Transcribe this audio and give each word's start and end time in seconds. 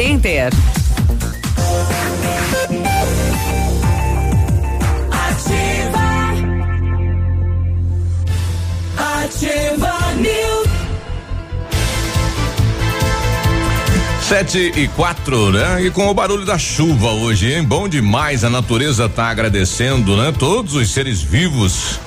Center. 0.00 0.50
Ativa. 5.10 6.06
Ativa 8.96 10.14
News. 10.16 10.68
Sete 14.22 14.72
e 14.74 14.88
quatro, 14.88 15.52
né? 15.52 15.82
E 15.82 15.90
com 15.90 16.06
o 16.06 16.14
barulho 16.14 16.46
da 16.46 16.56
chuva 16.56 17.10
hoje, 17.10 17.52
hein? 17.52 17.62
Bom 17.62 17.86
demais, 17.86 18.42
a 18.42 18.48
natureza 18.48 19.06
tá 19.06 19.28
agradecendo, 19.28 20.16
né? 20.16 20.32
Todos 20.32 20.76
os 20.76 20.88
seres 20.88 21.20
vivos 21.20 22.00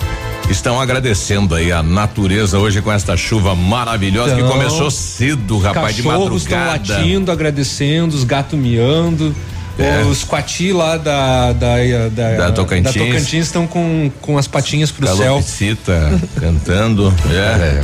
estão 0.49 0.79
agradecendo 0.79 1.55
aí 1.55 1.71
a 1.71 1.81
natureza 1.81 2.59
hoje 2.59 2.81
com 2.81 2.91
esta 2.91 3.15
chuva 3.17 3.55
maravilhosa 3.55 4.33
Então, 4.33 4.47
que 4.47 4.51
começou 4.53 4.91
cedo, 4.91 5.57
rapaz, 5.57 5.95
de 5.95 6.03
Cachorros 6.03 6.43
estão 6.43 6.57
madrugada. 6.59 6.93
latindo, 6.97 7.31
agradecendo, 7.31 8.15
os 8.15 8.23
gatos 8.23 8.57
miando. 8.57 9.35
É. 9.77 10.03
Os 10.03 10.23
coati 10.23 10.71
lá 10.71 10.97
da 10.97 11.51
da, 11.53 11.75
da, 12.13 12.37
Da 12.37 12.51
Tocantins. 12.51 12.93
Tocantins 12.93 13.45
estão 13.45 13.65
com, 13.65 14.11
com 14.21 14.37
as 14.37 14.47
patinhas 14.47 14.91
pro 14.91 15.07
céu. 15.07 15.17
Calopsita 15.17 16.21
cantando. 16.39 17.13
É. 17.33 17.81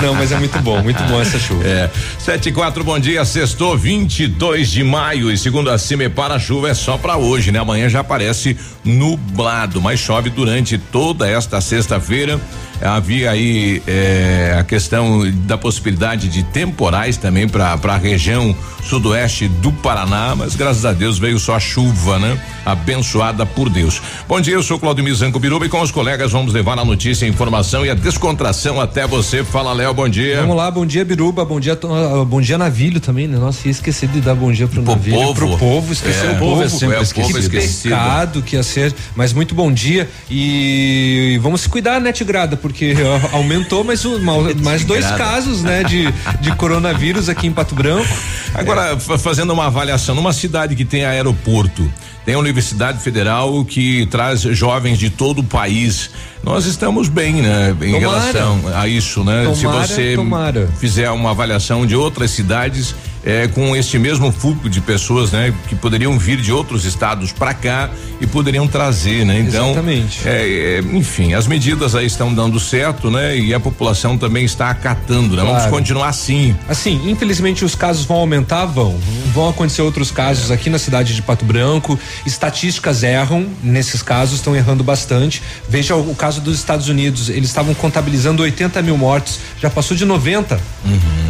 Não, 0.00 0.14
mas 0.14 0.30
é 0.30 0.38
muito 0.38 0.58
bom, 0.60 0.80
muito 0.82 1.02
bom 1.04 1.20
essa 1.20 1.38
chuva. 1.38 1.66
É. 1.66 1.90
7 2.18 2.48
e 2.48 2.52
4, 2.52 2.84
bom 2.84 2.98
dia. 2.98 3.24
Sextou 3.24 3.76
22 3.76 4.70
de 4.70 4.84
maio. 4.84 5.30
E 5.30 5.36
segundo 5.36 5.70
a 5.70 5.78
Cimepar, 5.78 6.30
a 6.30 6.38
chuva 6.38 6.70
é 6.70 6.74
só 6.74 6.96
para 6.96 7.16
hoje, 7.16 7.50
né? 7.50 7.58
Amanhã 7.58 7.88
já 7.88 8.00
aparece 8.00 8.56
nublado, 8.84 9.80
mas 9.80 9.98
chove 9.98 10.30
durante 10.30 10.78
toda 10.78 11.28
esta 11.28 11.60
sexta-feira. 11.60 12.40
Havia 12.80 13.30
aí 13.30 13.80
eh, 13.86 14.56
a 14.58 14.64
questão 14.64 15.22
da 15.46 15.56
possibilidade 15.56 16.28
de 16.28 16.42
temporais 16.42 17.16
também 17.16 17.48
para 17.48 17.78
a 17.80 17.96
região 17.96 18.56
sudoeste 18.82 19.46
do 19.46 19.70
Paraná, 19.72 20.34
mas 20.36 20.51
graças 20.54 20.84
a 20.84 20.92
Deus 20.92 21.18
veio 21.18 21.38
só 21.38 21.56
a 21.56 21.60
chuva, 21.60 22.18
né? 22.18 22.38
Abençoada 22.64 23.44
por 23.44 23.68
Deus. 23.68 24.00
Bom 24.28 24.40
dia, 24.40 24.54
eu 24.54 24.62
sou 24.62 24.78
Claudio 24.78 25.14
Zanco 25.14 25.38
Biruba 25.38 25.66
e 25.66 25.68
com 25.68 25.80
os 25.80 25.90
colegas 25.90 26.32
vamos 26.32 26.52
levar 26.52 26.78
a 26.78 26.84
notícia, 26.84 27.26
a 27.26 27.28
informação 27.28 27.84
e 27.84 27.90
a 27.90 27.94
descontração 27.94 28.80
até 28.80 29.06
você. 29.06 29.42
Fala, 29.44 29.72
Léo, 29.72 29.92
bom 29.94 30.08
dia. 30.08 30.40
Vamos 30.40 30.56
lá, 30.56 30.70
bom 30.70 30.86
dia 30.86 31.04
Biruba, 31.04 31.44
bom 31.44 31.58
dia, 31.60 31.78
uh, 31.84 32.24
bom 32.24 32.40
dia 32.40 32.56
Navilho 32.58 33.00
também, 33.00 33.26
né? 33.28 33.38
Nossa, 33.38 33.66
ia 33.66 33.70
esquecer 33.72 34.08
de 34.08 34.20
dar 34.20 34.34
bom 34.34 34.50
dia 34.52 34.66
pro, 34.68 34.82
Pro 34.82 34.92
Navilho, 34.92 35.16
povo. 35.16 35.34
pro 35.34 35.58
povo, 35.58 35.92
esqueceu 35.92 36.30
É, 36.30 36.32
o 36.32 36.36
o 36.36 36.38
povo. 36.38 36.50
povo 36.52 36.62
é 36.64 36.68
sempre 36.68 36.96
que 36.96 37.02
esquecido. 37.02 37.38
esquecido. 37.38 37.90
pecado 37.94 38.42
que 38.42 38.56
ia 38.56 38.62
ser, 38.62 38.94
mas 39.16 39.32
muito 39.32 39.54
bom 39.54 39.72
dia 39.72 40.08
e 40.56 41.38
vamos 41.42 41.62
se 41.62 41.68
cuidar, 41.68 42.00
né, 42.00 42.12
Tigrada, 42.12 42.56
porque 42.56 42.94
ó, 43.32 43.36
aumentou 43.36 43.84
mais, 43.84 44.04
um, 44.04 44.18
mais 44.62 44.84
dois 44.84 45.06
casos, 45.12 45.62
né, 45.62 45.82
de, 45.84 46.12
de 46.40 46.54
coronavírus 46.56 47.28
aqui 47.28 47.46
em 47.46 47.52
Pato 47.52 47.74
Branco. 47.74 48.06
Agora, 48.54 48.98
fa- 48.98 49.18
fazendo 49.18 49.52
uma 49.52 49.66
avaliação, 49.66 50.14
numa 50.14 50.32
cidade 50.42 50.74
que 50.74 50.84
tem 50.84 51.04
aeroporto, 51.04 51.90
tem 52.24 52.34
a 52.34 52.38
Universidade 52.38 52.98
Federal 53.02 53.64
que 53.64 54.06
traz 54.06 54.40
jovens 54.42 54.98
de 54.98 55.10
todo 55.10 55.40
o 55.40 55.44
país. 55.44 56.10
Nós 56.42 56.66
estamos 56.66 57.08
bem, 57.08 57.34
né? 57.34 57.70
Em 57.80 57.92
Tomara. 57.92 57.98
relação 58.00 58.60
a 58.74 58.88
isso, 58.88 59.22
né? 59.22 59.44
Tomara, 59.44 59.86
Se 59.86 59.94
você 59.94 60.16
tomara. 60.16 60.68
fizer 60.78 61.10
uma 61.10 61.30
avaliação 61.30 61.86
de 61.86 61.94
outras 61.94 62.32
cidades, 62.32 62.94
é, 63.24 63.46
com 63.46 63.76
este 63.76 63.96
mesmo 64.00 64.32
fluxo 64.32 64.68
de 64.68 64.80
pessoas, 64.80 65.30
né? 65.30 65.54
Que 65.68 65.76
poderiam 65.76 66.18
vir 66.18 66.40
de 66.40 66.50
outros 66.50 66.84
estados 66.84 67.30
para 67.30 67.54
cá 67.54 67.88
e 68.20 68.26
poderiam 68.26 68.66
trazer, 68.66 69.24
né? 69.24 69.38
Então, 69.38 69.66
Exatamente. 69.70 70.26
é, 70.28 70.78
é, 70.78 70.96
enfim, 70.96 71.32
as 71.32 71.46
medidas 71.46 71.94
aí 71.94 72.06
estão 72.06 72.34
dando 72.34 72.58
certo, 72.58 73.08
né? 73.08 73.38
E 73.38 73.54
a 73.54 73.60
população 73.60 74.18
também 74.18 74.44
está 74.44 74.68
acatando, 74.70 75.36
né? 75.36 75.42
Vamos 75.42 75.58
Claro. 75.58 75.70
continuar 75.70 76.08
assim. 76.08 76.56
Assim, 76.68 77.08
infelizmente 77.08 77.64
os 77.64 77.76
casos 77.76 78.04
vão 78.04 78.16
aumentar, 78.16 78.64
vão. 78.66 78.98
Vão 79.32 79.48
acontecer 79.48 79.82
outros 79.82 80.10
casos 80.10 80.50
aqui 80.50 80.68
na 80.68 80.78
cidade 80.80 81.14
de 81.14 81.22
Pato 81.22 81.44
Branco. 81.44 81.96
Estatísticas 82.26 83.02
erram 83.02 83.46
nesses 83.62 84.02
casos, 84.02 84.36
estão 84.36 84.54
errando 84.56 84.82
bastante. 84.84 85.42
Veja 85.68 85.94
o, 85.94 86.10
o 86.10 86.14
caso 86.14 86.40
dos 86.40 86.56
Estados 86.56 86.88
Unidos, 86.88 87.28
eles 87.28 87.48
estavam 87.48 87.74
contabilizando 87.74 88.42
80 88.42 88.80
mil 88.82 88.96
mortes, 88.96 89.38
já 89.60 89.68
passou 89.70 89.96
de 89.96 90.04
90. 90.04 90.60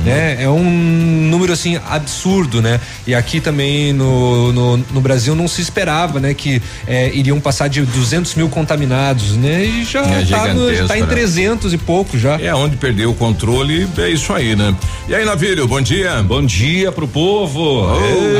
Né? 0.04 0.42
É 0.42 0.48
um 0.48 0.62
número 1.30 1.52
assim 1.52 1.78
absurdo, 1.88 2.60
né? 2.60 2.80
E 3.06 3.14
aqui 3.14 3.40
também 3.40 3.92
no, 3.92 4.52
no, 4.52 4.76
no 4.78 5.00
Brasil 5.00 5.34
não 5.34 5.46
se 5.46 5.60
esperava, 5.60 6.18
né? 6.20 6.34
Que 6.34 6.60
eh, 6.86 7.10
iriam 7.14 7.40
passar 7.40 7.68
de 7.68 7.82
200 7.82 8.34
mil 8.34 8.48
contaminados, 8.48 9.36
né? 9.36 9.64
E 9.64 9.84
já 9.84 10.00
É 10.00 10.24
tá, 10.24 10.54
no- 10.54 10.86
tá 10.88 10.96
em 10.98 11.02
né? 11.02 11.06
300 11.06 11.72
e 11.72 11.78
pouco 11.78 12.18
já. 12.18 12.40
É 12.40 12.54
onde 12.54 12.76
perdeu 12.76 13.10
o 13.10 13.14
controle, 13.14 13.88
é 13.98 14.08
isso 14.08 14.32
aí, 14.32 14.56
né? 14.56 14.74
E 15.08 15.14
aí, 15.14 15.24
Navírio, 15.24 15.66
bom 15.68 15.80
dia. 15.80 16.22
Bom 16.22 16.44
dia 16.44 16.90
pro 16.90 17.06
povo. 17.06 17.88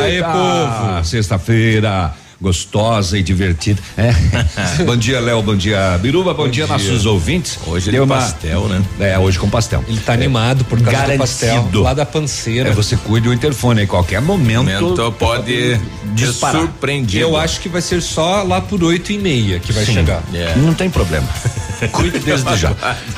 Aê, 0.01 0.15
Eita, 0.17 0.29
povo. 0.29 1.05
Sexta-feira. 1.05 2.13
Gostosa 2.43 3.17
e 3.17 3.23
divertida. 3.23 3.81
É. 3.97 4.13
bom 4.85 4.97
dia, 4.97 5.21
Léo. 5.21 5.41
Bom 5.43 5.57
dia, 5.57 5.97
Biruba. 6.03 6.35
Bom, 6.35 6.49
dia, 6.49 6.67
dia. 6.67 6.67
nossos 6.67 7.07
ouvintes. 7.07 7.57
Hoje 7.67 7.91
Deu 7.93 8.05
de 8.05 8.11
uma- 8.11 8.21
pastel, 8.21 8.67
né? 8.69 8.83
É, 8.99 9.17
hoje 9.19 9.39
com 9.39 9.49
pastel. 9.49 9.85
Ele 9.87 10.01
tá 10.01 10.13
animado 10.13 10.65
por 10.65 10.79
causa 10.81 10.91
Garantido. 10.91 11.17
do 11.17 11.21
pastel 11.21 11.81
lá 11.83 11.95
da 11.95 12.05
panceira. 12.05 12.71
É, 12.71 12.73
você 12.73 12.97
cuide 12.97 13.29
do 13.29 13.33
interfone, 13.33 13.83
em 13.85 13.87
qualquer 13.87 14.21
momento. 14.21 14.65
Momento 14.65 15.13
pode 15.13 15.79
disparar. 16.15 16.57
ser 16.57 16.67
surpreendido. 16.67 17.23
Eu 17.25 17.37
acho 17.37 17.61
que 17.61 17.69
vai 17.69 17.81
ser 17.81 18.03
só 18.03 18.43
lá 18.43 18.61
por 18.61 18.83
oito 18.83 19.13
e 19.13 19.19
meia 19.19 19.61
que 19.61 19.73
vai 19.73 19.85
Sim. 19.85 19.95
chegar. 19.95 20.23
É. 20.35 20.57
Não 20.57 20.75
tem 20.75 20.91
problema. 20.91 21.29
Cuide 21.91 22.19
desde 22.21 22.57
já. 22.57 22.73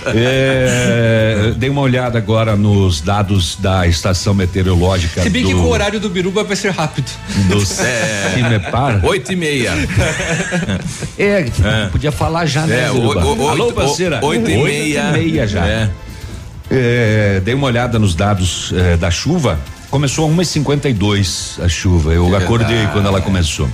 É, 0.06 1.52
dei 1.56 1.68
uma 1.68 1.80
olhada 1.82 2.18
agora 2.18 2.56
nos 2.56 3.00
dados 3.00 3.56
da 3.56 3.86
estação 3.86 4.32
meteorológica. 4.34 5.22
Se 5.22 5.30
bem 5.30 5.42
do, 5.42 5.48
que 5.48 5.54
com 5.54 5.60
o 5.62 5.70
horário 5.70 6.00
do 6.00 6.08
Biruba 6.08 6.42
vai 6.44 6.56
ser 6.56 6.70
rápido. 6.70 7.10
do 7.48 7.58
É. 7.84 8.30
Cimepar. 8.34 9.04
Oito 9.04 9.32
e 9.32 9.36
meia. 9.36 9.72
É, 11.18 11.44
podia 11.90 12.12
falar 12.12 12.46
já, 12.46 12.66
né? 12.66 12.84
É, 12.86 12.90
o- 12.90 12.94
Biruba? 12.94 13.24
o- 13.24 13.48
Alô, 13.48 13.64
oito- 13.66 13.74
parceira. 13.74 14.20
oito 14.22 14.50
e 14.50 14.56
meia. 14.62 15.00
e 15.08 15.12
meia 15.12 15.46
já. 15.46 15.66
É. 15.66 15.90
É, 16.70 17.40
dei 17.44 17.54
uma 17.54 17.66
olhada 17.66 17.98
nos 17.98 18.14
dados 18.14 18.72
é, 18.74 18.96
da 18.96 19.10
chuva. 19.10 19.58
Começou 19.94 20.28
a 20.28 20.32
1h52 20.32 21.62
a 21.64 21.68
chuva. 21.68 22.12
Eu 22.12 22.34
acordei 22.34 22.84
quando 22.92 23.06
ela 23.06 23.20
começou. 23.20 23.68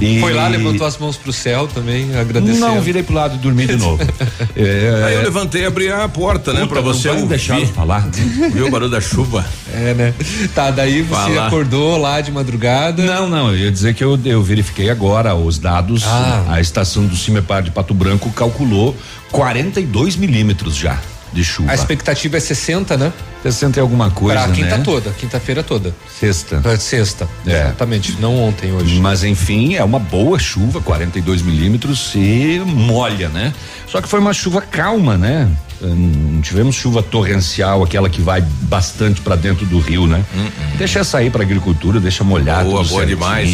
E- 0.00 0.20
Foi 0.20 0.32
lá, 0.32 0.46
levantou 0.46 0.86
as 0.86 0.96
mãos 0.96 1.16
pro 1.16 1.32
céu 1.32 1.66
também, 1.66 2.16
agradeceu. 2.16 2.60
Não, 2.60 2.80
virei 2.80 3.02
pro 3.02 3.16
lado 3.16 3.34
e 3.34 3.38
dormi 3.38 3.66
de 3.66 3.74
novo. 3.76 4.00
É, 4.54 5.04
Aí 5.06 5.14
eu 5.14 5.22
levantei 5.22 5.62
e 5.62 5.66
abri 5.66 5.90
a 5.90 6.08
porta, 6.08 6.52
né? 6.52 6.66
Pra 6.66 6.80
você 6.80 7.10
não 7.12 7.26
deixar 7.26 7.60
falar. 7.66 8.06
Viu 8.54 8.68
o 8.68 8.70
barulho 8.70 8.90
da 8.90 9.00
chuva? 9.00 9.44
É, 9.74 9.92
né? 9.92 10.14
Tá, 10.54 10.70
daí 10.70 11.02
você 11.02 11.36
acordou 11.38 11.96
lá 11.98 12.20
de 12.20 12.30
madrugada. 12.30 13.02
Não, 13.02 13.28
não, 13.28 13.48
eu 13.48 13.56
ia 13.58 13.72
dizer 13.72 13.94
que 13.94 14.04
eu, 14.04 14.18
eu 14.24 14.42
verifiquei 14.44 14.88
agora 14.88 15.34
os 15.34 15.58
dados. 15.58 16.04
Ah. 16.06 16.44
A 16.48 16.60
estação 16.60 17.06
do 17.06 17.16
Cimepar 17.16 17.62
de 17.64 17.72
Pato 17.72 17.92
Branco 17.92 18.30
calculou 18.30 18.96
42 19.32 20.14
milímetros 20.14 20.76
já 20.76 20.96
de 21.32 21.44
chuva. 21.44 21.70
A 21.70 21.74
expectativa 21.74 22.36
é 22.36 22.40
60, 22.40 22.96
né? 22.96 23.12
60 23.42 23.78
e 23.78 23.80
alguma 23.80 24.10
coisa, 24.10 24.42
pra 24.42 24.52
quinta 24.52 24.76
né? 24.76 24.84
toda, 24.84 25.10
quinta-feira 25.10 25.62
toda. 25.62 25.94
Sexta. 26.18 26.58
Pra 26.58 26.76
sexta. 26.76 27.28
É. 27.46 27.62
Exatamente, 27.62 28.16
não 28.20 28.36
ontem, 28.38 28.72
hoje. 28.72 29.00
Mas 29.00 29.24
enfim, 29.24 29.74
é 29.74 29.84
uma 29.84 29.98
boa 29.98 30.38
chuva, 30.38 30.80
42 30.80 31.42
milímetros 31.42 32.12
e 32.14 32.60
molha, 32.66 33.28
né? 33.28 33.54
Só 33.86 34.00
que 34.00 34.08
foi 34.08 34.20
uma 34.20 34.32
chuva 34.32 34.60
calma, 34.60 35.16
né? 35.16 35.48
Hum, 35.82 36.32
Não 36.34 36.40
tivemos 36.42 36.74
chuva 36.74 37.02
torrencial, 37.02 37.82
aquela 37.82 38.10
que 38.10 38.20
vai 38.20 38.42
bastante 38.42 39.20
pra 39.22 39.34
dentro 39.34 39.64
do 39.64 39.78
rio, 39.78 40.06
né? 40.06 40.22
Deixa 40.76 41.02
sair 41.02 41.30
pra 41.30 41.42
agricultura, 41.42 41.98
deixa 41.98 42.22
molhar 42.22 42.64
Boa, 42.64 42.82
tudo 42.82 42.90
boa 42.90 43.06
demais. 43.06 43.48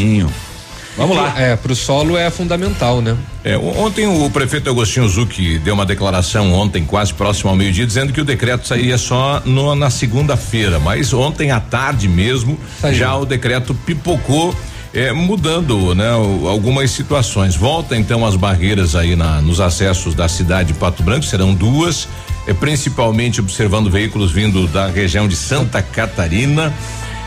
Vamos 0.97 1.17
lá. 1.17 1.35
É, 1.37 1.57
pro 1.57 1.77
solo 1.77 2.17
é 2.17 2.31
fundamental, 2.31 3.03
né? 3.03 3.17
É, 3.45 3.57
o- 3.57 3.79
ontem 3.79 4.07
o 4.07 4.31
prefeito 4.31 4.71
Agostinho 4.71 5.07
Zucchi 5.09 5.59
deu 5.59 5.75
uma 5.75 5.85
declaração 5.85 6.53
ontem, 6.53 6.85
quase 6.85 7.13
próximo 7.13 7.51
ao 7.51 7.57
meio-dia, 7.57 7.87
dizendo 7.87 8.13
que 8.13 8.21
o 8.21 8.25
decreto 8.25 8.67
sairia 8.67 8.97
só 8.97 9.43
no- 9.45 9.75
na 9.75 9.91
segunda-feira, 9.91 10.79
mas 10.79 11.13
ontem 11.13 11.51
à 11.51 11.61
tarde 11.61 12.09
mesmo, 12.09 12.59
Saiu. 12.81 12.95
já 12.95 13.15
o 13.17 13.25
decreto 13.27 13.75
pipocou. 13.75 14.55
é, 14.95 15.13
mudando 15.13 15.95
né, 15.95 16.11
o- 16.15 16.49
algumas 16.49 16.91
situações. 16.91 17.55
Volta 17.55 17.95
então 17.95 18.25
as 18.25 18.35
barreiras 18.35 18.95
aí 18.97 19.15
na- 19.15 19.43
nos 19.43 19.61
acessos 19.61 20.15
da 20.15 20.27
cidade 20.27 20.73
de 20.73 20.79
Pato 20.79 21.03
Branco, 21.03 21.23
serão 21.23 21.53
duas, 21.53 22.09
é, 22.47 22.55
principalmente 22.55 23.39
observando 23.39 23.91
veículos 23.91 24.33
vindo 24.33 24.67
da 24.69 24.87
região 24.87 25.29
de 25.29 25.37
Santa 25.37 25.83
Catarina. 25.83 26.73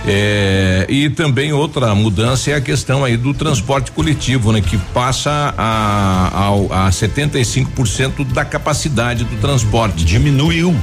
É, 0.07 0.85
e 0.87 1.09
também 1.09 1.51
outra 1.51 1.93
mudança 1.93 2.51
é 2.51 2.55
a 2.55 2.61
questão 2.61 3.03
aí 3.03 3.17
do 3.17 3.33
transporte 3.33 3.91
coletivo, 3.91 4.51
né? 4.51 4.61
Que 4.61 4.77
passa 4.93 5.53
a, 5.57 6.31
ao- 6.33 6.71
a 6.71 6.89
75% 6.89 8.25
da 8.25 8.45
capacidade 8.45 9.23
do 9.25 9.35
transporte. 9.37 10.03
Diminuiu. 10.05 10.75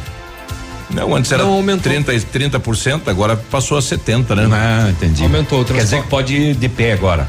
Não, 0.91 1.17
antes 1.17 1.33
era 1.33 1.43
Não, 1.43 1.53
aumentou. 1.55 1.91
30, 1.91 2.15
e 2.15 2.21
30%, 2.21 3.09
agora 3.09 3.37
passou 3.37 3.77
a 3.77 3.83
70, 3.83 4.37
né? 4.37 4.49
Ah, 4.53 4.91
entendi. 4.91 5.23
Aumentou 5.23 5.63
o 5.63 5.65
Quer 5.65 5.73
dizer 5.83 5.97
transporte. 5.97 6.05
que 6.05 6.11
pode 6.11 6.35
ir 6.51 6.55
de 6.55 6.69
pé 6.69 6.93
agora. 6.93 7.27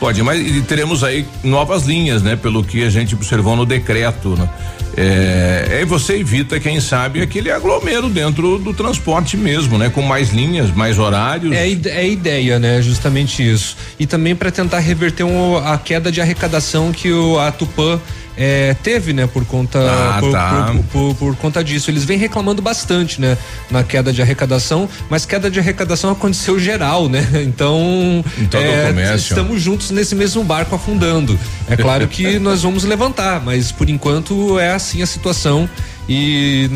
Pode, 0.00 0.22
mas 0.22 0.40
e 0.44 0.60
teremos 0.62 1.04
aí 1.04 1.24
novas 1.44 1.84
linhas, 1.84 2.22
né? 2.22 2.34
Pelo 2.36 2.64
que 2.64 2.82
a 2.84 2.90
gente 2.90 3.14
observou 3.14 3.54
no 3.56 3.64
decreto, 3.64 4.30
né? 4.36 4.48
É, 4.96 5.76
aí 5.78 5.84
você 5.84 6.14
evita, 6.16 6.58
quem 6.58 6.80
sabe, 6.80 7.22
aquele 7.22 7.52
aglomero 7.52 8.08
dentro 8.08 8.58
do 8.58 8.74
transporte 8.74 9.36
mesmo, 9.36 9.78
né? 9.78 9.88
Com 9.88 10.02
mais 10.02 10.30
linhas, 10.30 10.72
mais 10.74 10.98
horários. 10.98 11.52
É, 11.54 11.68
é 11.68 12.08
ideia, 12.08 12.58
né? 12.58 12.82
Justamente 12.82 13.48
isso. 13.48 13.76
E 13.98 14.06
também 14.06 14.34
para 14.34 14.50
tentar 14.50 14.80
reverter 14.80 15.22
um- 15.22 15.56
a 15.56 15.78
queda 15.78 16.10
de 16.10 16.20
arrecadação 16.20 16.90
que 16.90 17.12
o, 17.12 17.38
a 17.38 17.52
Tupã 17.52 18.00
é, 18.40 18.74
teve, 18.84 19.12
né? 19.12 19.26
Por 19.26 19.44
conta 19.44 19.78
Ah, 19.80 20.18
por, 20.20 20.30
tá. 20.32 20.72
por- 20.72 20.84
por- 20.84 21.14
por 21.16 21.36
conta 21.36 21.62
disso. 21.64 21.90
Eles 21.90 22.04
vêm 22.04 22.16
reclamando 22.18 22.62
bastante, 22.62 23.20
né? 23.20 23.36
Na 23.68 23.82
queda 23.82 24.12
de 24.12 24.22
arrecadação, 24.22 24.88
mas 25.10 25.26
queda 25.26 25.50
de 25.50 25.58
arrecadação 25.58 26.10
aconteceu 26.12 26.56
geral, 26.58 27.08
né? 27.08 27.26
Então 27.44 28.24
Em 28.38 28.46
todo 28.46 28.62
o 28.62 28.86
comércio. 28.86 29.16
estamos 29.30 29.60
juntos 29.68 29.90
nesse 29.90 30.14
mesmo 30.14 30.42
barco 30.42 30.74
afundando. 30.74 31.38
É 31.68 31.76
claro 31.76 32.08
que 32.08 32.38
nós 32.40 32.62
vamos 32.62 32.84
levantar, 32.84 33.44
mas 33.44 33.70
por 33.70 33.90
enquanto 33.90 34.58
é 34.58 34.72
assim 34.72 35.02
a 35.02 35.06
situação 35.06 35.68
e 36.08 36.66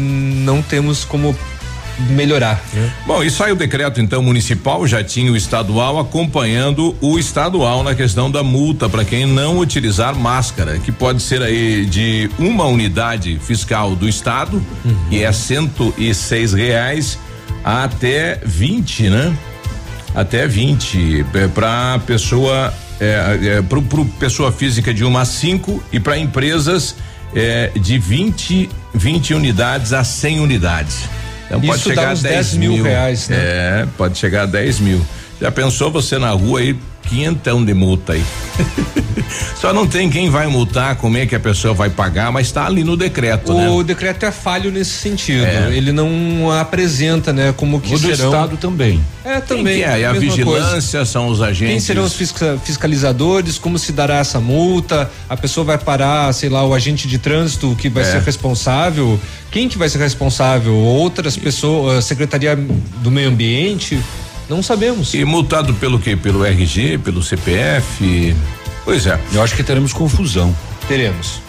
não 0.44 0.60
temos 0.60 1.02
como 1.02 1.34
melhorar. 2.10 2.62
Né? 2.74 2.92
Bom, 3.06 3.22
e 3.22 3.30
sai 3.30 3.50
o 3.52 3.56
decreto 3.56 3.98
então 3.98 4.22
municipal, 4.22 4.86
já 4.86 5.02
tinha 5.02 5.32
o 5.32 5.36
estadual 5.36 5.98
acompanhando 5.98 6.94
o 7.00 7.18
estadual 7.18 7.82
na 7.82 7.94
questão 7.94 8.30
da 8.30 8.42
multa 8.42 8.90
para 8.90 9.06
quem 9.06 9.24
não 9.24 9.58
utilizar 9.58 10.14
máscara, 10.14 10.78
que 10.78 10.92
pode 10.92 11.22
ser 11.22 11.40
aí 11.40 11.86
de 11.86 12.28
uma 12.38 12.66
unidade 12.66 13.38
fiscal 13.42 13.96
do 13.96 14.06
estado, 14.06 14.62
que 15.08 15.22
é 15.22 15.32
cento 15.32 15.94
e 15.96 16.12
seis 16.12 16.52
reais, 16.52 17.18
até 17.64 18.38
20, 18.44 19.08
né? 19.08 19.34
Até 20.14 20.46
20 20.46 21.24
para 21.54 21.98
pessoa 22.00 22.72
é, 23.02 23.56
é, 23.58 23.62
pro, 23.62 23.82
pro 23.82 24.04
pessoa 24.04 24.52
física 24.52 24.94
de 24.94 25.04
uma 25.04 25.22
a 25.22 25.24
cinco 25.24 25.82
e 25.92 25.98
para 25.98 26.16
empresas 26.16 26.94
é, 27.34 27.72
de 27.74 27.98
20 27.98 28.70
20 28.94 29.34
unidades 29.34 29.92
a 29.92 30.04
100 30.04 30.40
unidades. 30.40 31.08
Então 31.46 31.60
pode 31.60 31.80
Isso 31.80 31.88
dá 31.88 31.94
chegar 31.94 32.08
a 32.08 32.12
uns 32.12 32.22
10 32.22 32.34
10 32.34 32.54
mil 32.54 32.82
reais, 32.82 33.28
né? 33.28 33.36
É, 33.36 33.88
pode 33.96 34.16
chegar 34.18 34.42
a 34.42 34.46
10 34.46 34.80
mil. 34.80 35.04
Já 35.40 35.50
pensou 35.50 35.90
você 35.90 36.18
na 36.18 36.30
rua 36.30 36.60
aí, 36.60 36.76
quinhentão 37.08 37.64
de 37.64 37.74
multa 37.74 38.14
aí. 38.14 38.24
Só 39.56 39.72
não 39.72 39.86
tem 39.86 40.10
quem 40.10 40.28
vai 40.28 40.46
multar, 40.46 40.96
como 40.96 41.16
é 41.16 41.24
que 41.24 41.34
a 41.34 41.40
pessoa 41.40 41.72
vai 41.72 41.88
pagar, 41.88 42.32
mas 42.32 42.48
está 42.48 42.66
ali 42.66 42.82
no 42.84 42.96
decreto, 42.96 43.54
né? 43.54 43.68
O 43.68 43.82
decreto 43.82 44.26
é 44.26 44.30
falho 44.32 44.70
nesse 44.70 44.90
sentido. 44.90 45.44
É. 45.44 45.70
Ele 45.72 45.92
não 45.92 46.50
apresenta, 46.50 47.32
né, 47.32 47.54
como 47.56 47.80
que 47.80 47.94
O 47.94 47.98
do 47.98 48.14
serão. 48.14 48.26
estado 48.30 48.56
também. 48.56 49.00
É 49.24 49.34
Quem 49.40 49.58
também. 49.58 49.76
que 49.78 49.84
é? 49.84 50.00
E 50.00 50.04
a 50.04 50.12
mesma 50.12 50.44
coisa. 50.44 50.60
vigilância 50.66 51.04
são 51.04 51.28
os 51.28 51.40
agentes. 51.40 51.72
Quem 51.74 51.80
serão 51.80 52.04
os 52.04 52.14
fisca- 52.14 52.58
fiscalizadores? 52.64 53.56
Como 53.56 53.78
se 53.78 53.92
dará 53.92 54.16
essa 54.16 54.40
multa? 54.40 55.10
A 55.28 55.36
pessoa 55.36 55.64
vai 55.64 55.78
parar, 55.78 56.32
sei 56.34 56.48
lá, 56.48 56.64
o 56.66 56.74
agente 56.74 57.06
de 57.06 57.18
trânsito 57.18 57.74
que 57.78 57.88
vai 57.88 58.02
É. 58.02 58.06
ser 58.06 58.20
responsável? 58.22 59.18
Quem 59.50 59.68
que 59.68 59.78
vai 59.78 59.88
ser 59.88 59.98
responsável? 59.98 60.74
Outras 60.74 61.36
pessoas, 61.36 62.04
Secretaria 62.04 62.56
do 62.56 63.10
Meio 63.10 63.28
Ambiente? 63.28 63.98
Não 64.52 64.62
sabemos. 64.62 65.14
E 65.14 65.24
multado 65.24 65.72
pelo 65.74 65.98
quê? 65.98 66.14
Pelo 66.14 66.44
RG, 66.44 66.98
pelo 66.98 67.22
CPF? 67.22 68.36
Pois 68.84 69.06
é. 69.06 69.18
Eu 69.32 69.42
acho 69.42 69.56
que 69.56 69.62
teremos 69.62 69.94
confusão, 69.94 70.54
Teremos. 70.86 71.40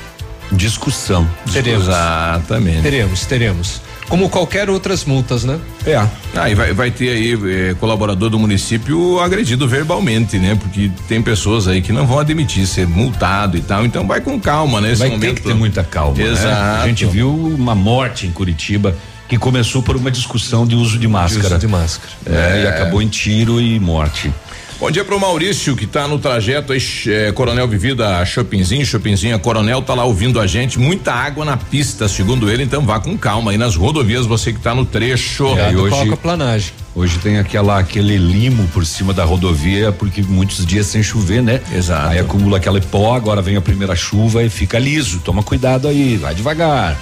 discussão. 0.53 1.27
Teremos. 1.51 1.83
Exatamente. 1.87 2.81
Teremos, 2.81 3.25
teremos. 3.25 3.81
Como 4.07 4.29
qualquer 4.29 4.69
outras 4.69 5.03
multas, 5.03 5.43
né? 5.43 5.59
É. 5.85 5.95
Ah, 6.35 6.49
e 6.49 6.55
vai, 6.55 6.71
vai 6.73 6.91
ter 6.91 7.09
aí 7.09 7.33
eh, 7.33 7.75
colaborador 7.79 8.29
do 8.29 8.37
município 8.39 9.19
agredido 9.19 9.67
verbalmente, 9.67 10.37
né? 10.37 10.55
Porque 10.61 10.89
tem 11.07 11.21
pessoas 11.21 11.67
aí 11.67 11.81
que 11.81 11.91
não 11.91 12.05
vão 12.05 12.19
admitir 12.19 12.65
ser 12.67 12.87
multado 12.87 13.57
e 13.57 13.61
tal, 13.61 13.85
então 13.85 14.05
vai 14.07 14.21
com 14.21 14.39
calma, 14.39 14.79
né? 14.79 14.91
Esse 14.91 14.99
Vai 14.99 15.09
momento. 15.09 15.21
ter 15.35 15.41
que 15.41 15.47
ter 15.47 15.53
muita 15.55 15.83
calma. 15.83 16.15
né? 16.17 16.23
Exato. 16.31 16.83
A 16.83 16.87
gente 16.87 17.05
viu 17.05 17.33
uma 17.33 17.73
morte 17.75 18.27
em 18.27 18.31
Curitiba 18.31 18.95
que 19.27 19.37
começou 19.37 19.81
por 19.81 19.95
uma 19.95 20.11
discussão 20.11 20.65
de 20.65 20.75
uso 20.75 20.97
de 20.99 21.07
máscara. 21.07 21.47
Uso 21.47 21.57
de 21.59 21.67
máscara. 21.67 22.11
É, 22.25 22.63
e 22.63 22.67
acabou 22.67 23.01
em 23.01 23.07
tiro 23.07 23.59
e 23.59 23.79
morte. 23.79 24.31
Bom 24.79 24.91
dia 24.91 25.05
pro 25.05 25.17
Maurício, 25.17 25.77
que 25.77 25.87
tá 25.87 26.09
no 26.09 26.19
trajeto 26.19 26.73
aí, 26.73 26.79
eh, 27.07 27.31
Coronel 27.31 27.65
Vivida 27.69 28.25
Chopinzinho, 28.25 28.85
Chopinzinho, 28.85 29.33
a 29.33 29.39
Coronel 29.39 29.81
tá 29.81 29.93
lá 29.93 30.03
ouvindo 30.03 30.41
a 30.41 30.47
gente, 30.47 30.77
muita 30.77 31.13
água 31.13 31.45
na 31.45 31.55
pista, 31.55 32.09
segundo 32.09 32.49
ele, 32.51 32.63
então 32.63 32.85
vá 32.85 32.99
com 32.99 33.17
calma 33.17 33.51
aí 33.51 33.57
nas 33.57 33.77
rodovias, 33.77 34.25
você 34.25 34.51
que 34.51 34.59
tá 34.59 34.75
no 34.75 34.83
trecho. 34.83 35.45
É, 35.57 35.71
e 35.71 35.75
hoje- 35.77 35.95
a 35.95 36.01
aquaplanagem. 36.03 36.73
Hoje 36.95 37.17
tem 37.19 37.39
aquela 37.39 37.79
aquele 37.79 38.17
limo 38.17 38.67
por 38.73 38.85
cima 38.85 39.13
da 39.13 39.23
rodovia, 39.23 39.91
porque 39.93 40.21
muitos 40.21 40.65
dias 40.65 40.85
sem 40.87 41.01
chover, 41.01 41.41
né? 41.41 41.61
Exato. 41.73 42.09
Aí 42.09 42.19
acumula 42.19 42.57
aquele 42.57 42.81
pó, 42.81 43.15
agora 43.15 43.41
vem 43.41 43.55
a 43.55 43.61
primeira 43.61 43.95
chuva 43.95 44.43
e 44.43 44.49
fica 44.49 44.77
liso. 44.77 45.19
Toma 45.23 45.41
cuidado 45.41 45.87
aí, 45.87 46.17
vai 46.17 46.35
devagar. 46.35 46.99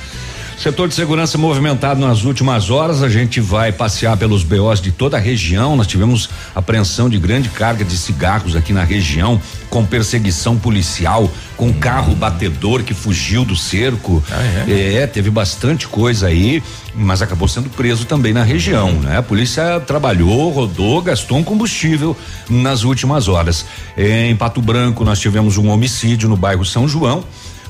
Setor 0.62 0.88
de 0.88 0.94
segurança 0.94 1.40
movimentado 1.40 2.00
nas 2.00 2.24
últimas 2.24 2.70
horas, 2.70 3.02
a 3.02 3.10
gente 3.10 3.42
vai 3.42 3.72
passear 3.72 4.16
pelos 4.16 4.44
BOs 4.44 4.80
de 4.80 4.92
toda 4.92 5.18
a 5.18 5.20
região. 5.20 5.76
Nós 5.76 5.88
tivemos 5.88 6.30
apreensão 6.54 7.10
de 7.10 7.18
grande 7.18 7.50
carga 7.50 7.84
de 7.84 7.98
cigarros 7.98 8.56
aqui 8.56 8.72
na 8.72 8.84
região, 8.84 9.42
com 9.72 9.84
perseguição 9.84 10.56
policial, 10.60 11.32
com 11.58 11.74
carro 11.74 12.14
batedor 12.14 12.84
que 12.84 12.94
fugiu 12.94 13.44
do 13.44 13.56
cerco. 13.56 14.24
Ah, 14.30 14.70
é, 14.70 15.08
teve 15.08 15.32
bastante 15.32 15.88
coisa 15.88 16.28
aí, 16.28 16.62
mas 16.94 17.24
acabou 17.24 17.48
sendo 17.48 17.68
preso 17.72 18.06
também 18.06 18.32
na 18.32 18.44
região, 18.44 18.92
né? 18.92 19.18
A 19.18 19.24
polícia 19.24 19.80
trabalhou, 19.80 20.52
rodou, 20.52 21.02
gastou 21.02 21.40
um 21.40 21.44
combustível 21.44 22.16
nas 22.48 22.84
últimas 22.84 23.28
horas. 23.28 23.66
Em 23.98 24.36
Pato 24.36 24.62
Branco 24.62 25.04
nós 25.04 25.20
tivemos 25.20 25.58
um 25.58 25.70
homicídio 25.70 26.30
no 26.30 26.38
bairro 26.38 26.64
São 26.64 26.88
João. 26.88 27.24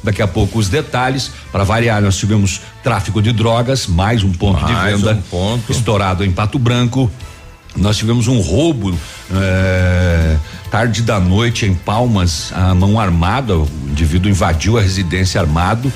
Daqui 0.03 0.21
a 0.21 0.27
pouco 0.27 0.57
os 0.59 0.67
detalhes. 0.69 1.31
Para 1.51 1.63
variar, 1.63 2.01
nós 2.01 2.17
tivemos 2.17 2.61
tráfico 2.83 3.21
de 3.21 3.31
drogas, 3.31 3.87
mais 3.87 4.23
um 4.23 4.31
ponto 4.31 4.61
Mais 4.61 4.95
de 4.97 5.03
venda 5.03 5.13
um 5.13 5.21
ponto. 5.21 5.71
estourado 5.71 6.23
em 6.23 6.31
Pato 6.31 6.57
Branco. 6.57 7.09
Nós 7.75 7.97
tivemos 7.97 8.27
um 8.27 8.41
roubo 8.41 8.93
eh, 9.33 10.35
tarde 10.69 11.01
da 11.03 11.19
noite 11.19 11.65
em 11.65 11.73
Palmas, 11.73 12.51
a 12.53 12.75
mão 12.75 12.99
armada. 12.99 13.57
O 13.57 13.67
indivíduo 13.89 14.29
invadiu 14.29 14.77
a 14.77 14.81
residência 14.81 15.39
armado 15.39 15.91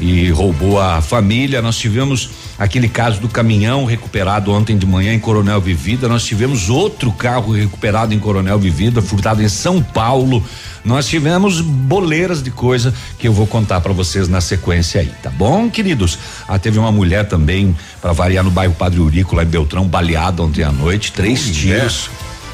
e 0.00 0.30
roubou 0.30 0.80
a 0.80 1.00
família. 1.00 1.62
Nós 1.62 1.76
tivemos 1.76 2.30
aquele 2.60 2.90
caso 2.90 3.22
do 3.22 3.28
caminhão 3.28 3.86
recuperado 3.86 4.52
ontem 4.52 4.76
de 4.76 4.84
manhã 4.84 5.14
em 5.14 5.18
Coronel 5.18 5.62
Vivida, 5.62 6.06
nós 6.06 6.26
tivemos 6.26 6.68
outro 6.68 7.10
carro 7.10 7.52
recuperado 7.52 8.12
em 8.12 8.18
Coronel 8.18 8.58
Vivida, 8.58 9.00
furtado 9.00 9.42
em 9.42 9.48
São 9.48 9.82
Paulo. 9.82 10.44
Nós 10.84 11.08
tivemos 11.08 11.62
boleiras 11.62 12.42
de 12.42 12.50
coisa 12.50 12.92
que 13.18 13.26
eu 13.26 13.32
vou 13.32 13.46
contar 13.46 13.80
para 13.80 13.94
vocês 13.94 14.28
na 14.28 14.42
sequência 14.42 15.00
aí, 15.00 15.10
tá 15.22 15.30
bom, 15.30 15.70
queridos? 15.70 16.18
Ah, 16.46 16.58
teve 16.58 16.78
uma 16.78 16.92
mulher 16.92 17.26
também, 17.26 17.74
para 17.98 18.12
variar 18.12 18.44
no 18.44 18.50
bairro 18.50 18.74
Padre 18.74 19.00
Urico, 19.00 19.34
lá 19.34 19.42
em 19.42 19.46
Beltrão, 19.46 19.88
baleada 19.88 20.42
ontem 20.42 20.62
à 20.62 20.70
noite, 20.70 21.12
três 21.12 21.46
Ui, 21.46 21.52
tiros. 21.52 22.10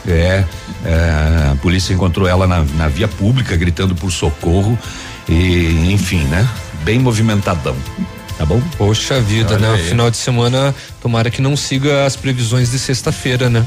É, 0.07 0.45
é, 0.85 1.51
a 1.53 1.57
polícia 1.61 1.93
encontrou 1.93 2.29
ela 2.29 2.47
na, 2.47 2.63
na 2.77 2.87
via 2.87 3.09
pública 3.09 3.57
gritando 3.57 3.93
por 3.97 4.13
socorro 4.13 4.79
e 5.29 5.91
enfim, 5.93 6.23
né? 6.27 6.49
Bem 6.85 7.01
movimentadão. 7.01 7.75
Tá 8.39 8.45
bom? 8.45 8.61
Poxa 8.77 9.21
vida, 9.21 9.55
Olha 9.55 9.69
né? 9.69 9.75
aí. 9.75 9.89
Final 9.89 10.11
de 10.11 10.17
semana, 10.17 10.75
tomara 11.01 11.31
que 11.31 11.41
não 11.41 11.57
siga 11.57 12.05
as 12.05 12.17
previsões 12.17 12.71
de 12.71 12.79
sexta-feira, 12.79 13.49
né? 13.49 13.65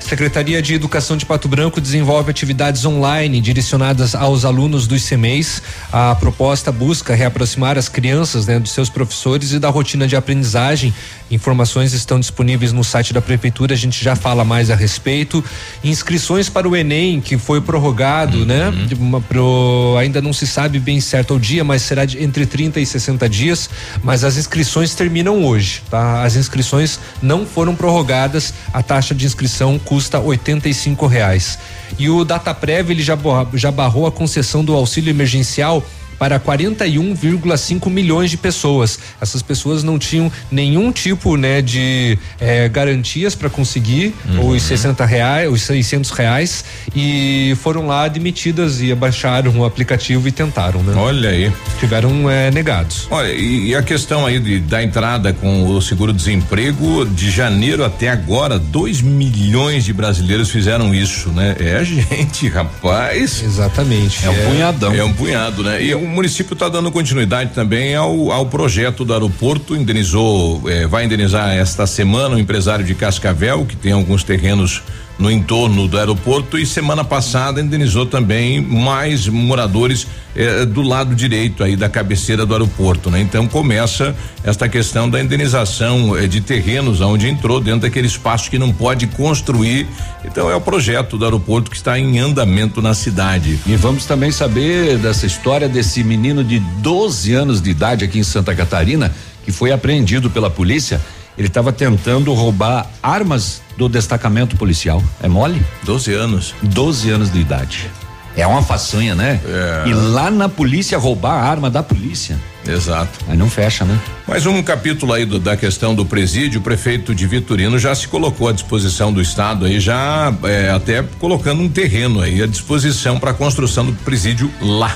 Secretaria 0.00 0.62
de 0.62 0.72
Educação 0.74 1.16
de 1.18 1.26
Pato 1.26 1.48
Branco 1.48 1.80
desenvolve 1.82 2.30
atividades 2.30 2.84
online 2.86 3.40
direcionadas 3.42 4.14
aos 4.14 4.44
alunos 4.44 4.86
dos 4.86 5.06
CMEs. 5.06 5.60
A 5.92 6.14
proposta 6.14 6.72
busca 6.72 7.14
reaproximar 7.14 7.76
as 7.76 7.90
crianças 7.90 8.46
né, 8.46 8.58
dos 8.58 8.72
seus 8.72 8.88
professores 8.88 9.52
e 9.52 9.58
da 9.58 9.68
rotina 9.68 10.06
de 10.08 10.16
aprendizagem. 10.16 10.94
Informações 11.30 11.92
estão 11.92 12.18
disponíveis 12.18 12.72
no 12.72 12.82
site 12.82 13.12
da 13.12 13.20
prefeitura, 13.20 13.74
a 13.74 13.76
gente 13.76 14.02
já 14.02 14.16
fala 14.16 14.46
mais 14.46 14.70
a 14.70 14.74
respeito. 14.74 15.44
Inscrições 15.84 16.48
para 16.48 16.66
o 16.66 16.74
Enem, 16.74 17.20
que 17.20 17.36
foi 17.36 17.60
prorrogado, 17.60 18.46
né? 18.46 18.70
De 18.86 18.94
uma- 18.94 19.20
pro- 19.20 19.94
ainda 20.00 20.22
não 20.22 20.32
se 20.32 20.46
sabe 20.46 20.78
bem 20.78 21.02
certo 21.02 21.34
o 21.34 21.40
dia, 21.40 21.62
mas 21.62 21.82
será 21.82 22.06
de 22.06 22.22
entre 22.22 22.46
30 22.46 22.80
e 22.80 22.86
60 22.86 23.28
dias. 23.28 23.68
Mas 24.02 24.24
as 24.24 24.38
inscrições 24.38 24.94
terminam 24.94 25.44
hoje, 25.44 25.82
tá? 25.90 26.22
As 26.22 26.34
inscrições 26.34 26.98
não 27.20 27.44
foram 27.44 27.74
prorrogadas, 27.74 28.54
a 28.72 28.82
taxa 28.82 29.14
de 29.14 29.26
inscrição 29.26 29.78
custa 29.88 30.20
85 30.20 31.06
reais. 31.06 31.58
E 31.98 32.10
o 32.10 32.22
Dataprev 32.22 32.90
ele 32.90 33.02
já, 33.02 33.16
já 33.54 33.72
barrou 33.72 34.06
a 34.06 34.12
concessão 34.12 34.62
do 34.62 34.74
auxílio 34.74 35.08
emergencial 35.08 35.82
para 36.18 36.40
41,5 36.40 37.90
milhões 37.90 38.30
de 38.30 38.36
pessoas. 38.36 38.98
Essas 39.20 39.42
pessoas 39.42 39.82
não 39.82 39.98
tinham 39.98 40.30
nenhum 40.50 40.90
tipo, 40.90 41.36
né, 41.36 41.62
de 41.62 42.18
eh, 42.40 42.68
garantias 42.68 43.34
para 43.34 43.48
conseguir 43.48 44.14
os 44.42 44.62
60 44.62 45.04
reais, 45.04 45.50
os 45.50 45.62
600 45.62 46.10
reais 46.10 46.64
e 46.94 47.56
foram 47.62 47.86
lá 47.86 48.04
admitidas 48.04 48.80
e 48.80 48.90
abaixaram 48.90 49.58
o 49.58 49.64
aplicativo 49.64 50.26
e 50.28 50.32
tentaram, 50.32 50.82
né? 50.82 50.94
Olha 50.96 51.30
aí. 51.30 51.52
Tiveram 51.78 52.30
eh, 52.30 52.50
negados. 52.50 53.06
Olha, 53.10 53.32
e, 53.32 53.68
e 53.68 53.74
a 53.74 53.82
questão 53.82 54.26
aí 54.26 54.38
de, 54.38 54.60
da 54.60 54.82
entrada 54.82 55.32
com 55.32 55.68
o 55.68 55.80
seguro-desemprego, 55.80 57.04
de 57.06 57.30
janeiro 57.30 57.84
até 57.84 58.08
agora, 58.08 58.58
2 58.58 59.00
milhões 59.00 59.84
de 59.84 59.92
brasileiros 59.92 60.50
fizeram 60.50 60.94
isso, 60.94 61.30
né? 61.30 61.56
É 61.58 61.84
gente, 61.84 62.48
rapaz. 62.48 63.42
Exatamente. 63.42 64.24
É 64.24 64.30
um 64.30 64.50
punhadão. 64.50 64.94
É 64.94 65.04
um 65.04 65.12
punhado, 65.12 65.62
né? 65.62 65.82
E 65.82 65.94
o 65.94 66.07
município 66.08 66.54
está 66.54 66.68
dando 66.68 66.90
continuidade 66.90 67.52
também 67.54 67.94
ao, 67.94 68.32
ao 68.32 68.46
projeto 68.46 69.04
do 69.04 69.12
aeroporto, 69.12 69.76
indenizou, 69.76 70.62
eh, 70.68 70.86
vai 70.86 71.04
indenizar 71.04 71.50
esta 71.50 71.86
semana 71.86 72.36
o 72.36 72.38
empresário 72.38 72.84
de 72.84 72.94
Cascavel, 72.94 73.64
que 73.66 73.76
tem 73.76 73.92
alguns 73.92 74.24
terrenos 74.24 74.82
no 75.18 75.30
entorno 75.30 75.88
do 75.88 75.98
aeroporto, 75.98 76.56
e 76.56 76.64
semana 76.64 77.02
passada 77.02 77.60
indenizou 77.60 78.06
também 78.06 78.60
mais 78.60 79.26
moradores 79.26 80.06
eh, 80.36 80.64
do 80.64 80.82
lado 80.82 81.14
direito 81.14 81.64
aí 81.64 81.74
da 81.74 81.88
cabeceira 81.88 82.46
do 82.46 82.54
aeroporto, 82.54 83.10
né? 83.10 83.20
Então 83.20 83.48
começa 83.48 84.14
esta 84.44 84.68
questão 84.68 85.10
da 85.10 85.20
indenização 85.20 86.16
eh, 86.16 86.28
de 86.28 86.40
terrenos 86.40 87.00
onde 87.00 87.28
entrou 87.28 87.60
dentro 87.60 87.80
daquele 87.80 88.06
espaço 88.06 88.48
que 88.48 88.58
não 88.58 88.72
pode 88.72 89.08
construir. 89.08 89.88
Então 90.24 90.48
é 90.48 90.54
o 90.54 90.60
projeto 90.60 91.18
do 91.18 91.24
aeroporto 91.24 91.68
que 91.68 91.76
está 91.76 91.98
em 91.98 92.20
andamento 92.20 92.80
na 92.80 92.94
cidade. 92.94 93.58
E 93.66 93.74
vamos 93.74 94.06
também 94.06 94.30
saber 94.30 94.98
dessa 94.98 95.26
história 95.26 95.68
desse 95.68 96.04
menino 96.04 96.44
de 96.44 96.60
12 96.60 97.32
anos 97.34 97.60
de 97.60 97.70
idade 97.70 98.04
aqui 98.04 98.20
em 98.20 98.24
Santa 98.24 98.54
Catarina, 98.54 99.12
que 99.44 99.50
foi 99.50 99.72
apreendido 99.72 100.30
pela 100.30 100.48
polícia. 100.48 101.00
Ele 101.38 101.46
estava 101.46 101.72
tentando 101.72 102.34
roubar 102.34 102.86
armas 103.00 103.62
do 103.76 103.88
destacamento 103.88 104.56
policial. 104.56 105.00
É 105.22 105.28
mole? 105.28 105.64
12 105.84 106.12
anos. 106.12 106.54
12 106.60 107.10
anos 107.10 107.32
de 107.32 107.38
idade. 107.38 107.88
É 108.36 108.44
uma 108.44 108.62
façanha, 108.62 109.14
né? 109.14 109.40
É. 109.46 109.88
E 109.88 109.94
lá 109.94 110.30
na 110.30 110.48
polícia 110.48 110.98
roubar 110.98 111.34
a 111.34 111.48
arma 111.48 111.70
da 111.70 111.82
polícia. 111.82 112.36
Exato. 112.68 113.18
Aí 113.28 113.36
não 113.36 113.48
fecha, 113.48 113.84
né? 113.84 113.98
Mais 114.26 114.44
um 114.44 114.62
capítulo 114.62 115.14
aí 115.14 115.24
do- 115.24 115.38
da 115.38 115.56
questão 115.56 115.94
do 115.94 116.04
presídio, 116.04 116.60
o 116.60 116.62
prefeito 116.62 117.14
de 117.14 117.26
Vitorino 117.26 117.78
já 117.78 117.94
se 117.94 118.06
colocou 118.06 118.46
à 118.48 118.52
disposição 118.52 119.10
do 119.10 119.22
estado 119.22 119.64
aí, 119.64 119.80
já 119.80 120.32
é, 120.44 120.70
até 120.70 121.02
colocando 121.18 121.62
um 121.62 121.68
terreno 121.68 122.20
aí 122.20 122.42
à 122.42 122.46
disposição 122.46 123.18
para 123.18 123.30
a 123.30 123.34
construção 123.34 123.86
do 123.86 123.92
presídio 123.92 124.50
lá. 124.60 124.94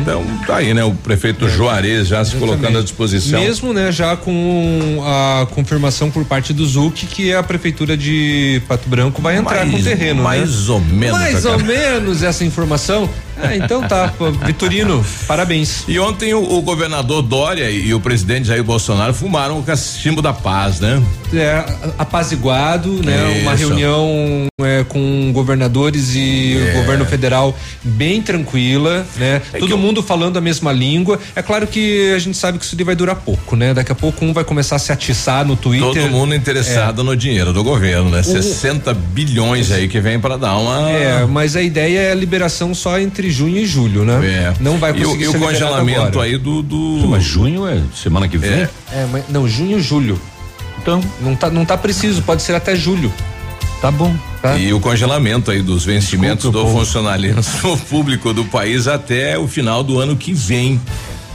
Então 0.00 0.22
tá 0.46 0.56
aí, 0.56 0.74
né? 0.74 0.84
O 0.84 0.92
prefeito 0.94 1.48
Juarez 1.48 2.06
já 2.08 2.22
se 2.24 2.32
colocando 2.36 2.56
à 2.56 2.68
Exatamente. 2.68 2.84
disposição. 2.84 3.40
Mesmo, 3.40 3.72
né, 3.72 3.90
já 3.90 4.14
com 4.16 5.02
a 5.06 5.46
confirmação 5.46 6.10
por 6.10 6.24
parte 6.26 6.52
do 6.52 6.66
ZUC 6.66 7.06
que 7.06 7.32
a 7.32 7.42
prefeitura 7.42 7.96
de 7.96 8.60
Pato 8.68 8.88
Branco 8.88 9.22
vai 9.22 9.38
entrar 9.38 9.64
Mais- 9.64 9.70
com 9.70 9.76
o 9.78 9.82
terreno, 9.82 10.22
mais 10.22 10.66
né? 10.68 10.72
ou 10.74 10.80
menos, 10.80 11.18
Mais 11.18 11.44
ou 11.46 11.58
menos 11.58 12.22
essa 12.22 12.44
informação. 12.44 13.08
Ah, 13.42 13.54
então 13.56 13.86
tá, 13.86 14.12
pô, 14.16 14.30
Vitorino, 14.30 15.04
parabéns. 15.26 15.84
E 15.86 15.98
ontem 15.98 16.32
o, 16.34 16.42
o 16.42 16.62
governador 16.62 17.22
Dória 17.22 17.70
e, 17.70 17.92
o 17.92 18.00
presidente 18.00 18.46
Jair 18.48 18.64
Bolsonaro 18.64 19.12
fumaram 19.12 19.58
o 19.58 19.62
cachimbo 19.62 20.22
da 20.22 20.32
paz, 20.32 20.80
né? 20.80 21.02
É, 21.34 21.64
apaziguado, 21.98 22.88
né? 23.04 23.40
Uma 23.42 23.54
Isso. 23.54 23.66
reunião 23.68 24.46
é, 24.62 24.84
com 24.88 25.30
governadores 25.32 26.14
e 26.14 26.56
É. 26.56 26.70
o 26.72 26.80
governo 26.80 27.04
federal 27.04 27.56
bem 27.82 28.22
tranquila, 28.22 29.06
né? 29.16 29.42
Todo 29.58 29.72
eu- 29.72 29.78
mundo 29.78 30.02
falando 30.02 30.36
a 30.36 30.40
mesma 30.40 30.72
língua. 30.72 31.18
É 31.34 31.42
claro 31.42 31.66
que 31.66 32.12
a 32.14 32.18
gente 32.18 32.36
sabe 32.36 32.58
que 32.58 32.64
isso 32.64 32.76
vai 32.84 32.94
durar 32.96 33.16
pouco, 33.16 33.54
né? 33.56 33.74
Daqui 33.74 33.92
a 33.92 33.94
pouco 33.94 34.24
um 34.24 34.32
vai 34.32 34.44
começar 34.44 34.76
a 34.76 34.78
se 34.78 34.92
atiçar 34.92 35.44
no 35.44 35.56
Twitter. 35.56 36.02
Todo 36.02 36.10
mundo 36.10 36.34
interessado 36.34 37.02
no 37.04 37.16
dinheiro 37.16 37.52
do 37.52 37.62
governo, 37.62 38.08
né? 38.10 38.22
60 38.22 38.94
bilhões 38.94 39.70
aí 39.70 39.88
que 39.88 40.00
vem 40.00 40.18
para 40.18 40.36
dar 40.38 40.56
uma. 40.56 40.90
É, 40.90 41.26
mas 41.26 41.54
a 41.56 41.62
ideia 41.62 41.98
é 42.00 42.12
a 42.12 42.14
liberação 42.14 42.74
só 42.74 42.98
entre 42.98 43.25
junho 43.30 43.56
e 43.58 43.66
julho, 43.66 44.04
né? 44.04 44.20
É. 44.26 44.54
Não 44.60 44.78
vai 44.78 44.90
E 44.92 45.02
o- 45.02 45.06
conseguir 45.06 45.24
E 45.24 45.28
o, 45.28 45.38
congelamento 45.38 46.00
agora. 46.00 46.26
aí 46.26 46.36
do. 46.38 46.62
do 46.62 47.06
Mas 47.08 47.22
junho 47.24 47.66
é 47.66 47.80
semana 47.94 48.26
que 48.28 48.38
vem? 48.38 48.50
É. 48.50 48.68
É, 48.92 49.06
mas, 49.10 49.24
não, 49.28 49.48
junho 49.48 49.78
e 49.78 49.82
julho. 49.82 50.20
Então, 50.80 51.00
Não 51.20 51.34
tá, 51.34 51.50
não 51.50 51.64
tá 51.64 51.76
preciso, 51.76 52.22
pode 52.22 52.42
ser 52.42 52.54
até 52.54 52.76
julho. 52.76 53.12
tá 53.80 53.90
bom. 53.90 54.14
Tá? 54.40 54.56
E 54.56 54.72
o 54.72 54.78
congelamento 54.78 55.50
aí 55.50 55.60
dos 55.62 55.84
vencimentos 55.84 56.44
Desculpa, 56.44 56.58
do 56.58 56.64
povo. 56.66 56.78
funcionalismo 56.84 57.76
público 57.90 58.32
do 58.32 58.44
país 58.44 58.86
até 58.86 59.36
o 59.38 59.48
final 59.48 59.82
do 59.82 59.98
ano 59.98 60.14
que 60.16 60.32
vem, 60.32 60.80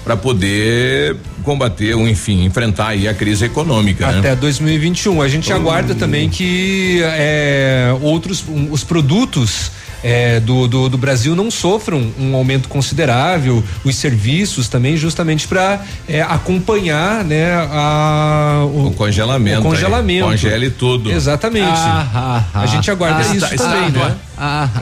para 0.05 0.15
poder 0.15 1.17
combater, 1.43 1.93
ou 1.95 2.07
enfim, 2.07 2.45
enfrentar 2.45 2.87
aí 2.89 3.07
a 3.07 3.13
crise 3.13 3.45
econômica, 3.45 4.09
né? 4.11 4.19
Até 4.19 4.35
2021. 4.35 5.21
A 5.21 5.27
gente 5.27 5.51
aguarda 5.51 5.93
também 5.93 6.29
que 6.29 7.01
é, 7.03 7.93
outros 8.01 8.43
um, 8.47 8.71
os 8.71 8.83
produtos 8.83 9.71
é, 10.03 10.39
do, 10.39 10.67
do, 10.67 10.89
do 10.89 10.97
Brasil 10.97 11.35
não 11.35 11.51
sofram 11.51 12.11
um 12.19 12.35
aumento 12.35 12.67
considerável, 12.69 13.63
os 13.83 13.95
serviços 13.95 14.67
também, 14.67 14.97
justamente 14.97 15.47
para 15.47 15.81
acompanhar 16.29 17.23
né, 17.23 17.53
a, 17.71 18.63
o, 18.65 18.87
O 18.87 18.91
congelamento. 18.93 19.59
o 19.59 19.63
congelamento. 19.63 20.25
Aí, 20.25 20.31
congele 20.31 20.69
tudo. 20.69 21.11
Exatamente. 21.11 21.67
Ah, 21.71 22.43
a 22.53 22.65
gente 22.65 22.89
aguarda 22.89 23.19
ah, 23.19 23.35
isso 23.35 23.45
está- 23.53 23.63
também, 23.69 23.87
está- 23.89 24.09
né? 24.09 24.15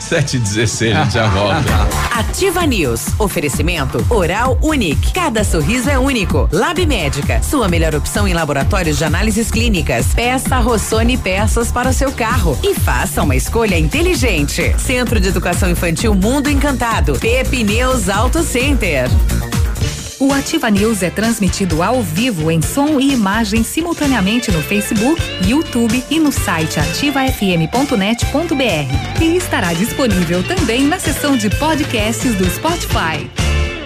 7 0.00 0.36
e 0.36 0.40
16, 0.40 0.96
a 0.96 1.02
gente 1.04 1.14
já 1.14 1.26
volta. 1.28 1.62
Ativa 2.14 2.66
News. 2.66 3.06
Oferecimento 3.18 4.04
Oral 4.10 4.58
Unique. 4.62 5.12
Cada 5.12 5.42
sorriso 5.44 5.88
é 5.88 5.98
único. 5.98 6.48
Lab 6.52 6.84
Médica. 6.86 7.40
Sua 7.42 7.68
melhor 7.68 7.94
opção 7.94 8.28
em 8.28 8.34
laboratórios 8.34 8.98
de 8.98 9.04
análises 9.04 9.50
clínicas. 9.50 10.06
Peça 10.14 10.58
Rossoni 10.58 11.16
peças 11.16 11.72
para 11.72 11.88
o 11.88 11.92
seu 11.92 12.12
carro. 12.12 12.58
E 12.62 12.74
faça 12.74 13.22
uma 13.22 13.34
escolha 13.46 13.78
inteligente. 13.78 14.74
Centro 14.76 15.20
de 15.20 15.28
Educação 15.28 15.70
Infantil 15.70 16.12
Mundo 16.14 16.50
Encantado. 16.50 17.16
Pepineus 17.20 18.08
Auto 18.08 18.42
Center. 18.42 19.08
O 20.18 20.32
Ativa 20.32 20.68
News 20.68 21.00
é 21.00 21.10
transmitido 21.10 21.80
ao 21.80 22.02
vivo 22.02 22.50
em 22.50 22.60
som 22.60 22.98
e 22.98 23.12
imagem 23.12 23.62
simultaneamente 23.62 24.50
no 24.50 24.60
Facebook, 24.62 25.22
YouTube 25.46 26.02
e 26.10 26.18
no 26.18 26.32
site 26.32 26.80
ativafm.net.br. 26.80 29.22
E 29.22 29.36
estará 29.36 29.72
disponível 29.74 30.42
também 30.42 30.84
na 30.84 30.98
seção 30.98 31.36
de 31.36 31.48
podcasts 31.50 32.34
do 32.34 32.50
Spotify. 32.50 33.30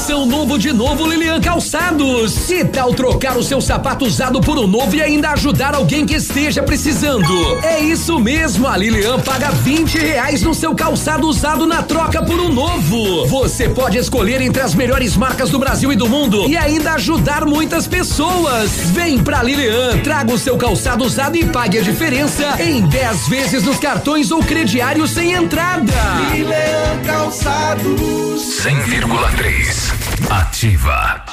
Promoção 0.00 0.24
novo 0.24 0.58
de 0.58 0.72
novo 0.72 1.06
Lilian 1.06 1.42
Calçados. 1.42 2.32
Se 2.32 2.64
tal 2.64 2.94
trocar 2.94 3.36
o 3.36 3.42
seu 3.42 3.60
sapato 3.60 4.06
usado 4.06 4.40
por 4.40 4.58
um 4.58 4.66
novo 4.66 4.96
e 4.96 5.02
ainda 5.02 5.28
ajudar 5.32 5.74
alguém 5.74 6.06
que 6.06 6.14
esteja 6.14 6.62
precisando? 6.62 7.28
É 7.62 7.80
isso 7.80 8.18
mesmo, 8.18 8.66
a 8.66 8.78
Lilian 8.78 9.20
paga 9.20 9.50
20 9.50 9.98
reais 9.98 10.40
no 10.40 10.54
seu 10.54 10.74
calçado 10.74 11.28
usado 11.28 11.66
na 11.66 11.82
troca 11.82 12.22
por 12.22 12.40
um 12.40 12.50
novo. 12.50 13.26
Você 13.26 13.68
pode 13.68 13.98
escolher 13.98 14.40
entre 14.40 14.62
as 14.62 14.74
melhores 14.74 15.14
marcas 15.18 15.50
do 15.50 15.58
Brasil 15.58 15.92
e 15.92 15.96
do 15.96 16.08
mundo 16.08 16.48
e 16.48 16.56
ainda 16.56 16.94
ajudar 16.94 17.44
muitas 17.44 17.86
pessoas. 17.86 18.70
Vem 18.92 19.18
pra 19.18 19.42
Lilian, 19.42 19.98
traga 19.98 20.32
o 20.32 20.38
seu 20.38 20.56
calçado 20.56 21.04
usado 21.04 21.36
e 21.36 21.44
pague 21.44 21.78
a 21.78 21.82
diferença 21.82 22.56
em 22.58 22.80
10 22.80 23.28
vezes 23.28 23.62
nos 23.64 23.78
cartões 23.78 24.30
ou 24.30 24.42
crediário 24.42 25.06
sem 25.06 25.32
entrada. 25.32 25.92
Lilian 26.32 27.02
Calçados. 27.04 28.30
100,3. 28.62 29.89
Music. 29.90 30.09
Ativa. 30.28 31.24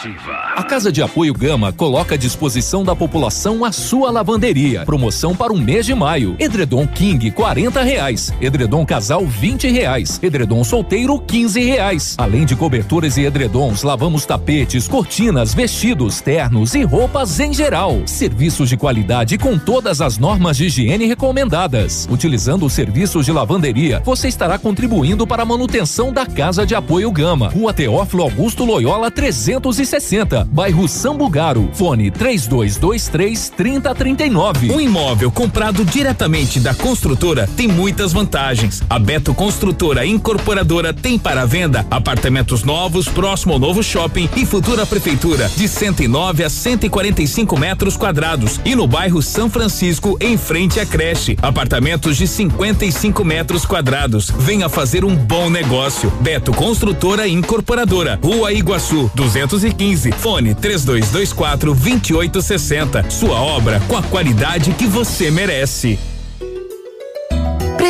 A 0.56 0.64
Casa 0.64 0.92
de 0.92 1.02
Apoio 1.02 1.34
Gama 1.34 1.74
coloca 1.74 2.16
à 2.16 2.18
disposição 2.18 2.84
da 2.84 2.96
população 2.96 3.66
a 3.66 3.72
sua 3.72 4.12
lavanderia. 4.12 4.86
Promoção 4.86 5.36
para 5.36 5.52
o 5.52 5.58
mês 5.58 5.86
de 5.86 5.94
maio. 5.94 6.36
Edredom 6.40 6.88
King, 6.88 7.30
40 7.32 7.82
reais. 7.82 8.32
Edredom 8.40 8.86
Casal, 8.86 9.26
20 9.26 9.68
reais. 9.70 10.20
Edredom 10.22 10.64
Solteiro, 10.64 11.20
15 11.20 11.60
reais. 11.62 12.16
Além 12.18 12.46
de 12.46 12.56
coberturas 12.56 13.18
e 13.18 13.22
edredons, 13.24 13.84
lavamos 13.84 14.26
tapetes, 14.26 14.88
cortinas, 14.88 15.54
vestidos, 15.54 16.22
ternos 16.22 16.74
e 16.76 16.84
roupas 16.84 17.40
em 17.40 17.54
geral. 17.54 18.02
Serviços 18.06 18.70
de 18.70 18.78
qualidade 18.78 19.38
com 19.38 19.58
todas 19.58 20.02
as 20.02 20.18
normas 20.18 20.58
de 20.58 20.66
higiene 20.66 21.06
recomendadas. 21.06 22.08
Utilizando 22.10 22.66
os 22.66 22.74
serviços 22.74 23.26
de 23.26 23.32
lavanderia, 23.32 24.02
você 24.06 24.28
estará 24.28 24.58
contribuindo 24.58 25.26
para 25.28 25.44
a 25.44 25.46
manutenção 25.46 26.14
da 26.14 26.26
Casa 26.26 26.66
de 26.66 26.76
Apoio 26.76 27.12
Gama. 27.12 27.50
Rua 27.50 27.74
Teófilo 27.74 28.24
Augusto 28.24 28.66
Loyola 28.78 29.10
360, 29.10 30.48
bairro 30.52 30.88
Sambugaro. 30.88 31.68
Fone 31.74 32.12
3223 32.12 33.50
3039. 33.50 34.72
Um 34.72 34.80
imóvel 34.80 35.32
comprado 35.32 35.84
diretamente 35.84 36.60
da 36.60 36.76
construtora 36.76 37.50
tem 37.58 37.68
muitas 37.68 38.14
vantagens. 38.14 38.84
A 38.88 39.00
Beto 39.00 39.34
Construtora 39.34 40.06
Incorporadora 40.06 40.94
tem 40.94 41.18
para 41.18 41.44
venda 41.44 41.88
apartamentos 41.90 42.64
novos 42.64 43.08
próximo 43.08 43.54
ao 43.54 43.60
novo 43.60 43.82
shopping 43.82 44.30
e 44.36 44.46
futura 44.46 44.86
prefeitura 44.86 45.50
de 45.58 45.68
109 45.68 46.44
a 46.44 46.50
145 46.50 47.58
metros 47.58 47.98
quadrados 47.98 48.62
e 48.64 48.76
no 48.76 48.86
bairro 48.86 49.24
São 49.24 49.50
Francisco 49.50 50.20
em 50.22 50.38
frente 50.38 50.80
à 50.80 50.86
creche, 50.86 51.36
apartamentos 51.42 52.16
de 52.16 52.28
55 52.28 53.26
metros 53.26 53.66
quadrados. 53.66 54.30
Venha 54.38 54.70
fazer 54.70 55.04
um 55.04 55.16
bom 55.16 55.50
negócio. 55.50 56.12
Beto 56.22 56.54
Construtora 56.54 57.28
Incorporadora, 57.28 58.20
Rua 58.22 58.54
Iguaçu, 58.68 59.10
215, 59.16 60.12
fone 60.12 60.54
3224 60.54 61.74
2860. 61.74 63.10
Sua 63.10 63.40
obra 63.40 63.80
com 63.88 63.96
a 63.96 64.04
qualidade 64.04 64.74
que 64.74 64.86
você 64.86 65.32
merece. 65.32 65.98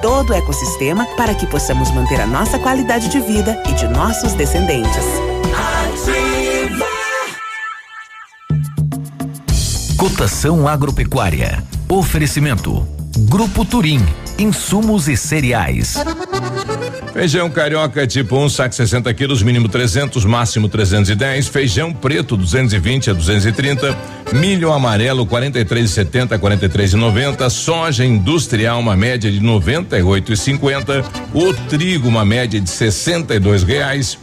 todo 0.00 0.30
o 0.30 0.34
ecossistema 0.34 1.06
para 1.16 1.34
que 1.34 1.46
possamos 1.46 1.90
manter 1.90 2.20
a 2.20 2.26
nossa 2.26 2.58
qualidade 2.58 3.08
de 3.08 3.20
vida 3.20 3.62
e 3.68 3.72
de 3.72 3.88
nossos 3.88 4.32
descendentes. 4.34 5.04
Cotação 9.96 10.68
agropecuária. 10.68 11.64
Oferecimento. 11.88 12.86
Grupo 13.28 13.64
Turim. 13.64 14.00
Insumos 14.38 15.08
e 15.08 15.16
cereais. 15.16 15.96
Feijão 17.14 17.48
carioca 17.48 18.04
tipo 18.08 18.36
1, 18.36 18.42
um, 18.42 18.48
saco 18.48 18.74
60 18.74 19.14
quilos, 19.14 19.40
mínimo 19.40 19.68
300, 19.68 20.24
máximo 20.24 20.68
310. 20.68 21.46
Feijão 21.46 21.92
preto 21.92 22.36
220 22.36 23.10
a 23.10 23.12
230. 23.12 23.96
Milho 24.32 24.72
amarelo 24.72 25.24
43,70 25.24 26.32
a 26.32 26.38
43,90. 26.40 27.48
Soja 27.50 28.04
industrial 28.04 28.80
uma 28.80 28.96
média 28.96 29.30
de 29.30 29.40
98,50. 29.40 31.04
O 31.32 31.54
trigo 31.68 32.08
uma 32.08 32.24
média 32.24 32.60
de 32.60 32.68
62 32.68 33.62
reais. 33.62 34.18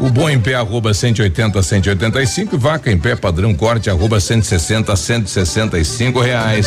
O 0.00 0.08
bom 0.08 0.30
em 0.30 0.40
pé 0.40 0.54
arroba 0.54 0.94
180 0.94 1.58
a 1.58 1.62
185 1.62 2.56
e 2.56 2.58
vaca 2.58 2.90
em 2.90 2.96
pé 2.96 3.14
padrão 3.14 3.52
corte 3.52 3.90
arroba 3.90 4.18
160 4.18 4.90
a 4.90 4.96
165 4.96 6.18
reais. 6.18 6.66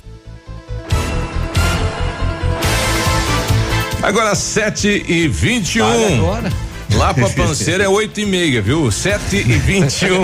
Agora 4.01 4.33
7 4.33 5.05
e 5.07 5.27
21 5.27 5.85
Vale 5.85 6.13
agora. 6.15 6.70
Lá 7.01 7.15
pra 7.15 7.27
Panceira 7.33 7.83
é 7.83 7.89
8 7.89 8.19
e 8.19 8.25
meia, 8.27 8.61
viu? 8.61 8.91
7 8.91 9.35
e 9.35 9.41
21 9.41 10.23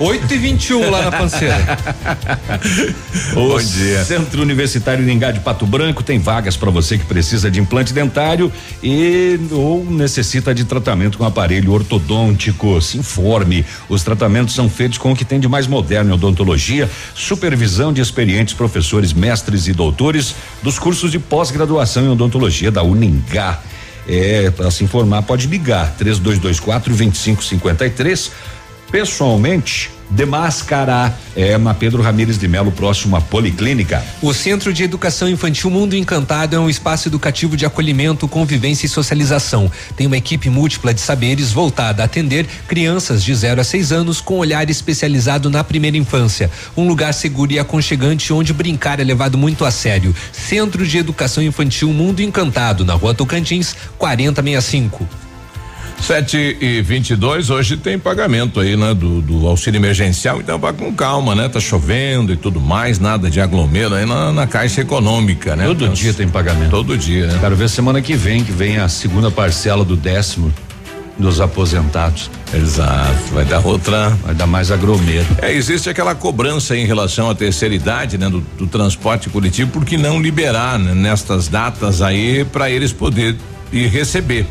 8 0.00 0.34
e 0.34 0.36
21 0.38 0.90
lá 0.90 1.02
na 1.02 1.12
Panceira. 1.12 1.56
O 3.32 3.48
Bom 3.50 3.58
dia. 3.58 4.04
Centro 4.04 4.42
Universitário 4.42 5.04
Ningá 5.04 5.30
de 5.30 5.40
Pato 5.40 5.66
Branco 5.66 6.02
tem 6.02 6.18
vagas 6.18 6.56
para 6.56 6.70
você 6.70 6.98
que 6.98 7.04
precisa 7.04 7.50
de 7.50 7.60
implante 7.60 7.92
dentário 7.92 8.52
e 8.82 9.38
ou 9.52 9.84
necessita 9.84 10.54
de 10.54 10.64
tratamento 10.64 11.18
com 11.18 11.24
aparelho 11.24 11.72
ortodôntico. 11.72 12.80
Se 12.80 12.98
informe. 12.98 13.64
Os 13.88 14.02
tratamentos 14.02 14.54
são 14.54 14.68
feitos 14.68 14.98
com 14.98 15.12
o 15.12 15.16
que 15.16 15.24
tem 15.24 15.38
de 15.38 15.46
mais 15.46 15.66
moderno 15.66 16.10
em 16.10 16.14
odontologia, 16.14 16.90
supervisão 17.14 17.92
de 17.92 18.00
experientes 18.00 18.54
professores, 18.54 19.12
mestres 19.12 19.68
e 19.68 19.72
doutores 19.72 20.34
dos 20.62 20.78
cursos 20.78 21.12
de 21.12 21.18
pós-graduação 21.18 22.04
em 22.04 22.08
odontologia 22.08 22.70
da 22.70 22.82
Uningá. 22.82 23.60
É, 24.08 24.50
para 24.50 24.70
se 24.70 24.82
informar, 24.82 25.22
pode 25.22 25.46
ligar 25.46 25.94
3224 25.96 26.94
2553 26.94 28.32
pessoalmente 28.90 29.90
Demascará 30.10 31.14
é 31.36 31.56
na 31.58 31.74
Pedro 31.74 32.02
Ramires 32.02 32.38
de 32.38 32.48
Melo, 32.48 32.72
próximo 32.72 33.16
à 33.16 33.20
Policlínica. 33.20 34.04
O 34.22 34.32
Centro 34.32 34.72
de 34.72 34.82
Educação 34.82 35.28
Infantil 35.28 35.70
Mundo 35.70 35.94
Encantado 35.94 36.56
é 36.56 36.58
um 36.58 36.68
espaço 36.68 37.08
educativo 37.08 37.56
de 37.56 37.66
acolhimento, 37.66 38.26
convivência 38.26 38.86
e 38.86 38.88
socialização. 38.88 39.70
Tem 39.96 40.06
uma 40.06 40.16
equipe 40.16 40.48
múltipla 40.48 40.94
de 40.94 41.00
saberes 41.00 41.52
voltada 41.52 42.02
a 42.02 42.06
atender 42.06 42.46
crianças 42.66 43.22
de 43.22 43.34
0 43.34 43.60
a 43.60 43.64
6 43.64 43.92
anos 43.92 44.20
com 44.20 44.38
olhar 44.38 44.68
especializado 44.70 45.50
na 45.50 45.62
primeira 45.62 45.96
infância. 45.96 46.50
Um 46.76 46.88
lugar 46.88 47.12
seguro 47.12 47.52
e 47.52 47.58
aconchegante 47.58 48.32
onde 48.32 48.52
brincar 48.52 49.00
é 49.00 49.04
levado 49.04 49.36
muito 49.36 49.64
a 49.64 49.70
sério. 49.70 50.14
Centro 50.32 50.86
de 50.86 50.98
Educação 50.98 51.42
Infantil 51.42 51.92
Mundo 51.92 52.20
Encantado, 52.20 52.84
na 52.84 52.94
rua 52.94 53.14
Tocantins, 53.14 53.76
4065. 53.98 55.27
7 56.00 56.56
e 56.60 56.80
22 56.80 57.50
hoje 57.50 57.76
tem 57.76 57.98
pagamento 57.98 58.60
aí, 58.60 58.76
né? 58.76 58.94
Do, 58.94 59.20
do 59.20 59.46
auxílio 59.46 59.78
emergencial, 59.78 60.40
então 60.40 60.58
vá 60.58 60.72
com 60.72 60.92
calma, 60.94 61.34
né? 61.34 61.48
Tá 61.48 61.60
chovendo 61.60 62.32
e 62.32 62.36
tudo 62.36 62.60
mais, 62.60 62.98
nada 62.98 63.28
de 63.28 63.40
aglomero 63.40 63.94
aí 63.94 64.06
na, 64.06 64.32
na 64.32 64.46
Caixa 64.46 64.80
Econômica, 64.80 65.54
né? 65.54 65.66
Todo 65.66 65.84
Então, 65.84 65.94
dia 65.94 66.14
tem 66.14 66.28
pagamento. 66.28 66.70
Todo 66.70 66.96
dia, 66.96 67.26
né? 67.26 67.36
Quero 67.40 67.56
ver 67.56 67.68
semana 67.68 68.00
que 68.00 68.14
vem, 68.14 68.42
que 68.42 68.52
vem 68.52 68.78
a 68.78 68.88
segunda 68.88 69.30
parcela 69.30 69.84
do 69.84 69.96
décimo 69.96 70.52
dos 71.18 71.40
aposentados. 71.40 72.30
Exato, 72.54 73.34
vai 73.34 73.44
dar 73.44 73.60
outra. 73.66 74.10
Vai 74.24 74.34
dar 74.34 74.46
mais 74.46 74.70
agromero. 74.70 75.26
É, 75.42 75.52
existe 75.52 75.90
aquela 75.90 76.14
cobrança 76.14 76.76
em 76.76 76.86
relação 76.86 77.28
à 77.28 77.34
terceira 77.34 77.74
idade, 77.74 78.16
né, 78.16 78.30
do, 78.30 78.40
do 78.56 78.66
transporte 78.66 79.28
coletivo, 79.28 79.70
por 79.72 79.84
que 79.84 79.98
não 79.98 80.22
liberar 80.22 80.78
né, 80.78 80.94
nestas 80.94 81.48
datas 81.48 82.00
aí 82.00 82.44
para 82.44 82.70
eles 82.70 82.92
poder 82.92 83.36
ir 83.72 83.86
receber, 83.88 84.46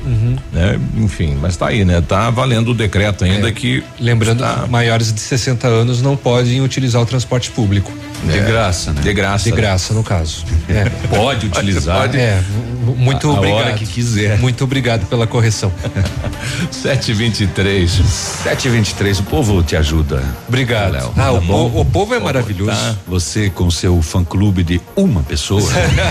né? 0.52 0.80
Enfim, 0.98 1.38
mas 1.42 1.56
tá 1.58 1.68
aí, 1.68 1.84
né? 1.86 2.02
Tá 2.02 2.30
valendo 2.30 2.72
o 2.72 2.74
decreto 2.74 3.24
ainda 3.24 3.50
É, 3.50 3.52
que 3.52 3.84
Lembrando 4.00 4.44
está- 4.44 4.64
que 4.64 4.70
maiores 4.70 5.12
de 5.14 5.20
60 5.20 5.68
anos 5.68 6.02
não 6.02 6.16
podem 6.16 6.62
utilizar 6.62 7.02
o 7.02 7.06
transporte 7.06 7.50
público. 7.52 7.92
De 8.24 8.38
É, 8.38 8.42
graça, 8.42 8.94
né? 8.94 9.02
De 9.02 9.14
graça. 9.14 9.44
De 9.50 9.52
graça, 9.56 9.94
no 9.94 10.04
caso. 10.04 10.44
É. 10.70 10.86
Pode 11.16 11.46
utilizar. 11.48 12.02
Pode. 12.02 12.18
É, 12.18 12.42
mu- 12.84 12.96
muito 12.96 13.28
A- 13.30 13.34
a 13.34 13.38
obrigado. 13.38 13.58
hora 13.60 13.74
que 13.74 13.86
quiser. 13.86 14.38
Muito 14.40 14.64
obrigado 14.64 15.06
pela 15.08 15.28
correção. 15.28 15.72
723. 16.72 17.92
723, 18.44 19.20
o 19.20 19.24
povo 19.24 19.64
te 19.64 19.76
ajuda. 19.76 20.24
Obrigado. 20.48 20.94
Léo, 20.94 21.12
ah, 21.16 21.22
tá 21.22 21.32
o, 21.32 21.82
o 21.82 21.86
povo 21.86 22.14
é 22.16 22.20
maravilhoso. 22.20 22.72
Tá? 22.72 22.96
Você 23.08 23.50
com 23.50 23.70
seu 23.70 24.02
fã 24.02 24.24
clube 24.24 24.64
de 24.64 24.82
uma 24.96 25.22
pessoa. 25.24 25.62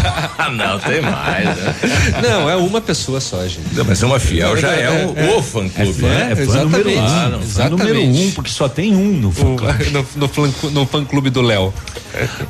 não, 0.56 0.78
tem 0.78 1.00
mais, 1.00 1.44
né? 1.56 1.74
Não, 2.22 2.48
é 2.48 2.56
uma 2.56 2.80
pessoa 2.80 2.95
só, 3.20 3.46
gente. 3.46 3.74
Não, 3.74 3.84
mas 3.84 4.02
uma 4.02 4.18
fiel 4.18 4.56
já 4.56 4.68
é, 4.74 5.06
o, 5.06 5.38
o 5.38 5.42
fã 5.42 5.68
clube, 5.68 6.02
né? 6.02 6.28
É 6.32 6.36
fã 6.36 6.42
Exatamente. 6.42 6.76
número 6.78 6.90
um. 6.90 6.94
Claro, 7.06 7.40
Fã 7.42 7.68
número 7.70 8.02
um, 8.02 8.30
porque 8.32 8.50
só 8.50 8.68
tem 8.68 8.94
um 8.94 9.12
no 9.12 9.30
fã 9.32 9.46
O- 9.46 9.56
clube. 9.56 9.84
no, 9.90 10.06
no, 10.16 10.28
fã, 10.28 10.50
no 10.70 10.86
fã 10.86 11.04
clube 11.04 11.30
do 11.30 11.40
Léo. 11.42 11.72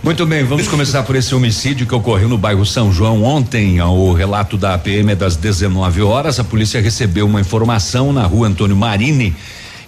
Muito 0.02 0.24
bem, 0.26 0.44
vamos 0.44 0.68
começar 0.68 1.02
por 1.02 1.16
esse 1.16 1.34
homicídio 1.34 1.86
que 1.86 1.94
ocorreu 1.94 2.28
no 2.28 2.38
bairro 2.38 2.64
São 2.64 2.92
João 2.92 3.22
ontem. 3.24 3.80
O 3.82 4.12
relato 4.12 4.56
da 4.56 4.76
PM 4.78 5.12
é 5.12 5.16
das 5.16 5.36
19 5.36 6.02
horas. 6.02 6.38
A 6.38 6.44
polícia 6.44 6.80
recebeu 6.80 7.26
uma 7.26 7.40
informação 7.40 8.12
na 8.12 8.22
rua 8.24 8.46
Antônio 8.48 8.76
Marini. 8.76 9.34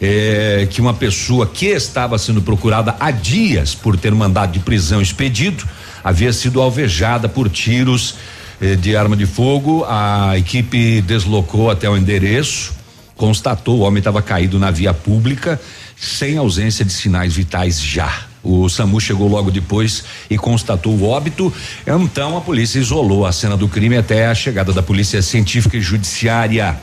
eh, 0.00 0.68
que 0.70 0.80
uma 0.80 0.94
pessoa 0.94 1.44
que 1.46 1.66
estava 1.66 2.16
sendo 2.18 2.40
procurada 2.40 2.94
há 3.00 3.10
dias 3.10 3.74
por 3.74 3.96
ter 3.96 4.12
mandado 4.14 4.52
de 4.52 4.60
prisão 4.60 5.02
expedido 5.02 5.64
havia 6.04 6.32
sido 6.32 6.60
alvejada 6.62 7.28
por 7.28 7.48
tiros 7.50 8.14
eh, 8.60 8.76
de 8.76 8.96
arma 8.96 9.16
de 9.16 9.26
fogo. 9.26 9.84
A 9.88 10.36
equipe 10.38 11.00
deslocou 11.02 11.70
até 11.70 11.88
o 11.88 11.96
endereço, 11.96 12.72
constatou 13.16 13.78
o 13.78 13.80
homem 13.80 13.98
estava 13.98 14.22
caído 14.22 14.58
na 14.58 14.70
via 14.70 14.92
pública, 14.94 15.60
sem 15.96 16.36
ausência 16.36 16.84
de 16.84 16.92
sinais 16.92 17.34
vitais 17.34 17.80
já. 17.80 18.26
O 18.42 18.68
SAMU 18.68 19.00
chegou 19.00 19.28
logo 19.28 19.50
depois 19.50 20.04
e 20.30 20.38
constatou 20.38 20.94
o 20.94 21.08
óbito. 21.08 21.52
Então 21.86 22.36
a 22.36 22.40
polícia 22.40 22.78
isolou 22.78 23.26
a 23.26 23.32
cena 23.32 23.56
do 23.56 23.68
crime 23.68 23.96
até 23.96 24.26
a 24.26 24.34
chegada 24.34 24.72
da 24.72 24.82
polícia 24.82 25.20
científica 25.20 25.76
e 25.76 25.80
judiciária. 25.80 26.78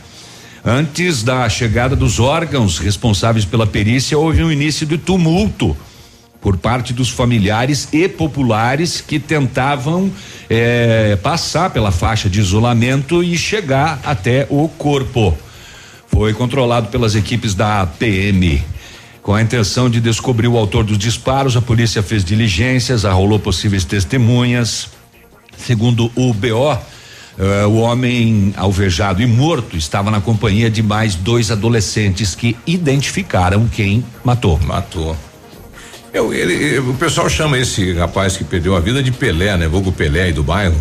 Antes 0.64 1.24
da 1.24 1.48
chegada 1.48 1.96
dos 1.96 2.20
órgãos 2.20 2.80
responsáveis 2.80 3.46
pela 3.46 3.68
perícia, 3.68 4.18
houve 4.18 4.44
um 4.44 4.52
início 4.52 4.86
de 4.86 4.98
tumulto 4.98 5.78
por 6.46 6.58
parte 6.58 6.94
dos 6.94 7.10
familiares 7.10 7.90
e 7.92 8.08
populares 8.08 9.02
que 9.02 9.18
tentavam 9.18 10.12
eh, 10.48 11.18
passar 11.24 11.72
pela 11.72 11.92
faixa 11.92 12.30
de 12.30 12.40
isolamento 12.40 13.24
e 13.24 13.36
chegar 13.36 14.00
até 14.04 14.46
o 14.48 14.68
corpo. 14.68 15.36
Foi 16.08 16.36
controlado 16.36 16.90
pelas 16.90 17.16
equipes 17.16 17.56
da 17.56 17.88
PM. 17.88 18.64
Com 19.24 19.34
a 19.34 19.42
intenção 19.42 19.90
de 19.90 20.00
descobrir 20.00 20.48
o 20.48 20.56
autor 20.56 20.84
dos 20.84 21.00
disparos, 21.00 21.58
a 21.58 21.62
polícia 21.64 22.04
fez 22.04 22.24
diligências, 22.24 23.06
arrolou 23.06 23.40
possíveis 23.40 23.84
testemunhas. 23.84 24.90
Segundo 25.58 26.12
o 26.16 26.32
BO, 26.32 26.78
eh, 27.40 27.66
o 27.66 27.78
homem 27.78 28.54
alvejado 28.56 29.20
e 29.20 29.26
morto 29.26 29.76
estava 29.76 30.12
na 30.12 30.22
companhia 30.22 30.70
de 30.70 30.84
mais 30.84 31.16
dois 31.16 31.50
adolescentes 31.50 32.36
que 32.36 32.56
identificaram 32.68 33.68
quem 33.68 34.06
matou. 34.24 34.60
Matou. 34.60 35.18
Eu, 36.16 36.34
ele, 36.34 36.80
o 36.80 36.94
pessoal 36.94 37.30
chama 37.30 37.58
esse 37.58 37.92
rapaz 37.92 38.38
que 38.38 38.46
perdeu 38.46 38.74
a 38.74 38.80
vida 38.80 39.04
de 39.04 39.12
Pelé, 39.12 39.58
né? 39.58 39.68
Vulgo 39.68 39.92
Pelé 39.92 40.24
aí 40.24 40.32
do 40.32 40.42
bairro. 40.42 40.80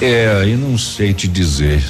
É, 0.00 0.40
aí 0.40 0.56
não 0.56 0.78
sei 0.78 1.12
te 1.12 1.28
dizer. 1.28 1.84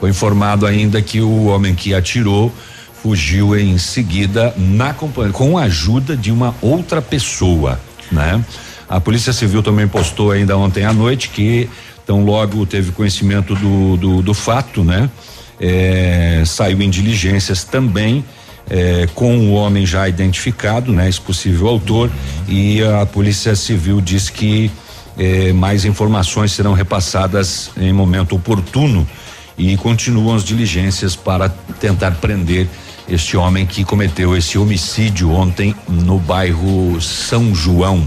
Foi 0.00 0.10
informado 0.10 0.66
ainda 0.66 1.00
que 1.00 1.20
o 1.20 1.44
homem 1.44 1.76
que 1.76 1.94
atirou 1.94 2.52
fugiu 3.00 3.56
em 3.56 3.78
seguida 3.78 4.52
na 4.56 4.92
companhia, 4.92 5.32
com 5.32 5.56
a 5.56 5.62
ajuda 5.62 6.16
de 6.16 6.32
uma 6.32 6.56
outra 6.60 7.00
pessoa, 7.00 7.78
né? 8.10 8.44
A 8.88 8.98
Polícia 8.98 9.32
Civil 9.32 9.62
também 9.62 9.86
postou 9.86 10.32
ainda 10.32 10.56
ontem 10.56 10.84
à 10.84 10.92
noite 10.92 11.28
que 11.28 11.70
tão 12.04 12.24
logo 12.24 12.66
teve 12.66 12.90
conhecimento 12.90 13.54
do, 13.54 13.96
do, 13.96 14.22
do 14.22 14.34
fato, 14.34 14.82
né? 14.82 15.08
É, 15.60 16.42
saiu 16.44 16.82
em 16.82 16.90
diligências 16.90 17.62
também 17.62 18.24
é, 18.68 19.08
com 19.14 19.36
o 19.38 19.52
homem 19.52 19.86
já 19.86 20.08
identificado, 20.08 20.92
né? 20.92 21.08
Esse 21.08 21.20
possível 21.20 21.68
autor 21.68 22.10
e 22.48 22.82
a 22.82 23.06
Polícia 23.06 23.54
Civil 23.54 24.00
diz 24.00 24.28
que 24.28 24.70
eh, 25.18 25.52
mais 25.52 25.86
informações 25.86 26.52
serão 26.52 26.74
repassadas 26.74 27.70
em 27.76 27.90
momento 27.90 28.36
oportuno 28.36 29.08
e 29.56 29.74
continuam 29.78 30.34
as 30.34 30.44
diligências 30.44 31.16
para 31.16 31.48
tentar 31.48 32.12
prender 32.16 32.68
este 33.08 33.36
homem 33.36 33.64
que 33.64 33.82
cometeu 33.82 34.36
esse 34.36 34.58
homicídio 34.58 35.30
ontem 35.30 35.74
no 35.88 36.18
bairro 36.18 37.00
São 37.00 37.54
João. 37.54 38.06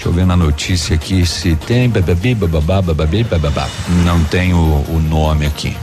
Deixa 0.00 0.08
eu 0.08 0.14
ver 0.14 0.24
na 0.24 0.34
notícia 0.34 0.94
aqui 0.96 1.26
se 1.26 1.54
tem 1.54 1.86
bababi, 1.86 2.34
bababá, 2.34 2.80
bababi, 2.80 3.22
bababá. 3.22 3.68
Não 4.02 4.24
tem 4.24 4.54
o, 4.54 4.56
o 4.56 4.98
nome 5.06 5.44
aqui. 5.44 5.76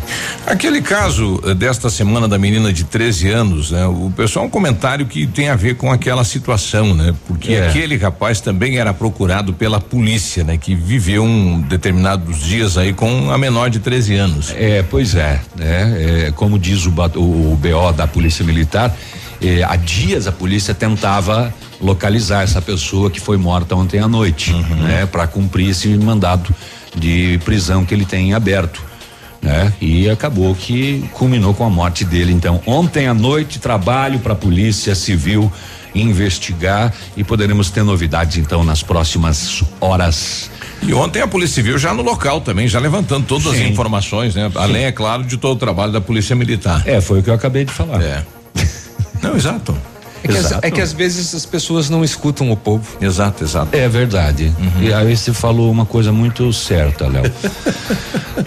Aquele 0.43 0.81
caso 0.81 1.39
eh, 1.45 1.53
desta 1.53 1.87
semana 1.87 2.27
da 2.27 2.35
menina 2.35 2.73
de 2.73 2.83
13 2.83 3.29
anos, 3.29 3.69
né? 3.69 3.85
O 3.85 4.11
pessoal 4.17 4.45
um 4.47 4.49
comentário 4.49 5.05
que 5.05 5.27
tem 5.27 5.49
a 5.49 5.55
ver 5.55 5.75
com 5.75 5.91
aquela 5.91 6.23
situação, 6.23 6.95
né? 6.95 7.13
Porque 7.27 7.53
É. 7.53 7.67
aquele 7.67 7.95
rapaz 7.95 8.41
também 8.41 8.79
era 8.79 8.91
procurado 8.91 9.53
pela 9.53 9.79
polícia, 9.79 10.43
né? 10.43 10.57
Que 10.57 10.73
viveu 10.73 11.23
um 11.23 11.61
determinados 11.61 12.39
dias 12.39 12.75
aí 12.75 12.93
com 12.93 13.29
a 13.29 13.37
menor 13.37 13.69
de 13.69 13.77
13 13.77 14.15
anos. 14.15 14.51
É, 14.57 14.81
pois 14.81 15.13
é, 15.13 15.39
né? 15.55 16.25
É, 16.25 16.31
como 16.31 16.57
diz 16.57 16.87
o, 16.87 16.89
o, 16.89 17.53
o 17.53 17.55
BO 17.61 17.93
da 17.95 18.07
Polícia 18.07 18.43
Militar, 18.43 18.97
eh, 19.41 19.63
há 19.63 19.75
dias 19.75 20.27
a 20.27 20.31
polícia 20.31 20.73
tentava 20.73 21.53
localizar 21.79 22.43
essa 22.43 22.61
pessoa 22.61 23.09
que 23.09 23.19
foi 23.19 23.37
morta 23.37 23.75
ontem 23.75 23.99
à 23.99 24.07
noite, 24.07 24.53
né? 24.53 25.05
Para 25.05 25.27
cumprir 25.27 25.69
esse 25.69 25.87
mandado 25.89 26.53
de 26.95 27.39
prisão 27.45 27.85
que 27.85 27.93
ele 27.93 28.05
tem 28.05 28.29
em 28.29 28.33
aberto. 28.33 28.81
Né? 29.39 29.71
E 29.79 30.09
acabou 30.09 30.55
que 30.55 31.07
culminou 31.13 31.53
com 31.53 31.63
a 31.63 31.69
morte 31.69 32.03
dele. 32.03 32.33
Então, 32.33 32.59
ontem 32.65 33.07
à 33.07 33.13
noite, 33.13 33.59
trabalho 33.59 34.19
para 34.19 34.33
a 34.33 34.35
Polícia 34.35 34.95
Civil 34.95 35.51
investigar 35.93 36.93
e 37.15 37.23
poderemos 37.23 37.69
ter 37.69 37.83
novidades 37.83 38.37
então 38.37 38.63
nas 38.63 38.83
próximas 38.83 39.63
horas. 39.79 40.49
E 40.81 40.93
ontem 40.93 41.21
a 41.21 41.27
Polícia 41.27 41.55
Civil 41.55 41.77
já 41.77 41.93
no 41.93 42.03
local 42.03 42.41
também, 42.41 42.67
já 42.67 42.79
levantando 42.79 43.25
todas 43.25 43.55
Sim. 43.55 43.63
as 43.63 43.69
informações, 43.69 44.35
né? 44.35 44.51
Além, 44.55 44.85
é 44.85 44.91
claro, 44.91 45.23
de 45.23 45.37
todo 45.37 45.55
o 45.55 45.59
trabalho 45.59 45.91
da 45.91 46.01
Polícia 46.01 46.35
Militar. 46.35 46.83
É, 46.85 47.01
foi 47.01 47.19
o 47.19 47.23
que 47.23 47.29
eu 47.29 47.33
acabei 47.33 47.65
de 47.65 47.71
falar. 47.71 48.01
É. 48.01 48.23
Não, 49.21 49.35
exato. 49.35 49.75
É 50.23 50.27
que, 50.29 50.37
as- 50.37 50.51
é 50.63 50.71
que 50.71 50.81
às 50.81 50.93
vezes 50.93 51.33
as 51.35 51.45
pessoas 51.45 51.89
não 51.89 52.03
escutam 52.03 52.51
o 52.51 52.57
povo. 52.57 52.97
Exato, 52.99 53.43
exato. 53.43 53.75
É 53.75 53.87
verdade. 53.87 54.51
E 54.81 54.91
aí 54.91 55.15
você 55.15 55.31
falou 55.31 55.71
uma 55.71 55.85
coisa 55.85 56.11
muito 56.11 56.51
certa, 56.51 57.07
Léo. 57.07 57.31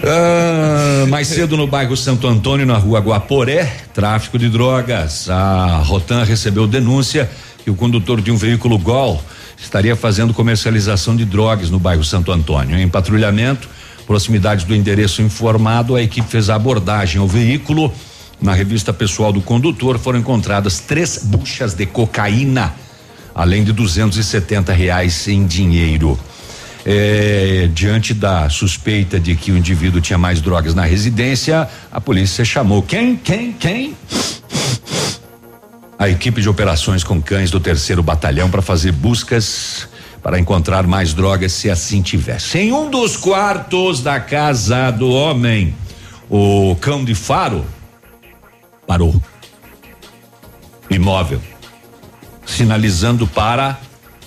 Ah, 0.03 1.05
mais 1.09 1.27
cedo 1.27 1.57
no 1.57 1.67
bairro 1.67 1.95
Santo 1.97 2.25
Antônio, 2.27 2.65
na 2.65 2.77
rua 2.77 2.99
Guaporé, 2.99 3.71
tráfico 3.93 4.39
de 4.39 4.49
drogas. 4.49 5.29
A 5.29 5.77
Rotan 5.85 6.23
recebeu 6.23 6.65
denúncia 6.65 7.29
que 7.63 7.69
o 7.69 7.75
condutor 7.75 8.21
de 8.21 8.31
um 8.31 8.37
veículo 8.37 8.77
Gol 8.79 9.21
estaria 9.61 9.95
fazendo 9.95 10.33
comercialização 10.33 11.15
de 11.15 11.25
drogas 11.25 11.69
no 11.69 11.77
bairro 11.79 12.03
Santo 12.03 12.31
Antônio. 12.31 12.77
Em 12.79 12.87
patrulhamento, 12.87 13.69
proximidade 14.07 14.65
do 14.65 14.73
endereço 14.73 15.21
informado, 15.21 15.95
a 15.95 16.01
equipe 16.01 16.27
fez 16.27 16.49
a 16.49 16.55
abordagem 16.55 17.19
ao 17.21 17.27
veículo. 17.27 17.93
Na 18.41 18.55
revista 18.55 18.91
pessoal 18.91 19.31
do 19.31 19.39
condutor 19.39 19.99
foram 19.99 20.17
encontradas 20.17 20.79
três 20.79 21.19
buchas 21.23 21.75
de 21.75 21.85
cocaína, 21.85 22.73
além 23.35 23.63
de 23.63 23.71
270 23.71 24.73
reais 24.73 25.27
em 25.27 25.45
dinheiro. 25.45 26.19
É, 26.83 27.69
diante 27.71 28.15
da 28.15 28.49
suspeita 28.49 29.19
de 29.19 29.35
que 29.35 29.51
o 29.51 29.57
indivíduo 29.57 30.01
tinha 30.01 30.17
mais 30.17 30.41
drogas 30.41 30.73
na 30.73 30.83
residência, 30.83 31.69
a 31.91 32.01
polícia 32.01 32.43
chamou 32.43 32.81
quem? 32.81 33.15
Quem? 33.15 33.51
Quem? 33.51 33.95
A 35.99 36.09
equipe 36.09 36.41
de 36.41 36.49
operações 36.49 37.03
com 37.03 37.21
cães 37.21 37.51
do 37.51 37.59
terceiro 37.59 38.01
batalhão 38.01 38.49
para 38.49 38.63
fazer 38.63 38.91
buscas 38.91 39.87
para 40.23 40.39
encontrar 40.39 40.87
mais 40.87 41.13
drogas 41.13 41.51
se 41.51 41.69
assim 41.69 42.01
tivesse. 42.01 42.57
Em 42.57 42.73
um 42.73 42.89
dos 42.89 43.15
quartos 43.15 44.01
da 44.01 44.19
casa 44.19 44.89
do 44.89 45.11
homem, 45.11 45.75
o 46.27 46.75
cão 46.81 47.05
de 47.05 47.13
faro 47.13 47.63
parou. 48.91 49.15
Imóvel. 50.89 51.41
Sinalizando 52.45 53.25
para 53.25 53.79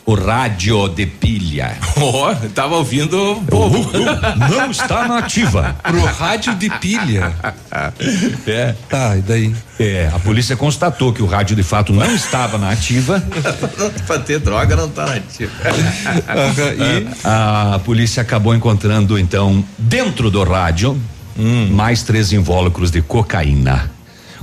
o 0.06 0.14
rádio 0.14 0.88
de 0.88 1.04
pilha. 1.04 1.76
Ó, 2.00 2.34
tava 2.54 2.76
ouvindo. 2.76 3.42
Não 4.48 4.70
está 4.70 5.06
na 5.06 5.18
ativa. 5.18 5.76
Pro 5.84 6.02
rádio 6.02 6.54
de 6.54 6.70
pilha. 6.78 7.34
É. 8.46 8.74
Tá, 8.88 9.14
e 9.18 9.20
daí? 9.20 9.54
É, 9.78 10.10
a 10.14 10.18
polícia 10.18 10.56
constatou 10.56 11.12
que 11.12 11.22
o 11.22 11.26
rádio 11.26 11.54
de 11.54 11.62
fato 11.62 11.92
não 11.92 12.14
estava 12.14 12.56
na 12.56 12.70
ativa. 12.70 13.22
pra 14.06 14.18
ter 14.18 14.38
droga 14.38 14.74
não 14.74 14.88
tá 14.88 15.04
nativa. 15.04 15.52
e 16.78 17.06
A 17.22 17.78
polícia 17.84 18.22
acabou 18.22 18.54
encontrando 18.54 19.18
então 19.18 19.62
dentro 19.76 20.30
do 20.30 20.42
rádio 20.42 20.98
mais 21.70 22.02
três 22.02 22.32
invólucros 22.32 22.90
de 22.90 23.02
cocaína. 23.02 23.93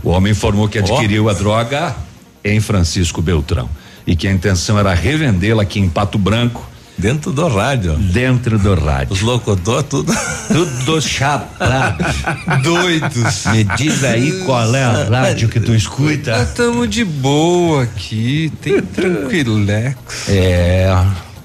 O 0.03 0.09
homem 0.09 0.31
informou 0.31 0.67
que 0.67 0.79
adquiriu 0.79 1.29
a 1.29 1.33
droga 1.33 1.95
em 2.43 2.59
Francisco 2.59 3.21
Beltrão 3.21 3.69
e 4.05 4.15
que 4.15 4.27
a 4.27 4.31
intenção 4.31 4.79
era 4.79 4.93
revendê-la 4.93 5.63
aqui 5.63 5.79
em 5.79 5.89
Pato 5.89 6.17
Branco. 6.17 6.69
Dentro 6.97 7.31
do 7.31 7.47
rádio. 7.47 7.93
Dentro 7.93 8.59
do 8.59 8.75
rádio. 8.75 9.13
Os 9.13 9.21
locutores, 9.21 9.89
tudo. 9.89 10.13
Tudo 10.47 11.01
chapado. 11.01 12.03
doidos. 12.61 13.45
Me 13.47 13.63
diz 13.63 14.03
aí 14.03 14.43
qual 14.45 14.75
é 14.75 14.83
a 14.83 15.03
rádio 15.05 15.49
que 15.49 15.59
tu 15.59 15.73
escuta. 15.73 16.37
Nós 16.37 16.49
estamos 16.49 16.89
de 16.89 17.03
boa 17.03 17.83
aqui, 17.83 18.51
tem 18.61 18.81
tranquilex. 18.81 19.95
É, 20.27 20.93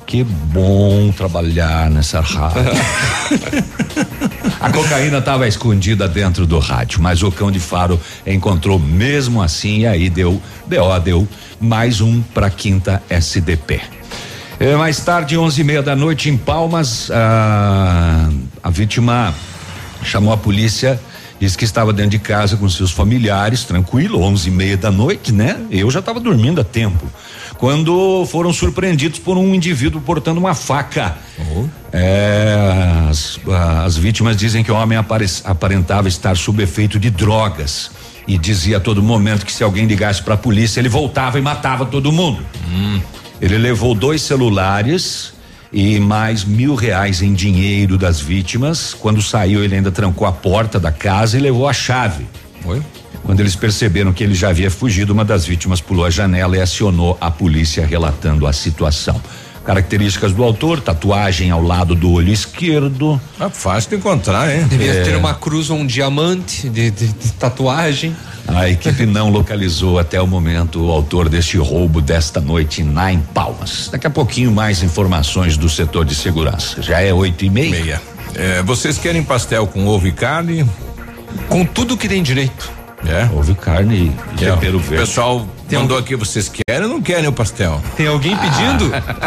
que 0.06 0.22
bom 0.22 1.10
trabalhar 1.10 1.90
nessa 1.90 2.20
rádio. 2.20 2.62
A 4.60 4.70
cocaína 4.70 5.18
estava 5.18 5.48
escondida 5.48 6.08
dentro 6.08 6.46
do 6.46 6.60
rádio, 6.60 7.02
mas 7.02 7.22
o 7.22 7.32
cão 7.32 7.50
de 7.50 7.58
faro 7.58 8.00
encontrou 8.24 8.78
mesmo 8.78 9.42
assim 9.42 9.80
e 9.80 9.86
aí 9.86 10.08
deu 10.08 10.40
BO, 10.66 11.00
deu 11.02 11.28
mais 11.60 12.00
um 12.00 12.22
para 12.22 12.48
quinta 12.48 13.02
SDP. 13.08 13.80
É, 14.60 14.76
mais 14.76 15.00
tarde, 15.00 15.36
onze 15.36 15.60
e 15.60 15.64
meia 15.64 15.82
da 15.82 15.96
noite 15.96 16.30
em 16.30 16.36
Palmas, 16.36 17.10
a, 17.10 18.30
a 18.62 18.70
vítima 18.70 19.34
chamou 20.02 20.32
a 20.32 20.36
polícia, 20.36 21.00
disse 21.38 21.58
que 21.58 21.64
estava 21.64 21.92
dentro 21.92 22.12
de 22.12 22.18
casa 22.18 22.56
com 22.56 22.68
seus 22.68 22.90
familiares, 22.90 23.64
tranquilo, 23.64 24.22
onze 24.22 24.48
e 24.48 24.52
meia 24.52 24.76
da 24.76 24.90
noite, 24.90 25.32
né? 25.32 25.58
Eu 25.70 25.90
já 25.90 25.98
estava 25.98 26.20
dormindo 26.20 26.60
há 26.60 26.64
tempo. 26.64 27.06
Quando 27.58 28.26
foram 28.26 28.52
surpreendidos 28.52 29.18
por 29.18 29.38
um 29.38 29.54
indivíduo 29.54 30.00
portando 30.00 30.38
uma 30.38 30.54
faca. 30.54 31.16
É, 31.92 32.54
as, 33.08 33.38
as 33.84 33.96
vítimas 33.96 34.36
dizem 34.36 34.62
que 34.62 34.70
o 34.70 34.74
homem 34.74 34.98
apare- 34.98 35.26
aparentava 35.44 36.08
estar 36.08 36.36
sob 36.36 36.62
efeito 36.62 36.98
de 36.98 37.08
drogas 37.10 37.90
e 38.28 38.36
dizia 38.36 38.76
a 38.76 38.80
todo 38.80 39.02
momento 39.02 39.46
que 39.46 39.52
se 39.52 39.62
alguém 39.62 39.86
ligasse 39.86 40.22
para 40.22 40.34
a 40.34 40.36
polícia 40.36 40.80
ele 40.80 40.88
voltava 40.88 41.38
e 41.38 41.42
matava 41.42 41.86
todo 41.86 42.12
mundo. 42.12 42.44
Ele 43.40 43.56
levou 43.56 43.94
dois 43.94 44.20
celulares 44.22 45.32
e 45.72 45.98
mais 45.98 46.44
mil 46.44 46.74
reais 46.74 47.22
em 47.22 47.32
dinheiro 47.34 47.96
das 47.96 48.20
vítimas. 48.20 48.94
Quando 48.94 49.22
saiu, 49.22 49.64
ele 49.64 49.74
ainda 49.76 49.90
trancou 49.90 50.26
a 50.26 50.32
porta 50.32 50.78
da 50.78 50.92
casa 50.92 51.38
e 51.38 51.40
levou 51.40 51.68
a 51.68 51.72
chave. 51.72 52.26
Oi? 52.64 52.82
Quando 53.26 53.40
eles 53.40 53.56
perceberam 53.56 54.12
que 54.12 54.22
ele 54.22 54.34
já 54.34 54.50
havia 54.50 54.70
fugido, 54.70 55.12
uma 55.12 55.24
das 55.24 55.44
vítimas 55.44 55.80
pulou 55.80 56.04
a 56.06 56.10
janela 56.10 56.56
e 56.56 56.60
acionou 56.60 57.18
a 57.20 57.28
polícia 57.28 57.84
relatando 57.84 58.46
a 58.46 58.52
situação. 58.52 59.20
Características 59.64 60.32
do 60.32 60.44
autor: 60.44 60.80
tatuagem 60.80 61.50
ao 61.50 61.60
lado 61.60 61.96
do 61.96 62.12
olho 62.12 62.32
esquerdo. 62.32 63.20
É 63.40 63.48
fácil 63.48 63.90
de 63.90 63.96
encontrar, 63.96 64.54
hein? 64.54 64.64
Devia 64.68 64.92
É. 64.92 65.02
ter 65.02 65.16
uma 65.16 65.34
cruz 65.34 65.70
ou 65.70 65.78
um 65.78 65.84
diamante 65.86 66.68
de, 66.68 66.88
de- 66.92 67.08
de 67.08 67.32
tatuagem. 67.32 68.14
A 68.46 68.68
equipe 68.70 69.04
não 69.06 69.28
localizou 69.28 69.98
até 69.98 70.22
o 70.22 70.26
momento 70.26 70.80
o 70.86 70.92
autor 70.92 71.28
deste 71.28 71.56
roubo 71.56 72.00
desta 72.00 72.40
noite 72.40 72.84
na 72.84 73.12
em 73.12 73.18
Palmas. 73.18 73.88
Daqui 73.90 74.06
a 74.06 74.10
pouquinho 74.10 74.52
mais 74.52 74.84
informações 74.84 75.56
do 75.56 75.68
setor 75.68 76.04
de 76.04 76.14
segurança. 76.14 76.80
Já 76.80 77.00
é 77.00 77.12
oito 77.12 77.44
e 77.44 77.50
meia. 77.50 77.70
Meia. 77.70 78.02
É, 78.36 78.62
vocês 78.62 78.98
querem 78.98 79.24
pastel 79.24 79.66
com 79.66 79.84
ovo 79.88 80.06
e 80.06 80.12
carne? 80.12 80.64
Com 81.48 81.64
tudo 81.64 81.96
que 81.96 82.08
tem 82.08 82.22
direito. 82.22 82.75
É. 83.08 83.28
Houve 83.32 83.54
carne 83.54 84.12
e 84.38 84.44
É, 84.44 84.50
tempero 84.50 84.76
o 84.78 84.80
verde. 84.80 85.04
Pessoal 85.68 85.82
mandou 85.82 85.98
aqui, 85.98 86.14
vocês 86.16 86.48
querem 86.50 86.84
ou 86.84 86.88
não 86.88 87.02
querem 87.02 87.26
o 87.28 87.32
pastel? 87.32 87.80
Tem 87.96 88.06
alguém 88.06 88.36
pedindo? 88.36 88.90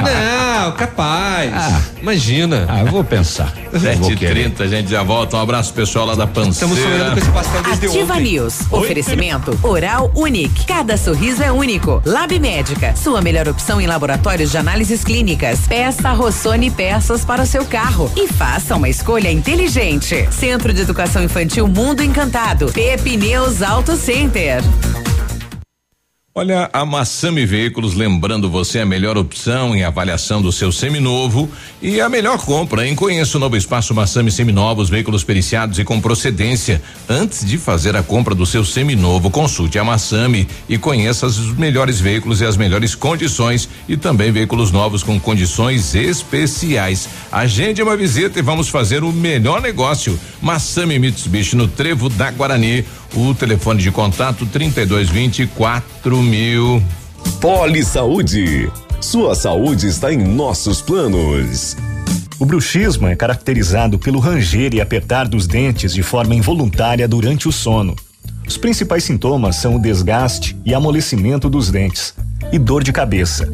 Não, 0.60 0.72
capaz. 0.74 1.52
Imagina. 2.02 2.66
Ah, 2.68 2.82
eu 2.82 2.88
vou 2.88 3.04
pensar. 3.04 3.54
Eu 3.72 3.80
Sete 3.80 4.00
vou 4.00 4.12
e 4.12 4.16
querer. 4.16 4.44
trinta, 4.44 4.64
a 4.64 4.68
gente 4.68 4.90
já 4.90 5.04
volta. 5.04 5.38
Um 5.38 5.42
abraço 5.42 5.74
pessoal 5.74 6.06
lá 6.06 6.16
da 6.16 6.24
Estamos 6.26 6.56
sonhando 6.56 6.76
Panceira. 6.78 7.12
com 7.12 7.18
esse 7.18 7.30
pastel 7.32 7.64
desde 7.64 7.86
Ativa 7.88 8.14
ontem. 8.14 8.24
News. 8.24 8.60
Oferecimento 8.72 9.60
Oral 9.64 10.12
Unique. 10.16 10.66
Cada 10.66 10.98
sorriso 10.98 11.44
é 11.44 11.52
único. 11.52 12.02
Lab 12.06 12.38
Médica. 12.40 12.96
Sua 12.96 13.22
melhor 13.22 13.48
opção 13.48 13.80
em 13.82 13.88
laboratórios 13.88 14.52
de 14.52 14.58
análises 14.58 15.04
clínicas. 15.04 15.60
Peça 15.68 16.12
Rossoni 16.12 16.72
peças 16.72 17.24
para 17.26 17.44
o 17.44 17.46
seu 17.46 17.66
carro. 17.66 18.12
E 18.16 18.28
faça 18.28 18.76
uma 18.76 18.90
escolha 18.90 19.32
inteligente. 19.32 20.28
Centro 20.32 20.74
de 20.74 20.82
Educação 20.82 21.24
Infantil 21.24 21.68
Mundo 21.68 22.02
Encantado. 22.04 22.72
Pepineus 22.72 23.62
Auto 23.62 23.96
Center. 23.96 24.62
Olha, 26.40 26.70
a 26.72 26.86
Massami 26.86 27.46
Veículos 27.46 27.96
lembrando 27.96 28.50
você 28.50 28.80
a 28.80 28.86
melhor 28.86 29.18
opção 29.18 29.76
em 29.76 29.84
avaliação 29.84 30.42
do 30.42 30.54
seu 30.54 30.72
seminovo 30.72 31.52
e 31.82 32.00
a 32.00 32.08
melhor 32.08 32.38
compra, 32.38 32.88
hein? 32.88 32.96
Conheça 32.96 33.36
o 33.36 33.42
novo 33.42 33.58
espaço 33.58 33.94
Massami 33.94 34.32
Seminovos, 34.32 34.90
veículos 34.90 35.22
periciados 35.22 35.78
e 35.80 35.84
com 35.84 36.00
procedência. 36.00 36.82
Antes 37.10 37.46
de 37.46 37.58
fazer 37.58 37.94
a 37.94 38.02
compra 38.02 38.34
do 38.34 38.46
seu 38.46 38.64
seminovo, 38.64 39.30
consulte 39.30 39.78
a 39.78 39.84
Massami 39.84 40.48
e 40.70 40.78
conheça 40.78 41.26
os 41.26 41.54
melhores 41.58 42.00
veículos 42.00 42.40
e 42.40 42.46
as 42.46 42.56
melhores 42.56 42.96
condições 42.96 43.68
e 43.86 43.98
também 43.98 44.32
veículos 44.32 44.72
novos 44.72 45.04
com 45.04 45.20
condições 45.20 45.94
especiais. 45.94 47.10
Agende 47.30 47.84
uma 47.84 47.98
visita 47.98 48.40
e 48.40 48.42
vamos 48.42 48.70
fazer 48.70 49.04
o 49.04 49.12
melhor 49.12 49.62
negócio. 49.62 50.18
Massami 50.42 51.00
Mitsubishi 51.00 51.58
no 51.58 51.68
Trevo 51.68 52.08
da 52.08 52.32
Guarani. 52.32 52.86
O 53.16 53.34
telefone 53.34 53.82
de 53.82 53.92
contato 53.92 54.46
3220 54.46 55.48
4000. 55.48 56.84
Poli 57.42 57.84
Saúde. 57.84 58.72
Sua 59.02 59.34
saúde 59.34 59.88
está 59.88 60.14
em 60.14 60.18
nossos 60.18 60.82
planos. 60.82 61.76
O 62.40 62.46
bruxismo 62.46 63.08
é 63.08 63.16
caracterizado 63.16 63.98
pelo 63.98 64.20
ranger 64.20 64.74
e 64.74 64.82
apertar 64.82 65.28
dos 65.28 65.48
dentes 65.48 65.94
de 65.94 66.04
forma 66.04 66.36
involuntária 66.36 67.08
durante 67.08 67.48
o 67.48 67.52
sono. 67.52 67.96
Os 68.48 68.58
principais 68.58 69.04
sintomas 69.04 69.56
são 69.56 69.76
o 69.76 69.82
desgaste 69.82 70.56
e 70.64 70.74
amolecimento 70.74 71.50
dos 71.50 71.72
dentes 71.72 72.14
e 72.52 72.60
dor 72.60 72.84
de 72.84 72.94
cabeça. 72.94 73.52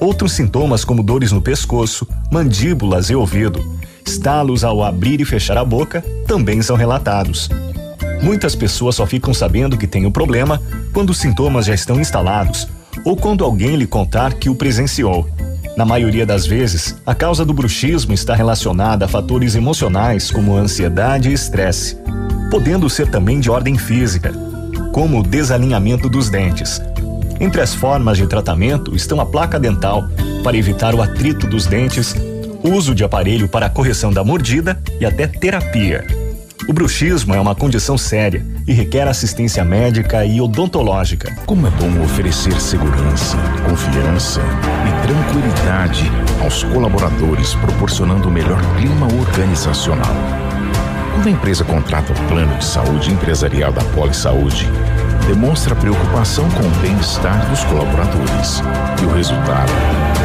Outros 0.00 0.32
sintomas, 0.32 0.84
como 0.84 1.02
dores 1.02 1.32
no 1.32 1.40
pescoço, 1.40 2.06
mandíbulas 2.30 3.08
e 3.08 3.14
ouvido, 3.14 3.64
estalos 4.04 4.64
ao 4.64 4.82
abrir 4.82 5.20
e 5.20 5.24
fechar 5.24 5.56
a 5.56 5.64
boca, 5.64 6.02
também 6.26 6.60
são 6.60 6.76
relatados. 6.76 7.48
Muitas 8.22 8.54
pessoas 8.54 8.96
só 8.96 9.06
ficam 9.06 9.32
sabendo 9.32 9.76
que 9.76 9.86
têm 9.86 10.06
o 10.06 10.10
problema 10.10 10.60
quando 10.92 11.10
os 11.10 11.18
sintomas 11.18 11.66
já 11.66 11.74
estão 11.74 12.00
instalados 12.00 12.68
ou 13.04 13.16
quando 13.16 13.44
alguém 13.44 13.76
lhe 13.76 13.86
contar 13.86 14.34
que 14.34 14.48
o 14.48 14.54
presenciou. 14.54 15.28
Na 15.76 15.84
maioria 15.84 16.24
das 16.24 16.46
vezes, 16.46 16.96
a 17.04 17.14
causa 17.14 17.44
do 17.44 17.52
bruxismo 17.52 18.14
está 18.14 18.34
relacionada 18.34 19.04
a 19.04 19.08
fatores 19.08 19.54
emocionais 19.54 20.30
como 20.30 20.56
ansiedade 20.56 21.28
e 21.28 21.34
estresse, 21.34 21.98
podendo 22.50 22.88
ser 22.88 23.10
também 23.10 23.38
de 23.38 23.50
ordem 23.50 23.76
física, 23.76 24.32
como 24.92 25.20
o 25.20 25.22
desalinhamento 25.22 26.08
dos 26.08 26.30
dentes. 26.30 26.80
Entre 27.38 27.60
as 27.60 27.74
formas 27.74 28.16
de 28.16 28.26
tratamento 28.26 28.96
estão 28.96 29.20
a 29.20 29.26
placa 29.26 29.60
dental, 29.60 30.08
para 30.42 30.56
evitar 30.56 30.94
o 30.94 31.02
atrito 31.02 31.46
dos 31.46 31.66
dentes, 31.66 32.14
uso 32.62 32.94
de 32.94 33.04
aparelho 33.04 33.46
para 33.46 33.68
correção 33.68 34.10
da 34.10 34.24
mordida 34.24 34.80
e 34.98 35.04
até 35.04 35.26
terapia. 35.26 36.25
O 36.68 36.72
bruxismo 36.72 37.34
é 37.34 37.40
uma 37.40 37.54
condição 37.54 37.96
séria 37.96 38.44
e 38.66 38.72
requer 38.72 39.06
assistência 39.06 39.64
médica 39.64 40.24
e 40.24 40.40
odontológica. 40.40 41.32
Como 41.46 41.66
é 41.66 41.70
bom 41.70 42.02
oferecer 42.02 42.60
segurança, 42.60 43.36
confiança 43.68 44.40
e 44.40 45.06
tranquilidade 45.06 46.10
aos 46.42 46.64
colaboradores, 46.64 47.54
proporcionando 47.54 48.28
o 48.28 48.32
melhor 48.32 48.60
clima 48.76 49.06
organizacional. 49.06 50.14
Quando 51.14 51.28
a 51.28 51.30
empresa 51.30 51.64
contrata 51.64 52.12
o 52.12 52.28
plano 52.28 52.56
de 52.58 52.64
saúde 52.64 53.12
empresarial 53.12 53.72
da 53.72 53.84
Poli 53.94 54.14
Saúde, 54.14 54.68
demonstra 55.28 55.74
preocupação 55.76 56.50
com 56.50 56.66
o 56.66 56.80
bem-estar 56.80 57.48
dos 57.48 57.62
colaboradores 57.64 58.60
e 59.00 59.06
o 59.06 59.14
resultado 59.14 59.72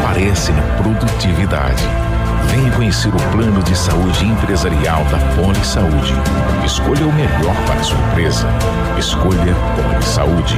aparece 0.03 0.51
na 0.51 0.61
produtividade 0.77 2.00
Venha 2.49 2.71
conhecer 2.71 3.09
o 3.09 3.31
plano 3.31 3.61
de 3.63 3.75
saúde 3.75 4.25
empresarial 4.25 5.03
da 5.05 5.17
Poli 5.35 5.65
Saúde. 5.65 6.13
Escolha 6.65 7.05
o 7.05 7.13
melhor 7.13 7.55
para 7.67 7.79
a 7.79 7.83
sua 7.83 7.99
empresa. 7.99 8.47
Escolha 8.97 9.55
Poli 9.75 10.03
Saúde 10.03 10.57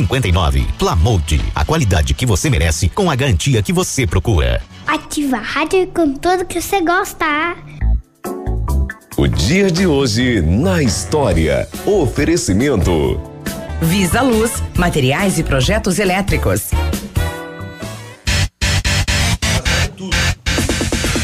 59. 0.01 0.65
Plamode, 0.79 1.39
a 1.53 1.63
qualidade 1.63 2.13
que 2.13 2.25
você 2.25 2.49
merece 2.49 2.89
com 2.89 3.09
a 3.09 3.15
garantia 3.15 3.61
que 3.61 3.71
você 3.71 4.07
procura. 4.07 4.61
Ativa 4.87 5.37
a 5.37 5.41
rádio 5.41 5.87
com 5.87 6.13
tudo 6.13 6.45
que 6.45 6.59
você 6.59 6.81
gosta. 6.81 7.55
O 9.15 9.27
dia 9.27 9.69
de 9.69 9.85
hoje 9.85 10.41
na 10.41 10.81
história. 10.81 11.67
Oferecimento. 11.85 13.21
Visa 13.81 14.21
Luz, 14.21 14.51
materiais 14.75 15.37
e 15.37 15.43
projetos 15.43 15.99
elétricos. 15.99 16.71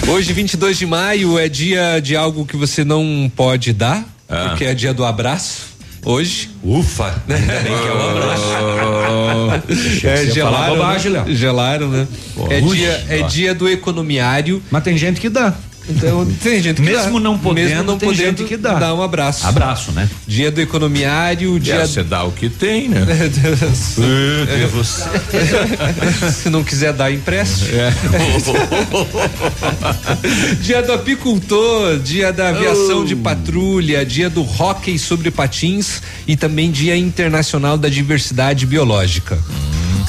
Hoje, 0.08 0.32
22 0.32 0.78
de 0.78 0.86
maio, 0.86 1.38
é 1.38 1.50
dia 1.50 2.00
de 2.00 2.16
algo 2.16 2.46
que 2.46 2.56
você 2.56 2.86
não 2.86 3.30
pode 3.36 3.74
dar, 3.74 4.06
ah. 4.30 4.50
porque 4.50 4.64
é 4.64 4.74
dia 4.74 4.94
do 4.94 5.04
abraço 5.04 5.77
hoje. 6.06 6.50
Ufa! 6.64 7.22
Ainda 7.28 7.60
bem 7.60 7.78
que 7.78 7.88
é 7.88 7.94
um 7.94 8.10
abraço. 8.10 8.44
é, 10.08 10.26
gelaram, 10.28 10.76
bobagem, 10.76 11.12
né? 11.12 11.26
Gelaram, 11.30 11.90
né? 11.90 12.08
Pô, 12.36 12.52
é, 12.52 12.62
dia, 12.62 13.06
é 13.10 13.22
dia 13.24 13.56
do 13.56 13.68
economiário. 13.68 14.62
Mas 14.72 14.84
tem 14.84 14.98
gente 14.98 15.20
que 15.20 15.30
dá. 15.30 15.54
Então, 15.90 16.26
tem 16.44 16.62
gente 16.62 16.76
que 16.76 16.82
Mesmo 16.82 17.14
dá. 17.14 17.20
não 17.20 17.38
podendo, 17.38 17.70
Mesmo 17.70 17.84
não 17.84 17.98
tem 17.98 18.10
podendo, 18.10 18.40
gente 18.40 18.48
que 18.48 18.58
dá. 18.58 18.74
Dá 18.74 18.94
um 18.94 19.02
abraço. 19.02 19.48
Abraço, 19.48 19.92
né? 19.92 20.10
Dia 20.28 20.52
do 20.52 20.60
economiário, 20.60 21.58
dia. 21.60 21.86
Você 21.86 22.04
dá 22.04 22.24
o 22.24 22.32
que 22.32 22.50
tem, 22.50 22.90
né? 22.90 23.06
Se 26.32 26.50
não 26.50 26.64
quiser 26.64 26.94
dar, 26.94 27.12
empréstimo. 27.12 27.70
É. 27.74 27.94
dia 30.62 30.82
do 30.82 30.94
apicultor, 30.94 32.00
dia 32.00 32.34
da 32.34 32.50
aviação 32.50 33.02
oh. 33.02 33.06
de 33.06 33.16
patrulha, 33.16 34.06
dia 34.06 34.30
do 34.30 34.46
hóquei 34.60 34.98
sobre 34.98 35.32
patins 35.32 36.02
e 36.28 36.36
também 36.36 36.70
dia 36.70 36.98
internacional 36.98 37.78
da 37.78 37.88
diversidade 37.88 38.66
biológica. 38.66 39.36
Hum. 39.36 40.04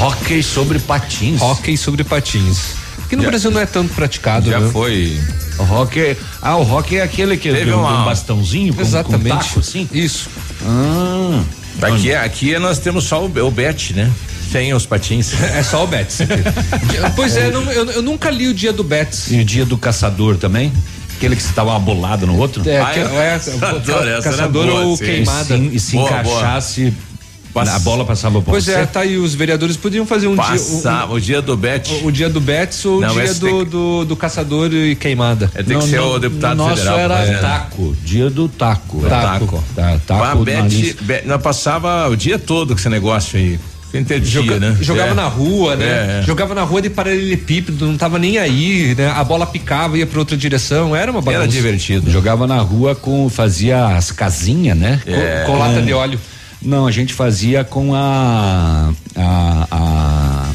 Hóquei 0.00 0.42
sobre 0.42 0.80
patins. 0.80 1.40
Hóquei 1.40 1.76
sobre 1.76 2.02
patins. 2.02 2.83
Aqui 3.14 3.16
no 3.16 3.22
já, 3.22 3.30
Brasil 3.30 3.50
não 3.50 3.60
é 3.60 3.66
tanto 3.66 3.94
praticado, 3.94 4.50
Já 4.50 4.58
né? 4.58 4.70
foi. 4.72 5.20
O 5.58 5.62
rock 5.62 6.00
é, 6.00 6.16
ah, 6.42 6.56
o 6.56 6.62
rock 6.64 6.96
é 6.96 7.02
aquele 7.02 7.36
que 7.36 7.50
Teve 7.52 7.72
uma, 7.72 8.02
um 8.02 8.04
bastãozinho 8.04 8.74
com, 8.74 8.80
Exatamente. 8.80 9.30
com 9.30 9.38
taco, 9.38 9.60
assim? 9.60 9.88
Isso. 9.92 10.28
Ah. 10.66 11.42
Aqui, 11.82 12.12
aqui 12.12 12.58
nós 12.58 12.78
temos 12.80 13.04
só 13.04 13.24
o, 13.24 13.26
o 13.26 13.50
Bet, 13.50 13.94
né? 13.94 14.10
Sem 14.50 14.74
os 14.74 14.84
patins. 14.84 15.32
É 15.54 15.62
só 15.62 15.84
o 15.84 15.86
Betis. 15.86 16.18
pois 17.14 17.36
é, 17.36 17.50
não, 17.50 17.62
eu, 17.70 17.90
eu, 17.90 18.02
nunca 18.02 18.30
li 18.30 18.48
o 18.48 18.54
dia 18.54 18.72
do 18.72 18.82
Betis. 18.82 19.30
E 19.30 19.40
o 19.40 19.44
dia 19.44 19.64
do 19.64 19.78
caçador 19.78 20.36
também? 20.36 20.72
Aquele 21.16 21.36
que 21.36 21.42
estava 21.42 21.70
uma 21.70 21.78
bolada 21.78 22.26
no 22.26 22.36
outro? 22.36 22.68
É, 22.68 22.80
ah, 22.80 22.90
que, 22.92 22.98
é, 22.98 24.18
é, 24.18 24.22
caçador 24.22 24.66
boa, 24.66 24.80
ou 24.80 24.96
sim. 24.96 25.04
queimada. 25.04 25.56
E 25.56 25.70
se, 25.70 25.76
e 25.76 25.80
se 25.80 25.96
boa, 25.96 26.08
encaixasse 26.08 26.90
boa 26.90 27.13
a 27.54 27.78
bola 27.78 28.04
passava 28.04 28.40
por 28.42 28.50
Pois 28.50 28.68
é, 28.68 28.84
tá 28.86 29.00
aí, 29.00 29.16
os 29.16 29.34
vereadores 29.34 29.76
podiam 29.76 30.04
fazer 30.04 30.26
um 30.26 30.36
Passar, 30.36 30.56
dia. 30.56 31.06
Um, 31.06 31.12
o 31.12 31.20
dia 31.20 31.42
do 31.42 31.56
Bet. 31.56 31.92
O, 32.02 32.06
o, 32.06 32.12
dia 32.12 32.28
do 32.28 32.40
Betis 32.40 32.84
ou 32.84 33.00
não, 33.00 33.14
o 33.14 33.20
dia 33.20 33.34
do, 33.34 33.64
do, 33.64 34.04
do, 34.04 34.16
caçador 34.16 34.72
e 34.72 34.96
queimada. 34.96 35.50
É, 35.54 35.62
tem 35.62 35.76
não, 35.76 35.82
que 35.82 35.88
ser 35.88 35.98
não, 35.98 36.12
o 36.12 36.18
deputado 36.18 36.56
nosso 36.56 36.76
federal. 36.76 36.98
era 36.98 37.18
é. 37.20 37.38
taco, 37.38 37.96
dia 38.04 38.28
do 38.28 38.48
taco. 38.48 39.00
Taco. 39.08 39.46
taco. 39.46 39.64
Tá, 39.74 40.00
taco 40.06 40.44
Bet, 40.44 40.96
Bet, 41.02 41.26
nós 41.26 41.40
passava 41.40 42.08
o 42.08 42.16
dia 42.16 42.38
todo 42.38 42.74
com 42.74 42.80
esse 42.80 42.88
negócio 42.88 43.38
aí. 43.38 43.58
Entendi, 43.98 44.26
Joga, 44.26 44.58
né? 44.58 44.76
Jogava 44.80 45.12
é. 45.12 45.14
na 45.14 45.28
rua, 45.28 45.76
né? 45.76 45.84
É, 45.86 46.20
é. 46.20 46.22
Jogava 46.22 46.54
na 46.54 46.62
rua 46.62 46.82
de 46.82 46.90
paralelepípedo, 46.90 47.86
não 47.86 47.96
tava 47.96 48.18
nem 48.18 48.38
aí, 48.38 48.94
né? 48.96 49.08
A 49.08 49.22
bola 49.22 49.46
picava, 49.46 49.96
ia 49.96 50.06
pra 50.06 50.18
outra 50.18 50.36
direção, 50.36 50.96
era 50.96 51.10
uma 51.10 51.20
bagunça. 51.20 51.44
Era 51.44 51.48
divertido. 51.48 52.10
Jogava 52.10 52.46
na 52.46 52.58
rua 52.58 52.94
com, 52.94 53.28
fazia 53.28 53.96
as 53.96 54.10
casinhas, 54.10 54.76
né? 54.76 55.00
Com, 55.04 55.52
com 55.52 55.58
lata 55.58 55.80
de 55.80 55.92
óleo. 55.92 56.18
Não, 56.64 56.86
a 56.86 56.90
gente 56.90 57.12
fazia 57.12 57.62
com 57.62 57.94
a. 57.94 58.92
a, 59.16 59.66
a 59.70 60.48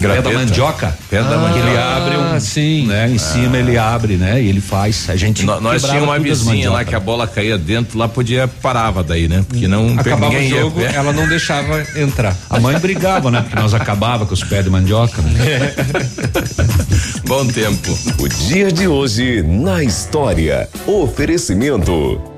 Pé 0.00 0.22
da 0.22 0.30
mandioca. 0.30 0.98
Pé 1.10 1.22
da 1.22 1.34
ah, 1.34 1.38
mandioca. 1.38 1.68
Ele 1.68 1.76
abre 1.76 2.16
um. 2.16 2.40
Sim. 2.40 2.86
Né, 2.86 3.10
em 3.10 3.16
ah. 3.16 3.18
cima 3.18 3.58
ele 3.58 3.76
abre, 3.76 4.16
né? 4.16 4.40
E 4.40 4.48
ele 4.48 4.60
faz. 4.60 5.10
A 5.10 5.16
gente. 5.16 5.44
No, 5.44 5.60
nós 5.60 5.82
tínhamos 5.82 6.04
uma 6.04 6.18
vizinha 6.18 6.70
lá 6.70 6.84
que 6.84 6.94
a 6.94 7.00
bola 7.00 7.26
caía 7.26 7.58
dentro, 7.58 7.98
lá 7.98 8.08
podia, 8.08 8.46
parava 8.46 9.02
daí, 9.02 9.26
né? 9.26 9.44
Porque 9.48 9.66
não. 9.66 9.98
Acabava 9.98 10.38
o 10.38 10.48
jogo, 10.48 10.80
ia, 10.80 10.90
ela 10.90 11.12
não 11.12 11.28
deixava 11.28 11.84
entrar. 11.96 12.36
A 12.48 12.60
mãe 12.60 12.78
brigava, 12.78 13.30
né? 13.30 13.40
Porque 13.40 13.56
nós 13.56 13.74
acabava 13.74 14.24
com 14.24 14.34
os 14.34 14.44
pés 14.44 14.64
de 14.64 14.70
mandioca. 14.70 15.20
Né? 15.20 15.74
Bom 17.26 17.46
tempo. 17.46 17.98
O 18.18 18.28
dia 18.28 18.70
de 18.70 18.86
hoje 18.86 19.42
na 19.42 19.82
história. 19.82 20.68
Oferecimento. 20.86 22.37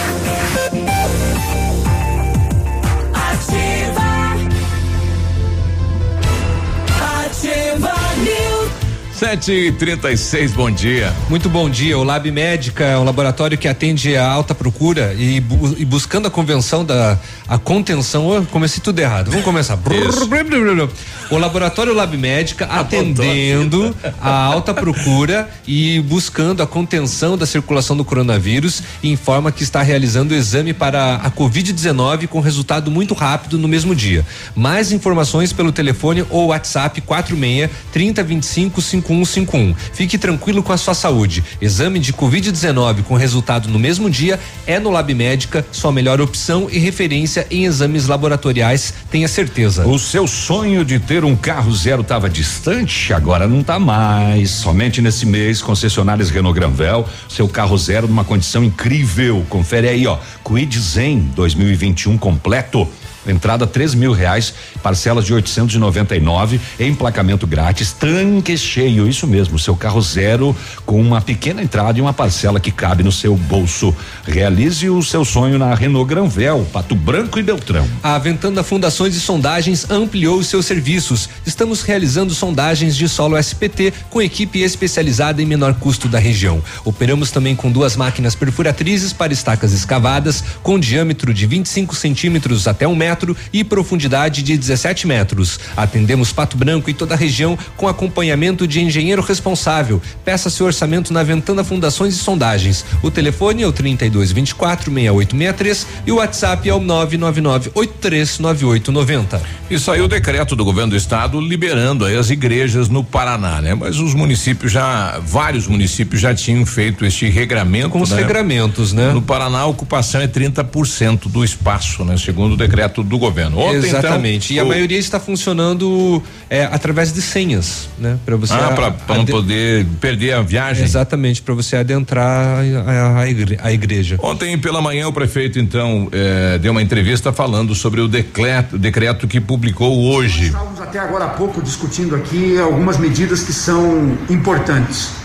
Sete 9.21 9.51
e 9.51 9.71
trinta 9.71 10.11
e 10.11 10.17
seis, 10.17 10.51
bom 10.51 10.71
dia. 10.71 11.13
Muito 11.29 11.47
bom 11.47 11.69
dia. 11.69 11.95
O 11.95 12.03
Lab 12.03 12.31
Médica 12.31 12.83
é 12.83 12.97
um 12.97 13.03
laboratório 13.03 13.55
que 13.55 13.67
atende 13.67 14.17
a 14.17 14.27
alta 14.27 14.55
procura 14.55 15.13
e, 15.13 15.39
bu 15.39 15.75
e 15.77 15.85
buscando 15.85 16.27
a 16.27 16.31
convenção 16.31 16.83
da 16.83 17.19
a 17.47 17.59
contenção. 17.59 18.27
Oh, 18.27 18.43
comecei 18.47 18.81
tudo 18.81 18.97
errado. 18.97 19.29
Vamos 19.29 19.45
começar. 19.45 19.77
o 21.29 21.37
laboratório 21.37 21.93
Lab 21.93 22.17
Médica 22.17 22.65
atendendo 22.65 23.95
a 24.19 24.31
alta 24.31 24.73
procura 24.73 25.47
e 25.67 25.99
buscando 25.99 26.63
a 26.63 26.67
contenção 26.67 27.37
da 27.37 27.45
circulação 27.45 27.95
do 27.95 28.03
coronavírus 28.03 28.81
e 29.03 29.11
informa 29.11 29.51
que 29.51 29.61
está 29.61 29.83
realizando 29.83 30.31
o 30.31 30.35
exame 30.35 30.73
para 30.73 31.17
a 31.17 31.29
Covid-19 31.29 32.27
com 32.27 32.39
resultado 32.39 32.89
muito 32.89 33.13
rápido 33.13 33.59
no 33.59 33.67
mesmo 33.67 33.93
dia. 33.93 34.25
Mais 34.55 34.91
informações 34.91 35.53
pelo 35.53 35.71
telefone 35.71 36.25
ou 36.31 36.47
WhatsApp 36.47 36.99
46 37.01 37.69
3025 37.91 38.81
5151. 39.13 39.75
Fique 39.93 40.17
tranquilo 40.17 40.63
com 40.63 40.73
a 40.73 40.77
sua 40.77 40.93
saúde. 40.93 41.43
Exame 41.61 41.99
de 41.99 42.13
Covid-19 42.13 43.03
com 43.03 43.15
resultado 43.15 43.69
no 43.69 43.79
mesmo 43.79 44.09
dia 44.09 44.39
é 44.65 44.79
no 44.79 44.89
Lab 44.89 45.13
Médica, 45.13 45.65
sua 45.71 45.91
melhor 45.91 46.21
opção 46.21 46.67
e 46.71 46.79
referência 46.79 47.45
em 47.49 47.65
exames 47.65 48.07
laboratoriais, 48.07 48.93
tenha 49.09 49.27
certeza. 49.27 49.85
O 49.87 49.99
seu 49.99 50.27
sonho 50.27 50.83
de 50.83 50.99
ter 50.99 51.23
um 51.23 51.35
carro 51.35 51.73
zero 51.75 52.01
estava 52.01 52.29
distante, 52.29 53.13
agora 53.13 53.47
não 53.47 53.61
está 53.61 53.79
mais. 53.79 54.49
Somente 54.51 55.01
nesse 55.01 55.25
mês, 55.25 55.61
concessionárias 55.61 56.29
Renault 56.29 56.57
Granvel, 56.57 57.07
seu 57.29 57.47
carro 57.47 57.77
zero 57.77 58.07
numa 58.07 58.23
condição 58.23 58.63
incrível. 58.63 59.45
Confere 59.49 59.87
aí, 59.87 60.07
ó. 60.07 60.17
Quid 60.43 60.79
Zen 60.79 61.31
2021 61.35 62.17
completo 62.17 62.87
Entrada 63.27 63.67
três 63.67 63.93
mil 63.93 64.13
reais, 64.13 64.53
parcelas 64.81 65.25
de 65.25 65.33
899, 65.33 66.59
emplacamento 66.79 67.45
grátis, 67.45 67.93
tanque 67.93 68.57
cheio, 68.57 69.07
isso 69.07 69.27
mesmo, 69.27 69.59
seu 69.59 69.75
carro 69.75 70.01
zero 70.01 70.55
com 70.85 70.99
uma 70.99 71.21
pequena 71.21 71.61
entrada 71.61 71.99
e 71.99 72.01
uma 72.01 72.13
parcela 72.13 72.59
que 72.59 72.71
cabe 72.71 73.03
no 73.03 73.11
seu 73.11 73.35
bolso. 73.35 73.95
Realize 74.25 74.89
o 74.89 75.03
seu 75.03 75.23
sonho 75.23 75.59
na 75.59 75.75
Renault 75.75 76.09
Granvel, 76.09 76.67
Pato 76.73 76.95
Branco 76.95 77.37
e 77.37 77.43
Beltrão. 77.43 77.87
A 78.01 78.17
Ventanda 78.17 78.63
Fundações 78.63 79.15
e 79.15 79.19
Sondagens 79.19 79.89
ampliou 79.91 80.39
os 80.39 80.47
seus 80.47 80.65
serviços. 80.65 81.29
Estamos 81.45 81.83
realizando 81.83 82.33
sondagens 82.33 82.95
de 82.95 83.07
solo 83.07 83.37
SPT 83.37 83.93
com 84.09 84.21
equipe 84.21 84.61
especializada 84.61 85.41
em 85.41 85.45
menor 85.45 85.75
custo 85.75 86.07
da 86.07 86.17
região. 86.17 86.61
Operamos 86.83 87.29
também 87.29 87.55
com 87.55 87.71
duas 87.71 87.95
máquinas 87.95 88.33
perfuratrizes 88.33 89.13
para 89.13 89.31
estacas 89.31 89.73
escavadas 89.73 90.43
com 90.63 90.79
diâmetro 90.79 91.31
de 91.33 91.45
25 91.45 91.95
centímetros 91.95 92.67
até 92.67 92.87
um 92.87 92.95
metro 92.95 93.10
metro 93.11 93.35
e 93.51 93.63
profundidade 93.63 94.41
de 94.41 94.57
17 94.57 95.05
metros. 95.05 95.59
Atendemos 95.75 96.31
Pato 96.31 96.55
Branco 96.57 96.89
e 96.89 96.93
toda 96.93 97.13
a 97.13 97.17
região 97.17 97.57
com 97.75 97.87
acompanhamento 97.87 98.65
de 98.65 98.81
engenheiro 98.81 99.21
responsável. 99.21 100.01
Peça 100.23 100.49
seu 100.49 100.65
orçamento 100.65 101.11
na 101.11 101.23
Ventana 101.23 101.63
Fundações 101.63 102.15
e 102.15 102.17
Sondagens. 102.17 102.85
O 103.03 103.11
telefone 103.11 103.63
é 103.63 103.67
o 103.67 103.71
32 103.71 104.31
24 104.31 104.91
6863 104.91 105.87
e 106.05 106.11
o 106.11 106.15
WhatsApp 106.15 106.69
é 106.69 106.73
o 106.73 106.79
999 106.79 107.71
839890. 107.75 109.41
E 109.69 109.79
saiu 109.79 110.05
o 110.05 110.07
decreto 110.07 110.55
do 110.55 110.63
governo 110.63 110.91
do 110.91 110.97
estado 110.97 111.39
liberando 111.39 112.05
as 112.05 112.29
igrejas 112.29 112.89
no 112.89 113.03
Paraná, 113.03 113.61
né? 113.61 113.73
Mas 113.73 113.99
os 113.99 114.13
municípios 114.13 114.71
já, 114.71 115.19
vários 115.19 115.67
municípios 115.67 116.21
já 116.21 116.33
tinham 116.33 116.65
feito 116.65 117.05
este 117.05 117.29
regramento. 117.29 117.89
Com 117.89 118.01
os 118.01 118.11
né? 118.11 118.17
regramentos, 118.17 118.93
né? 118.93 119.11
No 119.11 119.21
Paraná 119.21 119.59
a 119.59 119.65
ocupação 119.65 120.21
é 120.21 120.27
30% 120.27 121.29
do 121.29 121.43
espaço, 121.43 122.03
né? 122.03 122.17
Segundo 122.17 122.53
o 122.53 122.57
decreto 122.57 123.00
do 123.03 123.17
governo. 123.17 123.59
Ontem, 123.59 123.77
Exatamente. 123.77 124.53
Então, 124.53 124.65
e 124.65 124.67
a 124.67 124.69
maioria 124.69 124.97
está 124.97 125.19
funcionando 125.19 126.21
é, 126.49 126.65
através 126.65 127.13
de 127.13 127.21
senhas, 127.21 127.89
né? 127.97 128.17
Para 128.25 128.35
você. 128.35 128.53
Ah, 128.53 128.93
para 129.05 129.17
não 129.17 129.25
poder 129.25 129.85
perder 129.99 130.33
a 130.33 130.41
viagem. 130.41 130.83
Exatamente, 130.83 131.41
para 131.41 131.53
você 131.53 131.75
adentrar 131.75 132.59
a, 132.87 133.19
a, 133.19 133.29
igre, 133.29 133.59
a, 133.61 133.71
igreja. 133.71 134.17
Ontem 134.21 134.57
pela 134.57 134.81
manhã 134.81 135.07
o 135.07 135.13
prefeito 135.13 135.59
então 135.59 136.07
eh, 136.11 136.57
deu 136.59 136.71
uma 136.71 136.81
entrevista 136.81 137.31
falando 137.31 137.73
sobre 137.75 138.01
o 138.01 138.07
decreto, 138.07 138.77
decreto 138.77 139.27
que 139.27 139.39
publicou 139.39 140.11
hoje. 140.11 140.41
Nós 140.41 140.47
estávamos 140.47 140.81
até 140.81 140.99
agora 140.99 141.25
há 141.25 141.29
pouco 141.29 141.61
discutindo 141.61 142.15
aqui 142.15 142.57
algumas 142.59 142.97
medidas 142.97 143.43
que 143.43 143.53
são 143.53 144.17
importantes. 144.29 145.21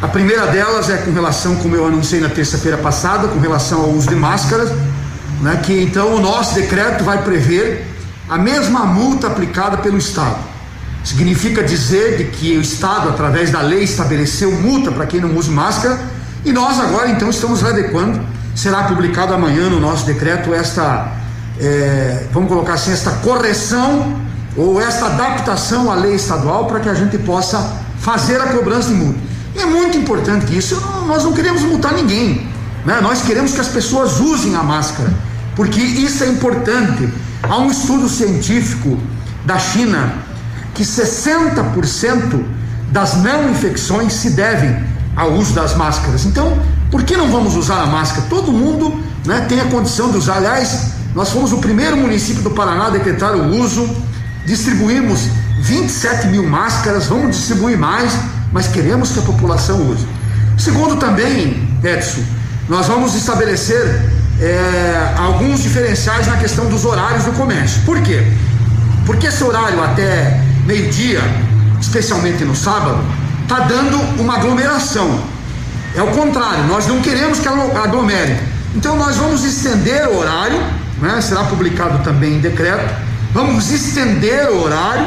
A 0.00 0.06
primeira 0.06 0.46
delas 0.46 0.88
é 0.88 0.96
com 0.98 1.12
relação, 1.12 1.56
como 1.56 1.74
eu 1.74 1.84
anunciei 1.84 2.20
na 2.20 2.28
terça-feira 2.28 2.78
passada, 2.78 3.26
com 3.26 3.40
relação 3.40 3.80
ao 3.80 3.90
uso 3.90 4.08
de 4.08 4.14
máscaras 4.14 4.70
né, 5.40 5.60
que 5.64 5.82
então 5.82 6.14
o 6.14 6.20
nosso 6.20 6.54
decreto 6.54 7.04
vai 7.04 7.22
prever 7.22 7.86
a 8.28 8.36
mesma 8.36 8.84
multa 8.84 9.26
aplicada 9.26 9.78
pelo 9.78 9.98
Estado. 9.98 10.36
Significa 11.04 11.62
dizer 11.62 12.18
de 12.18 12.24
que 12.24 12.56
o 12.58 12.60
Estado, 12.60 13.08
através 13.08 13.50
da 13.50 13.60
lei, 13.60 13.84
estabeleceu 13.84 14.52
multa 14.52 14.90
para 14.90 15.06
quem 15.06 15.20
não 15.20 15.34
usa 15.36 15.50
máscara 15.50 15.98
e 16.44 16.52
nós 16.52 16.78
agora 16.78 17.08
então 17.10 17.30
estamos 17.30 17.64
adequando. 17.64 18.20
Será 18.54 18.84
publicado 18.84 19.32
amanhã 19.32 19.70
no 19.70 19.80
nosso 19.80 20.04
decreto 20.04 20.52
esta, 20.52 21.12
é, 21.60 22.26
vamos 22.32 22.48
colocar 22.48 22.74
assim, 22.74 22.92
esta 22.92 23.12
correção 23.12 24.20
ou 24.56 24.80
esta 24.80 25.06
adaptação 25.06 25.90
à 25.90 25.94
lei 25.94 26.16
estadual 26.16 26.66
para 26.66 26.80
que 26.80 26.88
a 26.88 26.94
gente 26.94 27.16
possa 27.18 27.76
fazer 28.00 28.40
a 28.40 28.48
cobrança 28.48 28.88
de 28.88 28.94
multa. 28.94 29.20
E 29.54 29.60
é 29.60 29.66
muito 29.66 29.96
importante 29.96 30.56
isso. 30.56 30.80
Nós 31.06 31.24
não 31.24 31.32
queremos 31.32 31.62
multar 31.62 31.92
ninguém. 31.92 32.48
Né? 32.84 32.98
Nós 33.00 33.22
queremos 33.22 33.52
que 33.52 33.60
as 33.60 33.68
pessoas 33.68 34.20
usem 34.20 34.54
a 34.56 34.62
máscara 34.62 35.10
porque 35.58 35.80
isso 35.80 36.22
é 36.22 36.28
importante. 36.28 37.08
Há 37.42 37.58
um 37.58 37.68
estudo 37.68 38.08
científico 38.08 38.96
da 39.44 39.58
China 39.58 40.14
que 40.72 40.84
60% 40.84 42.44
das 42.92 43.16
não 43.16 43.50
infecções 43.50 44.12
se 44.12 44.30
devem 44.30 44.84
ao 45.16 45.32
uso 45.32 45.52
das 45.52 45.76
máscaras. 45.76 46.24
Então, 46.24 46.56
por 46.92 47.02
que 47.02 47.16
não 47.16 47.32
vamos 47.32 47.56
usar 47.56 47.82
a 47.82 47.86
máscara? 47.86 48.28
Todo 48.30 48.52
mundo 48.52 49.02
né, 49.26 49.46
tem 49.48 49.60
a 49.60 49.64
condição 49.64 50.12
de 50.12 50.18
usar. 50.18 50.36
Aliás, 50.36 50.92
nós 51.12 51.30
fomos 51.30 51.52
o 51.52 51.58
primeiro 51.58 51.96
município 51.96 52.44
do 52.44 52.52
Paraná 52.52 52.86
a 52.86 52.90
decretar 52.90 53.34
o 53.34 53.56
uso, 53.56 53.90
distribuímos 54.46 55.22
27 55.60 56.28
mil 56.28 56.48
máscaras, 56.48 57.06
vamos 57.06 57.36
distribuir 57.36 57.76
mais, 57.76 58.16
mas 58.52 58.68
queremos 58.68 59.10
que 59.10 59.18
a 59.18 59.22
população 59.22 59.90
use. 59.90 60.06
Segundo 60.56 60.94
também, 60.98 61.68
Edson, 61.82 62.22
nós 62.68 62.86
vamos 62.86 63.16
estabelecer 63.16 64.17
é, 64.40 65.14
alguns 65.16 65.62
diferenciais 65.62 66.26
na 66.26 66.36
questão 66.36 66.66
dos 66.66 66.84
horários 66.84 67.24
do 67.24 67.32
comércio. 67.32 67.82
Por 67.82 68.00
quê? 68.02 68.22
Porque 69.04 69.26
esse 69.26 69.42
horário 69.42 69.82
até 69.82 70.40
meio-dia, 70.64 71.20
especialmente 71.80 72.44
no 72.44 72.54
sábado, 72.54 72.98
está 73.42 73.60
dando 73.60 73.96
uma 74.20 74.36
aglomeração. 74.36 75.20
É 75.94 76.02
o 76.02 76.08
contrário, 76.08 76.64
nós 76.64 76.86
não 76.86 77.00
queremos 77.00 77.40
que 77.40 77.48
aglomere. 77.48 78.36
Então 78.74 78.96
nós 78.96 79.16
vamos 79.16 79.44
estender 79.44 80.06
o 80.08 80.18
horário, 80.18 80.60
né? 81.00 81.20
será 81.20 81.44
publicado 81.44 82.04
também 82.04 82.34
em 82.34 82.40
decreto, 82.40 82.94
vamos 83.32 83.70
estender 83.70 84.50
o 84.50 84.62
horário 84.62 85.06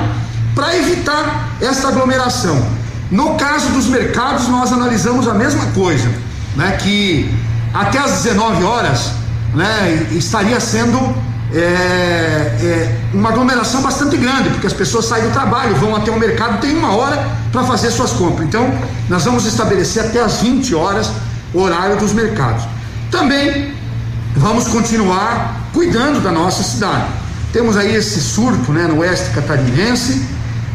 para 0.56 0.76
evitar 0.76 1.50
essa 1.62 1.88
aglomeração. 1.88 2.66
No 3.10 3.36
caso 3.36 3.70
dos 3.70 3.88
mercados, 3.88 4.48
nós 4.48 4.74
analisamos 4.74 5.28
a 5.28 5.34
mesma 5.34 5.66
coisa, 5.68 6.10
né? 6.56 6.78
que 6.82 7.34
até 7.74 8.00
às 8.00 8.24
19 8.24 8.64
horas 8.64 9.21
né, 9.54 10.08
estaria 10.12 10.60
sendo 10.60 10.98
é, 11.54 11.58
é, 11.60 13.00
uma 13.14 13.30
aglomeração 13.30 13.82
bastante 13.82 14.16
grande, 14.18 14.50
porque 14.50 14.68
as 14.68 14.74
pessoas 14.74 15.06
saem 15.06 15.26
do 15.26 15.32
trabalho, 15.32 15.76
vão 15.76 15.96
até 15.96 16.10
o 16.10 16.18
mercado, 16.18 16.62
tem 16.62 16.76
uma 16.78 16.96
hora 16.96 17.30
para 17.52 17.64
fazer 17.64 17.92
suas 17.92 18.12
compras. 18.12 18.48
Então, 18.48 18.74
nós 19.10 19.26
vamos 19.26 19.46
estabelecer 19.46 20.04
até 20.04 20.22
as 20.22 20.42
20 20.42 20.74
horas 20.76 21.12
o 21.54 21.62
horário 21.62 21.98
dos 21.98 22.14
mercados. 22.14 22.64
Também 23.10 23.74
vamos 24.36 24.68
continuar 24.70 25.70
cuidando 25.74 26.22
da 26.22 26.32
nossa 26.32 26.64
cidade. 26.64 27.08
Temos 27.52 27.76
aí 27.76 27.94
esse 27.96 28.22
surto 28.22 28.72
né, 28.72 28.88
no 28.88 29.00
oeste 29.00 29.30
catarinense 29.32 30.26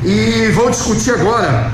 e 0.04 0.50
vou 0.54 0.70
discutir 0.70 1.12
agora 1.12 1.70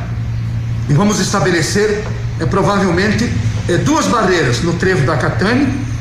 e 0.88 0.92
vamos 0.92 1.18
estabelecer 1.18 2.04
é, 2.38 2.46
provavelmente 2.46 3.32
é, 3.68 3.78
duas 3.78 4.06
barreiras 4.06 4.62
no 4.62 4.74
trevo 4.74 5.04
da 5.04 5.16
Catane 5.16 5.91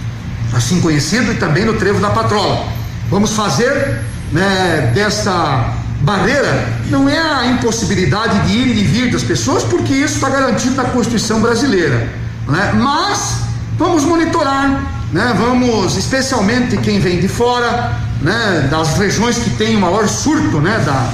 assim 0.53 0.81
conhecido, 0.81 1.31
e 1.31 1.35
também 1.35 1.65
no 1.65 1.73
trevo 1.73 1.99
da 1.99 2.09
patrola. 2.09 2.65
Vamos 3.09 3.31
fazer 3.33 4.01
né, 4.31 4.91
desta 4.93 5.73
barreira, 6.01 6.67
não 6.89 7.07
é 7.07 7.19
a 7.19 7.45
impossibilidade 7.47 8.47
de 8.47 8.57
ir 8.57 8.67
e 8.69 8.73
de 8.73 8.83
vir 8.83 9.11
das 9.11 9.23
pessoas, 9.23 9.63
porque 9.63 9.93
isso 9.93 10.15
está 10.15 10.29
garantido 10.29 10.75
na 10.75 10.85
Constituição 10.85 11.39
brasileira, 11.39 12.09
né? 12.47 12.71
mas 12.73 13.41
vamos 13.77 14.03
monitorar, 14.03 14.83
né? 15.11 15.35
vamos, 15.37 15.95
especialmente 15.97 16.77
quem 16.77 16.99
vem 16.99 17.19
de 17.19 17.27
fora, 17.27 17.95
né, 18.21 18.67
das 18.69 18.97
regiões 18.97 19.37
que 19.37 19.49
tem 19.51 19.75
o 19.75 19.79
maior 19.79 20.07
surto 20.07 20.59
né, 20.59 20.79
da, 20.85 21.09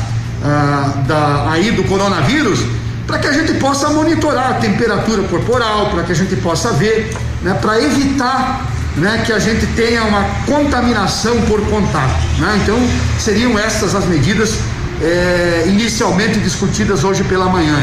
uh, 0.48 1.04
da, 1.08 1.52
aí 1.52 1.72
do 1.72 1.84
coronavírus, 1.84 2.60
para 3.06 3.20
que 3.20 3.28
a 3.28 3.32
gente 3.32 3.54
possa 3.56 3.90
monitorar 3.90 4.52
a 4.52 4.54
temperatura 4.56 5.24
corporal, 5.24 5.90
para 5.90 6.04
que 6.04 6.12
a 6.12 6.16
gente 6.16 6.36
possa 6.38 6.72
ver, 6.74 7.16
né, 7.42 7.58
para 7.62 7.82
evitar 7.82 8.66
né, 8.98 9.24
que 9.26 9.32
a 9.32 9.40
gente 9.40 9.66
tenha 9.68 10.04
uma 10.04 10.24
contaminação 10.46 11.40
por 11.44 11.62
contato. 11.68 12.20
Né? 12.40 12.60
Então, 12.64 12.78
seriam 13.20 13.58
estas 13.58 13.96
as 13.96 14.06
medidas 14.06 14.60
é, 15.02 15.66
inicialmente 15.68 16.40
discutidas 16.40 17.04
hoje 17.04 17.24
pela 17.24 17.46
manhã. 17.46 17.78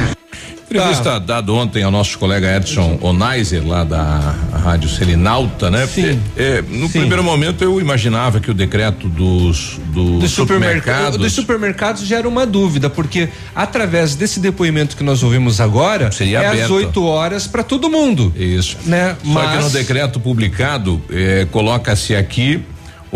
Entrevista 0.78 1.20
dada 1.20 1.52
ontem 1.52 1.82
ao 1.82 1.90
nosso 1.90 2.18
colega 2.18 2.56
Edson 2.56 2.98
Onaiser, 3.00 3.66
lá 3.66 3.84
da 3.84 4.34
Rádio 4.52 4.88
Selinalta, 4.88 5.70
né? 5.70 5.86
Sim. 5.86 6.20
É, 6.36 6.62
no 6.62 6.86
Sim. 6.86 7.00
primeiro 7.00 7.22
momento 7.22 7.62
eu 7.62 7.80
imaginava 7.80 8.40
que 8.40 8.50
o 8.50 8.54
decreto 8.54 9.08
dos, 9.08 9.78
dos, 9.92 10.20
Dos 10.20 10.30
supermercados. 10.32 11.18
Dos 11.18 11.32
supermercados 11.32 12.02
gera 12.04 12.28
uma 12.28 12.44
dúvida, 12.44 12.90
porque 12.90 13.28
através 13.54 14.14
desse 14.14 14.40
depoimento 14.40 14.96
que 14.96 15.04
nós 15.04 15.22
ouvimos 15.22 15.60
agora, 15.60 16.10
Seria 16.10 16.40
é 16.40 16.46
às 16.46 16.52
aberto. 16.54 16.74
8 16.74 17.04
horas 17.04 17.46
para 17.46 17.62
todo 17.62 17.88
mundo. 17.88 18.32
Isso. 18.36 18.76
Né? 18.84 19.16
Só 19.24 19.40
que 19.40 19.56
no 19.56 19.62
Mas- 19.62 19.72
decreto 19.72 20.18
publicado, 20.18 21.00
eh, 21.10 21.46
coloca-se 21.50 22.14
aqui 22.16 22.62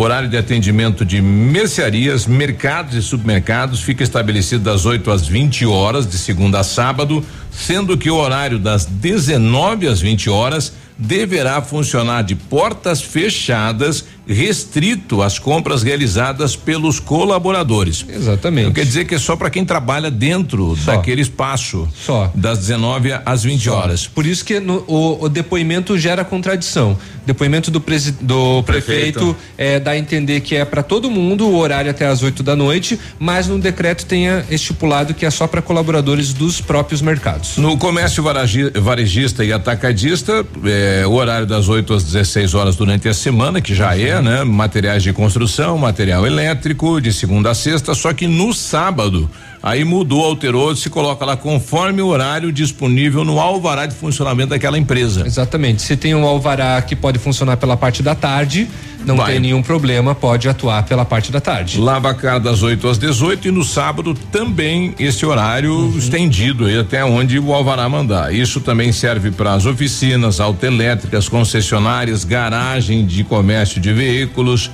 horário 0.00 0.28
de 0.28 0.36
atendimento 0.36 1.04
de 1.04 1.20
mercearias, 1.20 2.24
mercados 2.24 2.94
e 2.94 3.02
supermercados 3.02 3.80
fica 3.80 4.04
estabelecido 4.04 4.62
das 4.62 4.86
8 4.86 5.10
às 5.10 5.26
20 5.26 5.66
horas, 5.66 6.06
de 6.06 6.16
segunda 6.16 6.60
a 6.60 6.64
sábado, 6.64 7.24
sendo 7.58 7.96
que 7.98 8.10
o 8.10 8.16
horário 8.16 8.58
das 8.58 8.86
19 8.86 9.86
às 9.88 10.00
20 10.00 10.30
horas 10.30 10.72
deverá 11.00 11.62
funcionar 11.62 12.22
de 12.22 12.34
portas 12.34 13.00
fechadas, 13.00 14.04
restrito 14.26 15.22
às 15.22 15.38
compras 15.38 15.82
realizadas 15.84 16.56
pelos 16.56 16.98
colaboradores. 16.98 18.04
Exatamente. 18.08 18.66
Não 18.66 18.72
quer 18.72 18.84
dizer 18.84 19.04
que 19.06 19.14
é 19.14 19.18
só 19.18 19.36
para 19.36 19.48
quem 19.48 19.64
trabalha 19.64 20.10
dentro 20.10 20.74
daquele 20.84 21.22
espaço. 21.22 21.88
Só. 22.04 22.32
Das 22.34 22.58
19 22.58 23.12
às 23.24 23.44
20 23.44 23.62
Só. 23.64 23.76
horas. 23.76 24.06
Por 24.08 24.26
isso 24.26 24.44
que 24.44 24.58
no- 24.58 24.82
o, 24.88 25.24
o 25.24 25.28
depoimento 25.28 25.96
gera 25.96 26.24
contradição. 26.24 26.98
Depoimento 27.24 27.70
do, 27.70 27.80
presi- 27.80 28.12
do 28.20 28.62
prefeito, 28.64 29.18
Prefeito. 29.20 29.36
é, 29.56 29.78
dá 29.78 29.92
a 29.92 29.98
entender 29.98 30.40
que 30.40 30.56
é 30.56 30.64
para 30.64 30.82
todo 30.82 31.10
mundo 31.10 31.46
o 31.46 31.56
horário 31.58 31.90
até 31.90 32.06
às 32.06 32.22
8 32.22 32.42
da 32.42 32.56
noite, 32.56 32.98
mas 33.20 33.46
no 33.46 33.58
decreto 33.60 34.04
tenha 34.06 34.44
estipulado 34.50 35.14
que 35.14 35.24
é 35.26 35.30
só 35.30 35.46
para 35.46 35.60
colaboradores 35.62 36.32
dos 36.32 36.60
próprios 36.60 37.02
mercados. 37.02 37.47
No 37.56 37.76
comércio 37.76 38.22
varejista 38.22 39.44
e 39.44 39.52
atacadista, 39.52 40.44
é, 40.64 41.04
o 41.06 41.12
horário 41.12 41.46
das 41.46 41.68
8 41.68 41.94
às 41.94 42.04
16 42.04 42.54
horas 42.54 42.76
durante 42.76 43.08
a 43.08 43.14
semana, 43.14 43.60
que 43.60 43.74
já 43.74 43.96
é, 43.96 44.20
né? 44.22 44.44
Materiais 44.44 45.02
de 45.02 45.12
construção, 45.12 45.76
material 45.78 46.26
elétrico, 46.26 47.00
de 47.00 47.12
segunda 47.12 47.50
a 47.50 47.54
sexta, 47.54 47.94
só 47.94 48.12
que 48.12 48.26
no 48.26 48.52
sábado, 48.52 49.28
aí 49.68 49.84
mudou, 49.84 50.24
alterou, 50.24 50.74
se 50.74 50.88
coloca 50.90 51.24
lá 51.24 51.36
conforme 51.36 52.02
o 52.02 52.06
horário 52.08 52.50
disponível 52.52 53.24
no 53.24 53.38
alvará 53.40 53.86
de 53.86 53.94
funcionamento 53.94 54.50
daquela 54.50 54.78
empresa. 54.78 55.26
Exatamente. 55.26 55.82
Se 55.82 55.96
tem 55.96 56.14
um 56.14 56.24
alvará 56.26 56.80
que 56.82 56.94
pode 56.96 57.18
funcionar 57.18 57.56
pela 57.56 57.76
parte 57.76 58.02
da 58.02 58.14
tarde, 58.14 58.68
não 59.06 59.16
Vai. 59.16 59.32
tem 59.32 59.40
nenhum 59.40 59.62
problema, 59.62 60.14
pode 60.14 60.48
atuar 60.48 60.82
pela 60.84 61.04
parte 61.04 61.30
da 61.30 61.40
tarde. 61.40 61.78
Lava 61.78 62.10
a 62.10 62.14
cara 62.14 62.38
das 62.40 62.62
8 62.62 62.88
às 62.88 62.98
18 62.98 63.48
e 63.48 63.50
no 63.50 63.62
sábado 63.64 64.14
também 64.32 64.94
esse 64.98 65.24
horário 65.24 65.72
Uhum. 65.72 65.96
estendido 65.98 66.66
aí 66.66 66.78
até 66.78 67.04
onde 67.04 67.38
o 67.38 67.52
Alvará 67.54 67.88
mandar. 67.88 68.34
Isso 68.34 68.60
também 68.60 68.90
serve 68.92 69.30
para 69.30 69.52
as 69.54 69.66
oficinas, 69.66 70.40
autoelétricas, 70.40 71.28
concessionárias, 71.28 72.24
garagem 72.24 73.06
de 73.06 73.22
comércio 73.24 73.80
de 73.80 73.92
veículos, 73.92 74.70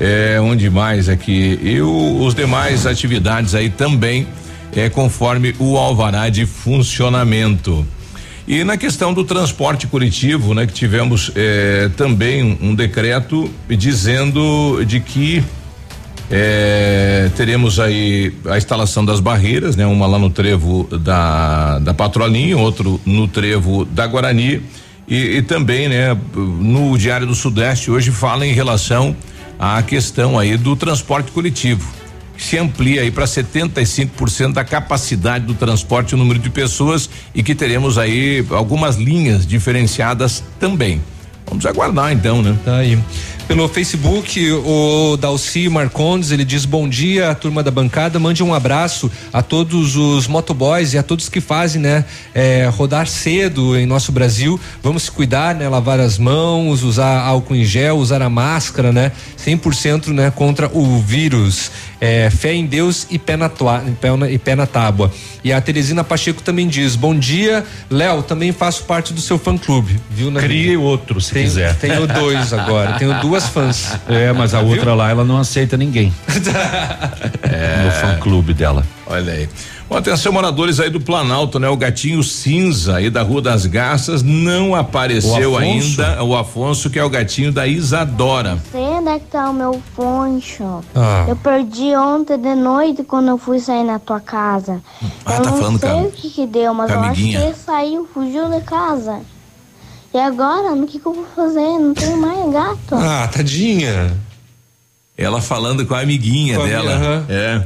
é, 0.00 0.38
onde 0.40 0.68
mais 0.70 1.08
aqui 1.08 1.58
e 1.62 1.80
o- 1.80 2.24
os 2.24 2.34
demais 2.34 2.86
atividades 2.86 3.54
aí 3.54 3.68
também 3.70 4.26
é 4.74 4.88
conforme 4.88 5.54
o 5.58 5.76
Alvará 5.76 6.28
de 6.28 6.46
funcionamento. 6.46 7.86
E 8.46 8.62
na 8.64 8.76
questão 8.76 9.14
do 9.14 9.24
transporte 9.24 9.86
coletivo, 9.86 10.52
né, 10.52 10.66
que 10.66 10.72
tivemos 10.74 11.30
eh, 11.34 11.88
também 11.96 12.58
um, 12.60 12.74
decreto 12.74 13.50
dizendo 13.68 14.84
de 14.84 15.00
que 15.00 15.42
eh, 16.30 17.30
teremos 17.36 17.78
aí 17.80 18.34
a 18.46 18.56
instalação 18.58 19.04
das 19.04 19.20
barreiras, 19.20 19.76
né, 19.76 19.86
uma 19.86 20.06
lá 20.06 20.18
no 20.18 20.28
trevo 20.30 20.88
da 21.00 21.78
da 21.78 21.94
Patrolinha, 21.94 22.56
outro 22.58 23.00
no 23.06 23.28
trevo 23.28 23.84
da 23.84 24.06
Guarani 24.06 24.60
e, 25.08 25.36
e 25.36 25.42
também, 25.42 25.88
né, 25.88 26.16
no 26.34 26.96
Diário 26.98 27.26
do 27.26 27.34
Sudeste 27.34 27.90
hoje 27.90 28.10
fala 28.10 28.46
em 28.46 28.52
relação 28.52 29.14
à 29.58 29.82
questão 29.82 30.38
aí 30.38 30.56
do 30.56 30.76
transporte 30.76 31.30
coletivo 31.32 32.04
se 32.36 32.58
amplia 32.58 33.02
aí 33.02 33.10
para 33.10 33.24
75% 33.24 34.52
da 34.52 34.64
capacidade 34.64 35.46
do 35.46 35.54
transporte 35.54 36.14
o 36.14 36.18
número 36.18 36.38
de 36.38 36.50
pessoas 36.50 37.08
e 37.34 37.42
que 37.42 37.54
teremos 37.54 37.98
aí 37.98 38.44
algumas 38.50 38.96
linhas 38.96 39.46
diferenciadas 39.46 40.42
também. 40.58 41.00
Vamos 41.46 41.66
aguardar 41.66 42.12
então, 42.12 42.42
né? 42.42 42.56
Tá 42.64 42.76
aí. 42.78 42.98
Pelo 43.46 43.68
Facebook, 43.68 44.50
o 44.50 45.18
Dalci 45.18 45.68
Marcondes, 45.68 46.30
ele 46.30 46.46
diz 46.46 46.64
bom 46.64 46.88
dia, 46.88 47.34
turma 47.34 47.62
da 47.62 47.70
bancada, 47.70 48.18
mande 48.18 48.42
um 48.42 48.54
abraço 48.54 49.10
a 49.30 49.42
todos 49.42 49.96
os 49.96 50.26
motoboys 50.26 50.94
e 50.94 50.98
a 50.98 51.02
todos 51.02 51.28
que 51.28 51.42
fazem, 51.42 51.82
né, 51.82 52.06
eh, 52.34 52.70
rodar 52.74 53.06
cedo 53.06 53.78
em 53.78 53.84
nosso 53.84 54.10
Brasil. 54.12 54.58
Vamos 54.82 55.04
se 55.04 55.10
cuidar, 55.10 55.54
né, 55.54 55.68
lavar 55.68 56.00
as 56.00 56.18
mãos, 56.18 56.82
usar 56.82 57.20
álcool 57.20 57.54
em 57.54 57.66
gel, 57.66 57.98
usar 57.98 58.22
a 58.22 58.30
máscara, 58.30 58.90
né, 58.92 59.12
100% 59.36 60.08
né, 60.08 60.30
contra 60.30 60.70
o 60.72 60.98
vírus. 61.02 61.70
Eh, 62.06 62.28
fé 62.28 62.52
em 62.52 62.66
Deus 62.66 63.06
e 63.10 63.18
pé 63.18 63.34
na, 63.34 63.48
tua, 63.48 63.82
pé 63.98 64.14
na- 64.14 64.30
e 64.30 64.36
pé 64.36 64.54
na 64.54 64.66
tábua. 64.66 65.10
E 65.42 65.50
a 65.50 65.58
Teresina 65.58 66.04
Pacheco 66.04 66.42
também 66.42 66.68
diz: 66.68 66.96
Bom 66.96 67.18
dia, 67.18 67.64
Léo, 67.88 68.22
também 68.22 68.52
faço 68.52 68.84
parte 68.84 69.14
do 69.14 69.22
seu 69.22 69.38
fã 69.38 69.56
clube, 69.56 69.98
viu? 70.10 70.30
Na 70.30 70.38
Crie 70.40 70.76
outro, 70.76 71.18
se 71.18 71.32
Tenho- 71.32 71.46
quiser. 71.46 71.74
Tenho 71.76 72.04
dois 72.12 72.52
agora, 72.52 72.98
tenho 72.98 73.18
duas 73.20 73.48
fãs. 73.48 73.98
É, 74.06 74.30
mas 74.34 74.52
a 74.52 74.60
outra 74.60 74.92
lá, 74.94 75.08
ela 75.08 75.24
não 75.24 75.38
aceita 75.38 75.78
ninguém. 75.78 76.12
É. 77.42 77.84
No 77.84 77.90
fã 77.92 78.18
clube 78.20 78.54
dela. 78.54 78.84
Olha 79.06 79.32
aí. 79.32 79.48
Atenção, 79.96 80.32
moradores 80.32 80.80
aí 80.80 80.90
do 80.90 81.00
Planalto, 81.00 81.58
né? 81.58 81.68
O 81.68 81.76
gatinho 81.76 82.22
cinza 82.22 82.96
aí 82.96 83.08
da 83.10 83.22
Rua 83.22 83.40
das 83.40 83.64
Garças 83.66 84.22
não 84.22 84.74
apareceu 84.74 85.52
O 85.52 85.56
Afonso? 85.58 86.02
ainda. 86.02 86.24
O 86.24 86.36
Afonso, 86.36 86.90
que 86.90 86.98
é 86.98 87.04
o 87.04 87.08
gatinho 87.08 87.52
da 87.52 87.66
Isadora. 87.66 88.58
Sei 88.72 88.80
onde 88.80 89.08
é 89.08 89.18
que 89.18 89.26
tá 89.26 89.48
o 89.50 89.54
meu 89.54 89.80
poncho. 89.94 90.82
Ah. 90.94 91.26
Eu 91.28 91.36
perdi 91.36 91.94
ontem 91.96 92.36
de 92.38 92.54
noite 92.54 93.02
quando 93.04 93.28
eu 93.28 93.38
fui 93.38 93.58
sair 93.60 93.84
na 93.84 93.98
tua 93.98 94.20
casa. 94.20 94.82
Ah, 95.24 95.36
eu 95.36 95.42
tá 95.42 95.50
não 95.50 95.56
falando 95.58 95.78
sei 95.80 95.88
com 95.90 95.98
a- 95.98 96.02
o 96.02 96.10
que 96.10 96.30
que 96.30 96.46
deu, 96.46 96.74
mas 96.74 96.90
eu 96.90 96.98
acho 97.00 97.02
que 97.14 97.20
amiguinha. 97.20 97.40
ele 97.44 97.54
saiu, 97.54 98.08
fugiu 98.12 98.48
de 98.50 98.60
casa. 98.62 99.20
E 100.12 100.18
agora, 100.18 100.72
o 100.74 100.86
que, 100.86 100.98
que 100.98 101.06
eu 101.06 101.12
vou 101.12 101.26
fazer? 101.34 101.60
Não 101.78 101.92
tenho 101.94 102.16
mais 102.16 102.52
gato. 102.52 102.94
Ah, 102.94 103.28
tadinha. 103.32 104.12
Ela 105.16 105.40
falando 105.40 105.86
com 105.86 105.94
a 105.94 106.00
amiguinha 106.00 106.56
Com 106.56 106.62
a 106.62 106.66
dela. 106.66 106.98
minha. 106.98 107.24
É. 107.28 107.62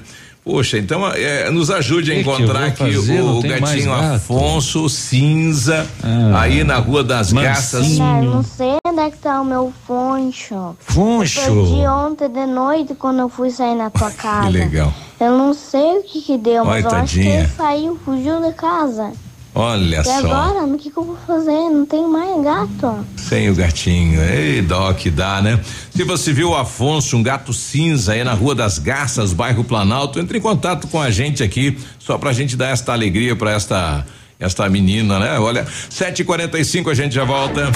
Poxa, 0.48 0.78
então 0.78 1.06
é, 1.06 1.50
nos 1.50 1.70
ajude 1.70 2.10
a 2.10 2.14
Que 2.14 2.20
encontrar 2.22 2.64
aqui 2.68 2.94
fazer? 2.94 3.20
o, 3.20 3.36
o 3.38 3.42
gatinho 3.42 3.90
gato. 3.90 4.14
Afonso 4.14 4.88
cinza 4.88 5.86
Ah. 6.02 6.40
aí 6.40 6.64
na 6.64 6.76
Rua 6.78 7.04
das 7.04 7.34
Garças. 7.34 7.98
Né, 7.98 8.20
eu 8.22 8.30
não 8.30 8.42
sei 8.42 8.76
onde 8.86 8.98
é 8.98 9.10
que 9.10 9.18
tá 9.18 9.42
o 9.42 9.44
meu 9.44 9.70
poncho. 9.86 10.74
Foncho. 10.80 11.40
Eu 11.40 11.54
perdi 11.66 11.86
ontem 11.86 12.28
de 12.30 12.46
noite 12.46 12.94
quando 12.94 13.18
eu 13.18 13.28
fui 13.28 13.50
sair 13.50 13.74
na 13.74 13.90
tua 13.90 14.10
casa. 14.10 14.46
Que 14.46 14.52
legal. 14.54 14.94
Eu 15.20 15.36
não 15.36 15.52
sei 15.52 15.98
o 15.98 16.02
que 16.02 16.22
que 16.22 16.38
deu, 16.38 16.64
mas 16.64 16.82
eu 16.82 16.90
acho 16.92 17.14
que 17.14 17.20
ele 17.28 17.48
saiu, 17.48 17.98
fugiu 18.02 18.40
de 18.40 18.52
casa. 18.52 19.12
Olha 19.54 20.00
e 20.00 20.04
só. 20.04 20.18
agora, 20.18 20.64
o 20.64 20.78
que, 20.78 20.90
que 20.90 20.96
eu 20.96 21.04
vou 21.04 21.16
fazer? 21.26 21.50
Não 21.70 21.84
tenho 21.84 22.08
mais 22.08 22.42
gato. 22.42 23.04
Sem 23.16 23.50
o 23.50 23.54
gatinho. 23.54 24.20
Ei, 24.22 24.62
dó 24.62 24.92
que 24.92 25.10
dá, 25.10 25.42
né? 25.42 25.58
Se 25.90 26.04
você 26.04 26.32
viu 26.32 26.50
o 26.50 26.56
Afonso, 26.56 27.16
um 27.16 27.22
gato 27.22 27.52
cinza 27.52 28.12
aí 28.12 28.22
na 28.22 28.34
Rua 28.34 28.54
das 28.54 28.78
Garças, 28.78 29.32
bairro 29.32 29.64
Planalto, 29.64 30.20
entre 30.20 30.38
em 30.38 30.40
contato 30.40 30.86
com 30.88 31.00
a 31.00 31.10
gente 31.10 31.42
aqui, 31.42 31.76
só 31.98 32.16
pra 32.16 32.32
gente 32.32 32.56
dar 32.56 32.68
esta 32.68 32.92
alegria 32.92 33.34
pra 33.34 33.52
esta 33.52 34.06
esta 34.38 34.68
menina, 34.68 35.18
né? 35.18 35.38
Olha, 35.38 35.64
7h45 35.64 36.90
a 36.90 36.94
gente 36.94 37.14
já 37.14 37.24
volta. 37.24 37.70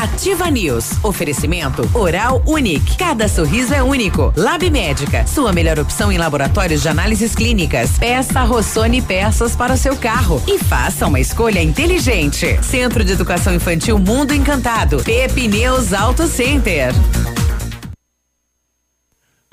Ativa 0.00 0.50
News. 0.50 0.92
Oferecimento 1.02 1.88
Oral 1.92 2.42
Unique. 2.46 2.96
Cada 2.96 3.28
sorriso 3.28 3.74
é 3.74 3.82
único. 3.82 4.32
Lab 4.36 4.68
Médica. 4.70 5.26
Sua 5.26 5.52
melhor 5.52 5.78
opção 5.78 6.10
em 6.10 6.18
laboratórios 6.18 6.82
de 6.82 6.88
análises 6.88 7.34
clínicas. 7.34 7.98
Peça 7.98 8.42
Rossoni 8.42 9.02
peças 9.02 9.54
para 9.54 9.74
o 9.74 9.76
seu 9.76 9.96
carro 9.96 10.42
e 10.46 10.58
faça 10.58 11.06
uma 11.06 11.20
escolha 11.20 11.62
inteligente. 11.62 12.58
Centro 12.62 13.04
de 13.04 13.12
Educação 13.12 13.54
Infantil 13.54 13.98
Mundo 13.98 14.32
Encantado. 14.32 15.02
Pepineus 15.04 15.92
Auto 15.92 16.26
Center. 16.26 16.94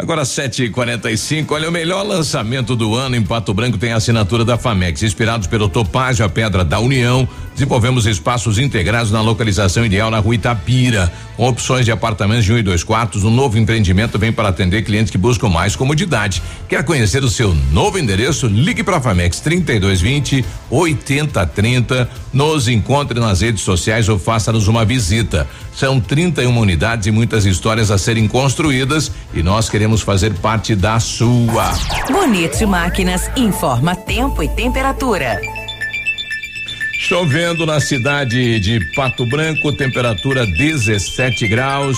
Agora 0.04 0.24
7h45, 0.24 1.52
olha, 1.52 1.70
o 1.70 1.72
melhor 1.72 2.06
lançamento 2.06 2.76
do 2.76 2.94
ano 2.94 3.16
em 3.16 3.24
Pato 3.24 3.54
Branco 3.54 3.78
tem 3.78 3.94
a 3.94 3.96
assinatura 3.96 4.44
da 4.44 4.58
Famex. 4.58 5.02
Inspirados 5.02 5.48
pelo 5.48 5.70
Topázio, 5.70 6.26
a 6.26 6.30
Pedra 6.30 6.66
da 6.66 6.78
União, 6.78 7.26
desenvolvemos 7.54 8.06
espaços 8.06 8.58
integrados 8.58 9.12
na 9.12 9.22
localização 9.22 9.86
ideal 9.86 10.10
na 10.10 10.20
rua 10.20 10.36
Itapira, 10.36 11.12
com 11.38 11.48
opções 11.48 11.86
de 11.86 11.92
apartamentos 11.92 12.46
de 12.46 12.54
um 12.54 12.58
e 12.58 12.64
dois 12.64 12.84
quartos. 12.84 13.24
O 13.24 13.30
novo 13.30 13.58
empreendimento 13.58 14.20
vem 14.20 14.32
para 14.32 14.50
atender 14.50 14.84
clientes 14.84 15.12
que 15.12 15.18
buscam 15.18 15.50
mais 15.50 15.76
comodidade. 15.76 16.42
Quer 16.68 16.84
conhecer 16.84 17.24
o 17.24 17.30
seu 17.30 17.56
novo 17.72 17.98
endereço? 17.98 18.48
Ligue 18.48 18.84
para 18.84 18.98
a 18.98 19.02
Famex 19.02 19.40
3220 19.40 20.46
8030. 20.70 22.10
Nos 22.32 22.68
encontre 22.68 23.20
nas 23.20 23.42
redes 23.42 23.62
sociais 23.62 24.10
ou 24.10 24.18
faça-nos 24.18 24.68
uma 24.68 24.84
visita. 24.84 25.48
São 25.76 26.00
31 26.00 26.58
unidades 26.58 27.08
e 27.08 27.12
muitas 27.12 27.46
histórias 27.46 27.92
a 27.92 27.98
serem 27.98 28.28
construídas 28.28 29.12
e 29.34 29.42
nós 29.42 29.70
queremos 29.70 30.02
fazer 30.02 30.34
parte 30.36 30.76
da 30.76 31.00
sua. 31.00 31.72
Bonito 32.12 32.68
Máquinas 32.68 33.30
informa 33.36 33.96
tempo 33.96 34.42
e 34.44 34.48
temperatura. 34.48 35.63
Chovendo 37.04 37.66
na 37.66 37.82
cidade 37.82 38.62
de 38.62 38.80
Pato 38.96 39.26
Branco, 39.26 39.74
temperatura 39.74 40.48
17 40.48 41.50
graus. 41.50 41.98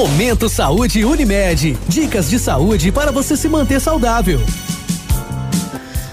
Momento 0.00 0.48
Saúde 0.48 1.04
Unimed. 1.04 1.78
Dicas 1.86 2.30
de 2.30 2.38
saúde 2.38 2.90
para 2.90 3.12
você 3.12 3.36
se 3.36 3.50
manter 3.50 3.78
saudável. 3.78 4.40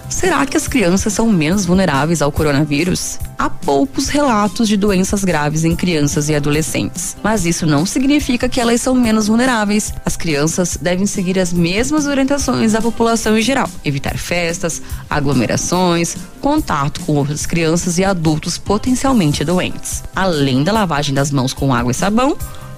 Será 0.09 0.45
que 0.45 0.57
as 0.57 0.67
crianças 0.67 1.13
são 1.13 1.31
menos 1.31 1.65
vulneráveis 1.65 2.21
ao 2.21 2.29
coronavírus? 2.29 3.17
Há 3.39 3.49
poucos 3.49 4.09
relatos 4.09 4.67
de 4.67 4.75
doenças 4.75 5.23
graves 5.23 5.63
em 5.63 5.73
crianças 5.73 6.27
e 6.27 6.35
adolescentes, 6.35 7.15
mas 7.23 7.45
isso 7.45 7.65
não 7.65 7.85
significa 7.85 8.49
que 8.49 8.59
elas 8.59 8.81
são 8.81 8.93
menos 8.93 9.27
vulneráveis. 9.27 9.93
As 10.05 10.17
crianças 10.17 10.77
devem 10.81 11.05
seguir 11.05 11.39
as 11.39 11.53
mesmas 11.53 12.07
orientações 12.07 12.73
da 12.73 12.81
população 12.81 13.37
em 13.37 13.41
geral: 13.41 13.69
evitar 13.85 14.17
festas, 14.17 14.81
aglomerações, 15.09 16.17
contato 16.41 16.99
com 17.05 17.13
outras 17.13 17.45
crianças 17.45 17.97
e 17.97 18.03
adultos 18.03 18.57
potencialmente 18.57 19.45
doentes, 19.45 20.03
além 20.13 20.61
da 20.61 20.73
lavagem 20.73 21.15
das 21.15 21.31
mãos 21.31 21.53
com 21.53 21.73
água 21.73 21.91
e 21.91 21.95
sabão 21.95 22.35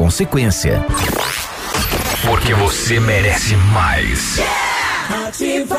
consequência. 0.00 0.82
Porque 2.24 2.54
você 2.54 2.98
merece 2.98 3.54
mais. 3.54 4.40
Ativa. 5.26 5.76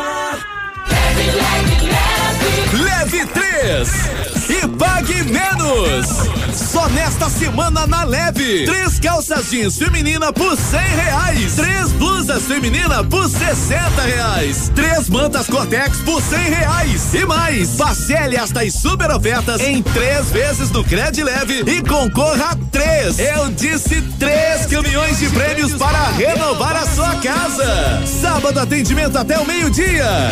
Leve 2.73 3.25
3 3.25 3.89
e 4.49 4.67
pague 4.77 5.23
menos. 5.23 6.07
Só 6.53 6.87
nesta 6.89 7.29
semana 7.29 7.85
na 7.85 8.03
Leve. 8.03 8.65
Três 8.65 8.99
calças 8.99 9.49
jeans 9.49 9.77
feminina 9.77 10.31
por 10.31 10.55
cem 10.57 10.79
reais. 10.79 11.55
Três 11.55 11.91
blusas 11.91 12.43
feminina 12.43 13.03
por 13.03 13.29
sessenta 13.29 14.01
reais. 14.03 14.71
Três 14.73 15.09
mantas 15.09 15.47
Cortex 15.47 15.97
por 15.99 16.21
cem 16.21 16.49
reais. 16.49 17.13
E 17.13 17.25
mais, 17.25 17.69
parcele 17.75 18.37
estas 18.37 18.73
super 18.73 19.11
ofertas 19.11 19.59
em 19.61 19.81
três 19.81 20.29
vezes 20.31 20.71
no 20.71 20.83
Cred 20.83 21.23
Leve 21.23 21.63
e 21.67 21.81
concorra 21.81 22.51
a 22.51 22.55
três. 22.71 23.19
Eu 23.19 23.49
disse 23.49 24.01
três 24.17 24.65
caminhões 24.65 25.19
de 25.19 25.27
prêmios 25.29 25.73
para 25.73 26.09
renovar 26.11 26.75
a 26.75 26.85
sua 26.85 27.15
casa. 27.15 28.01
Sábado 28.21 28.59
atendimento 28.59 29.17
até 29.17 29.37
o 29.37 29.45
meio-dia. 29.45 30.31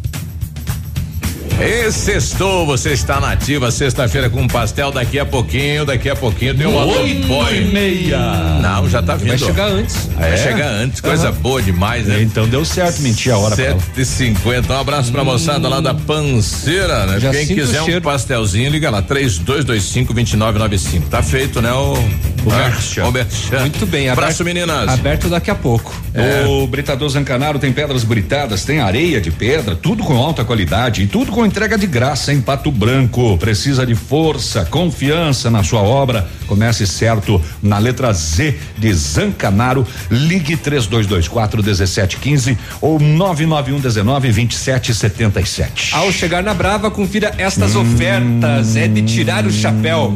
E 1.63 1.91
sextou, 1.91 2.65
você 2.65 2.91
está 2.93 3.19
na 3.19 3.31
ativa, 3.33 3.69
sexta-feira 3.69 4.29
com 4.29 4.41
um 4.41 4.47
pastel, 4.47 4.91
daqui 4.91 5.19
a 5.19 5.25
pouquinho, 5.25 5.85
daqui 5.85 6.09
a 6.09 6.15
pouquinho 6.15 6.55
tem 6.55 6.65
uma 6.65 6.83
Oito 6.85 7.27
boy. 7.27 7.55
e 7.55 7.65
meia. 7.65 8.17
Não, 8.61 8.89
já 8.89 9.01
tá 9.01 9.15
vindo. 9.15 9.27
Vai 9.29 9.37
chegar 9.37 9.67
antes. 9.67 10.09
Vai 10.17 10.33
É? 10.33 10.37
chegar 10.37 10.67
antes, 10.69 10.99
coisa 11.01 11.29
Aham. 11.29 11.37
boa 11.39 11.61
demais, 11.61 12.07
né? 12.07 12.19
Então 12.21 12.47
deu 12.47 12.65
certo, 12.65 13.01
menti 13.01 13.29
a 13.29 13.37
hora 13.37 13.55
pra 13.55 13.65
ela. 13.65 13.79
7h50, 13.95 14.69
um 14.71 14.79
abraço 14.79 15.11
pra 15.11 15.23
moçada 15.23 15.67
lá 15.69 15.79
da 15.79 15.93
Panceira, 15.93 17.05
né? 17.05 17.19
Já 17.19 17.31
Quem 17.31 17.45
quiser 17.45 17.81
um 17.83 18.01
pastelzinho, 18.01 18.71
liga 18.71 18.89
lá, 18.89 19.01
3225-2995. 19.03 21.03
Tá 21.09 21.21
feito, 21.21 21.61
né? 21.61 21.71
O, 21.71 21.93
O 21.93 22.51
ah, 22.51 22.69
merchan. 22.69 23.05
o 23.05 23.11
merchan. 23.11 23.59
Muito 23.59 23.85
bem, 23.85 24.09
Abraço, 24.09 24.43
meninas. 24.43 24.89
Aberto 24.89 25.29
daqui 25.29 25.51
a 25.51 25.55
pouco. 25.55 25.93
É. 26.13 26.45
O 26.47 26.65
Britador 26.65 27.07
Zancanaro 27.09 27.59
tem 27.59 27.71
pedras 27.71 28.03
britadas, 28.03 28.65
tem 28.65 28.79
areia 28.79 29.21
de 29.21 29.29
pedra, 29.31 29.75
tudo 29.75 30.03
com 30.03 30.15
alta 30.17 30.43
qualidade 30.43 31.03
e 31.03 31.07
tudo 31.07 31.31
com 31.31 31.45
entrega 31.51 31.77
de 31.77 31.85
graça 31.85 32.31
em 32.31 32.39
Pato 32.39 32.71
Branco. 32.71 33.37
Precisa 33.37 33.85
de 33.85 33.93
força, 33.93 34.63
confiança 34.63 35.51
na 35.51 35.61
sua 35.61 35.81
obra. 35.81 36.25
Comece 36.47 36.87
certo 36.87 37.41
na 37.61 37.77
letra 37.77 38.13
Z 38.13 38.55
de 38.77 38.93
Zancanaro. 38.93 39.85
Ligue 40.09 40.55
3224 40.55 41.61
1715 41.61 42.57
ou 42.79 42.97
991 42.99 43.81
19 43.81 44.31
2777. 44.31 45.93
Ao 45.93 46.09
chegar 46.09 46.41
na 46.41 46.53
Brava, 46.53 46.89
confira 46.89 47.33
estas 47.37 47.75
ofertas. 47.75 48.77
É 48.77 48.87
de 48.87 49.01
tirar 49.01 49.45
o 49.45 49.51
chapéu. 49.51 50.13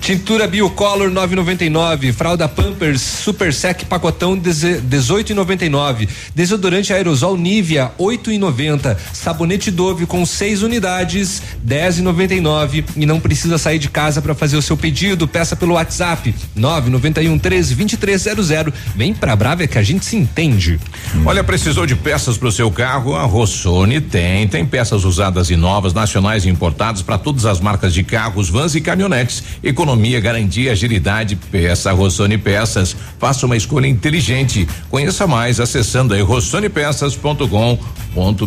Tintura 0.00 0.46
Biocolor 0.46 1.10
9,99. 1.10 2.12
Fralda 2.12 2.46
Pampers 2.48 3.00
Super 3.00 3.52
Sec 3.52 3.84
pacotão 3.86 4.38
deze- 4.38 4.80
18,99. 4.80 6.08
Desodorante 6.34 6.92
aerosol 6.92 7.36
Nivea 7.36 7.90
8,90. 7.98 8.75
60. 8.76 8.96
Sabonete 9.12 9.70
Dove 9.70 10.06
com 10.06 10.24
seis 10.24 10.62
unidades, 10.62 11.42
10,99 11.66 12.84
e 12.96 13.06
não 13.06 13.18
precisa 13.18 13.58
sair 13.58 13.78
de 13.78 13.88
casa 13.88 14.20
para 14.20 14.34
fazer 14.34 14.56
o 14.56 14.62
seu 14.62 14.76
pedido. 14.76 15.26
Peça 15.26 15.56
pelo 15.56 15.74
WhatsApp 15.74 16.34
991 16.54 17.38
13 17.38 17.74
2300. 17.74 18.74
Vem 18.94 19.14
pra 19.14 19.34
Brava 19.34 19.66
que 19.66 19.78
a 19.78 19.82
gente 19.82 20.04
se 20.04 20.16
entende. 20.16 20.78
Olha, 21.24 21.42
precisou 21.42 21.86
de 21.86 21.96
peças 21.96 22.36
para 22.36 22.48
o 22.48 22.52
seu 22.52 22.70
carro? 22.70 23.14
A 23.14 23.22
Rossoni 23.22 24.00
tem. 24.00 24.46
Tem 24.48 24.66
peças 24.66 25.04
usadas 25.04 25.50
e 25.50 25.56
novas, 25.56 25.94
nacionais 25.94 26.44
e 26.44 26.48
importadas 26.48 27.02
para 27.02 27.18
todas 27.18 27.46
as 27.46 27.60
marcas 27.60 27.94
de 27.94 28.02
carros, 28.02 28.48
vans 28.48 28.74
e 28.74 28.80
caminhonetes. 28.80 29.42
Economia, 29.62 30.20
garantia, 30.20 30.72
agilidade. 30.72 31.36
Peça 31.36 31.92
Rossoni 31.92 32.38
Peças. 32.38 32.96
Faça 33.18 33.46
uma 33.46 33.56
escolha 33.56 33.86
inteligente. 33.86 34.68
Conheça 34.90 35.26
mais 35.26 35.60
acessando 35.60 36.14
aí 36.14 36.22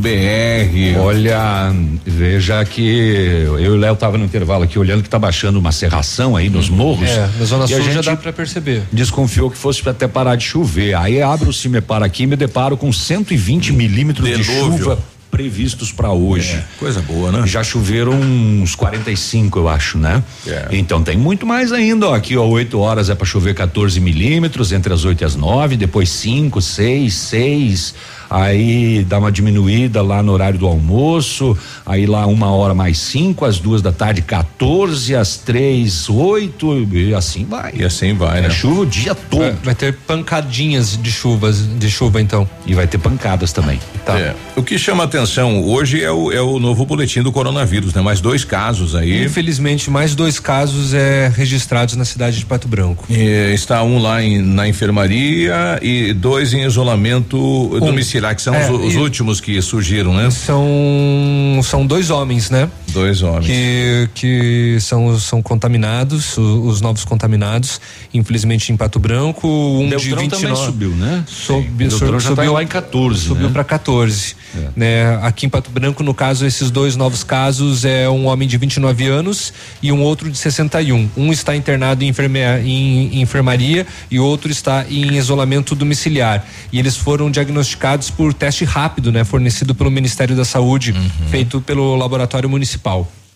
rossonepeças.com 0.10 1.00
Olha, 1.00 1.74
veja 2.06 2.64
que 2.66 2.82
eu 2.82 3.60
e 3.60 3.68
o 3.70 3.76
Léo 3.76 3.96
tava 3.96 4.18
no 4.18 4.26
intervalo 4.26 4.64
aqui 4.64 4.78
olhando 4.78 5.04
que 5.04 5.10
tá 5.10 5.20
baixando 5.20 5.60
uma 5.60 5.72
serração 5.72 6.36
aí 6.36 6.50
nos 6.50 6.70
morros. 6.70 7.10
É, 7.10 7.30
na 7.40 7.46
zona 7.46 7.66
e 7.66 7.68
sul 7.68 7.78
a 7.78 7.82
já 7.82 7.92
gente 7.92 8.06
dá 8.06 8.16
pra 8.16 8.34
perceber. 8.34 8.84
Desconfiou 8.92 9.50
que 9.50 9.58
fosse 9.58 9.88
até 9.88 10.08
parar 10.08 10.36
de 10.36 10.44
chover. 10.44 10.96
Aí 10.96 11.22
abro 11.22 11.50
o 11.50 11.54
Cimepar 11.54 12.04
aqui 12.04 12.24
e 12.24 12.28
me 12.28 12.36
deparo 12.36 12.78
com 12.78 12.92
120 12.92 13.74
milímetros 13.74 14.28
de 14.28 14.44
chuva 14.44 15.00
previstos 15.30 15.92
para 15.92 16.12
hoje. 16.12 16.56
É, 16.56 16.64
coisa 16.78 17.02
boa, 17.02 17.32
né? 17.32 17.48
Já 17.48 17.64
choveram 17.64 18.14
uns 18.14 18.76
45, 18.76 19.60
eu 19.60 19.70
acho, 19.70 19.98
né? 19.98 20.24
É. 20.46 20.68
Então 20.72 21.04
tem 21.04 21.18
muito 21.18 21.46
mais 21.46 21.72
ainda, 21.72 22.10
ó. 22.10 22.16
Aqui, 22.16 22.36
ó, 22.36 22.46
8 22.46 22.78
horas 22.80 23.10
é 23.10 23.16
para 23.16 23.26
chover 23.26 23.54
14 23.54 24.00
milímetros, 24.00 24.72
entre 24.72 24.94
as 24.94 25.06
8 25.06 25.22
e 25.22 25.26
as 25.26 25.36
9, 25.36 25.78
depois 25.78 26.10
5, 26.10 26.62
6, 26.62 27.14
6. 27.14 27.96
Aí 28.30 29.04
dá 29.04 29.18
uma 29.18 29.32
diminuída 29.32 30.02
lá 30.02 30.22
no 30.22 30.32
horário 30.32 30.60
do 30.60 30.68
almoço, 30.68 31.58
aí 31.86 32.06
lá 32.06 32.26
uma 32.28 32.52
hora 32.52 32.74
mais 32.74 32.98
cinco, 33.00 33.44
às 33.46 33.58
duas 33.60 33.82
da 33.82 33.92
tarde 33.92 34.22
14, 34.22 35.16
às 35.16 35.38
três, 35.38 36.10
oito, 36.10 36.88
e 36.94 37.14
assim 37.14 37.46
vai. 37.46 37.74
E 37.76 37.84
assim 37.84 38.14
vai, 38.14 38.40
É 38.40 38.42
né? 38.44 38.50
chuva 38.50 38.82
o 38.82 38.86
dia 38.86 39.16
todo. 39.16 39.40
Vai, 39.42 39.56
vai 39.64 39.76
ter 39.76 39.94
pancadinhas 39.94 40.98
de 41.02 41.12
chuvas, 41.12 41.66
de 41.80 41.90
chuva 41.90 42.22
então. 42.22 42.48
E 42.66 42.74
vai 42.74 42.86
ter 42.88 42.98
pancadas 43.00 43.52
também. 43.52 43.80
Tá. 44.06 44.18
É. 44.20 44.36
O 44.56 44.62
que 44.64 44.78
chama 44.78 45.04
atenção 45.04 45.64
hoje 45.64 46.04
é 46.04 46.12
o, 46.12 46.32
é 46.32 46.42
o 46.42 46.60
novo 46.60 46.86
boletim 46.86 47.22
do 47.22 47.32
coronavírus, 47.32 47.94
né? 47.94 48.02
Mais 48.02 48.22
dois 48.22 48.44
casos 48.44 48.96
aí. 48.96 49.24
Infelizmente, 49.26 49.90
mais 49.90 50.14
dois 50.14 50.40
casos 50.40 50.94
é, 50.94 51.32
registrados 51.36 51.96
na 51.96 52.06
cidade 52.06 52.38
de 52.38 52.46
Pato 52.46 52.68
Branco. 52.68 53.06
E 53.10 53.54
está 53.54 53.82
um 53.84 53.98
lá 54.00 54.22
em- 54.22 54.42
na 54.42 54.68
enfermaria 54.68 55.80
e 55.82 56.14
dois 56.14 56.54
em 56.54 56.64
isolamento 56.66 57.38
domiciliar, 57.80 58.19
que 58.36 58.42
são 58.42 58.54
É, 58.54 58.70
os, 58.72 58.88
os 58.88 58.96
últimos 58.96 59.40
que 59.42 59.62
surgiram, 59.62 60.14
né? 60.14 60.30
São 60.30 61.60
são 61.64 61.86
dois 61.86 62.10
homens, 62.10 62.50
né? 62.50 62.70
Dois 62.92 63.22
homens. 63.22 63.46
Que, 63.48 64.10
que 64.16 64.78
são, 64.82 65.18
são 65.20 65.42
contaminados, 65.42 66.38
o- 66.38 66.62
os 66.68 66.82
novos 66.82 67.04
contaminados, 67.06 67.80
infelizmente 68.14 68.72
em 68.72 68.78
Pato 68.78 69.00
Branco, 69.00 69.48
um 69.48 69.84
de 69.86 69.90
Beltrão 69.90 70.22
29. 70.24 70.48
também 70.48 70.66
subiu, 70.66 70.90
né? 70.92 71.24
Sobe, 71.28 71.68
Beltrão 71.70 72.20
já 72.20 72.30
tá 72.30 72.36
subiu 72.36 72.54
lá 72.54 72.64
em 72.64 72.68
14, 72.68 73.20
Subiu 73.28 73.48
né? 73.48 73.54
para 73.54 73.64
14. 73.64 74.36
Né? 74.76 75.20
Aqui 75.22 75.46
em 75.46 75.50
Pato 75.50 75.70
Branco, 75.70 76.02
no 76.04 76.14
caso, 76.14 76.46
esses 76.46 76.72
dois 76.72 76.96
novos 76.96 77.24
casos 77.24 77.86
é 77.86 78.10
um 78.10 78.26
homem 78.26 78.48
de 78.48 78.58
29 78.58 79.06
anos 79.08 79.54
e 79.82 79.92
um 79.92 80.02
outro 80.02 80.30
de 80.32 80.38
61. 80.38 81.10
Um 81.16 81.32
está 81.32 81.56
internado 81.56 82.04
em, 82.04 82.08
enferme- 82.08 82.40
em- 82.64 83.18
em 83.18 83.22
enfermaria 83.22 83.86
e 84.10 84.20
outro 84.20 84.52
está 84.52 84.86
em 84.90 85.16
isolamento 85.16 85.76
domiciliar. 85.76 86.46
E 86.74 86.80
eles 86.80 86.96
foram 86.96 87.30
diagnosticados 87.30 88.10
por 88.10 88.34
teste 88.34 88.66
rápido, 88.66 89.12
né? 89.12 89.24
Fornecido 89.24 89.76
pelo 89.76 89.92
Ministério 89.92 90.36
da 90.36 90.44
Saúde, 90.46 90.94
feito 91.30 91.62
pelo 91.62 91.96
laboratório 91.96 92.50
municipal. 92.50 92.89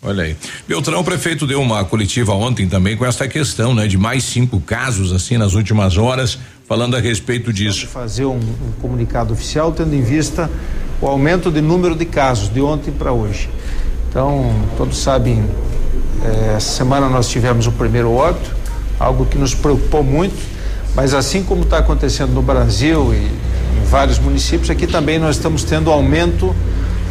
Olha 0.05 0.25
aí. 0.25 0.35
Beltrão, 0.67 0.99
o 0.99 1.03
prefeito 1.03 1.47
deu 1.47 1.61
uma 1.61 1.85
coletiva 1.85 2.33
ontem 2.33 2.67
também 2.67 2.97
com 2.97 3.05
essa 3.05 3.25
questão, 3.25 3.73
né? 3.73 3.87
De 3.87 3.97
mais 3.97 4.25
cinco 4.25 4.59
casos, 4.59 5.13
assim, 5.13 5.37
nas 5.37 5.53
últimas 5.53 5.97
horas, 5.97 6.37
falando 6.67 6.97
a 6.97 6.99
respeito 6.99 7.53
disso. 7.53 7.87
fazer 7.87 8.25
um, 8.25 8.35
um 8.35 8.71
comunicado 8.81 9.31
oficial 9.31 9.71
tendo 9.71 9.95
em 9.95 10.01
vista 10.01 10.49
o 10.99 11.07
aumento 11.07 11.49
de 11.49 11.61
número 11.61 11.95
de 11.95 12.05
casos 12.05 12.49
de 12.53 12.59
ontem 12.59 12.91
para 12.91 13.13
hoje. 13.13 13.49
Então, 14.09 14.53
todos 14.77 14.97
sabem, 14.97 15.43
eh, 16.23 16.53
essa 16.57 16.71
semana 16.71 17.07
nós 17.07 17.29
tivemos 17.29 17.65
o 17.65 17.71
primeiro 17.71 18.11
óbito, 18.11 18.55
algo 18.99 19.25
que 19.25 19.37
nos 19.37 19.55
preocupou 19.55 20.03
muito, 20.03 20.35
mas 20.95 21.13
assim 21.13 21.43
como 21.43 21.63
está 21.63 21.79
acontecendo 21.79 22.31
no 22.31 22.41
Brasil 22.41 23.13
e 23.13 23.17
em 23.17 23.85
vários 23.89 24.19
municípios, 24.19 24.69
aqui 24.69 24.85
também 24.85 25.17
nós 25.17 25.37
estamos 25.37 25.63
tendo 25.63 25.89
aumento 25.89 26.55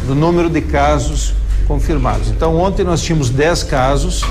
do 0.07 0.15
número 0.15 0.49
de 0.49 0.61
casos 0.61 1.33
confirmados. 1.67 2.29
Então, 2.29 2.55
ontem 2.57 2.83
nós 2.83 3.01
tínhamos 3.01 3.29
10 3.29 3.63
casos 3.63 4.23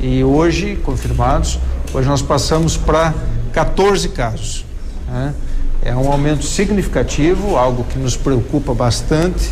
e 0.00 0.22
hoje 0.24 0.76
confirmados, 0.76 1.58
hoje 1.92 2.08
nós 2.08 2.22
passamos 2.22 2.76
para 2.76 3.14
14 3.52 4.08
casos. 4.08 4.64
né? 5.08 5.34
É 5.82 5.94
um 5.94 6.10
aumento 6.10 6.44
significativo, 6.44 7.56
algo 7.56 7.84
que 7.84 7.98
nos 7.98 8.16
preocupa 8.16 8.74
bastante, 8.74 9.50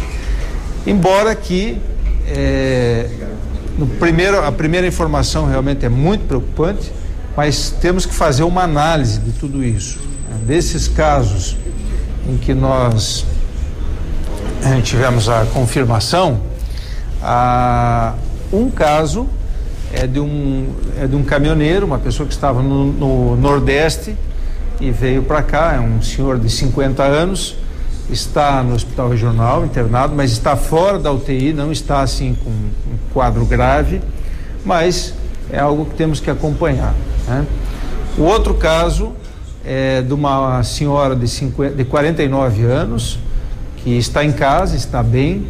embora 0.86 1.34
que 1.34 1.78
eh, 2.26 3.08
no 3.78 3.86
primeiro, 3.86 4.44
a 4.44 4.52
primeira 4.52 4.86
informação 4.86 5.46
realmente 5.46 5.84
é 5.84 5.88
muito 5.88 6.26
preocupante, 6.26 6.92
mas 7.36 7.70
temos 7.80 8.04
que 8.04 8.14
fazer 8.14 8.42
uma 8.42 8.62
análise 8.62 9.18
de 9.20 9.32
tudo 9.32 9.64
isso. 9.64 9.98
né? 10.28 10.38
Desses 10.46 10.88
casos 10.88 11.56
em 12.28 12.36
que 12.36 12.54
nós 12.54 13.24
eh, 14.64 14.80
tivemos 14.82 15.28
a 15.28 15.44
confirmação, 15.46 16.40
ah, 17.22 18.14
um 18.52 18.70
caso 18.70 19.28
é 19.92 20.06
de 20.06 20.18
um, 20.18 20.68
é 20.98 21.06
de 21.06 21.14
um 21.14 21.22
caminhoneiro, 21.22 21.86
uma 21.86 21.98
pessoa 21.98 22.26
que 22.26 22.34
estava 22.34 22.62
no, 22.62 22.92
no 22.92 23.36
Nordeste 23.36 24.16
e 24.80 24.90
veio 24.90 25.22
para 25.22 25.42
cá, 25.42 25.74
é 25.74 25.80
um 25.80 26.02
senhor 26.02 26.38
de 26.38 26.50
50 26.50 27.02
anos, 27.02 27.56
está 28.10 28.62
no 28.62 28.74
hospital 28.74 29.10
regional 29.10 29.64
internado, 29.64 30.14
mas 30.16 30.32
está 30.32 30.56
fora 30.56 30.98
da 30.98 31.12
UTI, 31.12 31.52
não 31.52 31.70
está 31.70 32.00
assim 32.00 32.36
com 32.42 32.50
um 32.50 32.98
quadro 33.12 33.44
grave, 33.44 34.00
mas 34.64 35.14
é 35.50 35.60
algo 35.60 35.84
que 35.84 35.94
temos 35.94 36.18
que 36.18 36.30
acompanhar. 36.30 36.94
né? 37.28 37.46
O 38.18 38.22
outro 38.22 38.54
caso 38.54 39.12
é 39.64 40.02
de 40.02 40.12
uma 40.12 40.62
senhora 40.64 41.14
de, 41.14 41.28
50, 41.28 41.74
de 41.76 41.84
49 41.84 42.64
anos 42.64 43.18
que 43.76 43.96
está 43.96 44.24
em 44.24 44.32
casa, 44.32 44.74
está 44.76 45.02
bem 45.02 45.46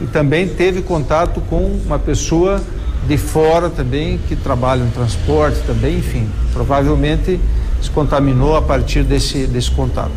e 0.00 0.06
também 0.06 0.48
teve 0.48 0.82
contato 0.82 1.40
com 1.48 1.64
uma 1.86 1.98
pessoa 1.98 2.60
de 3.06 3.16
fora 3.18 3.68
também 3.70 4.18
que 4.28 4.34
trabalha 4.34 4.82
no 4.84 4.90
transporte 4.90 5.58
também, 5.66 5.98
enfim, 5.98 6.28
provavelmente 6.52 7.38
se 7.82 7.90
contaminou 7.90 8.56
a 8.56 8.62
partir 8.62 9.02
desse, 9.04 9.46
desse 9.46 9.70
contato. 9.70 10.12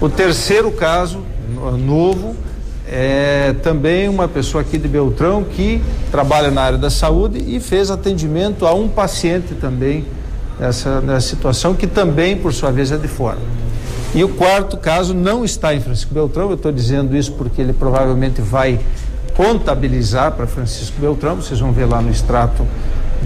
O 0.00 0.08
terceiro 0.08 0.70
caso 0.72 1.20
no- 1.54 1.76
novo 1.78 2.34
é 2.88 3.54
também 3.62 4.08
uma 4.08 4.26
pessoa 4.26 4.62
aqui 4.62 4.76
de 4.76 4.88
Beltrão 4.88 5.44
que 5.44 5.80
trabalha 6.10 6.50
na 6.50 6.62
área 6.62 6.78
da 6.78 6.90
saúde 6.90 7.38
e 7.46 7.60
fez 7.60 7.90
atendimento 7.90 8.66
a 8.66 8.74
um 8.74 8.88
paciente 8.88 9.54
também 9.54 10.04
nessa, 10.58 11.00
nessa 11.00 11.28
situação 11.28 11.72
que 11.74 11.86
também 11.86 12.36
por 12.36 12.52
sua 12.52 12.72
vez 12.72 12.90
é 12.90 12.96
de 12.98 13.06
fora. 13.08 13.38
E 14.14 14.22
o 14.22 14.28
quarto 14.28 14.76
caso 14.76 15.14
não 15.14 15.44
está 15.44 15.74
em 15.74 15.80
Francisco 15.80 16.12
Beltrão, 16.12 16.50
eu 16.50 16.54
estou 16.54 16.70
dizendo 16.70 17.16
isso 17.16 17.32
porque 17.32 17.62
ele 17.62 17.72
provavelmente 17.72 18.42
vai 18.42 18.78
contabilizar 19.34 20.32
para 20.32 20.46
Francisco 20.46 21.00
Beltrão, 21.00 21.36
vocês 21.36 21.58
vão 21.58 21.72
ver 21.72 21.86
lá 21.86 22.02
no 22.02 22.10
extrato 22.10 22.66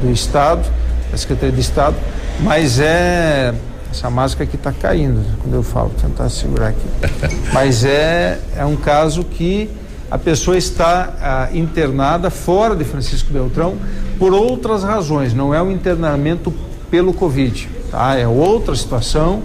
do 0.01 0.13
Estado, 0.13 0.65
da 1.11 1.17
Secretaria 1.17 1.55
de 1.55 1.61
Estado, 1.61 1.97
mas 2.41 2.79
é. 2.79 3.55
Essa 3.89 4.11
máscara 4.11 4.45
aqui 4.45 4.57
está 4.57 4.73
caindo 4.73 5.25
quando 5.41 5.55
eu 5.55 5.63
falo, 5.63 5.89
vou 5.89 6.11
tentar 6.11 6.29
segurar 6.29 6.69
aqui. 6.69 6.87
Mas 7.51 7.83
é, 7.83 8.39
é 8.55 8.63
um 8.63 8.77
caso 8.77 9.25
que 9.25 9.71
a 10.11 10.19
pessoa 10.19 10.59
está 10.59 11.15
ah, 11.23 11.49
internada 11.57 12.29
fora 12.29 12.77
de 12.77 12.85
Francisco 12.85 13.33
Beltrão 13.33 13.77
por 14.19 14.35
outras 14.35 14.83
razões, 14.83 15.33
não 15.33 15.55
é 15.55 15.63
um 15.63 15.71
internamento 15.71 16.53
pelo 16.91 17.15
Covid, 17.15 17.71
tá? 17.91 18.17
É 18.17 18.27
outra 18.27 18.75
situação 18.75 19.43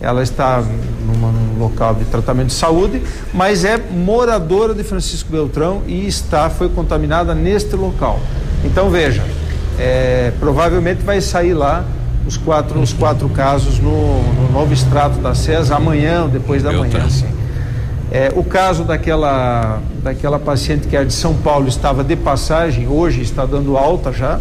ela 0.00 0.22
está 0.22 0.62
numa- 1.06 1.30
num 1.32 1.58
local 1.58 1.94
de 1.94 2.04
tratamento 2.06 2.48
de 2.48 2.54
saúde, 2.54 3.02
mas 3.34 3.64
é 3.64 3.76
moradora 3.78 4.74
de 4.74 4.82
Francisco 4.82 5.30
Beltrão 5.30 5.82
e 5.86 6.06
está 6.06 6.48
foi 6.48 6.68
contaminada 6.68 7.34
neste 7.34 7.76
local. 7.76 8.18
Então 8.64 8.88
veja, 8.90 9.22
é, 9.78 10.32
provavelmente 10.40 11.02
vai 11.02 11.20
sair 11.20 11.54
lá 11.54 11.84
os 12.26 12.36
quatro 12.36 12.80
os 12.80 12.92
quatro 12.92 13.28
casos 13.30 13.78
no, 13.78 14.22
no 14.34 14.52
novo 14.52 14.72
extrato 14.72 15.18
da 15.18 15.34
SES 15.34 15.70
amanhã 15.70 16.22
ou 16.24 16.28
depois 16.28 16.62
da 16.62 16.70
manhã. 16.72 17.04
Assim. 17.06 17.26
É, 18.12 18.32
o 18.34 18.42
caso 18.42 18.82
daquela, 18.84 19.78
daquela 20.02 20.38
paciente 20.38 20.88
que 20.88 20.96
é 20.96 21.04
de 21.04 21.12
São 21.12 21.32
Paulo 21.34 21.68
estava 21.68 22.02
de 22.02 22.16
passagem, 22.16 22.88
hoje 22.88 23.22
está 23.22 23.46
dando 23.46 23.76
alta 23.78 24.12
já, 24.12 24.40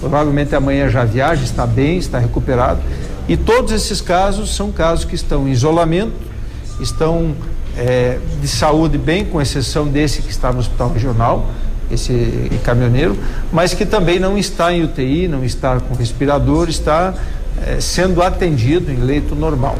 provavelmente 0.00 0.54
amanhã 0.54 0.88
já 0.90 1.04
viaja, 1.04 1.42
está 1.42 1.66
bem, 1.66 1.96
está 1.96 2.18
recuperado. 2.18 2.78
E 3.28 3.36
todos 3.36 3.72
esses 3.72 4.00
casos 4.00 4.54
são 4.54 4.70
casos 4.70 5.04
que 5.04 5.14
estão 5.14 5.48
em 5.48 5.50
isolamento, 5.50 6.14
estão 6.80 7.34
é, 7.76 8.18
de 8.40 8.48
saúde 8.48 8.96
bem, 8.96 9.24
com 9.24 9.40
exceção 9.40 9.86
desse 9.86 10.22
que 10.22 10.30
está 10.30 10.52
no 10.52 10.60
hospital 10.60 10.92
regional, 10.92 11.48
esse 11.90 12.50
caminhoneiro, 12.64 13.16
mas 13.52 13.74
que 13.74 13.86
também 13.86 14.18
não 14.18 14.36
está 14.36 14.72
em 14.72 14.82
UTI, 14.82 15.28
não 15.28 15.44
está 15.44 15.78
com 15.80 15.94
respirador, 15.94 16.68
está 16.68 17.14
é, 17.64 17.80
sendo 17.80 18.22
atendido 18.22 18.90
em 18.90 18.96
leito 18.96 19.34
normal. 19.34 19.76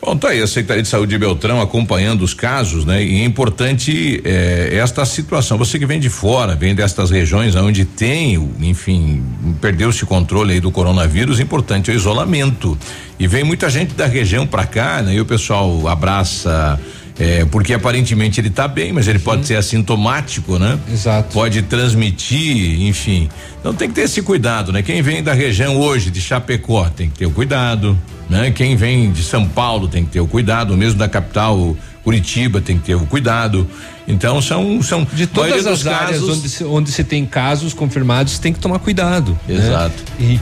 Bom, 0.00 0.14
tá 0.14 0.28
aí 0.28 0.42
a 0.42 0.46
Secretaria 0.46 0.82
de 0.82 0.88
Saúde 0.88 1.10
de 1.10 1.18
Beltrão 1.18 1.60
acompanhando 1.60 2.22
os 2.22 2.34
casos, 2.34 2.84
né? 2.84 3.02
E 3.02 3.22
é 3.22 3.24
importante 3.24 4.20
é, 4.24 4.76
esta 4.76 5.04
situação. 5.06 5.56
Você 5.56 5.78
que 5.78 5.86
vem 5.86 5.98
de 5.98 6.10
fora, 6.10 6.54
vem 6.54 6.74
destas 6.74 7.10
regiões 7.10 7.54
onde 7.56 7.86
tem, 7.86 8.34
enfim, 8.60 9.24
perdeu-se 9.60 10.04
o 10.04 10.06
controle 10.06 10.52
aí 10.52 10.60
do 10.60 10.70
coronavírus, 10.70 11.40
importante 11.40 11.90
é 11.90 11.94
o 11.94 11.96
isolamento. 11.96 12.78
E 13.18 13.26
vem 13.26 13.42
muita 13.42 13.70
gente 13.70 13.94
da 13.94 14.06
região 14.06 14.46
para 14.46 14.66
cá, 14.66 15.00
né? 15.00 15.14
E 15.14 15.20
o 15.20 15.24
pessoal 15.24 15.88
abraça 15.88 16.78
é, 17.18 17.44
porque 17.46 17.72
aparentemente 17.72 18.40
ele 18.40 18.48
está 18.48 18.68
bem, 18.68 18.92
mas 18.92 19.08
ele 19.08 19.18
Sim. 19.18 19.24
pode 19.24 19.46
ser 19.46 19.56
assintomático, 19.56 20.58
né? 20.58 20.78
Exato. 20.92 21.32
Pode 21.32 21.62
transmitir, 21.62 22.82
enfim. 22.82 23.28
Então 23.58 23.72
tem 23.72 23.88
que 23.88 23.94
ter 23.94 24.02
esse 24.02 24.20
cuidado, 24.20 24.70
né? 24.70 24.82
Quem 24.82 25.00
vem 25.00 25.22
da 25.22 25.32
região 25.32 25.80
hoje 25.80 26.10
de 26.10 26.20
Chapecó 26.20 26.88
tem 26.90 27.08
que 27.08 27.18
ter 27.18 27.26
o 27.26 27.30
cuidado, 27.30 27.98
né? 28.28 28.50
Quem 28.50 28.76
vem 28.76 29.10
de 29.10 29.22
São 29.22 29.48
Paulo 29.48 29.88
tem 29.88 30.04
que 30.04 30.10
ter 30.10 30.20
o 30.20 30.26
cuidado, 30.26 30.76
mesmo 30.76 30.98
da 30.98 31.08
capital 31.08 31.74
Curitiba 32.04 32.60
tem 32.60 32.78
que 32.78 32.84
ter 32.84 32.94
o 32.94 33.06
cuidado. 33.06 33.66
Então 34.06 34.40
são 34.42 34.82
são 34.82 35.06
de 35.10 35.26
todas 35.26 35.66
as 35.66 35.86
áreas 35.86 36.20
casos, 36.20 36.38
onde 36.38 36.48
se, 36.50 36.64
onde 36.64 36.92
se 36.92 37.02
tem 37.02 37.24
casos 37.24 37.72
confirmados 37.72 38.38
tem 38.38 38.52
que 38.52 38.60
tomar 38.60 38.78
cuidado. 38.78 39.36
Né? 39.48 39.56
Exato. 39.56 40.04
Né? 40.18 40.38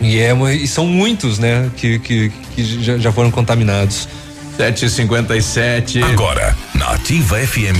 E, 0.00 0.06
e, 0.08 0.18
é, 0.18 0.34
e 0.54 0.66
são 0.66 0.86
muitos, 0.86 1.38
né? 1.38 1.70
Que, 1.76 2.00
que, 2.00 2.32
que 2.54 2.82
já, 2.82 2.98
já 2.98 3.12
foram 3.12 3.30
contaminados. 3.30 4.08
Sete 4.56 4.88
cinquenta 4.88 5.36
e 5.36 5.42
sete. 5.42 6.02
Agora, 6.02 6.56
na 6.74 6.92
Ativa 6.92 7.36
FM, 7.36 7.76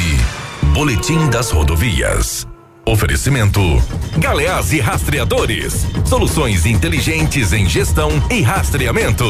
Boletim 0.74 1.31
das 1.31 1.51
Rodovias. 1.51 2.47
Oferecimento: 2.89 3.61
Galeás 4.16 4.72
e 4.72 4.78
Rastreadores. 4.78 5.84
Soluções 6.05 6.64
inteligentes 6.64 7.53
em 7.53 7.68
gestão 7.68 8.11
e 8.30 8.43
rastreamento. 8.43 9.24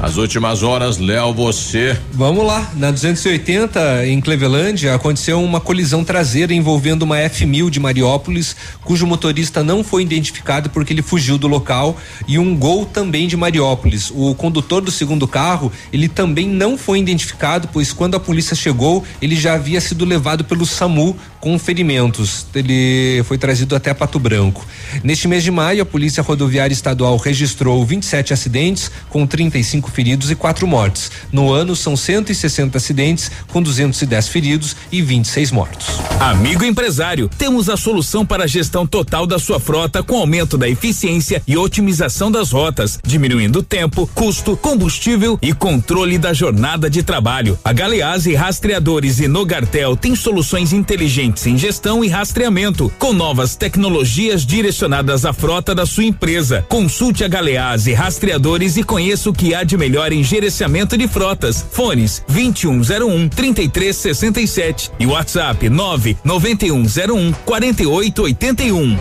As 0.00 0.16
últimas 0.16 0.62
horas, 0.62 0.98
Léo, 0.98 1.34
você. 1.34 1.98
Vamos 2.12 2.46
lá. 2.46 2.70
Na 2.76 2.92
280, 2.92 4.06
em 4.06 4.20
Clevelândia, 4.20 4.94
aconteceu 4.94 5.42
uma 5.42 5.60
colisão 5.60 6.04
traseira 6.04 6.54
envolvendo 6.54 7.02
uma 7.02 7.16
F1000 7.16 7.70
de 7.70 7.80
Mariópolis, 7.80 8.54
cujo 8.84 9.04
motorista 9.04 9.64
não 9.64 9.82
foi 9.82 10.02
identificado 10.02 10.70
porque 10.70 10.92
ele 10.92 11.02
fugiu 11.02 11.36
do 11.36 11.48
local, 11.48 11.96
e 12.28 12.38
um 12.38 12.56
Gol 12.56 12.86
também 12.86 13.26
de 13.26 13.36
Mariópolis. 13.36 14.12
O 14.14 14.32
condutor 14.36 14.80
do 14.80 14.92
segundo 14.92 15.26
carro, 15.26 15.72
ele 15.92 16.08
também 16.08 16.48
não 16.48 16.78
foi 16.78 17.00
identificado, 17.00 17.68
pois 17.72 17.92
quando 17.92 18.14
a 18.14 18.20
polícia 18.20 18.54
chegou, 18.54 19.04
ele 19.20 19.34
já 19.34 19.54
havia 19.54 19.80
sido 19.80 20.04
levado 20.04 20.44
pelo 20.44 20.64
SAMU 20.64 21.16
com 21.40 21.58
ferimentos. 21.58 22.46
Ele 22.54 22.91
foi 23.24 23.38
trazido 23.38 23.74
até 23.74 23.92
Pato 23.94 24.18
Branco. 24.18 24.66
Neste 25.02 25.28
mês 25.28 25.42
de 25.42 25.50
maio, 25.50 25.82
a 25.82 25.86
Polícia 25.86 26.22
Rodoviária 26.22 26.72
Estadual 26.72 27.16
registrou 27.16 27.84
27 27.84 28.32
acidentes 28.32 28.90
com 29.08 29.26
35 29.26 29.90
feridos 29.90 30.30
e 30.30 30.34
quatro 30.34 30.66
mortes. 30.66 31.10
No 31.30 31.52
ano 31.52 31.74
são 31.76 31.96
160 31.96 32.76
acidentes 32.76 33.30
com 33.48 33.62
210 33.62 34.28
feridos 34.28 34.76
e 34.90 35.02
26 35.02 35.50
mortos. 35.50 35.86
Amigo 36.20 36.64
empresário, 36.64 37.28
temos 37.36 37.68
a 37.68 37.76
solução 37.76 38.24
para 38.24 38.44
a 38.44 38.46
gestão 38.46 38.86
total 38.86 39.26
da 39.26 39.38
sua 39.38 39.58
frota 39.58 40.02
com 40.02 40.16
aumento 40.16 40.56
da 40.56 40.68
eficiência 40.68 41.42
e 41.46 41.56
otimização 41.56 42.30
das 42.30 42.50
rotas, 42.50 42.98
diminuindo 43.04 43.62
tempo, 43.62 44.08
custo, 44.14 44.56
combustível 44.56 45.38
e 45.42 45.52
controle 45.52 46.18
da 46.18 46.32
jornada 46.32 46.88
de 46.88 47.02
trabalho. 47.02 47.58
A 47.64 47.72
Galease 47.72 48.34
Rastreadores 48.34 49.20
e 49.20 49.28
Nogartel 49.28 49.96
tem 49.96 50.14
soluções 50.14 50.72
inteligentes 50.72 51.46
em 51.46 51.56
gestão 51.56 52.04
e 52.04 52.08
rastreamento, 52.08 52.81
com 52.90 53.12
novas 53.12 53.56
tecnologias 53.56 54.46
direcionadas 54.46 55.24
à 55.24 55.32
frota 55.32 55.74
da 55.74 55.86
sua 55.86 56.04
empresa. 56.04 56.64
Consulte 56.68 57.24
a 57.24 57.28
Galease 57.28 57.92
Rastreadores 57.92 58.76
e 58.76 58.82
conheça 58.82 59.28
o 59.30 59.32
que 59.32 59.54
há 59.54 59.64
de 59.64 59.76
melhor 59.76 60.12
em 60.12 60.22
gerenciamento 60.22 60.96
de 60.96 61.06
frotas. 61.08 61.66
Fones 61.72 62.24
2101 62.28 63.28
3367 63.28 64.90
e 64.98 65.06
WhatsApp 65.06 65.68
99101 65.68 67.32
4881. 67.44 68.98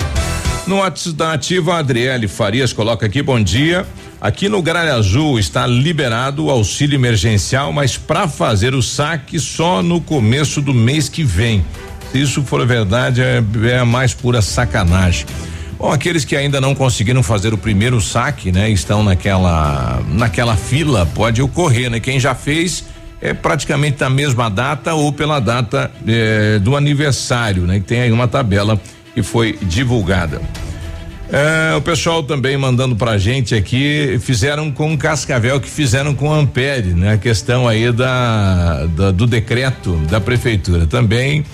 No 0.68 0.78
WhatsApp 0.78 1.16
da 1.16 1.34
Ativa, 1.34 1.78
Adriele 1.78 2.28
Farias 2.28 2.72
coloca 2.72 3.06
aqui, 3.06 3.22
bom 3.22 3.42
dia. 3.42 3.86
Aqui 4.22 4.48
no 4.48 4.62
Gralha 4.62 4.94
Azul 4.94 5.40
está 5.40 5.66
liberado 5.66 6.46
o 6.46 6.52
auxílio 6.52 6.96
emergencial, 6.96 7.74
mas 7.74 7.98
para 7.98 8.28
fazer 8.28 8.76
o 8.76 8.82
saque 8.82 9.40
só 9.40 9.82
no 9.82 10.00
começo 10.00 10.62
do 10.62 10.76
mês 10.76 11.10
que 11.10 11.24
vem. 11.24 11.66
Se 12.12 12.22
isso 12.22 12.44
for 12.44 12.66
verdade, 12.68 13.22
é, 13.22 13.42
é 13.70 13.80
a 13.80 13.86
mais 13.86 14.14
pura 14.14 14.42
sacanagem. 14.42 15.26
Bom, 15.80 15.92
aqueles 15.92 16.26
que 16.26 16.36
ainda 16.36 16.60
não 16.60 16.76
conseguiram 16.76 17.24
fazer 17.24 17.54
o 17.54 17.58
primeiro 17.58 18.00
saque, 18.02 18.52
né, 18.52 18.70
estão 18.70 19.02
naquela 19.02 20.02
naquela 20.10 20.56
fila, 20.56 21.06
pode 21.06 21.42
ocorrer, 21.42 21.90
né? 21.90 22.00
Quem 22.00 22.20
já 22.20 22.36
fez 22.36 22.84
é 23.22 23.34
praticamente 23.34 24.00
na 24.02 24.10
mesma 24.10 24.50
data 24.50 24.94
ou 24.94 25.14
pela 25.14 25.40
data 25.40 25.90
é, 26.06 26.60
do 26.60 26.76
aniversário, 26.76 27.64
né? 27.64 27.80
Que 27.80 27.86
tem 27.86 28.02
aí 28.02 28.12
uma 28.12 28.28
tabela 28.28 28.80
que 29.14 29.24
foi 29.24 29.58
divulgada. 29.62 30.42
É, 31.32 31.74
o 31.78 31.82
pessoal 31.82 32.22
também 32.22 32.58
mandando 32.58 32.94
pra 32.94 33.18
gente 33.18 33.56
aqui, 33.56 34.20
fizeram 34.22 34.70
com 34.70 34.98
Cascavel 34.98 35.62
que 35.62 35.70
fizeram 35.70 36.14
com 36.14 36.32
Ampere, 36.32 36.94
né? 36.94 37.14
A 37.14 37.18
questão 37.18 37.68
aí 37.68 37.90
da, 37.92 38.86
da 38.88 39.12
do 39.12 39.26
decreto 39.26 39.96
da 40.10 40.20
prefeitura 40.20 40.86
também 40.86 41.46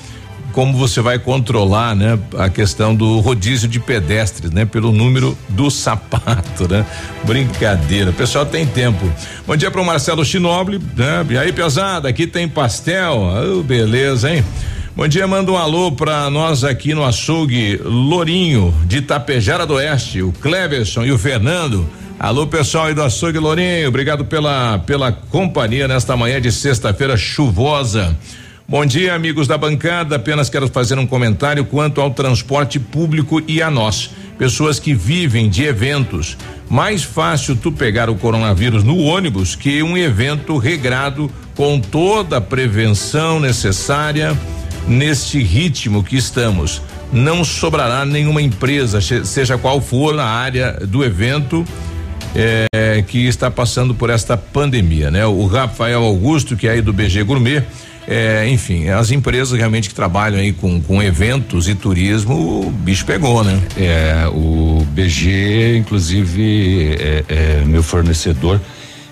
como 0.54 0.78
você 0.78 1.02
vai 1.02 1.20
controlar, 1.20 1.95
né, 1.95 2.18
a 2.38 2.50
questão 2.50 2.95
do 2.95 3.20
rodízio 3.20 3.68
de 3.68 3.80
pedestres, 3.80 4.52
né, 4.52 4.66
pelo 4.66 4.91
número 4.91 5.38
do 5.50 5.70
sapato, 5.70 6.68
né? 6.68 6.86
Brincadeira. 7.24 8.10
O 8.10 8.14
pessoal 8.14 8.45
tem 8.45 8.66
tempo. 8.66 9.12
Bom 9.45 9.56
dia 9.56 9.70
para 9.70 9.82
o 9.82 9.86
Marcelo 9.86 10.26
Chinoble, 10.26 10.80
né? 10.95 11.26
E 11.30 11.38
aí, 11.38 11.52
pesada, 11.52 12.10
aqui 12.10 12.26
tem 12.26 12.48
pastel. 12.48 13.30
Oh, 13.58 13.64
beleza, 13.64 14.34
hein? 14.34 14.43
Bom 14.95 15.08
dia, 15.08 15.28
manda 15.28 15.52
um 15.52 15.58
alô 15.58 15.91
para 15.91 16.28
nós 16.32 16.64
aqui 16.64 16.95
no 16.95 17.06
açougue 17.06 17.80
Lourinho, 17.84 18.74
de 18.86 19.00
Tapejara 19.00 19.64
do 19.64 19.76
Oeste, 19.76 20.24
o 20.24 20.32
Cleverson 20.32 21.06
e 21.06 21.12
o 21.12 21.20
Fernando. 21.20 21.88
Alô, 22.20 22.48
pessoal 22.48 22.86
aí 22.86 22.95
do 22.95 23.04
açougue 23.04 23.38
Lourinho, 23.38 23.88
obrigado 23.88 24.26
pela 24.26 24.80
pela 24.80 25.12
companhia 25.12 25.88
nesta 25.88 26.18
manhã 26.18 26.41
de 26.41 26.52
sexta-feira 26.52 27.16
chuvosa. 27.16 28.18
Bom 28.70 28.86
dia, 28.86 29.15
amigos 29.15 29.47
da 29.47 29.57
bancada. 29.57 30.18
Apenas 30.18 30.49
quero 30.49 30.68
fazer 30.68 30.99
um 30.99 31.07
comentário 31.07 31.63
quanto 31.63 32.01
ao 32.01 32.11
transporte 32.11 32.78
público 32.78 33.41
e 33.47 33.61
a 33.61 33.72
nós, 33.72 34.09
pessoas 34.38 34.78
que 34.78 34.93
vivem 34.93 35.49
de 35.49 35.63
eventos. 35.63 36.38
Mais 36.70 37.01
fácil 37.01 37.55
tu 37.55 37.72
pegar 37.72 38.09
o 38.09 38.15
coronavírus 38.15 38.84
no 38.84 38.97
ônibus 38.97 39.55
que 39.55 39.82
um 39.82 39.97
evento 39.97 40.57
regrado 40.57 41.32
com 41.55 41.80
toda 41.80 42.39
a 42.39 42.41
prevenção 42.41 43.39
necessária 43.39 44.38
neste 44.86 45.41
ritmo 45.41 46.03
que 46.03 46.18
estamos. 46.18 46.82
Não 47.13 47.45
sobrará 47.45 48.05
nenhuma 48.05 48.41
empresa, 48.41 48.99
seja 48.99 49.57
qual 49.57 49.80
for 49.80 50.20
a 50.20 50.26
área 50.26 50.74
do 50.74 51.05
evento. 51.05 51.65
É, 52.36 53.01
que 53.07 53.26
está 53.26 53.49
passando 53.49 53.95
por 53.95 54.11
esta 54.11 54.38
pandemia, 54.38 55.09
né? 55.09 55.26
O 55.26 55.47
Rafael 55.47 56.03
Augusto, 56.03 56.55
que 56.55 56.68
é 56.68 56.72
aí 56.72 56.82
do 56.82 56.93
BG 56.93 57.24
Gourmet, 57.24 57.63
é, 58.08 58.47
enfim, 58.47 58.88
as 58.88 59.12
empresas 59.12 59.58
realmente 59.58 59.89
que 59.89 59.95
trabalham 59.95 60.39
aí 60.39 60.53
com, 60.53 60.82
com 60.82 61.03
eventos 61.03 61.68
e 61.68 61.76
turismo, 61.76 62.66
o 62.66 62.72
bicho 62.72 63.05
pegou, 63.05 63.43
né? 63.43 63.62
É, 63.76 64.28
o 64.30 64.86
BG, 64.91 65.76
inclusive, 65.78 66.95
é, 66.97 67.26
é 67.28 67.66
meu 67.66 67.84
fornecedor. 67.84 68.62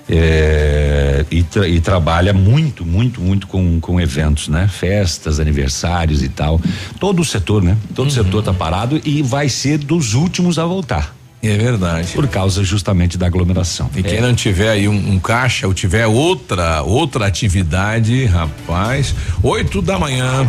É, 0.08 1.26
e, 1.30 1.44
tra, 1.44 1.68
e, 1.68 1.82
trabalha 1.82 2.32
muito, 2.32 2.86
muito, 2.86 3.20
muito 3.20 3.48
com, 3.48 3.80
com 3.82 4.00
eventos, 4.00 4.48
né? 4.48 4.68
Festas, 4.68 5.40
aniversários 5.42 6.24
e 6.24 6.30
tal. 6.30 6.62
Todo 6.98 7.22
o 7.22 7.26
setor, 7.26 7.62
né? 7.62 7.76
Todo 7.94 8.06
uhum. 8.06 8.12
o 8.12 8.16
setor 8.16 8.44
tá 8.44 8.54
parado 8.54 9.02
e 9.04 9.22
vai 9.22 9.50
ser 9.50 9.78
dos 9.78 10.14
últimos 10.14 10.58
a 10.58 10.66
voltar. 10.66 11.14
É 11.44 11.58
verdade. 11.58 12.14
Por 12.14 12.28
causa 12.28 12.64
justamente 12.64 13.18
da 13.18 13.28
aglomeração. 13.28 13.90
E 13.96 14.02
quem 14.02 14.18
é. 14.18 14.22
não 14.22 14.34
tiver 14.34 14.70
aí 14.70 14.88
um, 14.88 15.14
um, 15.14 15.20
caixa 15.20 15.68
ou 15.68 15.74
tiver 15.74 16.08
outra 16.08 16.82
outra 16.82 17.28
atividade, 17.28 18.26
rapaz, 18.26 19.14
oito 19.44 19.82
da 19.82 20.00
manhã. 20.00 20.48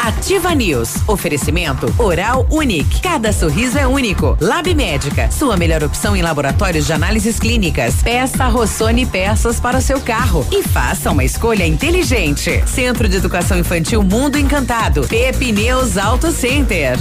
Ativa 0.00 0.54
News. 0.54 0.96
Oferecimento 1.06 1.92
Oral 1.98 2.46
Unique. 2.50 3.00
Cada 3.00 3.32
sorriso 3.32 3.78
é 3.78 3.86
único. 3.86 4.36
Lab 4.40 4.72
Médica. 4.74 5.30
Sua 5.30 5.56
melhor 5.56 5.82
opção 5.82 6.14
em 6.14 6.22
laboratórios 6.22 6.86
de 6.86 6.92
análises 6.92 7.38
clínicas. 7.38 8.02
Peça 8.02 8.46
Rossoni 8.46 9.06
peças 9.06 9.58
para 9.58 9.78
o 9.78 9.82
seu 9.82 10.00
carro 10.00 10.46
e 10.52 10.62
faça 10.62 11.10
uma 11.10 11.24
escolha 11.24 11.66
inteligente. 11.66 12.62
Centro 12.66 13.08
de 13.08 13.16
Educação 13.16 13.58
Infantil 13.58 14.02
Mundo 14.02 14.38
Encantado. 14.38 15.06
Pepineus 15.08 15.96
Auto 15.96 16.30
Center. 16.30 16.96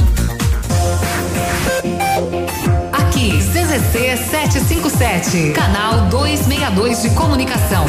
CZC 3.31 4.17
757, 4.17 5.51
canal 5.53 6.07
262 6.09 7.01
de 7.01 7.09
comunicação. 7.11 7.85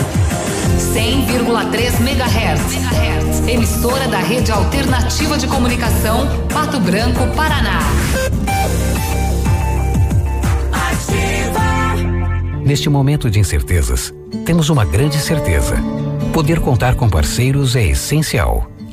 100,3 0.94 2.00
MHz. 2.00 3.46
Emissora 3.46 4.08
da 4.08 4.18
Rede 4.18 4.50
Alternativa 4.50 5.36
de 5.36 5.46
Comunicação, 5.46 6.26
Pato 6.52 6.80
Branco, 6.80 7.26
Paraná. 7.36 7.80
Neste 12.64 12.88
momento 12.88 13.30
de 13.30 13.38
incertezas, 13.38 14.14
temos 14.46 14.70
uma 14.70 14.84
grande 14.86 15.18
certeza. 15.18 15.76
Poder 16.32 16.60
contar 16.60 16.94
com 16.94 17.10
parceiros 17.10 17.76
é 17.76 17.86
essencial. 17.86 18.70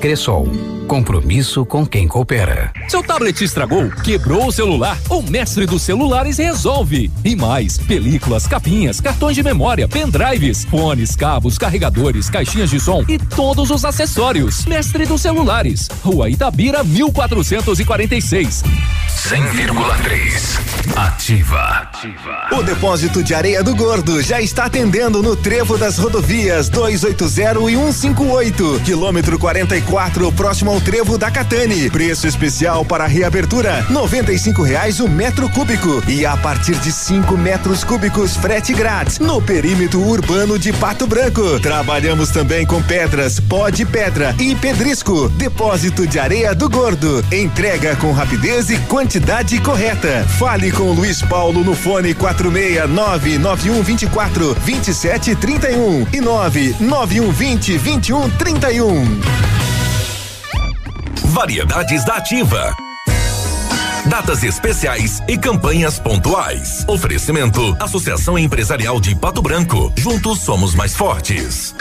Cressol. 0.00 0.48
Compromisso 0.88 1.64
com 1.64 1.86
quem 1.86 2.08
coopera. 2.08 2.72
Seu 2.88 3.02
tablet 3.02 3.44
estragou, 3.44 3.90
quebrou 4.02 4.48
o 4.48 4.52
celular, 4.52 4.98
o 5.08 5.22
mestre 5.22 5.66
dos 5.66 5.82
celulares 5.82 6.38
resolve. 6.38 7.12
E 7.24 7.36
mais, 7.36 7.78
películas, 7.78 8.46
capinhas, 8.46 9.00
cartões 9.00 9.36
de 9.36 9.42
memória, 9.42 9.86
pendrives, 9.86 10.64
fones, 10.64 11.14
cabos, 11.14 11.58
carregadores, 11.58 12.28
caixinhas 12.28 12.70
de 12.70 12.80
som 12.80 13.04
e 13.06 13.18
todos 13.18 13.70
os 13.70 13.84
acessórios. 13.84 14.64
Mestre 14.64 15.06
dos 15.06 15.20
celulares. 15.20 15.86
Rua 16.02 16.30
Itabira, 16.30 16.82
1446. 16.82 18.64
100,3. 19.28 20.60
Ativa. 20.96 21.90
O 22.52 22.62
depósito 22.62 23.22
de 23.22 23.34
areia 23.34 23.62
do 23.62 23.76
Gordo 23.76 24.22
já 24.22 24.40
está 24.40 24.64
atendendo 24.64 25.22
no 25.22 25.36
trevo 25.36 25.78
das 25.78 25.98
rodovias 25.98 26.68
280 26.68 27.70
e 27.70 27.76
158, 27.76 28.80
quilômetro 28.84 29.38
44, 29.38 29.89
próximo 30.36 30.70
ao 30.70 30.80
trevo 30.80 31.18
da 31.18 31.30
Catane. 31.30 31.90
Preço 31.90 32.26
especial 32.26 32.84
para 32.84 33.06
reabertura: 33.06 33.84
R$ 33.88 34.64
reais 34.64 35.00
o 35.00 35.08
metro 35.08 35.48
cúbico 35.50 36.02
e 36.06 36.24
a 36.24 36.36
partir 36.36 36.76
de 36.76 36.92
5 36.92 37.36
metros 37.36 37.82
cúbicos 37.82 38.36
frete 38.36 38.72
grátis 38.72 39.18
no 39.18 39.42
perímetro 39.42 40.00
urbano 40.00 40.58
de 40.58 40.72
Pato 40.72 41.06
Branco. 41.06 41.58
Trabalhamos 41.60 42.30
também 42.30 42.64
com 42.64 42.80
pedras, 42.82 43.40
pó 43.40 43.68
de 43.68 43.84
pedra 43.84 44.34
e 44.38 44.54
pedrisco. 44.54 45.28
Depósito 45.30 46.06
de 46.06 46.18
areia 46.18 46.54
do 46.54 46.70
Gordo. 46.70 47.24
Entrega 47.32 47.96
com 47.96 48.12
rapidez 48.12 48.70
e 48.70 48.78
quantidade 48.78 49.58
correta. 49.60 50.24
Fale 50.38 50.70
com 50.70 50.92
Luiz 50.92 51.20
Paulo 51.22 51.64
no 51.64 51.74
fone 51.74 52.14
469 52.14 53.38
9124 53.38 54.54
2731 54.54 56.06
e 56.12 56.20
99120 56.20 57.78
2131. 57.78 59.59
Variedades 61.30 62.04
da 62.04 62.16
Ativa. 62.16 62.74
Datas 64.06 64.42
especiais 64.42 65.22
e 65.28 65.38
campanhas 65.38 65.98
pontuais. 65.98 66.84
Oferecimento: 66.88 67.76
Associação 67.78 68.36
Empresarial 68.36 69.00
de 69.00 69.14
Pato 69.14 69.40
Branco. 69.40 69.92
Juntos 69.96 70.40
somos 70.40 70.74
mais 70.74 70.96
fortes. 70.96 71.74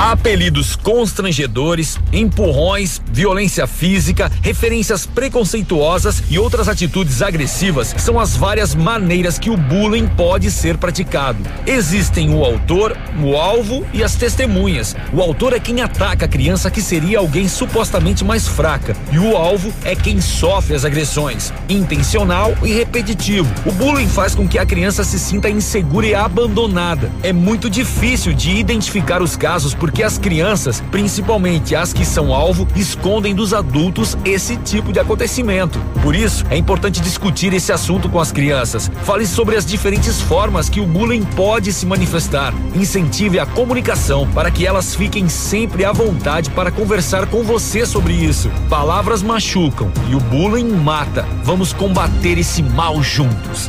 Apelidos 0.00 0.76
constrangedores, 0.76 1.98
empurrões, 2.10 3.02
violência 3.12 3.66
física, 3.66 4.32
referências 4.40 5.04
preconceituosas 5.04 6.22
e 6.30 6.38
outras 6.38 6.68
atitudes 6.68 7.20
agressivas 7.20 7.94
são 7.98 8.18
as 8.18 8.34
várias 8.34 8.74
maneiras 8.74 9.38
que 9.38 9.50
o 9.50 9.58
bullying 9.58 10.08
pode 10.08 10.50
ser 10.50 10.78
praticado. 10.78 11.38
Existem 11.66 12.34
o 12.34 12.42
autor, 12.42 12.96
o 13.22 13.36
alvo 13.36 13.86
e 13.92 14.02
as 14.02 14.14
testemunhas. 14.14 14.96
O 15.12 15.20
autor 15.20 15.52
é 15.52 15.60
quem 15.60 15.82
ataca 15.82 16.24
a 16.24 16.28
criança 16.28 16.70
que 16.70 16.80
seria 16.80 17.18
alguém 17.18 17.46
supostamente 17.46 18.24
mais 18.24 18.48
fraca, 18.48 18.96
e 19.12 19.18
o 19.18 19.36
alvo 19.36 19.70
é 19.84 19.94
quem 19.94 20.18
sofre 20.18 20.74
as 20.74 20.86
agressões, 20.86 21.52
intencional 21.68 22.56
e 22.62 22.72
repetitivo. 22.72 23.52
O 23.66 23.72
bullying 23.72 24.08
faz 24.08 24.34
com 24.34 24.48
que 24.48 24.58
a 24.58 24.64
criança 24.64 25.04
se 25.04 25.18
sinta 25.18 25.50
insegura 25.50 26.06
e 26.06 26.14
abandonada. 26.14 27.12
É 27.22 27.34
muito 27.34 27.68
difícil 27.68 28.32
de 28.32 28.52
identificar 28.52 29.20
os 29.20 29.36
casos 29.36 29.74
por 29.74 29.89
porque 29.90 30.04
as 30.04 30.18
crianças, 30.18 30.80
principalmente 30.92 31.74
as 31.74 31.92
que 31.92 32.04
são 32.04 32.32
alvo, 32.32 32.66
escondem 32.76 33.34
dos 33.34 33.52
adultos 33.52 34.16
esse 34.24 34.56
tipo 34.56 34.92
de 34.92 35.00
acontecimento. 35.00 35.80
Por 36.00 36.14
isso, 36.14 36.44
é 36.48 36.56
importante 36.56 37.00
discutir 37.00 37.52
esse 37.52 37.72
assunto 37.72 38.08
com 38.08 38.20
as 38.20 38.30
crianças. 38.30 38.88
Fale 39.02 39.26
sobre 39.26 39.56
as 39.56 39.66
diferentes 39.66 40.20
formas 40.20 40.68
que 40.68 40.80
o 40.80 40.86
bullying 40.86 41.24
pode 41.24 41.72
se 41.72 41.86
manifestar. 41.86 42.54
Incentive 42.72 43.40
a 43.40 43.46
comunicação 43.46 44.30
para 44.32 44.48
que 44.52 44.64
elas 44.64 44.94
fiquem 44.94 45.28
sempre 45.28 45.84
à 45.84 45.90
vontade 45.90 46.50
para 46.50 46.70
conversar 46.70 47.26
com 47.26 47.42
você 47.42 47.84
sobre 47.84 48.12
isso. 48.12 48.48
Palavras 48.68 49.24
machucam 49.24 49.90
e 50.08 50.14
o 50.14 50.20
bullying 50.20 50.70
mata. 50.70 51.26
Vamos 51.42 51.72
combater 51.72 52.38
esse 52.38 52.62
mal 52.62 53.02
juntos. 53.02 53.68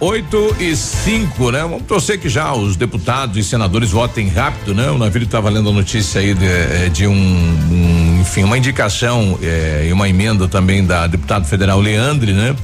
8 0.00 0.56
e 0.60 0.76
5, 0.76 1.50
né? 1.50 1.60
Vamos 1.62 1.82
torcer 1.82 2.18
que 2.18 2.28
já 2.28 2.52
os 2.52 2.76
deputados 2.76 3.36
e 3.36 3.42
senadores 3.42 3.90
votem 3.90 4.28
rápido, 4.28 4.74
né? 4.74 4.90
O 4.90 4.98
navio 4.98 5.22
estava 5.22 5.48
lendo 5.48 5.68
a 5.68 5.72
notícia 5.72 6.20
aí 6.20 6.34
de, 6.34 6.44
eh, 6.44 6.90
de 6.92 7.06
um, 7.06 7.14
um, 7.14 8.20
enfim, 8.20 8.44
uma 8.44 8.58
indicação 8.58 9.38
é, 9.42 9.86
e 9.88 9.92
uma 9.92 10.08
emenda 10.08 10.48
também 10.48 10.84
da 10.84 11.06
deputado 11.06 11.46
federal 11.46 11.80
Leandre, 11.80 12.32
né? 12.32 12.54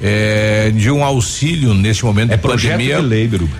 É, 0.00 0.70
de 0.76 0.92
um 0.92 1.02
auxílio 1.02 1.74
neste 1.74 2.04
momento 2.04 2.30
é 2.30 2.36
de 2.36 2.42
pandemia 2.42 3.00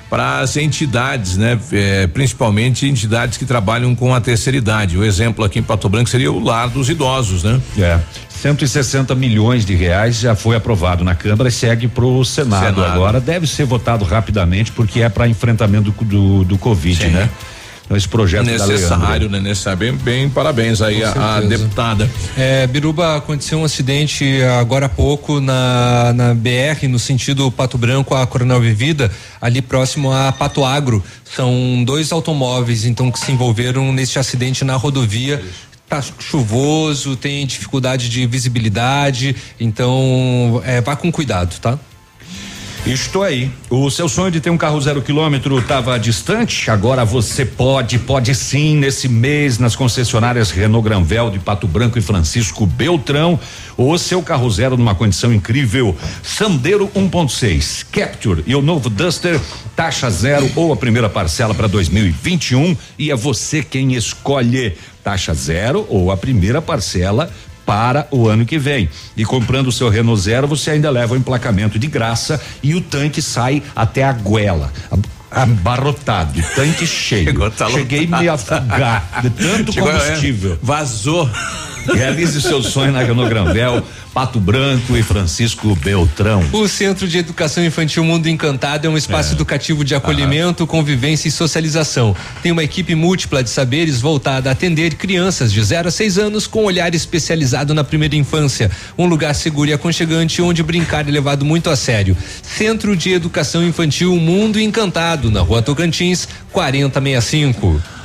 para 0.08 0.38
as 0.38 0.56
entidades, 0.56 1.36
né? 1.36 1.58
É, 1.72 2.06
principalmente 2.06 2.86
entidades 2.86 3.36
que 3.36 3.44
trabalham 3.44 3.92
com 3.94 4.14
a 4.14 4.20
terceira 4.20 4.56
idade. 4.56 4.96
O 4.96 5.04
exemplo 5.04 5.44
aqui 5.44 5.58
em 5.58 5.62
Pato 5.62 5.88
Branco 5.88 6.08
seria 6.08 6.30
o 6.30 6.38
lar 6.38 6.68
dos 6.68 6.88
idosos, 6.88 7.42
né? 7.42 7.60
É. 7.76 7.98
160 8.40 9.14
milhões 9.14 9.64
de 9.64 9.74
reais 9.74 10.20
já 10.20 10.34
foi 10.34 10.56
aprovado 10.56 11.02
na 11.02 11.14
Câmara 11.14 11.48
e 11.48 11.52
segue 11.52 11.88
para 11.88 12.04
o 12.04 12.24
Senado, 12.24 12.76
Senado, 12.76 12.84
agora. 12.84 13.20
Deve 13.20 13.46
ser 13.46 13.64
votado 13.64 14.04
rapidamente 14.04 14.70
porque 14.72 15.02
é 15.02 15.08
para 15.08 15.26
enfrentamento 15.26 15.90
do, 15.90 16.04
do, 16.04 16.44
do 16.44 16.58
Covid, 16.58 17.04
Sim. 17.04 17.10
né? 17.10 17.28
Então, 17.88 17.96
esse 17.96 18.06
projeto 18.06 18.44
necessário, 18.44 19.30
né? 19.30 19.40
Necessário. 19.40 19.78
Bem, 19.78 19.92
bem 19.92 20.28
parabéns 20.28 20.82
aí 20.82 21.02
a, 21.02 21.36
a, 21.36 21.40
deputada. 21.40 22.08
É, 22.36 22.66
Biruba, 22.66 23.16
aconteceu 23.16 23.58
um 23.58 23.64
acidente 23.64 24.42
agora 24.60 24.86
há 24.86 24.88
pouco 24.90 25.40
na, 25.40 26.12
na 26.12 26.34
BR, 26.34 26.86
no 26.86 26.98
sentido 26.98 27.50
Pato 27.50 27.78
Branco 27.78 28.14
a 28.14 28.26
Coronel 28.26 28.60
Vivida, 28.60 29.10
ali 29.40 29.62
próximo 29.62 30.12
a 30.12 30.30
Pato 30.30 30.66
Agro. 30.66 31.02
São 31.34 31.82
dois 31.82 32.12
automóveis, 32.12 32.84
então, 32.84 33.10
que 33.10 33.18
se 33.18 33.32
envolveram 33.32 33.90
neste 33.90 34.18
acidente 34.18 34.66
na 34.66 34.76
rodovia 34.76 35.42
tá 35.88 36.02
chuvoso, 36.18 37.16
tem 37.16 37.46
dificuldade 37.46 38.08
de 38.08 38.26
visibilidade, 38.26 39.34
então 39.58 40.62
é, 40.64 40.80
vá 40.80 40.94
com 40.94 41.10
cuidado, 41.10 41.58
tá? 41.60 41.78
Estou 42.86 43.22
aí. 43.22 43.50
O 43.68 43.90
seu 43.90 44.08
sonho 44.08 44.30
de 44.30 44.40
ter 44.40 44.48
um 44.48 44.56
carro 44.56 44.80
zero 44.80 45.02
quilômetro 45.02 45.58
estava 45.58 45.98
distante? 45.98 46.70
Agora 46.70 47.04
você 47.04 47.44
pode, 47.44 47.98
pode 47.98 48.34
sim, 48.34 48.76
nesse 48.76 49.08
mês, 49.08 49.58
nas 49.58 49.76
concessionárias 49.76 50.50
Renault 50.50 50.88
Granvel 50.88 51.30
de 51.30 51.38
Pato 51.38 51.66
Branco 51.66 51.98
e 51.98 52.02
Francisco 52.02 52.64
Beltrão. 52.64 53.38
O 53.76 53.98
seu 53.98 54.22
carro 54.22 54.50
zero 54.50 54.76
numa 54.76 54.94
condição 54.94 55.34
incrível. 55.34 55.94
Sandero 56.22 56.88
1.6, 56.96 57.84
Capture 57.92 58.42
e 58.46 58.54
o 58.54 58.62
novo 58.62 58.88
Duster, 58.88 59.38
taxa 59.76 60.08
zero 60.08 60.50
ou 60.56 60.72
a 60.72 60.76
primeira 60.76 61.10
parcela 61.10 61.54
para 61.54 61.66
2021. 61.66 62.74
E 62.98 63.10
é 63.10 63.16
você 63.16 63.62
quem 63.62 63.94
escolhe 63.94 64.78
taxa 65.08 65.32
zero 65.32 65.86
ou 65.88 66.12
a 66.12 66.18
primeira 66.18 66.60
parcela 66.60 67.30
para 67.64 68.06
o 68.10 68.28
ano 68.28 68.44
que 68.44 68.58
vem. 68.58 68.90
E 69.16 69.24
comprando 69.24 69.68
o 69.68 69.72
seu 69.72 69.88
Renault 69.88 70.20
Zero, 70.20 70.46
você 70.46 70.72
ainda 70.72 70.90
leva 70.90 71.14
o 71.14 71.16
emplacamento 71.16 71.78
de 71.78 71.86
graça 71.86 72.38
e 72.62 72.74
o 72.74 72.80
tanque 72.82 73.22
sai 73.22 73.62
até 73.74 74.04
a 74.04 74.12
goela. 74.12 74.70
Abarrotado, 75.30 76.42
tanque 76.54 76.84
cheio. 76.86 77.24
Chegou, 77.24 77.50
tá 77.50 77.70
Cheguei 77.70 78.06
a 78.10 78.20
me 78.20 78.28
afogar 78.28 79.20
de 79.22 79.30
tanto 79.30 79.72
Chegou, 79.72 79.90
é, 79.90 79.98
combustível. 79.98 80.58
Vazou. 80.62 81.28
Realize 81.94 82.40
seu 82.42 82.62
sonho 82.62 82.92
na 82.92 83.00
Renault 83.02 83.28
Granvel, 83.28 83.82
Pato 84.12 84.38
Branco 84.40 84.96
e 84.96 85.02
Francisco 85.02 85.74
Beltrão. 85.76 86.44
O 86.52 86.66
Centro 86.68 87.06
de 87.08 87.18
Educação 87.18 87.64
Infantil 87.64 88.04
Mundo 88.04 88.28
Encantado 88.28 88.86
é 88.86 88.90
um 88.90 88.96
espaço 88.96 89.30
É. 89.30 89.32
educativo 89.34 89.84
de 89.84 89.94
acolhimento, 89.94 90.66
convivência 90.66 91.28
e 91.28 91.30
socialização. 91.30 92.14
Tem 92.42 92.52
uma 92.52 92.62
equipe 92.64 92.94
múltipla 92.94 93.42
de 93.42 93.50
saberes 93.50 94.00
voltada 94.00 94.48
a 94.48 94.52
atender 94.52 94.94
crianças 94.94 95.52
de 95.52 95.62
0 95.62 95.88
a 95.88 95.90
6 95.90 96.18
anos 96.18 96.46
com 96.46 96.64
olhar 96.64 96.94
especializado 96.94 97.72
na 97.74 97.84
primeira 97.84 98.16
infância. 98.16 98.70
Um 98.96 99.06
lugar 99.06 99.34
seguro 99.34 99.70
e 99.70 99.72
aconchegante 99.72 100.40
onde 100.42 100.62
brincar 100.62 101.08
é 101.08 101.10
levado 101.10 101.44
muito 101.44 101.70
a 101.70 101.76
sério. 101.76 102.16
Centro 102.42 102.96
de 102.96 103.12
Educação 103.12 103.62
Infantil 103.66 104.14
Mundo 104.16 104.60
Encantado, 104.60 105.30
na 105.30 105.40
Rua 105.40 105.62
Tocantins, 105.62 106.28
4065. 106.52 107.97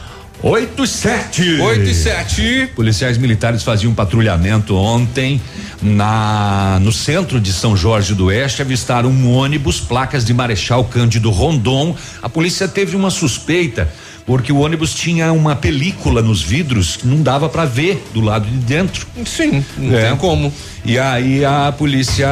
8 0.44 0.84
e 0.84 0.88
7. 0.88 1.62
8 1.62 1.82
e 1.90 1.94
7. 1.94 2.70
Policiais 2.76 3.18
militares 3.18 3.64
faziam 3.64 3.94
um 3.94 3.96
patrulhamento 3.96 4.76
ontem 4.76 5.42
na 5.82 6.80
no 6.82 6.92
centro 6.92 7.40
de 7.40 7.54
São 7.54 7.78
Jorge 7.78 8.14
do 8.14 8.26
Oeste, 8.26 8.62
avistaram 8.62 9.10
um 9.10 9.32
ônibus, 9.32 9.80
placas 9.80 10.26
de 10.26 10.34
Marechal 10.34 10.84
Cândido 10.84 11.30
Rondon. 11.30 11.96
A 12.22 12.28
polícia 12.28 12.68
teve 12.68 12.94
uma 12.94 13.10
suspeita 13.10 13.90
porque 14.26 14.52
o 14.52 14.58
ônibus 14.60 14.94
tinha 14.94 15.32
uma 15.32 15.56
película 15.56 16.22
nos 16.22 16.42
vidros 16.42 16.98
que 16.98 17.08
não 17.08 17.22
dava 17.22 17.48
para 17.48 17.64
ver 17.66 18.06
do 18.14 18.20
lado 18.20 18.46
de 18.46 18.58
dentro. 18.58 19.08
Sim, 19.26 19.64
não 19.78 19.98
É. 19.98 20.10
tem 20.10 20.18
como. 20.18 20.54
E 20.84 21.00
aí 21.00 21.44
a 21.46 21.74
polícia 21.78 22.28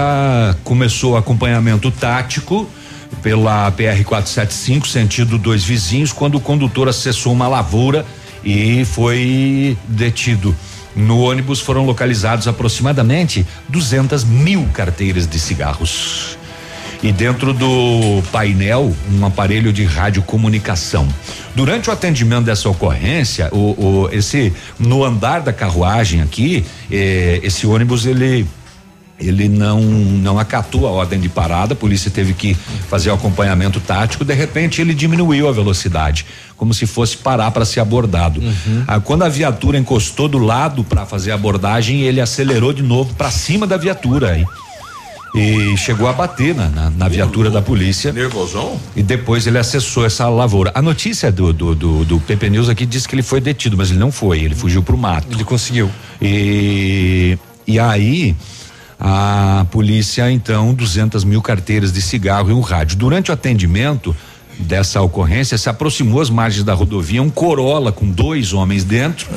começou 0.66 1.16
acompanhamento 1.16 1.89
tático 1.91 2.70
pela 3.22 3.70
PR 3.72 4.03
475, 4.03 4.88
sentido 4.88 5.38
dois 5.38 5.64
vizinhos, 5.64 6.12
quando 6.12 6.36
o 6.36 6.39
condutor 6.41 6.88
acessou 6.88 7.32
uma 7.34 7.47
lavoura 7.47 8.05
e 8.43 8.84
foi 8.86 9.78
detido. 9.88 10.55
No 10.95 11.22
ônibus 11.22 11.59
foram 11.62 11.86
localizados 11.86 12.47
aproximadamente 12.47 13.45
200 13.70 14.24
mil 14.24 14.66
carteiras 14.74 15.26
de 15.28 15.39
cigarros. 15.39 16.38
E 17.03 17.12
dentro 17.12 17.51
do 17.53 18.22
painel, 18.32 18.95
um 19.12 19.26
aparelho 19.26 19.74
de 19.74 19.84
radiocomunicação. 19.86 21.07
Durante 21.55 21.89
o 21.89 21.93
atendimento 21.93 22.43
dessa 22.45 22.70
ocorrência, 22.70 23.49
o, 23.51 24.03
o- 24.03 24.09
esse 24.12 24.53
no 24.78 25.03
andar 25.03 25.41
da 25.41 25.51
carruagem 25.51 26.22
aqui, 26.22 26.64
eh, 26.91 27.39
esse 27.41 27.66
ônibus 27.66 28.05
ele 28.05 28.45
ele 29.22 29.47
não 29.47 29.82
não 29.82 30.39
acatou 30.39 30.88
a 30.88 30.91
ordem 30.91 31.19
de 31.19 31.30
parada, 31.30 31.74
a 31.74 31.76
polícia 31.76 32.09
teve 32.11 32.34
que 32.34 32.53
fazer 32.89 33.09
o 33.09 33.13
acompanhamento 33.13 33.80
tático, 33.80 34.26
de 34.26 34.34
repente 34.34 34.82
ele 34.82 34.93
diminuiu 34.93 35.47
a 35.47 35.51
velocidade, 35.51 36.26
como 36.57 36.74
se 36.74 36.86
fosse 36.86 37.17
parar 37.17 37.51
para 37.51 37.65
ser 37.65 37.80
abordado. 37.80 38.41
Ah, 38.88 38.99
quando 38.99 39.24
a 39.24 39.30
viatura 39.30 39.78
encostou 39.78 40.28
do 40.28 40.38
lado 40.38 40.84
para 40.84 41.05
fazer 41.05 41.32
a 41.32 41.36
abordagem, 41.36 42.01
ele 42.01 42.19
acelerou 42.19 42.74
de 42.74 42.84
novo 42.84 43.13
para 43.15 43.32
cima 43.32 43.65
da 43.65 43.78
viatura 43.78 44.32
aí. 44.32 44.45
E 45.34 45.78
chegou 45.78 46.07
a 46.07 46.13
bater 46.13 46.53
na, 46.53 46.67
na, 46.67 46.89
na 46.89 47.07
viatura 47.07 47.49
da 47.49 47.61
polícia. 47.61 48.11
Nervosão? 48.11 48.78
E 48.95 49.01
depois 49.01 49.47
ele 49.47 49.57
acessou 49.57 50.05
essa 50.05 50.28
lavoura. 50.28 50.72
A 50.76 50.82
notícia 50.82 51.32
do, 51.32 51.53
do, 51.53 51.74
do, 51.74 52.05
do 52.05 52.19
PP 52.19 52.49
News 52.49 52.67
aqui 52.67 52.86
diz 52.86 53.07
que 53.07 53.15
ele 53.15 53.24
foi 53.24 53.39
detido, 53.39 53.78
mas 53.78 53.89
ele 53.91 53.99
não 53.99 54.11
foi, 54.11 54.39
ele 54.39 54.55
fugiu 54.55 54.84
pro 54.84 54.97
mato. 54.97 55.28
Ele 55.32 55.45
conseguiu. 55.45 55.89
E, 56.22 57.38
e 57.65 57.80
aí, 57.80 58.36
a 59.03 59.65
polícia, 59.71 60.31
então, 60.31 60.75
200 60.75 61.23
mil 61.23 61.41
carteiras 61.41 61.91
de 61.91 61.99
cigarro 62.01 62.51
e 62.51 62.53
um 62.53 62.61
rádio. 62.61 62.95
Durante 62.97 63.31
o 63.31 63.33
atendimento 63.33 64.15
dessa 64.59 65.01
ocorrência, 65.01 65.57
se 65.57 65.67
aproximou 65.69 66.21
às 66.21 66.29
margens 66.29 66.63
da 66.63 66.73
rodovia 66.75 67.19
um 67.23 67.29
Corolla 67.31 67.91
com 67.91 68.05
dois 68.07 68.53
homens 68.53 68.83
dentro. 68.83 69.27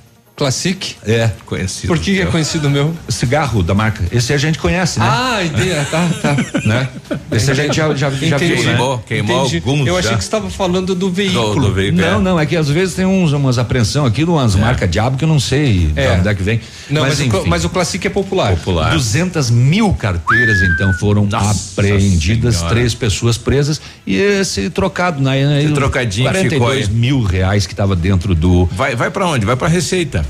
Classic? 0.41 0.95
É. 1.05 1.29
Conhecido. 1.45 1.87
Por 1.87 1.99
que, 1.99 2.15
que 2.15 2.21
é 2.21 2.25
conhecido 2.25 2.67
meu? 2.67 2.95
Cigarro 3.07 3.61
da 3.61 3.75
marca. 3.75 4.03
Esse 4.11 4.33
a 4.33 4.37
gente 4.39 4.57
conhece, 4.57 4.99
né? 4.99 5.05
Ah, 5.07 5.43
entendi. 5.43 5.69
Tá, 5.91 6.07
tá. 6.21 6.35
né? 6.65 6.87
Esse 7.31 7.51
a 7.51 7.53
gente 7.53 7.75
já, 7.75 7.87
já, 7.93 8.09
já 8.09 8.37
viu, 8.37 8.55
né? 8.57 8.63
Queimou, 8.63 8.97
queimou 8.99 9.39
Entendi. 9.45 9.57
alguns 9.57 9.87
Eu 9.87 9.97
achei 9.97 10.11
já. 10.11 10.17
que 10.17 10.23
você 10.23 10.27
estava 10.27 10.49
falando 10.49 10.95
do 10.95 11.11
veículo. 11.11 11.53
Do- 11.55 11.67
do 11.67 11.73
veículo. 11.73 12.01
Não, 12.01 12.19
não, 12.21 12.39
é 12.39 12.45
que 12.47 12.55
às 12.55 12.69
vezes 12.69 12.95
tem 12.95 13.05
uns, 13.05 13.33
umas 13.33 13.57
apreensão 13.59 14.03
aqui, 14.05 14.23
umas 14.23 14.55
marcas 14.55 14.89
diabo 14.89 15.15
que 15.17 15.23
eu 15.23 15.27
não 15.27 15.39
sei 15.39 15.91
É. 15.95 16.13
de 16.15 16.19
onde 16.19 16.27
é 16.29 16.33
que 16.33 16.41
vem. 16.43 16.59
Não, 16.89 17.01
mas, 17.03 17.19
o, 17.19 17.21
enfim. 17.21 17.29
cla- 17.29 17.43
mas 17.45 17.63
o 17.65 17.69
Classic 17.69 18.05
é 18.07 18.09
popular. 18.09 18.55
Popular. 18.55 18.91
200 18.93 19.49
mil 19.51 19.93
carteiras 19.93 20.59
então 20.61 20.91
foram 20.93 21.25
Nossa 21.25 21.73
apreendidas, 21.79 22.55
Senhora. 22.55 22.75
três 22.75 22.93
pessoas 22.95 23.37
presas 23.37 23.79
e 24.07 24.15
esse 24.15 24.69
trocado, 24.69 25.21
né? 25.21 25.61
Esse 25.63 25.73
trocadinho 25.73 26.27
que 26.31 26.33
42 26.33 26.85
ficou 26.85 26.93
aí. 26.93 26.99
mil 26.99 27.21
reais 27.21 27.67
que 27.67 27.73
estava 27.73 27.95
dentro 27.95 28.33
do. 28.33 28.65
Vai, 28.71 28.95
vai 28.95 29.11
pra 29.11 29.27
onde? 29.27 29.45
Vai 29.45 29.55
pra 29.55 29.67
Receita. 29.67 30.25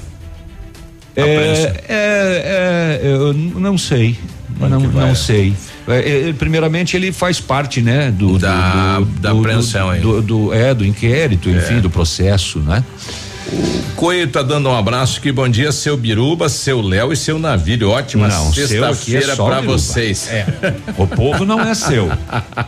É, 1.15 1.73
é, 1.89 2.99
é, 3.01 3.01
eu 3.03 3.33
não 3.33 3.77
sei. 3.77 4.17
Não, 4.59 4.81
que 4.81 4.87
não 4.95 5.15
sei. 5.15 5.53
É, 5.87 6.29
é, 6.29 6.33
primeiramente, 6.33 6.95
ele 6.95 7.11
faz 7.11 7.39
parte, 7.39 7.81
né? 7.81 8.11
Do, 8.11 8.37
Da- 8.37 8.99
do, 8.99 9.05
da 9.05 9.31
do- 9.31 9.39
apreensão 9.39 9.89
aí. 9.89 9.99
do, 9.99 10.21
do- 10.21 10.53
é, 10.53 10.73
do 10.73 10.85
inquérito, 10.85 11.49
enfim, 11.49 11.79
do 11.79 11.89
processo, 11.89 12.59
né? 12.59 12.83
Coelho 13.95 14.29
tá 14.31 14.41
dando 14.43 14.69
um 14.69 14.75
abraço 14.77 15.17
aqui. 15.19 15.31
Bom 15.31 15.49
dia, 15.49 15.71
seu 15.71 15.97
Biruba, 15.97 16.47
seu 16.47 16.79
Léo 16.79 17.11
e 17.11 17.17
seu 17.17 17.37
Navírio. 17.39 17.89
Ótima 17.89 18.27
Não, 18.27 18.53
seu 18.53 18.85
aqui 18.85 18.93
é 19.15 19.19
sexta-feira 19.21 19.35
pra 19.35 19.55
Biruba. 19.61 19.77
vocês. 19.77 20.29
O 20.97 21.07
povo 21.07 21.43
não 21.43 21.59
é 21.59 21.73
seu. 21.73 22.09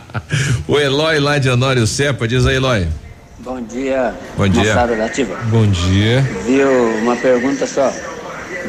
o 0.68 0.78
Eloy 0.78 1.20
lá 1.20 1.38
de 1.38 1.48
Honório 1.48 1.86
Cepa, 1.86 2.26
diz 2.28 2.44
aí, 2.44 2.56
Eloy. 2.56 2.88
Bom 3.38 3.62
dia. 3.62 4.12
Bom 4.36 4.48
dia. 4.48 4.62
moçada 4.74 4.96
da 4.96 5.04
Ativa. 5.06 5.36
Bom 5.44 5.66
dia. 5.66 6.22
Viu, 6.46 6.68
uma 7.02 7.16
pergunta 7.16 7.66
só. 7.66 7.90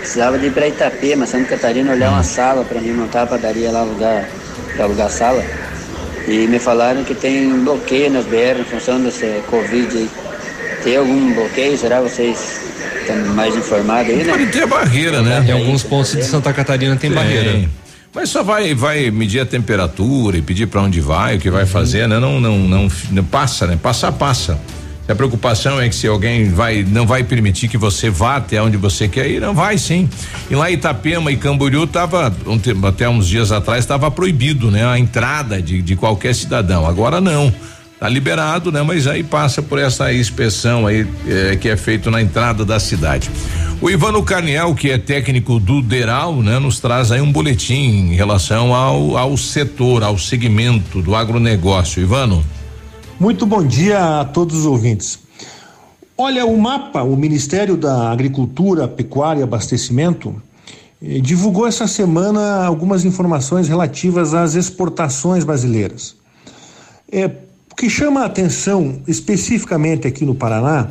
Precisava 0.06 0.38
de 0.38 0.46
ir 0.46 0.52
pra 0.52 0.68
Itapema, 0.68 1.26
Santa 1.26 1.46
Catarina, 1.56 1.92
olhar 1.92 2.12
uma 2.12 2.22
sala 2.22 2.64
pra 2.64 2.80
mim 2.80 2.92
montar 2.94 3.24
a 3.24 3.26
padaria 3.26 3.72
lá, 3.72 3.80
alugar, 3.80 4.30
pra 4.76 4.86
alugar 4.86 5.10
sala. 5.10 5.44
E 6.28 6.46
me 6.46 6.60
falaram 6.60 7.04
que 7.04 7.16
tem 7.16 7.50
bloqueio 7.64 8.12
nas 8.12 8.24
BR 8.26 8.60
em 8.62 8.64
função 8.66 9.02
desse 9.02 9.42
Covid 9.50 9.98
aí. 9.98 10.10
Tem 10.84 10.96
algum 10.98 11.34
bloqueio? 11.34 11.76
Será 11.76 12.02
vocês 12.02 12.62
estão 13.02 13.16
mais 13.34 13.56
informados 13.56 14.12
aí, 14.12 14.24
né? 14.24 14.32
Pode 14.32 14.46
ter 14.52 14.68
barreira, 14.68 15.24
né? 15.24 15.44
Em 15.48 15.52
alguns 15.52 15.82
pontos 15.82 16.12
de 16.12 16.24
Santa 16.24 16.54
Catarina 16.54 16.96
tem, 16.96 17.10
barreira. 17.12 17.68
Mas 18.14 18.30
só 18.30 18.44
vai 18.44 18.76
vai 18.76 19.10
medir 19.10 19.40
a 19.40 19.46
temperatura 19.46 20.38
e 20.38 20.42
pedir 20.44 20.68
para 20.68 20.82
onde 20.82 21.02
vai, 21.02 21.38
o 21.38 21.40
que 21.40 21.50
vai 21.50 21.64
Uhum. 21.64 21.68
fazer, 21.68 22.08
né? 22.08 22.20
Não, 22.20 22.40
não, 22.40 22.60
não, 22.60 22.88
não 23.12 23.24
passa, 23.24 23.66
né? 23.66 23.78
Passar, 23.82 24.12
passa. 24.12 24.60
A 25.08 25.14
preocupação 25.14 25.80
é 25.80 25.88
que 25.88 25.96
se 25.96 26.08
alguém 26.08 26.50
vai, 26.50 26.84
não 26.84 27.06
vai 27.06 27.24
permitir 27.24 27.68
que 27.68 27.78
você 27.78 28.10
vá 28.10 28.38
até 28.38 28.60
onde 28.62 28.76
você 28.76 29.08
quer 29.08 29.30
ir, 29.30 29.40
não 29.40 29.54
vai 29.54 29.78
sim. 29.78 30.10
E 30.50 30.56
lá 30.56 30.70
em 30.70 30.74
Itapema 30.74 31.32
e 31.32 31.38
Camboriú 31.38 31.86
tava, 31.86 32.36
até 32.88 33.08
uns 33.08 33.28
dias 33.28 33.52
atrás, 33.52 33.84
estava 33.84 34.10
proibido, 34.10 34.72
né? 34.72 34.84
A 34.84 34.98
entrada 34.98 35.62
de, 35.62 35.82
de 35.82 35.96
qualquer 35.96 36.34
cidadão. 36.34 36.88
Agora 36.88 37.22
não. 37.22 37.54
Tá 38.00 38.10
liberado, 38.10 38.72
né? 38.72 38.82
Mas 38.82 39.08
aí 39.08 39.24
passa 39.24 39.62
por 39.62 39.80
essa 39.80 40.12
inspeção 40.12 40.86
aí 40.86 41.08
eh, 41.28 41.56
que 41.56 41.70
é 41.70 41.78
feito 41.78 42.12
na 42.12 42.22
entrada 42.22 42.66
da 42.66 42.80
cidade. 42.80 43.30
O 43.80 43.90
Ivano 43.90 44.24
Carniel, 44.24 44.74
que 44.74 44.90
é 44.90 44.98
técnico 44.98 45.60
do 45.60 45.82
Deral, 45.82 46.42
né, 46.42 46.60
nos 46.60 46.80
traz 46.80 47.12
aí 47.12 47.22
um 47.22 47.32
boletim 47.32 48.12
em 48.12 48.16
relação 48.16 48.74
ao, 48.74 49.18
ao 49.18 49.38
setor, 49.38 50.02
ao 50.04 50.18
segmento 50.18 51.02
do 51.02 51.16
agronegócio. 51.16 52.02
Ivano. 52.02 52.44
Muito 53.18 53.46
bom 53.46 53.66
dia 53.66 54.20
a 54.20 54.26
todos 54.26 54.58
os 54.58 54.66
ouvintes. 54.66 55.20
Olha, 56.18 56.46
o 56.46 56.60
MAPA, 56.60 57.02
o 57.02 57.16
Ministério 57.16 57.78
da 57.78 58.12
Agricultura, 58.12 58.90
Pecuária 58.90 59.40
e 59.40 59.44
Abastecimento, 59.44 60.36
eh, 61.02 61.22
divulgou 61.22 61.66
essa 61.66 61.88
semana 61.88 62.66
algumas 62.66 63.06
informações 63.06 63.70
relativas 63.70 64.34
às 64.34 64.56
exportações 64.56 65.46
brasileiras. 65.46 66.18
É, 67.10 67.32
o 67.72 67.76
que 67.76 67.90
chama 67.90 68.20
a 68.20 68.26
atenção 68.26 69.02
especificamente 69.08 70.06
aqui 70.06 70.26
no 70.26 70.36
Paraná 70.36 70.90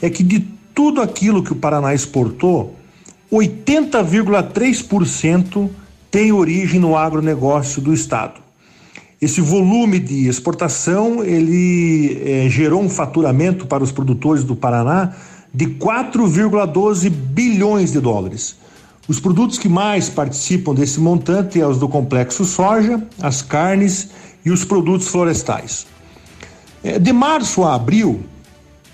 é 0.00 0.08
que 0.08 0.22
de 0.22 0.46
tudo 0.72 1.02
aquilo 1.02 1.42
que 1.42 1.52
o 1.52 1.56
Paraná 1.56 1.92
exportou, 1.92 2.76
80,3% 3.32 5.68
tem 6.08 6.30
origem 6.30 6.78
no 6.78 6.96
agronegócio 6.96 7.82
do 7.82 7.92
estado. 7.92 8.46
Esse 9.20 9.40
volume 9.40 9.98
de 9.98 10.28
exportação 10.28 11.24
ele 11.24 12.22
eh, 12.24 12.48
gerou 12.48 12.80
um 12.80 12.88
faturamento 12.88 13.66
para 13.66 13.82
os 13.82 13.90
produtores 13.90 14.44
do 14.44 14.54
Paraná 14.54 15.12
de 15.52 15.66
4,12 15.66 17.10
bilhões 17.10 17.90
de 17.90 18.00
dólares. 18.00 18.56
Os 19.08 19.18
produtos 19.18 19.58
que 19.58 19.68
mais 19.68 20.08
participam 20.08 20.72
desse 20.72 21.00
montante 21.00 21.58
são 21.58 21.68
os 21.68 21.78
do 21.78 21.88
complexo 21.88 22.44
soja, 22.44 23.02
as 23.20 23.42
carnes 23.42 24.10
e 24.44 24.52
os 24.52 24.64
produtos 24.64 25.08
florestais. 25.08 25.84
Eh, 26.84 27.00
De 27.00 27.12
março 27.12 27.64
a 27.64 27.74
abril, 27.74 28.20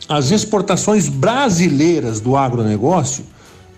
as 0.09 0.31
exportações 0.31 1.07
brasileiras 1.07 2.19
do 2.19 2.35
agronegócio 2.35 3.27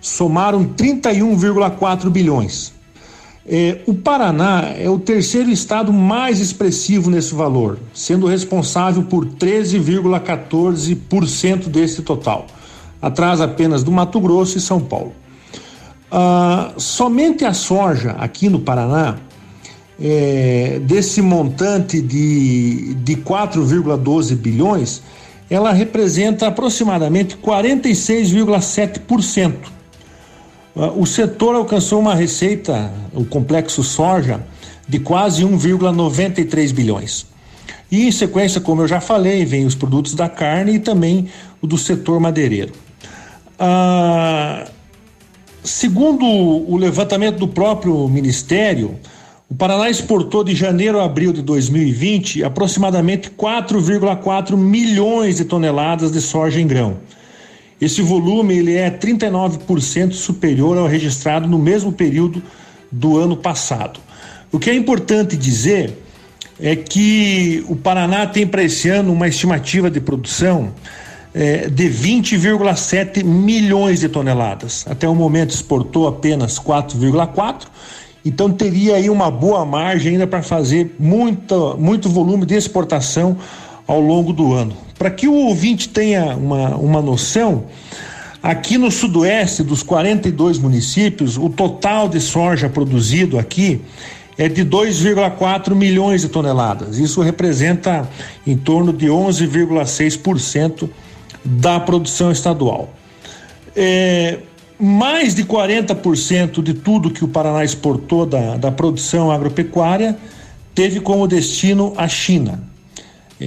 somaram 0.00 0.64
31,4 0.64 2.08
bilhões. 2.08 2.75
É, 3.48 3.78
o 3.86 3.94
Paraná 3.94 4.72
é 4.76 4.90
o 4.90 4.98
terceiro 4.98 5.48
estado 5.50 5.92
mais 5.92 6.40
expressivo 6.40 7.08
nesse 7.08 7.32
valor, 7.32 7.78
sendo 7.94 8.26
responsável 8.26 9.04
por 9.04 9.24
13,14% 9.24 11.68
desse 11.68 12.02
total, 12.02 12.48
atrás 13.00 13.40
apenas 13.40 13.84
do 13.84 13.92
Mato 13.92 14.20
Grosso 14.20 14.58
e 14.58 14.60
São 14.60 14.80
Paulo. 14.80 15.12
Ah, 16.10 16.72
somente 16.76 17.44
a 17.44 17.52
soja 17.52 18.16
aqui 18.18 18.48
no 18.48 18.58
Paraná, 18.58 19.14
é, 20.00 20.80
desse 20.82 21.22
montante 21.22 22.02
de, 22.02 22.94
de 22.94 23.14
4,12 23.16 24.34
bilhões, 24.34 25.00
ela 25.48 25.70
representa 25.72 26.48
aproximadamente 26.48 27.36
46,7%. 27.36 29.75
Ah, 30.76 30.92
O 30.94 31.06
setor 31.06 31.54
alcançou 31.54 31.98
uma 31.98 32.14
receita, 32.14 32.92
o 33.14 33.24
complexo 33.24 33.82
soja, 33.82 34.40
de 34.88 34.98
quase 35.00 35.42
1,93 35.42 36.72
bilhões. 36.72 37.26
E 37.90 38.06
em 38.06 38.12
sequência, 38.12 38.60
como 38.60 38.82
eu 38.82 38.88
já 38.88 39.00
falei, 39.00 39.44
vem 39.44 39.64
os 39.64 39.74
produtos 39.74 40.14
da 40.14 40.28
carne 40.28 40.74
e 40.74 40.78
também 40.78 41.28
o 41.62 41.66
do 41.66 41.78
setor 41.78 42.20
madeireiro. 42.20 42.72
Ah, 43.58 44.66
segundo 45.64 46.24
o 46.24 46.76
levantamento 46.76 47.38
do 47.38 47.48
próprio 47.48 48.08
Ministério, 48.08 48.96
o 49.48 49.54
Paraná 49.54 49.88
exportou 49.88 50.42
de 50.42 50.54
janeiro 50.54 51.00
a 51.00 51.04
abril 51.04 51.32
de 51.32 51.40
2020 51.40 52.42
aproximadamente 52.42 53.30
4,4 53.30 54.56
milhões 54.56 55.36
de 55.36 55.44
toneladas 55.44 56.10
de 56.10 56.20
soja 56.20 56.60
em 56.60 56.66
grão. 56.66 56.98
Esse 57.80 58.00
volume 58.00 58.56
ele 58.56 58.74
é 58.74 58.90
39% 58.90 60.12
superior 60.12 60.78
ao 60.78 60.86
registrado 60.86 61.46
no 61.46 61.58
mesmo 61.58 61.92
período 61.92 62.42
do 62.90 63.18
ano 63.18 63.36
passado. 63.36 64.00
O 64.50 64.58
que 64.58 64.70
é 64.70 64.74
importante 64.74 65.36
dizer 65.36 66.02
é 66.58 66.74
que 66.74 67.64
o 67.68 67.76
Paraná 67.76 68.26
tem 68.26 68.46
para 68.46 68.62
esse 68.62 68.88
ano 68.88 69.12
uma 69.12 69.28
estimativa 69.28 69.90
de 69.90 70.00
produção 70.00 70.72
eh, 71.34 71.68
de 71.68 71.84
20,7 71.90 73.22
milhões 73.22 74.00
de 74.00 74.08
toneladas. 74.08 74.86
Até 74.88 75.06
o 75.06 75.14
momento 75.14 75.50
exportou 75.50 76.08
apenas 76.08 76.58
4,4, 76.58 77.66
então 78.24 78.50
teria 78.50 78.96
aí 78.96 79.10
uma 79.10 79.30
boa 79.30 79.66
margem 79.66 80.12
ainda 80.12 80.26
para 80.26 80.42
fazer 80.42 80.96
muita, 80.98 81.74
muito 81.74 82.08
volume 82.08 82.46
de 82.46 82.54
exportação 82.54 83.36
ao 83.86 84.00
longo 84.00 84.32
do 84.32 84.54
ano. 84.54 84.85
Para 84.98 85.10
que 85.10 85.28
o 85.28 85.34
ouvinte 85.34 85.88
tenha 85.88 86.36
uma, 86.36 86.76
uma 86.76 87.02
noção, 87.02 87.64
aqui 88.42 88.78
no 88.78 88.90
sudoeste 88.90 89.62
dos 89.62 89.82
42 89.82 90.58
municípios, 90.58 91.36
o 91.36 91.48
total 91.50 92.08
de 92.08 92.20
soja 92.20 92.68
produzido 92.68 93.38
aqui 93.38 93.80
é 94.38 94.48
de 94.48 94.64
2,4 94.64 95.74
milhões 95.74 96.22
de 96.22 96.28
toneladas. 96.28 96.98
Isso 96.98 97.20
representa 97.20 98.08
em 98.46 98.56
torno 98.56 98.92
de 98.92 99.06
11,6% 99.06 100.88
da 101.44 101.80
produção 101.80 102.30
estadual. 102.30 102.92
É, 103.74 104.38
mais 104.78 105.34
de 105.34 105.44
40% 105.44 106.62
de 106.62 106.74
tudo 106.74 107.10
que 107.10 107.24
o 107.24 107.28
Paraná 107.28 107.64
exportou 107.64 108.26
da, 108.26 108.56
da 108.56 108.70
produção 108.70 109.30
agropecuária 109.30 110.16
teve 110.74 111.00
como 111.00 111.26
destino 111.26 111.94
a 111.96 112.06
China. 112.06 112.62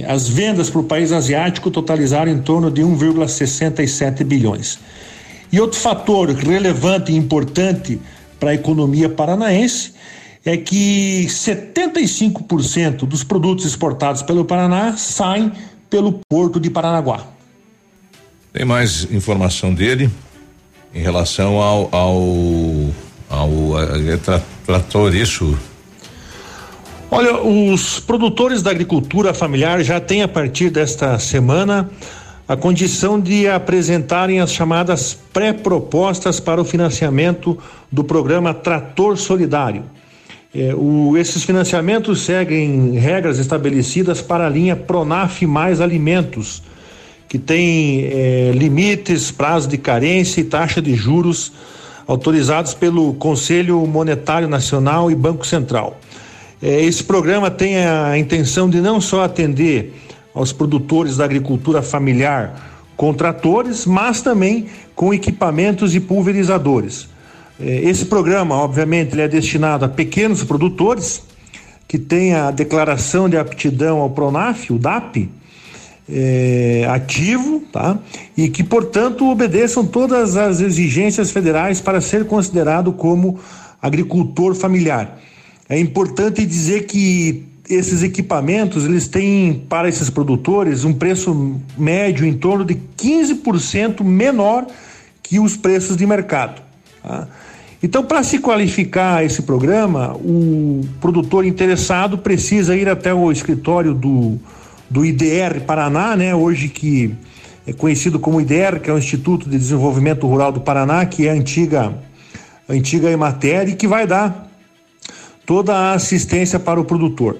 As 0.06 0.28
vendas 0.28 0.70
para 0.70 0.80
o 0.80 0.84
país 0.84 1.10
asiático 1.10 1.70
totalizaram 1.70 2.30
em 2.30 2.40
torno 2.40 2.70
de 2.70 2.82
1,67 2.82 4.22
bilhões. 4.24 4.78
E 5.52 5.60
outro 5.60 5.80
fator 5.80 6.30
relevante 6.30 7.10
e 7.10 7.16
importante 7.16 8.00
para 8.38 8.50
a 8.50 8.54
economia 8.54 9.08
paranaense 9.08 9.92
é 10.44 10.56
que 10.56 11.26
75% 11.26 12.98
dos 13.00 13.24
produtos 13.24 13.64
exportados 13.64 14.22
pelo 14.22 14.44
Paraná 14.44 14.96
saem 14.96 15.52
pelo 15.90 16.20
porto 16.28 16.60
de 16.60 16.70
Paranaguá. 16.70 17.26
Tem 18.52 18.64
mais 18.64 19.10
informação 19.12 19.74
dele 19.74 20.08
em 20.94 21.02
relação 21.02 21.60
ao 21.60 21.88
ao, 21.92 22.22
ao 23.28 23.82
é, 24.08 24.16
tra, 24.16 24.42
trator 24.64 25.14
isso 25.14 25.56
Olha, 27.12 27.42
os 27.42 27.98
produtores 27.98 28.62
da 28.62 28.70
agricultura 28.70 29.34
familiar 29.34 29.82
já 29.82 29.98
têm 29.98 30.22
a 30.22 30.28
partir 30.28 30.70
desta 30.70 31.18
semana 31.18 31.90
a 32.46 32.56
condição 32.56 33.18
de 33.18 33.48
apresentarem 33.48 34.38
as 34.38 34.52
chamadas 34.52 35.18
pré-propostas 35.32 36.38
para 36.38 36.60
o 36.60 36.64
financiamento 36.64 37.58
do 37.90 38.04
programa 38.04 38.54
Trator 38.54 39.16
Solidário. 39.16 39.82
É, 40.54 40.72
o, 40.72 41.16
esses 41.16 41.42
financiamentos 41.42 42.20
seguem 42.22 42.92
regras 42.92 43.40
estabelecidas 43.40 44.22
para 44.22 44.46
a 44.46 44.48
linha 44.48 44.76
Pronaf 44.76 45.44
mais 45.44 45.80
Alimentos, 45.80 46.62
que 47.28 47.40
tem 47.40 48.04
é, 48.04 48.52
limites, 48.54 49.32
prazo 49.32 49.68
de 49.68 49.78
carência 49.78 50.40
e 50.40 50.44
taxa 50.44 50.80
de 50.80 50.94
juros 50.94 51.52
autorizados 52.06 52.72
pelo 52.72 53.14
Conselho 53.14 53.84
Monetário 53.84 54.46
Nacional 54.46 55.10
e 55.10 55.14
Banco 55.16 55.44
Central. 55.44 55.98
É, 56.62 56.82
esse 56.82 57.02
programa 57.02 57.50
tem 57.50 57.78
a 57.78 58.18
intenção 58.18 58.68
de 58.68 58.80
não 58.80 59.00
só 59.00 59.24
atender 59.24 59.94
aos 60.34 60.52
produtores 60.52 61.16
da 61.16 61.24
agricultura 61.24 61.80
familiar 61.80 62.68
com 62.96 63.14
tratores, 63.14 63.86
mas 63.86 64.20
também 64.20 64.66
com 64.94 65.14
equipamentos 65.14 65.94
e 65.94 66.00
pulverizadores. 66.00 67.08
É, 67.58 67.80
esse 67.80 68.04
programa, 68.04 68.54
obviamente, 68.56 69.14
ele 69.14 69.22
é 69.22 69.28
destinado 69.28 69.86
a 69.86 69.88
pequenos 69.88 70.44
produtores 70.44 71.22
que 71.88 71.98
têm 71.98 72.34
a 72.34 72.50
declaração 72.50 73.28
de 73.28 73.38
aptidão 73.38 73.98
ao 73.98 74.10
Pronaf, 74.10 74.70
o 74.70 74.78
DAP, 74.78 75.30
é, 76.08 76.86
ativo, 76.90 77.62
tá? 77.72 77.98
E 78.36 78.48
que, 78.48 78.62
portanto, 78.62 79.28
obedeçam 79.30 79.86
todas 79.86 80.36
as 80.36 80.60
exigências 80.60 81.30
federais 81.30 81.80
para 81.80 82.00
ser 82.00 82.26
considerado 82.26 82.92
como 82.92 83.38
agricultor 83.80 84.54
familiar. 84.54 85.18
É 85.70 85.78
importante 85.78 86.44
dizer 86.44 86.86
que 86.86 87.44
esses 87.68 88.02
equipamentos 88.02 88.84
eles 88.84 89.06
têm 89.06 89.54
para 89.68 89.88
esses 89.88 90.10
produtores 90.10 90.84
um 90.84 90.92
preço 90.92 91.60
médio 91.78 92.26
em 92.26 92.32
torno 92.32 92.64
de 92.64 92.76
15% 92.98 94.02
menor 94.02 94.66
que 95.22 95.38
os 95.38 95.56
preços 95.56 95.96
de 95.96 96.04
mercado. 96.04 96.60
Tá? 97.00 97.28
Então, 97.80 98.04
para 98.04 98.24
se 98.24 98.40
qualificar 98.40 99.24
esse 99.24 99.42
programa, 99.42 100.16
o 100.16 100.80
produtor 101.00 101.46
interessado 101.46 102.18
precisa 102.18 102.74
ir 102.74 102.88
até 102.88 103.14
o 103.14 103.30
escritório 103.30 103.94
do, 103.94 104.40
do 104.90 105.04
IDR 105.04 105.60
Paraná, 105.64 106.16
né? 106.16 106.34
Hoje 106.34 106.68
que 106.68 107.14
é 107.64 107.72
conhecido 107.72 108.18
como 108.18 108.40
IDR, 108.40 108.80
que 108.80 108.90
é 108.90 108.92
o 108.92 108.98
Instituto 108.98 109.48
de 109.48 109.56
Desenvolvimento 109.56 110.26
Rural 110.26 110.50
do 110.50 110.60
Paraná, 110.60 111.06
que 111.06 111.28
é 111.28 111.30
a 111.30 111.34
antiga, 111.34 111.94
a 112.68 112.72
antiga 112.72 113.08
Emater 113.08 113.68
e 113.68 113.76
que 113.76 113.86
vai 113.86 114.04
dar 114.04 114.49
toda 115.50 115.74
a 115.74 115.94
assistência 115.94 116.60
para 116.60 116.80
o 116.80 116.84
produtor. 116.84 117.36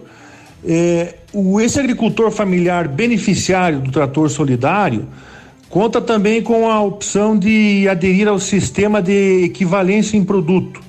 É, 0.66 1.14
o, 1.32 1.60
esse 1.60 1.78
agricultor 1.78 2.32
familiar 2.32 2.88
beneficiário 2.88 3.78
do 3.78 3.92
trator 3.92 4.28
solidário 4.28 5.06
conta 5.68 6.00
também 6.00 6.42
com 6.42 6.68
a 6.68 6.82
opção 6.82 7.38
de 7.38 7.86
aderir 7.88 8.26
ao 8.26 8.40
sistema 8.40 9.00
de 9.00 9.44
equivalência 9.44 10.16
em 10.16 10.24
produto, 10.24 10.80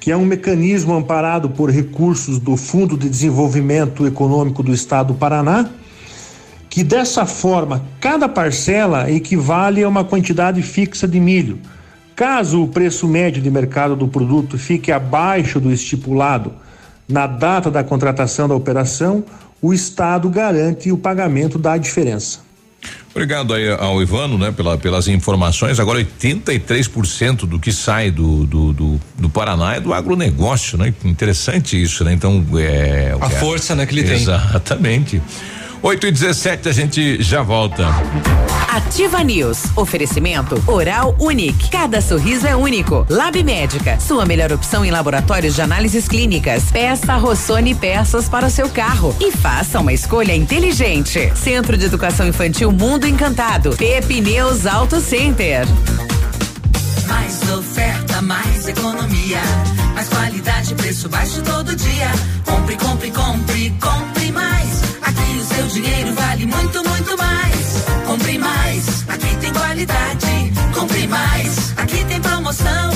que 0.00 0.10
é 0.10 0.16
um 0.16 0.24
mecanismo 0.24 0.92
amparado 0.92 1.50
por 1.50 1.70
recursos 1.70 2.40
do 2.40 2.56
Fundo 2.56 2.98
de 2.98 3.08
Desenvolvimento 3.08 4.04
Econômico 4.04 4.60
do 4.60 4.74
Estado 4.74 5.12
do 5.12 5.18
Paraná, 5.20 5.70
que 6.68 6.82
dessa 6.82 7.24
forma 7.24 7.84
cada 8.00 8.28
parcela 8.28 9.08
equivale 9.08 9.84
a 9.84 9.88
uma 9.88 10.02
quantidade 10.02 10.60
fixa 10.62 11.06
de 11.06 11.20
milho. 11.20 11.60
Caso 12.16 12.62
o 12.62 12.68
preço 12.68 13.06
médio 13.06 13.42
de 13.42 13.50
mercado 13.50 13.94
do 13.94 14.08
produto 14.08 14.56
fique 14.56 14.90
abaixo 14.90 15.60
do 15.60 15.70
estipulado 15.70 16.50
na 17.06 17.26
data 17.26 17.70
da 17.70 17.84
contratação 17.84 18.48
da 18.48 18.54
operação, 18.54 19.22
o 19.60 19.74
Estado 19.74 20.28
garante 20.30 20.90
o 20.90 20.96
pagamento 20.96 21.58
da 21.58 21.76
diferença. 21.76 22.40
Obrigado 23.10 23.54
aí 23.54 23.68
ao 23.70 24.00
Ivano, 24.02 24.36
né, 24.36 24.50
pela, 24.50 24.76
pelas 24.76 25.08
informações. 25.08 25.80
Agora, 25.80 25.98
83% 25.98 27.46
do 27.46 27.58
que 27.58 27.72
sai 27.72 28.10
do, 28.10 28.44
do, 28.44 28.72
do, 28.72 29.00
do, 29.18 29.30
Paraná 29.30 29.76
é 29.76 29.80
do 29.80 29.92
agronegócio, 29.92 30.76
né? 30.76 30.92
Interessante 31.04 31.80
isso, 31.80 32.04
né? 32.04 32.12
Então, 32.12 32.44
é. 32.58 33.16
A 33.20 33.30
força, 33.30 33.74
né, 33.74 33.86
que 33.86 33.94
ele 33.94 34.02
exatamente. 34.02 34.26
tem. 35.10 35.20
Exatamente. 35.20 35.22
8 35.82 36.06
e 36.06 36.10
17 36.10 36.68
a 36.68 36.72
gente 36.72 37.22
já 37.22 37.42
volta. 37.42 37.86
Ativa 38.68 39.22
News. 39.22 39.64
Oferecimento 39.76 40.62
Oral 40.66 41.16
Unique. 41.18 41.70
Cada 41.70 42.00
sorriso 42.00 42.46
é 42.46 42.56
único. 42.56 43.06
Lab 43.08 43.42
Médica. 43.42 43.98
Sua 44.00 44.26
melhor 44.26 44.52
opção 44.52 44.84
em 44.84 44.90
laboratórios 44.90 45.54
de 45.54 45.62
análises 45.62 46.08
clínicas. 46.08 46.64
Peça 46.70 47.16
Rossoni 47.16 47.74
peças 47.74 48.28
para 48.28 48.46
o 48.46 48.50
seu 48.50 48.68
carro 48.68 49.14
e 49.20 49.32
faça 49.32 49.80
uma 49.80 49.92
escolha 49.92 50.34
inteligente. 50.34 51.32
Centro 51.34 51.76
de 51.76 51.86
Educação 51.86 52.26
Infantil 52.26 52.70
Mundo 52.72 53.06
Encantado. 53.06 53.70
Pepineus 53.76 54.66
Auto 54.66 55.00
Center. 55.00 55.66
Mais 57.06 57.50
oferta, 57.50 58.20
mais 58.20 58.68
economia. 58.68 59.40
Mais 59.94 60.08
qualidade, 60.08 60.74
preço 60.74 61.08
baixo 61.08 61.40
todo 61.42 61.74
dia. 61.76 62.10
Compre, 62.44 62.76
compre, 62.76 63.10
compre, 63.10 63.70
compre 63.80 64.32
mais. 64.32 64.85
Aqui 65.06 65.38
o 65.40 65.44
seu 65.44 65.66
dinheiro 65.68 66.12
vale 66.14 66.46
muito, 66.46 66.82
muito 66.88 67.16
mais. 67.16 67.84
Compre 68.06 68.38
mais, 68.38 69.04
aqui 69.08 69.36
tem 69.40 69.52
qualidade. 69.52 70.52
Compre 70.74 71.06
mais, 71.06 71.72
aqui 71.76 72.04
tem 72.04 72.20
promoção. 72.20 72.90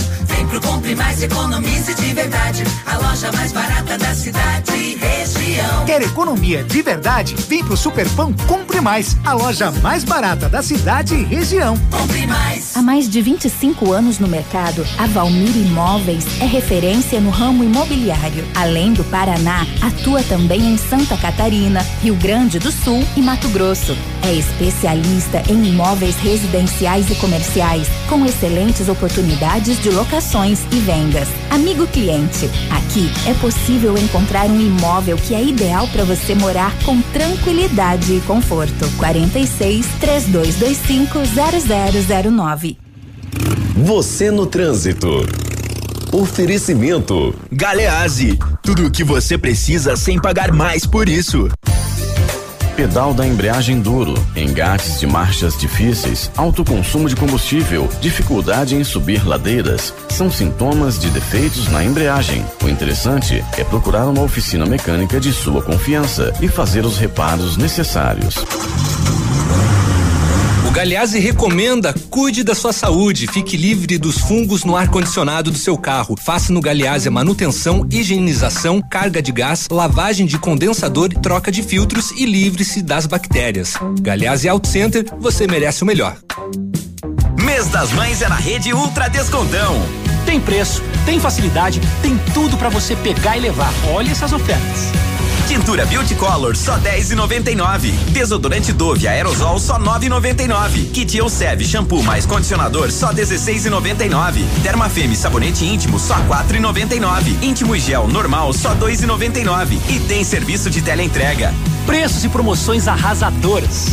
Pro 0.51 0.61
Compre 0.61 0.95
Mais, 0.97 1.23
economize 1.23 1.95
de 1.95 2.13
verdade. 2.13 2.65
A 2.85 2.97
loja 2.99 3.31
mais 3.33 3.53
barata 3.53 3.97
da 3.97 4.15
cidade 4.15 4.73
e 4.73 4.97
região. 4.97 5.85
Quer 5.87 6.03
economia 6.03 6.65
de 6.65 6.83
verdade? 6.83 7.37
Vem 7.49 7.65
pro 7.65 7.77
Superpão 7.77 8.33
Compre 8.49 8.81
Mais, 8.81 9.17
a 9.25 9.33
loja 9.33 9.71
mais 9.71 10.03
barata 10.03 10.49
da 10.49 10.63
cidade 10.63 11.15
e 11.15 11.23
região. 11.23 11.77
Compre 11.91 12.27
Mais. 12.27 12.77
Há 12.77 12.83
mais 12.83 13.09
de 13.09 13.23
25 13.23 13.93
anos 13.93 14.19
no 14.19 14.27
mercado, 14.27 14.85
a 14.99 15.07
Valmir 15.07 15.57
Imóveis 15.57 16.25
é 16.41 16.47
referência 16.47 17.21
no 17.21 17.31
ramo 17.31 17.63
imobiliário. 17.63 18.45
Além 18.55 18.93
do 18.93 19.05
Paraná, 19.05 19.65
atua 19.81 20.23
também 20.25 20.61
em 20.61 20.77
Santa 20.77 21.17
Catarina, 21.17 21.81
Rio 22.03 22.17
Grande 22.17 22.59
do 22.59 22.73
Sul 22.73 23.05
e 23.17 23.23
Mato 23.23 23.49
Grosso. 23.51 23.97
É 24.23 24.33
especialista 24.33 25.43
em 25.49 25.69
imóveis 25.69 26.17
residenciais 26.17 27.09
e 27.09 27.15
comerciais, 27.17 27.89
com 28.09 28.25
excelentes 28.27 28.89
oportunidades 28.89 29.81
de 29.81 29.91
locações 29.91 30.40
e 30.45 30.81
vendas. 30.81 31.29
Amigo 31.51 31.87
cliente, 31.87 32.49
aqui 32.71 33.11
é 33.27 33.35
possível 33.35 33.97
encontrar 33.99 34.47
um 34.47 34.61
imóvel 34.61 35.17
que 35.17 35.35
é 35.35 35.43
ideal 35.43 35.87
para 35.89 36.05
você 36.05 36.35
morar 36.35 36.75
com 36.85 37.01
tranquilidade 37.13 38.15
e 38.15 38.21
conforto. 38.23 38.89
46 38.97 39.87
3225 40.01 41.19
0009. 42.33 42.79
Você 43.77 44.31
no 44.31 44.47
trânsito. 44.47 45.09
Oferecimento. 46.13 47.35
Galease. 47.53 48.39
Tudo 48.63 48.87
o 48.87 48.91
que 48.91 49.05
você 49.05 49.39
precisa 49.39 49.97
sem 49.97 50.21
pagar 50.21 50.53
mais 50.53 50.87
por 50.87 51.09
isso. 51.09 51.49
Pedal 52.81 53.13
da 53.13 53.27
embreagem 53.27 53.79
duro, 53.79 54.15
engates 54.35 54.99
de 54.99 55.07
marchas 55.07 55.55
difíceis, 55.59 56.31
alto 56.35 56.65
consumo 56.65 57.11
de 57.11 57.15
combustível, 57.15 57.87
dificuldade 58.01 58.75
em 58.75 58.83
subir 58.83 59.23
ladeiras, 59.29 59.93
são 60.09 60.31
sintomas 60.31 60.99
de 60.99 61.11
defeitos 61.11 61.69
na 61.69 61.85
embreagem. 61.85 62.43
O 62.65 62.69
interessante 62.71 63.45
é 63.59 63.65
procurar 63.65 64.07
uma 64.07 64.23
oficina 64.23 64.65
mecânica 64.65 65.21
de 65.21 65.31
sua 65.31 65.61
confiança 65.61 66.33
e 66.41 66.49
fazer 66.49 66.87
os 66.87 66.97
reparos 66.97 67.59
necessários. 67.59 68.37
O 70.71 70.73
Galeazzi 70.73 71.19
recomenda 71.19 71.93
cuide 72.09 72.45
da 72.45 72.55
sua 72.55 72.73
saúde, 72.73 73.27
fique 73.27 73.57
livre 73.57 73.99
dos 73.99 74.19
fungos 74.19 74.63
no 74.63 74.77
ar-condicionado 74.77 75.51
do 75.51 75.59
seu 75.59 75.77
carro. 75.77 76.15
Faça 76.17 76.53
no 76.53 76.61
Galeazzi 76.61 77.09
a 77.09 77.11
manutenção, 77.11 77.85
higienização, 77.91 78.81
carga 78.81 79.21
de 79.21 79.33
gás, 79.33 79.67
lavagem 79.69 80.27
de 80.27 80.39
condensador, 80.39 81.09
troca 81.09 81.51
de 81.51 81.65
filtros 81.65 82.13
e 82.13 82.25
livre-se 82.25 82.83
das 82.83 83.05
bactérias. 83.05 83.75
Galeazzi 84.01 84.49
Auto 84.49 84.69
Center, 84.69 85.05
você 85.19 85.45
merece 85.45 85.83
o 85.83 85.87
melhor. 85.87 86.17
Mês 87.45 87.67
das 87.67 87.91
Mães 87.91 88.23
é 88.23 88.29
na 88.29 88.37
rede 88.37 88.73
Ultra 88.73 89.09
Descontão. 89.09 89.75
Tem 90.25 90.39
preço, 90.41 90.85
tem 91.05 91.19
facilidade, 91.19 91.81
tem 92.01 92.17
tudo 92.33 92.57
para 92.57 92.69
você 92.69 92.95
pegar 92.95 93.37
e 93.37 93.41
levar. 93.41 93.75
Olha 93.93 94.13
essas 94.13 94.33
ofertas. 94.33 95.10
Tintura 95.51 95.85
Beauty 95.85 96.15
Color 96.15 96.57
só 96.57 96.79
10,99. 96.79 97.91
Desodorante 98.13 98.73
Dove 98.73 99.09
Aerosol 99.09 99.59
só 99.59 99.81
9,99. 99.81 100.93
Kit 100.93 101.19
Elseve 101.19 101.65
shampoo 101.65 102.05
mais 102.05 102.25
condicionador 102.25 102.93
só 102.93 103.13
16,99. 103.13 104.45
Dermafeme 104.63 105.17
sabonete 105.17 105.65
íntimo 105.65 105.99
só 105.99 106.15
4,99. 106.29 107.43
Íntimo 107.43 107.75
e 107.75 107.81
gel 107.81 108.07
normal 108.07 108.53
só 108.53 108.77
2,99. 108.77 109.77
E 109.89 109.99
tem 109.99 110.23
serviço 110.23 110.71
de 110.71 110.83
teleentrega. 110.83 111.53
Preços 111.85 112.23
e 112.23 112.29
promoções 112.29 112.87
arrasadoras. 112.87 113.89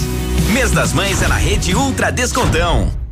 Mês 0.53 0.69
das 0.69 0.93
Mães 0.93 1.23
é 1.23 1.27
na 1.27 1.37
rede 1.37 1.73
Ultra 1.73 2.11
Descontão. 2.11 3.06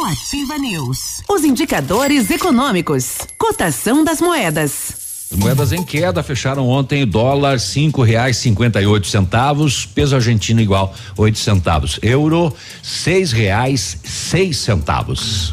no 0.00 0.06
Ativa 0.06 0.56
News, 0.56 1.20
os 1.28 1.44
indicadores 1.44 2.30
econômicos, 2.30 3.18
cotação 3.36 4.02
das 4.02 4.18
moedas. 4.18 5.26
As 5.30 5.36
moedas 5.36 5.72
em 5.72 5.82
queda 5.82 6.22
fecharam 6.22 6.66
ontem 6.70 7.06
dólar 7.06 7.60
cinco 7.60 8.02
reais 8.02 8.38
cinquenta 8.38 8.80
e 8.80 8.86
oito 8.86 9.06
centavos, 9.06 9.84
peso 9.84 10.16
argentino 10.16 10.58
igual 10.58 10.94
oito 11.18 11.38
centavos, 11.38 11.98
euro 12.00 12.50
seis 12.82 13.30
reais 13.30 13.98
seis 14.02 14.56
centavos. 14.56 15.52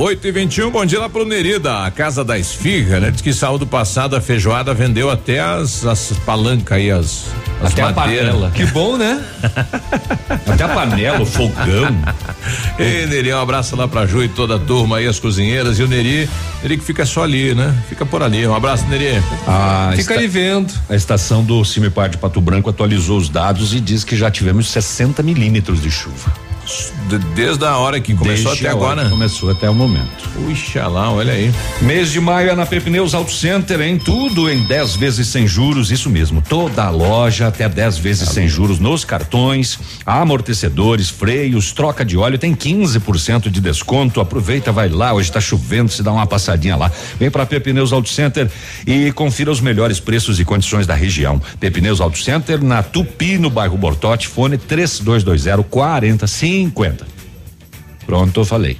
8 0.00 0.28
e 0.28 0.32
21 0.32 0.70
bom 0.70 0.86
dia 0.86 0.98
lá 0.98 1.10
pro 1.10 1.26
Nerida, 1.26 1.84
a 1.84 1.90
casa 1.90 2.24
da 2.24 2.38
esfirra, 2.38 3.00
né? 3.00 3.10
Diz 3.10 3.20
que 3.20 3.34
sábado 3.34 3.66
passado 3.66 4.16
a 4.16 4.20
feijoada 4.20 4.72
vendeu 4.72 5.10
até 5.10 5.40
as, 5.40 5.84
as 5.84 6.14
palancas 6.24 6.78
aí, 6.78 6.90
as, 6.90 7.26
as 7.62 7.72
Até 7.72 7.82
a 7.82 7.92
madeiras. 7.92 8.30
panela. 8.30 8.50
Que 8.50 8.64
bom, 8.64 8.96
né? 8.96 9.22
Até 10.50 10.64
a 10.64 10.68
panela, 10.70 11.20
o 11.20 11.26
fogão. 11.26 11.94
Ei, 12.78 13.04
Neri, 13.08 13.30
um 13.34 13.42
abraço 13.42 13.76
lá 13.76 13.86
pra 13.86 14.06
Ju 14.06 14.24
e 14.24 14.28
toda 14.30 14.56
a 14.56 14.58
turma 14.58 14.96
aí, 14.96 15.06
as 15.06 15.20
cozinheiras. 15.20 15.78
E 15.78 15.82
o 15.82 15.86
Neri, 15.86 16.26
ele 16.64 16.78
que 16.78 16.82
fica 16.84 17.04
só 17.04 17.24
ali, 17.24 17.54
né? 17.54 17.76
Fica 17.86 18.06
por 18.06 18.22
ali. 18.22 18.46
Um 18.46 18.54
abraço, 18.54 18.86
Neri. 18.86 19.22
A 19.46 19.92
Fica 19.94 20.14
ali 20.14 20.26
vendo. 20.26 20.72
A 20.88 20.96
estação 20.96 21.44
do 21.44 21.62
Cimepar 21.62 22.08
de 22.08 22.16
Pato 22.16 22.40
Branco 22.40 22.70
atualizou 22.70 23.18
os 23.18 23.28
dados 23.28 23.74
e 23.74 23.80
diz 23.80 24.02
que 24.02 24.16
já 24.16 24.30
tivemos 24.30 24.66
60 24.68 25.22
milímetros 25.22 25.82
de 25.82 25.90
chuva. 25.90 26.32
De- 27.08 27.18
Desde 27.34 27.64
a 27.64 27.76
hora 27.76 28.00
que 28.00 28.14
começou 28.14 28.52
Desde 28.52 28.66
até 28.66 28.76
agora. 28.76 29.08
Começou 29.08 29.50
até 29.50 29.68
o 29.68 29.74
momento. 29.74 30.28
Puxa 30.34 30.86
lá, 30.86 31.10
olha 31.10 31.32
aí. 31.32 31.52
Mês 31.82 32.10
de 32.12 32.20
maio 32.20 32.50
é 32.50 32.54
na 32.54 32.64
Pepneus 32.66 33.14
Auto 33.14 33.32
Center, 33.32 33.80
em 33.80 33.98
tudo 33.98 34.48
em 34.50 34.62
10 34.64 34.96
vezes 34.96 35.26
sem 35.28 35.46
juros, 35.46 35.90
isso 35.90 36.08
mesmo. 36.08 36.42
Toda 36.46 36.84
a 36.84 36.90
loja 36.90 37.48
até 37.48 37.68
10 37.68 37.98
vezes 37.98 38.28
sem 38.28 38.46
juros 38.48 38.78
nos 38.78 39.04
cartões, 39.04 39.78
amortecedores, 40.06 41.10
freios, 41.10 41.72
troca 41.72 42.04
de 42.04 42.16
óleo, 42.16 42.38
tem 42.38 42.54
15% 42.54 43.50
de 43.50 43.60
desconto. 43.60 44.20
Aproveita, 44.20 44.70
vai 44.70 44.88
lá, 44.88 45.12
hoje 45.12 45.32
tá 45.32 45.40
chovendo, 45.40 45.90
se 45.90 46.02
dá 46.02 46.12
uma 46.12 46.26
passadinha 46.26 46.76
lá. 46.76 46.90
Vem 47.18 47.30
pra 47.30 47.44
Pepneus 47.44 47.92
Auto 47.92 48.08
Center 48.08 48.48
e 48.86 49.10
confira 49.12 49.50
os 49.50 49.60
melhores 49.60 49.98
preços 49.98 50.38
e 50.38 50.44
condições 50.44 50.86
da 50.86 50.94
região. 50.94 51.40
Pepneus 51.58 52.00
Auto 52.00 52.18
Center 52.18 52.62
na 52.62 52.82
Tupi, 52.82 53.36
no 53.38 53.50
bairro 53.50 53.76
Bortote, 53.76 54.28
fone 54.28 54.56
3220 54.56 55.40
4050. 56.68 57.06
Pronto, 58.04 58.40
eu 58.40 58.44
falei. 58.44 58.76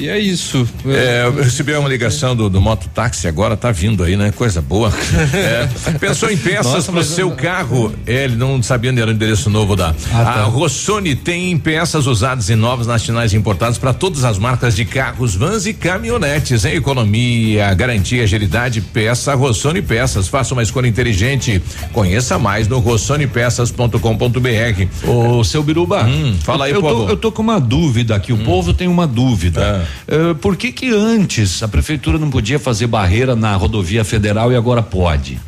E 0.00 0.08
é 0.08 0.18
isso. 0.18 0.66
É, 0.86 1.24
eu 1.26 1.34
recebi 1.42 1.74
uma 1.74 1.88
ligação 1.88 2.34
do, 2.34 2.48
do 2.48 2.60
mototáxi 2.60 3.28
agora, 3.28 3.54
tá 3.56 3.70
vindo 3.70 4.02
aí, 4.02 4.16
né? 4.16 4.32
Coisa 4.32 4.60
boa. 4.62 4.90
É, 5.32 5.68
pensou 5.98 6.30
em 6.30 6.36
peças 6.36 6.72
Nossa, 6.72 6.86
pro 6.86 6.94
mas 6.96 7.06
seu 7.06 7.28
não- 7.28 7.36
carro? 7.36 7.92
É, 8.06 8.24
ele 8.24 8.36
não 8.36 8.62
sabia 8.62 8.90
onde 8.90 9.00
era 9.00 9.10
o 9.10 9.14
endereço 9.14 9.50
novo 9.50 9.76
da. 9.76 9.90
Ah, 10.12 10.24
tá. 10.24 10.30
A 10.40 10.44
Rossoni 10.44 11.14
tem 11.14 11.56
peças 11.58 12.06
usadas 12.06 12.48
e 12.48 12.54
novas 12.54 12.86
nacionais 12.86 13.34
importadas 13.34 13.76
para 13.78 13.92
todas 13.92 14.24
as 14.24 14.38
marcas 14.38 14.74
de 14.74 14.84
carros, 14.84 15.34
vans 15.34 15.66
e 15.66 15.74
caminhonetes. 15.74 16.64
Em 16.64 16.74
economia, 16.74 17.72
garantia, 17.74 18.22
agilidade, 18.22 18.80
peça 18.80 19.34
Rossoni 19.34 19.82
Peças. 19.82 20.28
Faça 20.28 20.54
uma 20.54 20.62
escolha 20.62 20.86
inteligente. 20.88 21.62
Conheça 21.92 22.38
mais 22.38 22.66
no 22.66 22.78
rossonepeças.com.br. 22.78 25.08
Ô, 25.08 25.44
seu 25.44 25.62
Biruba. 25.62 26.04
Hum, 26.04 26.34
fala 26.42 26.64
aí, 26.66 26.72
eu 26.72 26.80
povo. 26.80 27.04
tô, 27.06 27.10
eu 27.10 27.16
tô 27.16 27.32
com 27.32 27.42
uma 27.42 27.60
dúvida 27.60 28.14
aqui. 28.16 28.32
O 28.32 28.38
povo 28.38 28.72
tem 28.72 28.88
uma 28.88 29.06
dúvida. 29.06 29.86
É. 29.86 29.89
Eh, 30.08 30.34
por 30.34 30.56
que 30.56 30.72
que 30.72 30.90
antes 30.90 31.62
a 31.62 31.68
prefeitura 31.68 32.18
não 32.18 32.30
podia 32.30 32.58
fazer 32.58 32.86
barreira 32.86 33.36
na 33.36 33.54
rodovia 33.56 34.04
federal 34.04 34.50
e 34.52 34.56
agora 34.56 34.82
pode? 34.82 35.40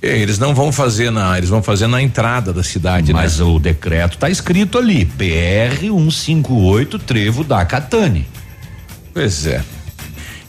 É, 0.00 0.16
eles 0.16 0.38
não 0.38 0.54
vão 0.54 0.70
fazer 0.70 1.10
na, 1.10 1.36
eles 1.36 1.50
vão 1.50 1.62
fazer 1.62 1.88
na 1.88 2.00
entrada 2.00 2.52
da 2.52 2.62
cidade, 2.62 3.12
né? 3.12 3.20
Mas 3.20 3.40
o 3.40 3.58
decreto 3.58 4.16
tá 4.16 4.30
escrito 4.30 4.78
ali, 4.78 5.04
PR 5.04 5.80
158 5.80 6.98
Trevo 7.00 7.42
da 7.42 7.64
Catane. 7.64 8.26
Pois 9.12 9.46
é. 9.46 9.62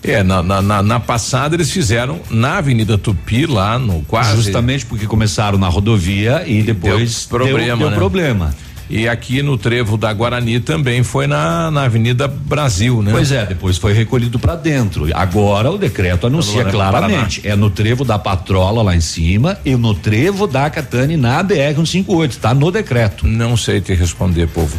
É, 0.03 0.23
na, 0.23 0.41
na, 0.41 0.61
na- 0.61 0.83
na 0.83 0.99
passada 0.99 1.55
eles 1.55 1.71
fizeram 1.71 2.21
na 2.29 2.57
Avenida 2.57 2.97
Tupi, 2.97 3.45
lá 3.45 3.77
no 3.77 4.01
quase. 4.03 4.35
Justamente 4.35 4.85
porque 4.85 5.05
começaram 5.05 5.57
na 5.57 5.67
rodovia 5.67 6.43
e 6.47 6.61
depois 6.61 7.27
deu 7.29 7.39
problema. 7.39 7.77
deu 7.77 7.89
né? 7.89 7.95
problema. 7.95 8.55
E 8.89 9.07
aqui 9.07 9.43
no 9.43 9.57
trevo 9.57 9.97
da 9.97 10.11
Guarani 10.11 10.59
também 10.59 11.03
foi 11.03 11.27
na, 11.27 11.69
na 11.69 11.83
Avenida 11.83 12.27
Brasil, 12.27 13.03
né? 13.03 13.11
Pois 13.11 13.31
é, 13.31 13.45
depois 13.45 13.77
foi 13.77 13.93
recolhido 13.93 14.39
para 14.39 14.55
dentro. 14.55 15.07
Agora 15.13 15.69
o 15.69 15.77
decreto 15.77 16.25
anuncia 16.25 16.61
Agora 16.61 16.69
é 16.69 16.71
claramente. 16.71 17.47
É 17.47 17.55
no 17.55 17.69
trevo 17.69 18.03
da 18.03 18.17
Patrola 18.17 18.81
lá 18.81 18.95
em 18.95 19.01
cima 19.01 19.59
e 19.63 19.75
no 19.75 19.93
trevo 19.93 20.47
da 20.47 20.69
Catane 20.69 21.15
na 21.15 21.43
BR 21.43 21.75
158. 21.75 22.39
Tá 22.39 22.53
no 22.53 22.71
decreto. 22.71 23.27
Não 23.27 23.55
sei 23.55 23.79
te 23.79 23.93
responder, 23.93 24.47
povo. 24.47 24.75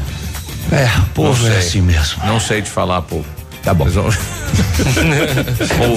É, 0.73 0.89
povo 1.15 1.47
é 1.47 1.59
assim 1.59 1.81
mesmo. 1.81 2.25
Não 2.27 2.41
sei 2.41 2.63
te 2.63 2.71
falar, 2.71 3.03
povo. 3.03 3.40
Tá 3.63 3.75
bom. 3.75 3.87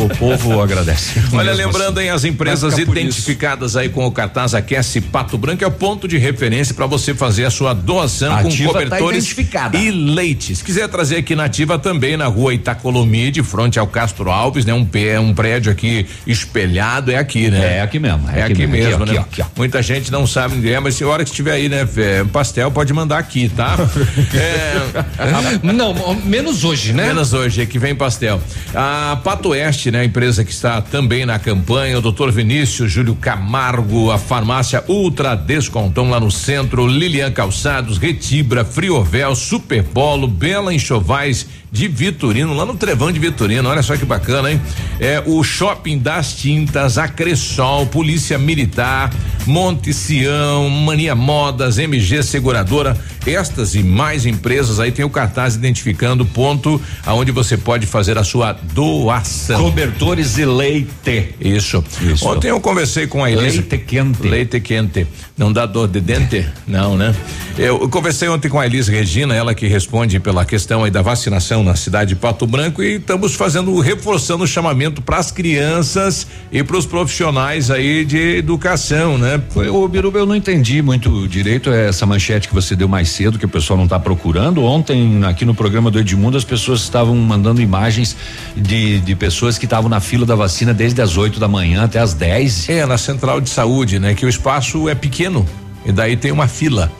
O 0.03 0.09
povo 0.15 0.61
agradece. 0.61 1.19
Olha, 1.31 1.51
Mesmo 1.51 1.65
lembrando 1.67 1.99
assim. 1.99 2.09
aí 2.09 2.15
as 2.15 2.23
empresas 2.23 2.77
identificadas 2.77 3.75
aí 3.75 3.89
com 3.89 4.05
o 4.05 4.11
cartaz 4.11 4.53
Aquece 4.53 5.01
Pato 5.01 5.37
Branco 5.37 5.63
é 5.63 5.67
o 5.67 5.71
ponto 5.71 6.07
de 6.07 6.17
referência 6.17 6.73
para 6.73 6.85
você 6.85 7.13
fazer 7.13 7.45
a 7.45 7.49
sua 7.49 7.73
doação 7.73 8.33
Ativa 8.33 8.73
com 8.73 8.73
tá 8.73 8.83
cobertores 8.85 9.23
identificada. 9.25 9.77
e 9.77 9.89
leite. 9.89 10.55
Se 10.55 10.63
quiser 10.63 10.87
trazer 10.87 11.17
aqui 11.17 11.35
na 11.35 11.45
Ativa 11.45 11.79
também 11.79 12.17
na 12.17 12.27
rua 12.27 12.53
Itacolomi, 12.53 13.31
de 13.31 13.41
frente 13.41 13.79
ao 13.79 13.87
Castro 13.87 14.29
Alves, 14.29 14.65
né? 14.65 14.73
Um 14.73 14.85
pé, 14.85 15.19
um 15.19 15.33
prédio 15.33 15.71
aqui 15.71 16.05
espelhado 16.27 17.11
é 17.11 17.17
aqui, 17.17 17.49
né? 17.49 17.77
É 17.77 17.81
aqui 17.81 17.99
mesmo. 17.99 18.29
É, 18.29 18.43
aqui, 18.43 18.67
mesmo, 18.67 19.03
aqui, 19.03 19.13
né? 19.13 19.19
aqui. 19.19 19.43
Muita 19.55 19.81
gente 19.81 20.11
não 20.11 20.27
sabe 20.27 20.55
onde 20.57 20.71
é, 20.71 20.79
mas 20.79 20.95
se 20.95 21.03
a 21.03 21.07
hora 21.07 21.23
que 21.23 21.29
estiver 21.29 21.53
aí, 21.53 21.69
né? 21.69 21.87
é, 21.97 22.23
pastel 22.25 22.69
pode 22.71 22.93
mandar 22.93 23.17
aqui, 23.17 23.49
tá? 23.49 23.75
é, 24.35 25.63
Não, 25.73 26.15
menos 26.23 26.63
hoje, 26.63 26.93
né? 26.93 27.07
Menos 27.07 27.33
hoje, 27.33 27.52
é 27.61 27.65
que 27.65 27.79
vem 27.79 27.95
pastel. 27.95 28.41
A 28.73 29.19
Pato 29.23 29.49
Oeste, 29.49 29.91
né? 29.91 30.05
Empresa 30.05 30.43
que 30.43 30.51
está 30.51 30.81
também 30.81 31.25
na 31.25 31.39
campanha, 31.39 31.97
o 31.97 32.01
doutor 32.01 32.31
Vinícius 32.31 32.91
Júlio 32.91 33.15
Camargo, 33.15 34.11
a 34.11 34.17
farmácia 34.17 34.83
Ultra 34.87 35.35
Descontão 35.35 36.09
lá 36.09 36.19
no 36.19 36.31
centro, 36.31 36.87
Lilian 36.87 37.31
Calçados, 37.31 37.97
Retibra, 37.97 38.65
Friovel, 38.65 39.35
Superpolo, 39.35 40.27
Bela 40.27 40.73
Enxovais 40.73 41.47
de 41.73 41.87
Vitorino, 41.87 42.53
lá 42.53 42.67
no 42.67 42.75
Trevão 42.75 43.11
de 43.11 43.17
Vitorino, 43.17 43.67
olha 43.67 43.81
só 43.81 43.97
que 43.97 44.05
bacana, 44.05 44.51
hein? 44.51 44.61
É 44.99 45.23
o 45.25 45.43
Shopping 45.43 45.97
das 45.97 46.35
Tintas, 46.35 46.99
a 46.99 47.07
Cressol, 47.07 47.87
Polícia 47.87 48.37
Militar, 48.37 49.11
Monte 49.47 49.91
Sião, 49.91 50.69
Mania 50.69 51.15
Modas, 51.15 51.79
MG 51.79 52.21
Seguradora, 52.21 52.95
estas 53.25 53.73
e 53.73 53.81
mais 53.81 54.27
empresas 54.27 54.79
aí 54.79 54.91
tem 54.91 55.03
o 55.03 55.09
cartaz 55.09 55.55
identificando 55.55 56.23
o 56.23 56.27
ponto 56.27 56.79
aonde 57.05 57.31
você 57.31 57.57
pode 57.57 57.87
fazer 57.87 58.19
a 58.19 58.23
sua 58.23 58.53
doação. 58.53 59.63
Cobertores 59.63 60.37
e 60.37 60.45
leite. 60.45 61.33
Isso. 61.41 61.83
Isso. 62.01 62.27
Ontem 62.27 62.49
eu 62.49 62.61
conversei 62.61 63.07
com 63.07 63.23
a 63.23 63.31
Elise. 63.31 63.57
Leite 63.57 63.77
quente. 63.79 64.27
Leite 64.27 64.59
quente. 64.59 65.07
Não 65.35 65.51
dá 65.51 65.65
dor 65.65 65.87
de 65.87 65.99
dente? 65.99 66.45
Não, 66.67 66.95
né? 66.95 67.15
Eu, 67.57 67.81
eu 67.81 67.89
conversei 67.89 68.27
ontem 68.29 68.49
com 68.49 68.59
a 68.59 68.65
Elise 68.65 68.91
Regina, 68.91 69.33
ela 69.33 69.55
que 69.55 69.67
responde 69.67 70.19
pela 70.19 70.45
questão 70.45 70.83
aí 70.83 70.91
da 70.91 71.01
vacinação 71.01 71.62
na 71.63 71.75
cidade 71.75 72.09
de 72.09 72.15
Pato 72.15 72.45
Branco 72.45 72.83
e 72.83 72.95
estamos 72.95 73.33
fazendo, 73.33 73.79
reforçando 73.79 74.43
o 74.43 74.47
chamamento 74.47 75.01
para 75.01 75.17
as 75.17 75.31
crianças 75.31 76.27
e 76.51 76.63
para 76.63 76.77
os 76.77 76.85
profissionais 76.85 77.71
aí 77.71 78.05
de 78.05 78.37
educação, 78.37 79.17
né? 79.17 79.41
Foi, 79.49 79.69
ô 79.69 79.87
Biruba, 79.87 80.19
eu 80.19 80.25
não 80.25 80.35
entendi 80.35 80.81
muito 80.81 81.27
direito 81.27 81.71
essa 81.71 82.05
manchete 82.05 82.47
que 82.47 82.53
você 82.53 82.75
deu 82.75 82.87
mais 82.87 83.09
cedo, 83.09 83.39
que 83.39 83.45
o 83.45 83.49
pessoal 83.49 83.77
não 83.77 83.85
está 83.85 83.99
procurando. 83.99 84.63
Ontem, 84.63 85.23
aqui 85.25 85.45
no 85.45 85.55
programa 85.55 85.89
do 85.89 85.99
Edmundo, 85.99 86.37
as 86.37 86.43
pessoas 86.43 86.81
estavam 86.81 87.15
mandando 87.15 87.61
imagens 87.61 88.15
de, 88.55 88.99
de 88.99 89.15
pessoas 89.15 89.57
que 89.57 89.65
estavam 89.65 89.89
na 89.89 89.99
fila 89.99 90.25
da 90.25 90.35
vacina 90.35 90.73
desde 90.73 91.01
as 91.01 91.17
8 91.17 91.39
da 91.39 91.47
manhã 91.47 91.83
até 91.83 91.99
as 91.99 92.13
10. 92.13 92.69
É, 92.69 92.85
na 92.85 92.97
central 92.97 93.39
de 93.39 93.49
saúde, 93.49 93.99
né? 93.99 94.13
Que 94.13 94.25
o 94.25 94.29
espaço 94.29 94.89
é 94.89 94.95
pequeno 94.95 95.45
e 95.85 95.91
daí 95.91 96.15
tem 96.15 96.31
uma 96.31 96.47
fila. 96.47 96.91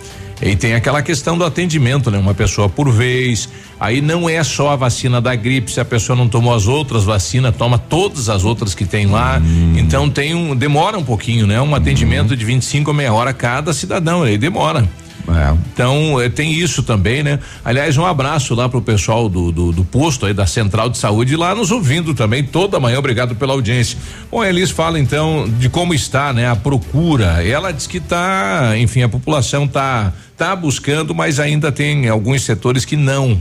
E 0.41 0.55
tem 0.55 0.73
aquela 0.73 1.01
questão 1.01 1.37
do 1.37 1.45
atendimento, 1.45 2.11
né? 2.11 2.17
Uma 2.17 2.33
pessoa 2.33 2.67
por 2.67 2.91
vez. 2.91 3.47
Aí 3.79 4.01
não 4.01 4.29
é 4.29 4.43
só 4.43 4.71
a 4.71 4.75
vacina 4.75 5.21
da 5.21 5.35
gripe, 5.35 5.71
se 5.71 5.79
a 5.79 5.85
pessoa 5.85 6.15
não 6.15 6.27
tomou 6.27 6.53
as 6.53 6.67
outras 6.67 7.03
vacinas, 7.03 7.55
toma 7.55 7.77
todas 7.77 8.29
as 8.29 8.43
outras 8.43 8.73
que 8.73 8.85
tem 8.85 9.05
lá. 9.07 9.41
Hum. 9.43 9.75
Então 9.77 10.09
tem 10.09 10.33
um 10.33 10.55
demora 10.55 10.97
um 10.97 11.03
pouquinho, 11.03 11.45
né? 11.45 11.61
Um 11.61 11.75
atendimento 11.75 12.35
de 12.35 12.45
25 12.45 12.91
a 12.91 12.93
meia 12.93 13.13
hora 13.13 13.33
cada 13.33 13.73
cidadão, 13.73 14.23
aí 14.23 14.37
demora. 14.37 14.87
É. 15.27 15.57
Então 15.73 16.21
eh, 16.21 16.27
tem 16.27 16.51
isso 16.53 16.83
também, 16.83 17.23
né? 17.23 17.39
Aliás, 17.63 17.97
um 17.97 18.05
abraço 18.05 18.53
lá 18.53 18.67
pro 18.67 18.81
pessoal 18.81 19.29
do, 19.29 19.51
do, 19.51 19.71
do, 19.71 19.85
posto 19.85 20.25
aí 20.25 20.33
da 20.33 20.45
Central 20.45 20.89
de 20.89 20.97
Saúde 20.97 21.35
lá 21.37 21.55
nos 21.55 21.71
ouvindo 21.71 22.13
também 22.13 22.43
toda 22.43 22.79
manhã. 22.79 22.99
Obrigado 22.99 23.35
pela 23.35 23.53
audiência. 23.53 23.97
Bom, 24.29 24.43
Elis 24.43 24.69
fala 24.69 24.99
então 24.99 25.47
de 25.59 25.69
como 25.69 25.93
está, 25.93 26.33
né? 26.33 26.49
A 26.49 26.55
procura. 26.55 27.45
Ela 27.45 27.71
diz 27.71 27.87
que 27.87 27.99
tá, 27.99 28.73
enfim, 28.77 29.03
a 29.03 29.09
população 29.09 29.67
tá 29.67 30.11
tá 30.35 30.55
buscando, 30.55 31.13
mas 31.13 31.39
ainda 31.39 31.71
tem 31.71 32.09
alguns 32.09 32.41
setores 32.41 32.83
que 32.83 32.97
não 32.97 33.39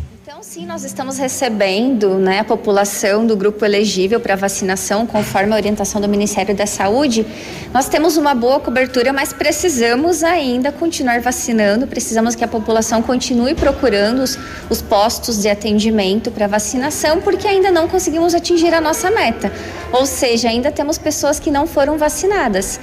Sim, 0.63 0.69
nós 0.69 0.85
estamos 0.85 1.19
recebendo 1.19 2.21
né, 2.21 2.39
a 2.39 2.45
população 2.45 3.27
do 3.27 3.37
grupo 3.37 3.65
elegível 3.65 4.21
para 4.21 4.37
vacinação, 4.37 5.05
conforme 5.05 5.53
a 5.53 5.57
orientação 5.57 6.01
do 6.01 6.09
Ministério 6.09 6.55
da 6.55 6.67
Saúde. 6.67 7.27
Nós 7.75 7.89
temos 7.89 8.17
uma 8.17 8.33
boa 8.33 8.61
cobertura, 8.61 9.13
mas 9.13 9.33
precisamos 9.33 10.23
ainda 10.23 10.71
continuar 10.71 11.21
vacinando, 11.21 11.89
precisamos 11.89 12.37
que 12.37 12.45
a 12.45 12.49
população 12.49 13.03
continue 13.03 13.57
procurando 13.57 14.21
os, 14.21 14.39
os 14.71 14.81
postos 14.81 15.43
de 15.43 15.49
atendimento 15.49 16.31
para 16.31 16.47
vacinação, 16.47 17.21
porque 17.21 17.49
ainda 17.49 17.73
não 17.73 17.89
conseguimos 17.89 18.33
atingir 18.33 18.73
a 18.73 18.81
nossa 18.81 19.11
meta. 19.11 19.53
Ou 19.93 20.07
seja, 20.07 20.49
ainda 20.49 20.71
temos 20.71 20.97
pessoas 20.97 21.41
que 21.41 21.51
não 21.51 21.67
foram 21.67 21.99
vacinadas, 21.99 22.79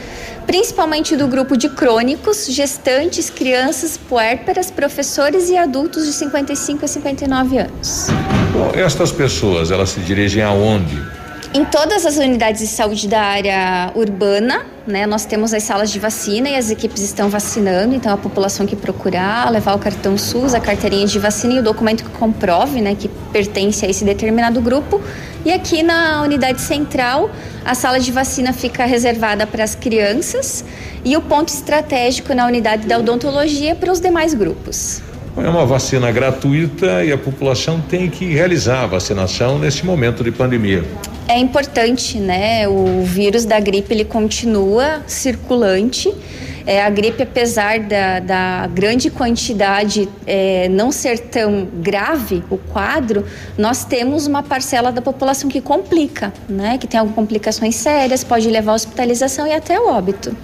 principalmente 0.50 1.16
do 1.16 1.28
grupo 1.28 1.56
de 1.56 1.70
crônicos, 1.70 2.48
gestantes, 2.48 3.30
crianças, 3.30 3.98
puérperas, 3.98 4.72
professores 4.72 5.48
e 5.48 5.56
adultos 5.56 6.08
de 6.08 6.12
55 6.12 6.86
a 6.86 6.88
59 6.88 7.58
anos. 7.60 8.08
Bom, 8.52 8.72
estas 8.74 9.12
pessoas, 9.12 9.70
elas 9.70 9.90
se 9.92 10.00
dirigem 10.00 10.42
aonde? 10.42 11.19
Em 11.52 11.66
todas 11.66 12.06
as 12.06 12.18
unidades 12.18 12.62
de 12.62 12.68
saúde 12.68 13.08
da 13.08 13.22
área 13.22 13.92
urbana, 13.96 14.68
né, 14.86 15.08
nós 15.08 15.26
temos 15.26 15.52
as 15.52 15.64
salas 15.64 15.90
de 15.90 15.98
vacina 15.98 16.48
e 16.48 16.56
as 16.56 16.70
equipes 16.70 17.02
estão 17.02 17.28
vacinando, 17.28 17.96
então 17.96 18.14
a 18.14 18.18
população 18.18 18.68
que 18.68 18.76
procurar 18.76 19.50
levar 19.52 19.74
o 19.74 19.80
cartão 19.80 20.16
SUS, 20.16 20.54
a 20.54 20.60
carteirinha 20.60 21.08
de 21.08 21.18
vacina 21.18 21.56
e 21.56 21.60
o 21.60 21.64
documento 21.64 22.04
que 22.04 22.12
comprove, 22.12 22.82
né, 22.82 22.94
que 22.94 23.10
pertence 23.34 23.84
a 23.84 23.90
esse 23.90 24.06
determinado 24.06 24.62
grupo. 24.62 25.02
E 25.44 25.52
aqui 25.52 25.82
na 25.82 26.22
unidade 26.22 26.62
central, 26.62 27.32
a 27.66 27.74
sala 27.74 28.00
de 28.00 28.12
vacina 28.12 28.54
fica 28.54 28.86
reservada 28.86 29.48
para 29.48 29.64
as 29.64 29.74
crianças 29.74 30.64
e 31.04 31.18
o 31.18 31.22
ponto 31.22 31.50
estratégico 31.50 32.32
na 32.36 32.46
unidade 32.46 32.86
da 32.86 33.00
odontologia 33.00 33.74
para 33.74 33.92
os 33.92 34.00
demais 34.00 34.36
grupos. 34.36 35.02
É 35.38 35.48
uma 35.48 35.66
vacina 35.66 36.12
gratuita 36.12 37.04
e 37.04 37.12
a 37.12 37.18
população 37.18 37.80
tem 37.80 38.10
que 38.10 38.26
realizar 38.26 38.84
a 38.84 38.88
vacinação 38.88 39.58
nesse 39.58 39.86
momento 39.86 40.24
de 40.24 40.32
pandemia. 40.32 40.84
É 41.28 41.38
importante, 41.38 42.18
né? 42.18 42.68
O 42.68 43.04
vírus 43.04 43.46
da 43.46 43.60
gripe 43.60 43.94
ele 43.94 44.04
continua 44.04 45.02
circulante. 45.06 46.14
É, 46.66 46.84
a 46.84 46.90
gripe, 46.90 47.24
apesar 47.24 47.80
da, 47.80 48.20
da 48.20 48.68
grande 48.68 49.10
quantidade 49.10 50.10
é, 50.28 50.68
não 50.70 50.92
ser 50.92 51.20
tão 51.20 51.66
grave 51.66 52.44
o 52.50 52.58
quadro, 52.58 53.26
nós 53.58 53.86
temos 53.86 54.28
uma 54.28 54.44
parcela 54.44 54.92
da 54.92 55.02
população 55.02 55.50
que 55.50 55.62
complica, 55.62 56.34
né? 56.48 56.78
Que 56.78 56.86
tem 56.86 57.00
algumas 57.00 57.16
complicações 57.16 57.76
sérias, 57.76 58.24
pode 58.24 58.48
levar 58.50 58.74
à 58.74 58.76
hospitalização 58.76 59.48
e 59.48 59.54
até 59.54 59.80
óbito. 59.80 60.36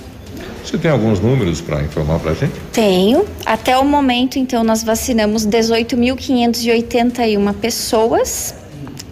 Você 0.65 0.77
tem 0.79 0.89
alguns 0.89 1.19
números 1.19 1.61
para 1.61 1.83
informar 1.83 2.17
para 2.19 2.31
a 2.31 2.33
gente? 2.33 2.55
Tenho. 2.73 3.23
Até 3.45 3.77
o 3.77 3.85
momento, 3.85 4.39
então, 4.39 4.63
nós 4.63 4.83
vacinamos 4.83 5.45
18.581 5.45 7.53
pessoas. 7.53 8.55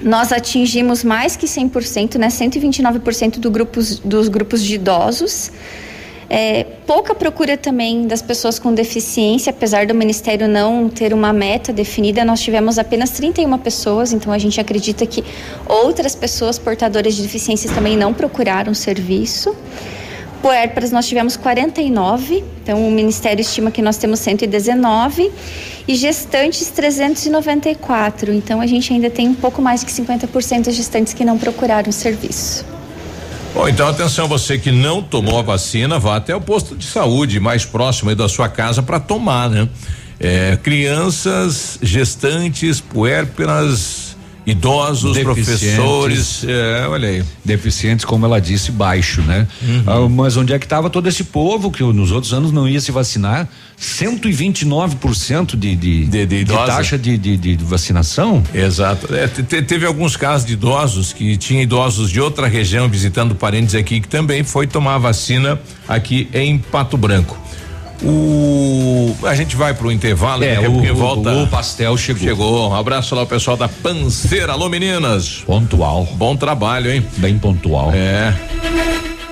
Nós 0.02 0.32
atingimos 0.32 1.04
mais 1.04 1.36
que 1.36 1.46
100%, 1.46 2.18
né? 2.18 2.30
129% 2.30 3.38
do 3.40 3.52
grupos, 3.52 4.00
dos 4.00 4.28
grupos 4.28 4.64
de 4.64 4.74
idosos. 4.76 5.52
É, 6.30 6.64
pouca 6.88 7.14
procura 7.14 7.56
também 7.56 8.08
das 8.08 8.24
pessoas 8.24 8.58
com 8.58 8.74
deficiência, 8.74 9.52
apesar 9.52 9.86
do 9.86 9.94
Ministério 9.94 10.48
não 10.48 10.90
ter 10.90 11.14
uma 11.14 11.32
meta 11.32 11.72
definida, 11.72 12.26
nós 12.26 12.42
tivemos 12.42 12.80
apenas 12.80 13.12
31 13.12 13.56
pessoas, 13.60 14.12
então 14.14 14.34
a 14.34 14.40
gente 14.40 14.60
acredita 14.60 15.06
que 15.06 15.24
outras 15.68 16.16
pessoas 16.16 16.58
portadoras 16.58 17.16
de 17.16 17.22
deficiências 17.22 17.72
também 17.72 17.96
não 17.96 18.16
procuraram 18.16 18.74
serviço. 18.74 19.56
Puérperas 20.44 20.92
nós 20.92 21.08
tivemos 21.08 21.38
49, 21.38 22.44
então 22.62 22.86
o 22.86 22.92
Ministério 22.92 23.40
estima 23.40 23.72
que 23.72 23.82
nós 23.82 23.96
temos 23.96 24.20
119 24.20 25.32
e 25.88 25.96
gestantes 25.96 26.68
394. 26.68 28.34
Então 28.34 28.60
a 28.60 28.68
gente 28.68 28.92
ainda 28.92 29.10
tem 29.10 29.30
um 29.30 29.34
pouco 29.34 29.62
mais 29.62 29.86
que 29.86 29.90
50% 29.90 30.66
das 30.66 30.76
gestantes 30.76 31.14
que 31.14 31.24
não 31.24 31.38
procuraram 31.38 31.90
serviço. 31.94 32.66
Bom, 33.54 33.70
então 33.70 33.88
atenção, 33.88 34.28
você 34.28 34.58
que 34.58 34.70
não 34.70 35.02
tomou 35.02 35.40
a 35.40 35.42
vacina, 35.42 35.98
vá 35.98 36.18
até 36.18 36.36
o 36.36 36.42
posto 36.42 36.76
de 36.76 36.88
saúde 36.88 37.40
mais 37.40 37.64
próximo 37.64 38.14
da 38.14 38.28
sua 38.28 38.50
casa 38.50 38.84
para 38.84 39.00
tomar, 39.00 39.50
né? 39.50 39.70
É, 40.20 40.58
crianças, 40.62 41.80
gestantes, 41.82 42.82
puérperas, 42.82 44.03
idosos, 44.46 45.18
professores, 45.20 46.44
é, 46.48 46.88
olha 46.88 47.08
aí. 47.08 47.24
Deficientes, 47.44 48.06
como 48.06 48.26
ela 48.26 48.40
disse, 48.40 48.72
baixo, 48.72 49.22
né? 49.22 49.48
Uhum. 49.62 49.84
Ah, 49.86 50.10
mas 50.10 50.38
onde 50.38 50.54
é 50.54 50.60
que 50.60 50.66
estava 50.66 50.90
todo 50.90 51.08
esse 51.08 51.24
povo 51.24 51.72
que 51.72 51.84
nos 51.84 52.12
outros 52.12 52.34
anos 52.34 52.52
não 52.52 52.68
ia 52.68 52.82
se 52.82 52.92
vacinar? 52.92 53.48
129% 53.80 55.56
de, 55.56 55.76
de, 55.76 56.06
de, 56.06 56.26
de, 56.26 56.44
de 56.44 56.54
taxa 56.54 56.98
de, 56.98 57.18
de, 57.18 57.38
de, 57.38 57.56
vacinação? 57.64 58.44
Exato. 58.54 59.14
É, 59.14 59.28
te, 59.28 59.62
teve 59.62 59.86
alguns 59.86 60.16
casos 60.16 60.46
de 60.48 60.54
idosos 60.54 61.12
que 61.12 61.36
tinha 61.38 61.62
idosos 61.62 62.10
de 62.10 62.22
outra 62.22 62.48
região 62.48 62.88
visitando 62.88 63.36
parentes 63.36 63.76
aqui 63.76 64.00
que 64.00 64.08
também 64.08 64.44
foi 64.44 64.68
tomar 64.68 64.96
a 64.96 65.00
vacina 65.00 65.60
aqui 65.88 66.30
em 66.34 66.58
Pato 66.58 66.98
Branco. 66.98 67.43
O 68.04 68.94
a 69.24 69.36
gente 69.36 69.56
vai 69.56 69.74
pro 69.74 69.92
intervalo, 69.92 70.44
é, 70.44 70.60
né? 70.60 70.68
o, 70.68 70.92
o, 70.92 70.96
volta. 70.96 71.32
O, 71.32 71.48
pastel 71.48 71.98
chegou. 71.98 72.24
Chegou. 72.24 72.70
Um 72.70 72.76
abraço 72.76 73.16
lá 73.16 73.22
ao 73.22 73.28
pessoal 73.28 73.58
da 73.58 73.68
Panceira. 73.68 74.54
Alô, 74.54 74.70
meninas. 74.70 75.44
Pontual. 75.46 76.06
Bom 76.14 76.36
trabalho, 76.36 76.92
hein? 76.92 77.06
Bem 77.18 77.38
pontual. 77.38 77.92
É. 77.94 78.34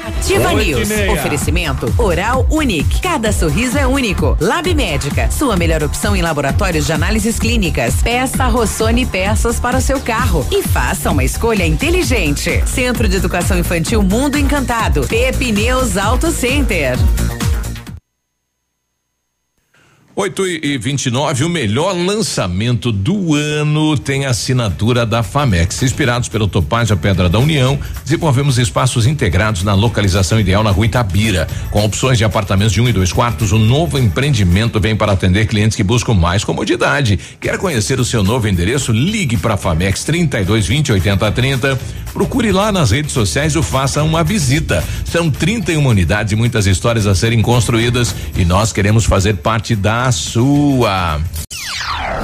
Ativa 0.05 0.53
News. 0.53 0.89
Oferecimento 1.11 1.93
Oral 1.97 2.45
Unique. 2.49 3.01
Cada 3.01 3.31
sorriso 3.31 3.77
é 3.77 3.85
único. 3.85 4.37
Lab 4.39 4.73
Médica. 4.73 5.29
Sua 5.29 5.55
melhor 5.55 5.83
opção 5.83 6.15
em 6.15 6.21
laboratórios 6.21 6.85
de 6.85 6.93
análises 6.93 7.39
clínicas. 7.39 7.95
Peça 8.01 8.47
Rossoni 8.47 9.05
peças 9.05 9.59
para 9.59 9.77
o 9.77 9.81
seu 9.81 9.99
carro 9.99 10.45
e 10.51 10.63
faça 10.63 11.11
uma 11.11 11.23
escolha 11.23 11.65
inteligente. 11.65 12.63
Centro 12.65 13.07
de 13.07 13.17
Educação 13.17 13.57
Infantil 13.57 14.01
Mundo 14.01 14.37
Encantado. 14.37 15.07
Pepineus 15.07 15.97
Auto 15.97 16.31
Center. 16.31 16.97
8 20.13 20.45
e 20.45 20.77
29, 20.77 21.45
o 21.45 21.49
melhor 21.49 21.95
lançamento 21.95 22.91
do 22.91 23.33
ano 23.33 23.97
tem 23.97 24.25
assinatura 24.25 25.05
da 25.05 25.23
Famex. 25.23 25.81
Inspirados 25.83 26.27
pelo 26.27 26.49
Topaz 26.49 26.91
a 26.91 26.97
Pedra 26.97 27.29
da 27.29 27.39
União, 27.39 27.79
desenvolvemos 28.03 28.59
espaços 28.59 29.07
integrados 29.07 29.63
na 29.63 29.73
localização 29.73 30.37
ideal 30.37 30.63
na 30.63 30.71
rua 30.71 30.85
Itabira. 30.85 31.47
Com 31.71 31.85
opções 31.85 32.17
de 32.17 32.25
apartamentos 32.25 32.73
de 32.73 32.81
um 32.81 32.89
e 32.89 32.91
dois 32.91 33.13
quartos, 33.13 33.53
o 33.53 33.57
novo 33.57 33.97
empreendimento 33.97 34.81
vem 34.81 34.97
para 34.97 35.13
atender 35.13 35.47
clientes 35.47 35.77
que 35.77 35.83
buscam 35.83 36.13
mais 36.13 36.43
comodidade. 36.43 37.17
Quer 37.39 37.57
conhecer 37.57 37.97
o 37.97 38.05
seu 38.05 38.21
novo 38.21 38.49
endereço? 38.49 38.91
Ligue 38.91 39.37
para 39.37 39.53
a 39.53 39.57
Famex 39.57 40.03
32 40.03 40.67
20 40.67 40.91
80 40.91 41.31
30. 41.31 41.79
Procure 42.13 42.51
lá 42.51 42.71
nas 42.71 42.91
redes 42.91 43.11
sociais 43.11 43.55
ou 43.55 43.63
faça 43.63 44.03
uma 44.03 44.23
visita. 44.23 44.83
São 45.05 45.29
31 45.29 45.85
unidades 45.85 46.33
e 46.33 46.35
muitas 46.35 46.67
histórias 46.67 47.07
a 47.07 47.15
serem 47.15 47.41
construídas 47.41 48.15
e 48.35 48.45
nós 48.45 48.71
queremos 48.71 49.05
fazer 49.05 49.37
parte 49.37 49.75
da 49.75 50.11
sua. 50.11 51.21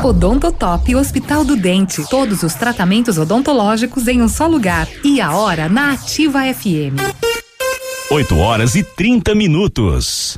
Odontotop 0.04 0.96
Hospital 0.96 1.44
do 1.44 1.56
Dente. 1.56 2.08
Todos 2.10 2.44
os 2.44 2.54
tratamentos 2.54 3.18
odontológicos 3.18 4.08
em 4.08 4.22
um 4.22 4.28
só 4.28 4.48
lugar. 4.48 4.88
E 5.04 5.20
a 5.20 5.32
hora 5.34 5.68
na 5.68 5.94
Ativa 5.94 6.42
FM. 6.54 6.96
8 8.10 8.38
horas 8.38 8.76
e 8.76 8.84
30 8.84 9.36
minutos. 9.36 10.38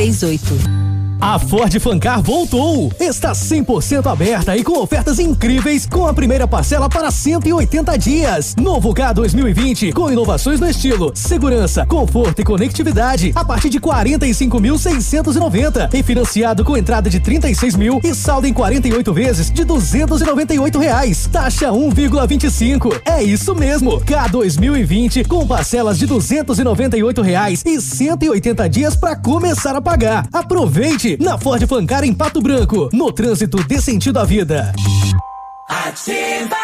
38. 0.09 0.80
A 1.21 1.37
Ford 1.37 1.79
Fancar 1.79 2.19
voltou! 2.19 2.91
Está 2.99 3.33
100% 3.33 4.11
aberta 4.11 4.57
e 4.57 4.63
com 4.63 4.79
ofertas 4.79 5.19
incríveis, 5.19 5.85
com 5.85 6.07
a 6.07 6.13
primeira 6.15 6.47
parcela 6.47 6.89
para 6.89 7.11
180 7.11 7.95
dias. 7.95 8.55
Novo 8.55 8.91
K 8.91 9.13
2020 9.13 9.91
com 9.91 10.11
inovações 10.11 10.59
no 10.59 10.67
estilo, 10.67 11.11
segurança, 11.13 11.85
conforto 11.85 12.41
e 12.41 12.43
conectividade 12.43 13.31
a 13.35 13.45
partir 13.45 13.69
de 13.69 13.79
45.690 13.79 15.93
e 15.93 16.01
financiado 16.01 16.65
com 16.65 16.75
entrada 16.75 17.07
de 17.07 17.19
36 17.19 17.75
mil 17.75 17.99
e 18.03 18.15
saldo 18.15 18.47
em 18.47 18.53
48 18.53 19.13
vezes 19.13 19.51
de 19.51 19.63
298 19.63 20.79
reais. 20.79 21.29
Taxa 21.31 21.67
1,25. 21.67 22.99
É 23.05 23.21
isso 23.21 23.53
mesmo. 23.53 24.01
K 24.01 24.27
2020 24.27 25.25
com 25.25 25.45
parcelas 25.45 25.99
de 25.99 26.07
298 26.07 27.21
reais 27.21 27.61
e 27.63 27.79
180 27.79 28.67
dias 28.67 28.95
para 28.95 29.15
começar 29.15 29.75
a 29.75 29.81
pagar. 29.81 30.27
Aproveite 30.33 31.10
na 31.19 31.37
Ford 31.37 31.65
Fancar 31.67 32.03
em 32.03 32.13
Pato 32.13 32.41
Branco. 32.41 32.89
No 32.93 33.11
trânsito 33.11 33.63
dê 33.63 33.81
sentido 33.81 34.19
à 34.19 34.23
vida. 34.23 34.71
Ativa! 35.67 36.55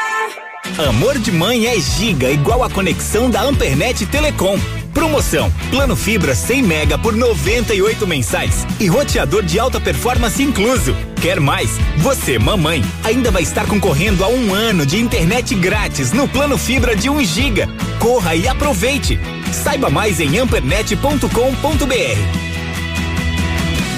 Amor 0.90 1.18
de 1.18 1.32
mãe 1.32 1.66
é 1.66 1.80
giga 1.80 2.30
igual 2.30 2.64
a 2.64 2.70
conexão 2.70 3.32
da 3.32 3.42
Ampernet 3.42 4.06
Telecom. 4.06 4.60
Promoção: 4.94 5.52
plano 5.72 5.96
fibra 5.96 6.36
100 6.36 6.62
mega 6.62 6.98
por 6.98 7.16
98 7.16 8.06
mensais 8.06 8.66
e 8.80 8.88
roteador 8.88 9.44
de 9.44 9.60
alta 9.60 9.80
performance 9.80 10.42
incluso. 10.42 10.96
Quer 11.22 11.40
mais? 11.40 11.70
Você, 11.98 12.38
mamãe, 12.38 12.84
ainda 13.04 13.32
vai 13.32 13.44
estar 13.44 13.68
concorrendo 13.68 14.24
a 14.24 14.28
um 14.28 14.54
ano 14.54 14.86
de 14.86 15.00
internet 15.00 15.56
grátis 15.56 16.12
no 16.12 16.28
plano 16.28 16.58
fibra 16.58 16.96
de 16.96 17.10
1 17.10 17.24
giga. 17.24 17.68
Corra 18.00 18.36
e 18.36 18.48
aproveite. 18.48 19.20
Saiba 19.52 19.90
mais 19.90 20.20
em 20.20 20.38
ampernet.com.br. 20.38 22.47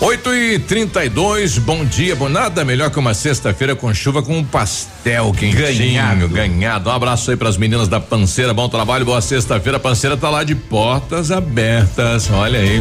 Oito 0.00 0.32
e 0.32 0.60
trinta 0.60 1.04
e 1.04 1.08
dois, 1.08 1.58
bom 1.58 1.84
dia, 1.84 2.14
bom 2.14 2.28
nada 2.28 2.64
melhor 2.64 2.88
que 2.88 3.00
uma 3.00 3.12
sexta-feira 3.14 3.74
com 3.74 3.92
chuva 3.92 4.22
com 4.22 4.38
um 4.38 4.44
pastel 4.44 5.32
quentinho, 5.32 5.60
ganhado. 5.60 6.28
ganhado. 6.28 6.88
Um 6.88 6.92
abraço 6.92 7.32
aí 7.32 7.36
pras 7.36 7.56
meninas 7.56 7.88
da 7.88 7.98
Panceira, 7.98 8.54
bom 8.54 8.68
trabalho, 8.68 9.04
boa 9.04 9.20
sexta-feira, 9.20 9.76
a 9.76 9.80
Panceira 9.80 10.16
tá 10.16 10.30
lá 10.30 10.44
de 10.44 10.54
portas 10.54 11.32
abertas, 11.32 12.30
olha 12.30 12.60
aí. 12.60 12.80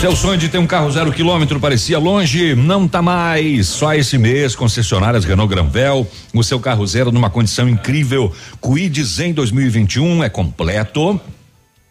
Seu 0.00 0.16
sonho 0.16 0.38
de 0.38 0.48
ter 0.48 0.56
um 0.56 0.66
carro 0.66 0.90
zero 0.90 1.12
quilômetro 1.12 1.60
parecia 1.60 1.98
longe, 1.98 2.54
não 2.54 2.88
tá 2.88 3.02
mais. 3.02 3.66
Só 3.66 3.94
esse 3.94 4.16
mês, 4.16 4.56
concessionárias 4.56 5.26
Renault 5.26 5.54
Granvel, 5.54 6.06
o 6.32 6.42
seu 6.42 6.58
carro 6.58 6.86
zero 6.86 7.12
numa 7.12 7.28
condição 7.28 7.68
incrível. 7.68 8.32
Quid 8.62 9.04
Zen 9.04 9.34
2021 9.34 10.24
é 10.24 10.30
completo. 10.30 11.20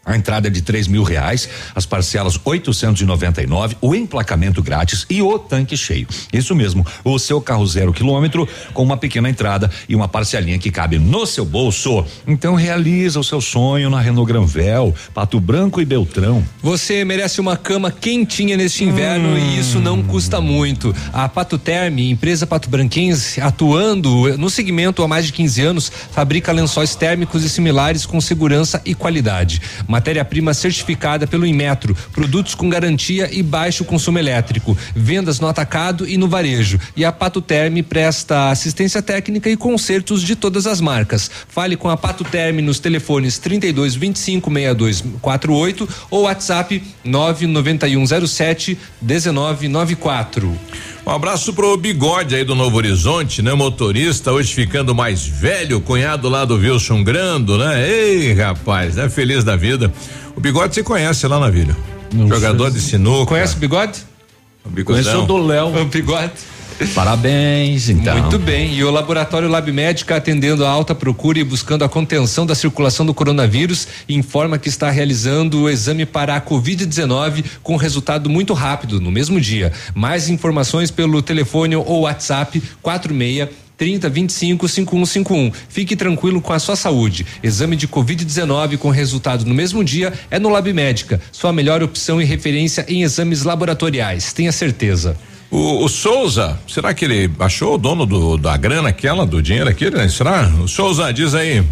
A 0.05 0.15
entrada 0.15 0.47
é 0.47 0.51
de 0.51 0.61
três 0.61 0.87
mil 0.87 1.03
reais, 1.03 1.49
as 1.73 1.85
parcelas 1.85 2.39
899, 2.43 3.77
o 3.81 3.95
emplacamento 3.95 4.61
grátis 4.61 5.05
e 5.09 5.21
o 5.21 5.39
tanque 5.39 5.75
cheio. 5.75 6.07
Isso 6.31 6.53
mesmo, 6.53 6.85
o 7.03 7.17
seu 7.17 7.41
carro 7.41 7.65
zero 7.65 7.91
quilômetro 7.91 8.47
com 8.73 8.83
uma 8.83 8.97
pequena 8.97 9.29
entrada 9.29 9.69
e 9.89 9.95
uma 9.95 10.07
parcelinha 10.07 10.59
que 10.59 10.69
cabe 10.69 10.99
no 10.99 11.25
seu 11.25 11.43
bolso. 11.43 12.05
Então 12.27 12.53
realiza 12.53 13.19
o 13.19 13.23
seu 13.23 13.41
sonho 13.41 13.89
na 13.89 13.99
Renault 13.99 14.31
Granvel, 14.31 14.93
Pato 15.13 15.39
Branco 15.39 15.81
e 15.81 15.85
Beltrão. 15.85 16.43
Você 16.61 17.03
merece 17.03 17.41
uma 17.41 17.57
cama 17.57 17.91
quentinha 17.91 18.55
neste 18.55 18.83
inverno 18.83 19.37
e 19.37 19.59
isso 19.59 19.79
não 19.79 20.03
custa 20.03 20.39
muito. 20.39 20.95
A 21.11 21.27
Pato 21.27 21.57
Terme, 21.57 22.11
empresa 22.11 22.45
pato 22.45 22.69
branquense, 22.69 23.41
atuando 23.41 24.37
no 24.37 24.49
segmento 24.49 25.01
há 25.01 25.07
mais 25.07 25.25
de 25.25 25.33
15 25.33 25.61
anos, 25.61 25.91
fabrica 26.11 26.51
lençóis 26.51 26.95
térmicos 26.95 27.43
e 27.43 27.49
similares 27.49 28.05
com 28.05 28.21
segurança 28.21 28.81
e 28.85 28.93
qualidade. 28.93 29.61
Matéria-prima 29.95 30.53
certificada 30.53 31.25
pelo 31.25 31.45
Inmetro, 31.45 31.95
produtos 32.11 32.53
com 32.53 32.67
garantia 32.67 33.29
e 33.31 33.41
baixo 33.41 33.85
consumo 33.85 34.19
elétrico, 34.19 34.77
vendas 34.93 35.39
no 35.39 35.47
atacado 35.47 36.05
e 36.05 36.17
no 36.17 36.27
varejo. 36.27 36.77
E 36.97 37.05
a 37.05 37.13
Pato 37.13 37.39
Terme 37.39 37.81
presta 37.81 38.49
assistência 38.49 39.01
técnica 39.01 39.49
e 39.49 39.55
consertos 39.55 40.21
de 40.21 40.35
todas 40.35 40.67
as 40.67 40.81
marcas. 40.81 41.31
Fale 41.47 41.77
com 41.77 41.89
a 41.89 41.95
Pato 41.95 42.25
Terme 42.25 42.61
nos 42.61 42.77
telefones 42.77 43.37
32 43.37 43.95
25 43.95 44.51
62 44.51 45.01
48 45.21 45.87
ou 46.11 46.23
WhatsApp 46.23 46.83
99107 47.05 48.77
1994. 49.01 50.94
Um 51.05 51.11
abraço 51.11 51.53
pro 51.53 51.77
Bigode 51.77 52.35
aí 52.35 52.43
do 52.43 52.55
Novo 52.55 52.77
Horizonte, 52.77 53.43
né? 53.43 53.53
Motorista, 53.53 54.31
hoje 54.31 54.51
ficando 54.51 54.95
mais 54.95 55.23
velho, 55.23 55.79
cunhado 55.79 56.27
lá 56.27 56.45
do 56.45 56.55
Wilson 56.55 57.03
Grando, 57.03 57.59
né? 57.59 57.87
Ei, 57.87 58.33
rapaz, 58.33 58.95
né? 58.95 59.07
Feliz 59.07 59.43
da 59.43 59.55
vida. 59.55 59.93
O 60.35 60.39
Bigode 60.39 60.73
você 60.73 60.81
conhece 60.81 61.27
lá 61.27 61.39
na 61.39 61.49
Vila. 61.49 61.77
Jogador 62.27 62.71
de 62.71 62.81
sinuca. 62.81 63.27
Conhece 63.27 63.55
o 63.55 63.59
Bigode? 63.59 63.99
O 64.65 64.69
bigodão. 64.69 65.03
Conheço 65.03 65.23
o 65.23 65.27
do 65.27 65.37
Léo. 65.37 65.79
O 65.79 65.85
Bigode. 65.85 66.31
Parabéns, 66.93 67.89
então. 67.89 68.17
Muito 68.17 68.37
bem. 68.37 68.73
E 68.73 68.83
o 68.83 68.91
Laboratório 68.91 69.47
Lab 69.47 69.71
Médica, 69.71 70.17
atendendo 70.17 70.65
a 70.65 70.69
alta 70.69 70.93
procura 70.93 71.39
e 71.39 71.43
buscando 71.43 71.83
a 71.83 71.89
contenção 71.89 72.45
da 72.45 72.53
circulação 72.53 73.05
do 73.05 73.13
coronavírus, 73.13 73.87
informa 74.09 74.57
que 74.57 74.67
está 74.67 74.89
realizando 74.89 75.61
o 75.61 75.69
exame 75.69 76.05
para 76.05 76.35
a 76.35 76.41
Covid-19 76.41 77.45
com 77.63 77.75
resultado 77.77 78.29
muito 78.29 78.53
rápido, 78.53 78.99
no 78.99 79.11
mesmo 79.11 79.39
dia. 79.39 79.71
Mais 79.93 80.29
informações 80.29 80.91
pelo 80.91 81.21
telefone 81.21 81.75
ou 81.75 82.01
WhatsApp 82.01 82.61
46 82.81 83.65
30 83.77 84.09
25 84.09 84.67
5151. 84.67 85.51
Fique 85.69 85.95
tranquilo 85.95 86.41
com 86.41 86.53
a 86.53 86.59
sua 86.59 86.75
saúde. 86.75 87.25
Exame 87.43 87.75
de 87.75 87.87
Covid-19 87.87 88.77
com 88.77 88.89
resultado 88.89 89.45
no 89.45 89.53
mesmo 89.53 89.83
dia 89.83 90.13
é 90.31 90.39
no 90.39 90.49
Lab 90.49 90.71
Médica, 90.71 91.21
sua 91.31 91.51
melhor 91.51 91.83
opção 91.83 92.21
e 92.21 92.25
referência 92.25 92.85
em 92.87 93.03
exames 93.03 93.43
laboratoriais. 93.43 94.31
Tenha 94.33 94.51
certeza. 94.51 95.17
O, 95.51 95.85
o 95.85 95.89
Souza, 95.89 96.57
será 96.67 96.93
que 96.93 97.05
ele 97.05 97.31
achou 97.39 97.75
o 97.75 97.77
dono 97.77 98.05
do, 98.05 98.37
da 98.37 98.57
grana 98.57 98.89
aquela, 98.89 99.25
do 99.25 99.41
dinheiro 99.41 99.69
aquele? 99.69 99.95
Né? 99.97 100.09
Será? 100.09 100.47
O 100.61 100.67
Souza, 100.67 101.11
diz 101.13 101.33
aí. 101.33 101.63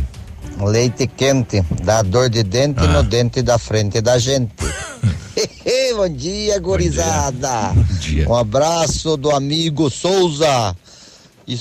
Leite 0.59 1.07
quente, 1.07 1.63
dá 1.83 2.01
dor 2.01 2.29
de 2.29 2.43
dente 2.43 2.79
Ah. 2.79 2.87
no 2.87 3.03
dente 3.03 3.41
da 3.41 3.57
frente 3.57 3.99
da 4.01 4.17
gente. 4.19 4.51
Bom 5.95 6.09
dia, 6.09 6.59
gurizada. 6.59 7.71
Um 8.27 8.35
abraço 8.35 9.17
do 9.17 9.31
amigo 9.31 9.89
Souza 9.89 10.75
e, 11.47 11.57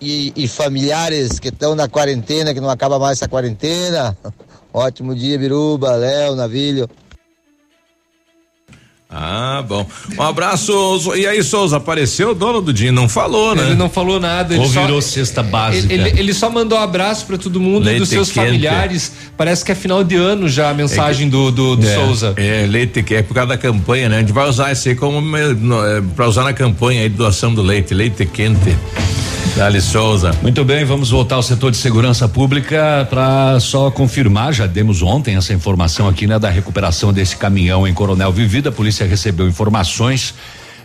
e- 0.00 0.32
e 0.36 0.48
familiares 0.48 1.38
que 1.38 1.48
estão 1.48 1.74
na 1.76 1.88
quarentena, 1.88 2.52
que 2.52 2.60
não 2.60 2.68
acaba 2.70 2.98
mais 2.98 3.18
essa 3.18 3.28
quarentena. 3.28 4.16
Ótimo 4.74 5.14
dia, 5.14 5.38
Biruba, 5.38 5.92
Léo, 5.96 6.34
Navilho. 6.34 6.88
Ah, 9.10 9.64
bom. 9.66 9.86
Um 10.18 10.22
abraço. 10.22 10.70
E 11.16 11.26
aí, 11.26 11.42
Souza, 11.42 11.78
apareceu 11.78 12.32
o 12.32 12.34
dono 12.34 12.60
do 12.60 12.74
dinheiro? 12.74 12.94
Não 12.94 13.08
falou, 13.08 13.54
né? 13.54 13.62
Ele 13.68 13.74
não 13.74 13.88
falou 13.88 14.20
nada. 14.20 14.52
Ele 14.52 14.62
Ou 14.62 14.68
só, 14.68 14.82
virou 14.82 15.00
cesta 15.00 15.42
básica. 15.42 15.90
Ele, 15.90 16.08
ele- 16.10 16.20
ele 16.20 16.34
só 16.34 16.50
mandou 16.50 16.78
um 16.78 16.82
abraço 16.82 17.24
para 17.24 17.38
todo 17.38 17.58
mundo 17.58 17.84
Leite 17.84 18.00
dos 18.00 18.10
seus 18.10 18.30
quente. 18.30 18.44
familiares. 18.46 19.12
Parece 19.34 19.64
que 19.64 19.72
é 19.72 19.74
final 19.74 20.04
de 20.04 20.14
ano 20.16 20.46
já 20.46 20.68
a 20.68 20.74
mensagem 20.74 21.26
do, 21.30 21.50
do, 21.50 21.76
do 21.76 21.88
é, 21.88 21.94
Souza. 21.94 22.34
É, 22.36 22.66
leite 22.68 23.02
que 23.02 23.14
é 23.14 23.22
por 23.22 23.32
causa 23.32 23.48
da 23.48 23.56
campanha, 23.56 24.10
né? 24.10 24.16
A 24.18 24.20
gente 24.20 24.32
vai 24.32 24.46
usar 24.46 24.72
esse 24.72 24.90
aí 24.90 24.94
como 24.94 25.34
é, 25.36 25.54
pra 26.14 26.28
usar 26.28 26.44
na 26.44 26.52
campanha 26.52 27.00
aí 27.02 27.08
de 27.08 27.16
doação 27.16 27.54
do 27.54 27.62
leite, 27.62 27.94
leite 27.94 28.26
quente. 28.26 28.76
Dali 29.56 29.80
Souza. 29.80 30.30
Muito 30.40 30.64
bem, 30.64 30.84
vamos 30.84 31.10
voltar 31.10 31.34
ao 31.34 31.42
setor 31.42 31.72
de 31.72 31.78
segurança 31.78 32.28
pública 32.28 33.04
para 33.10 33.58
só 33.58 33.90
confirmar, 33.90 34.52
já 34.52 34.66
demos 34.66 35.02
ontem 35.02 35.34
essa 35.34 35.52
informação 35.52 36.06
aqui, 36.06 36.28
né, 36.28 36.38
da 36.38 36.48
recuperação 36.48 37.12
desse 37.12 37.34
caminhão 37.36 37.84
em 37.88 37.92
Coronel 37.92 38.30
Vivida. 38.30 38.68
A 38.68 38.72
polícia 38.72 38.97
recebeu 39.06 39.46
informações 39.46 40.34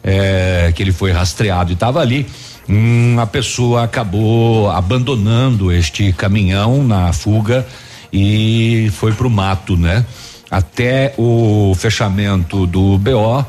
eh, 0.04 0.72
que 0.76 0.84
ele 0.84 0.92
foi 0.92 1.12
rastreado 1.12 1.72
e 1.72 1.74
estava 1.74 2.00
ali. 2.00 2.26
Hum, 2.68 3.18
a 3.20 3.26
pessoa 3.26 3.84
acabou 3.84 4.70
abandonando 4.70 5.72
este 5.72 6.14
caminhão 6.14 6.84
na 6.84 7.12
fuga 7.12 7.66
e 8.12 8.90
foi 8.94 9.12
pro 9.12 9.30
mato, 9.30 9.76
né? 9.76 10.06
Até 10.50 11.14
o 11.18 11.74
fechamento 11.76 12.68
do 12.68 12.98
BO, 12.98 13.46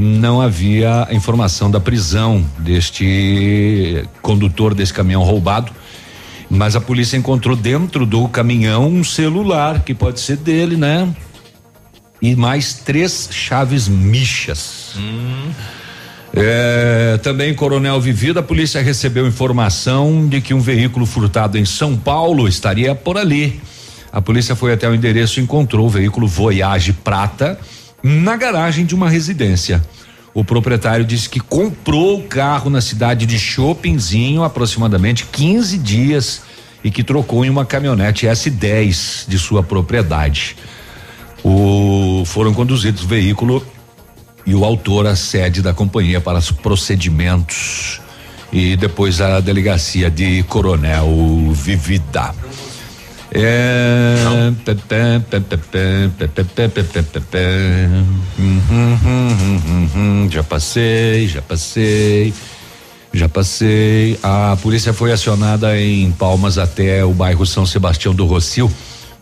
não 0.00 0.40
havia 0.40 1.08
informação 1.10 1.70
da 1.70 1.80
prisão 1.80 2.44
deste 2.58 4.04
condutor 4.22 4.74
desse 4.74 4.92
caminhão 4.92 5.22
roubado. 5.22 5.72
Mas 6.48 6.76
a 6.76 6.80
polícia 6.80 7.16
encontrou 7.16 7.56
dentro 7.56 8.04
do 8.06 8.28
caminhão 8.28 8.86
um 8.88 9.02
celular 9.02 9.82
que 9.82 9.94
pode 9.94 10.20
ser 10.20 10.36
dele, 10.36 10.76
né? 10.76 11.08
E 12.24 12.34
mais 12.34 12.72
três 12.72 13.28
chaves 13.30 13.86
michas. 13.86 14.94
Hum. 14.96 15.50
É, 16.32 17.20
também 17.22 17.52
Coronel 17.52 18.00
Vivida, 18.00 18.40
a 18.40 18.42
polícia 18.42 18.80
recebeu 18.80 19.26
informação 19.26 20.26
de 20.26 20.40
que 20.40 20.54
um 20.54 20.58
veículo 20.58 21.04
furtado 21.04 21.58
em 21.58 21.66
São 21.66 21.94
Paulo 21.94 22.48
estaria 22.48 22.94
por 22.94 23.18
ali. 23.18 23.60
A 24.10 24.22
polícia 24.22 24.56
foi 24.56 24.72
até 24.72 24.88
o 24.88 24.94
endereço 24.94 25.38
e 25.38 25.42
encontrou 25.42 25.86
o 25.86 25.90
veículo 25.90 26.26
Voyage 26.26 26.94
Prata 26.94 27.60
na 28.02 28.36
garagem 28.36 28.86
de 28.86 28.94
uma 28.94 29.10
residência. 29.10 29.84
O 30.32 30.42
proprietário 30.42 31.04
disse 31.04 31.28
que 31.28 31.40
comprou 31.40 32.20
o 32.20 32.22
carro 32.22 32.70
na 32.70 32.80
cidade 32.80 33.26
de 33.26 33.38
Chopinzinho 33.38 34.42
há 34.42 34.46
aproximadamente 34.46 35.26
15 35.26 35.76
dias 35.76 36.40
e 36.82 36.90
que 36.90 37.04
trocou 37.04 37.44
em 37.44 37.50
uma 37.50 37.66
caminhonete 37.66 38.26
S10 38.26 39.28
de 39.28 39.38
sua 39.38 39.62
propriedade. 39.62 40.56
O, 41.44 42.24
foram 42.24 42.54
conduzidos 42.54 43.04
o 43.04 43.06
veículo 43.06 43.64
e 44.46 44.54
o 44.54 44.64
autor 44.64 45.06
à 45.06 45.14
sede 45.14 45.60
da 45.60 45.74
companhia 45.74 46.20
para 46.20 46.38
os 46.38 46.50
procedimentos 46.50 48.00
e 48.50 48.76
depois 48.76 49.20
a 49.20 49.40
delegacia 49.40 50.10
de 50.10 50.42
Coronel 50.44 51.06
Vivida. 51.52 52.34
É... 53.30 54.14
Já 60.30 60.42
passei, 60.44 61.28
já 61.28 61.42
passei, 61.42 62.32
já 63.12 63.28
passei. 63.28 64.18
A 64.22 64.56
polícia 64.62 64.92
foi 64.92 65.12
acionada 65.12 65.78
em 65.78 66.10
Palmas 66.12 66.56
até 66.58 67.04
o 67.04 67.12
bairro 67.12 67.44
São 67.44 67.66
Sebastião 67.66 68.14
do 68.14 68.24
Rocio 68.24 68.70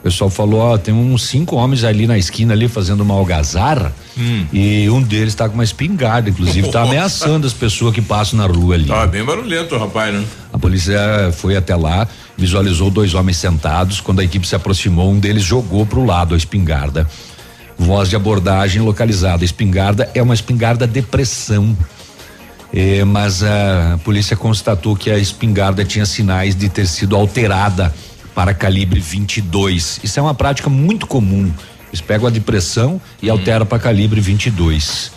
o 0.02 0.10
pessoal 0.10 0.28
falou, 0.28 0.58
ó, 0.58 0.76
tem 0.76 0.92
uns 0.92 1.22
cinco 1.22 1.54
homens 1.54 1.84
ali 1.84 2.08
na 2.08 2.18
esquina 2.18 2.54
ali 2.54 2.66
fazendo 2.66 3.02
uma 3.02 3.14
algazarra 3.14 3.94
Hum. 4.18 4.44
e 4.52 4.90
um 4.90 5.00
deles 5.00 5.32
tá 5.32 5.48
com 5.48 5.54
uma 5.54 5.62
espingarda, 5.62 6.28
inclusive 6.28 6.68
tá 6.72 6.80
Nossa. 6.80 6.90
ameaçando 6.90 7.46
as 7.46 7.52
pessoas 7.52 7.94
que 7.94 8.02
passam 8.02 8.36
na 8.36 8.46
rua 8.46 8.74
ali. 8.74 8.86
Tá 8.86 9.06
bem 9.06 9.24
barulhento, 9.24 9.78
rapaz, 9.78 10.12
né? 10.12 10.24
A 10.52 10.58
polícia 10.58 10.98
foi 11.34 11.56
até 11.56 11.76
lá, 11.76 12.08
visualizou 12.36 12.90
dois 12.90 13.14
homens 13.14 13.36
sentados. 13.36 14.00
Quando 14.00 14.18
a 14.18 14.24
equipe 14.24 14.44
se 14.44 14.56
aproximou, 14.56 15.08
um 15.08 15.20
deles 15.20 15.44
jogou 15.44 15.86
pro 15.86 16.04
lado 16.04 16.34
a 16.34 16.36
espingarda. 16.36 17.08
Voz 17.78 18.08
de 18.10 18.16
abordagem 18.16 18.82
localizada. 18.82 19.44
A 19.44 19.46
espingarda 19.46 20.10
é 20.16 20.20
uma 20.20 20.34
espingarda 20.34 20.84
depressão. 20.84 21.76
Eh, 22.74 23.04
mas 23.04 23.44
a 23.44 24.00
polícia 24.02 24.36
constatou 24.36 24.96
que 24.96 25.12
a 25.12 25.18
espingarda 25.18 25.84
tinha 25.84 26.04
sinais 26.04 26.56
de 26.56 26.68
ter 26.68 26.88
sido 26.88 27.14
alterada 27.14 27.94
para 28.34 28.54
calibre 28.54 29.00
22. 29.00 30.00
Isso 30.02 30.18
é 30.18 30.22
uma 30.22 30.34
prática 30.34 30.68
muito 30.70 31.06
comum. 31.06 31.52
Eles 31.88 32.00
pegam 32.00 32.26
a 32.26 32.30
depressão 32.30 33.00
e 33.20 33.28
alteram 33.28 33.66
para 33.66 33.78
calibre 33.78 34.20
22. 34.20 35.12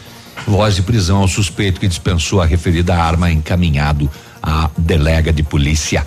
Voz 0.45 0.75
de 0.75 0.81
prisão 0.81 1.19
ao 1.19 1.27
suspeito 1.27 1.79
que 1.79 1.87
dispensou 1.87 2.41
a 2.41 2.45
referida 2.45 2.95
arma 2.95 3.31
encaminhado 3.31 4.11
à 4.43 4.69
delega 4.77 5.31
de 5.31 5.41
polícia. 5.41 6.05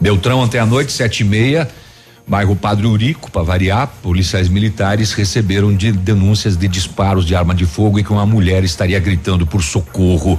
Beltrão 0.00 0.40
ontem 0.40 0.58
à 0.58 0.66
noite, 0.66 0.92
sete 0.92 1.20
e 1.20 1.24
meia, 1.24 1.68
bairro 2.26 2.56
Padre 2.56 2.86
Urico, 2.86 3.30
para 3.30 3.42
variar, 3.42 3.86
policiais 4.02 4.48
militares 4.48 5.12
receberam 5.12 5.74
de 5.74 5.92
denúncias 5.92 6.56
de 6.56 6.66
disparos 6.66 7.24
de 7.24 7.34
arma 7.34 7.54
de 7.54 7.64
fogo 7.64 7.98
e 7.98 8.04
que 8.04 8.12
uma 8.12 8.26
mulher 8.26 8.64
estaria 8.64 8.98
gritando 8.98 9.46
por 9.46 9.62
socorro. 9.62 10.38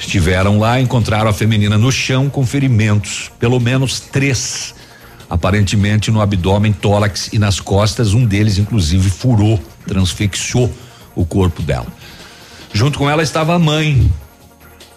Estiveram 0.00 0.58
lá, 0.58 0.80
encontraram 0.80 1.28
a 1.28 1.32
feminina 1.32 1.76
no 1.76 1.92
chão 1.92 2.30
com 2.30 2.44
ferimentos, 2.46 3.30
pelo 3.38 3.60
menos 3.60 4.00
três. 4.00 4.74
Aparentemente 5.28 6.10
no 6.10 6.22
abdômen, 6.22 6.72
tórax 6.72 7.28
e 7.32 7.38
nas 7.38 7.60
costas, 7.60 8.14
um 8.14 8.24
deles 8.24 8.56
inclusive 8.56 9.10
furou, 9.10 9.62
transfixou 9.86 10.72
o 11.14 11.24
corpo 11.24 11.62
dela. 11.62 11.86
Junto 12.72 12.98
com 12.98 13.08
ela 13.10 13.22
estava 13.22 13.54
a 13.54 13.58
mãe, 13.58 14.10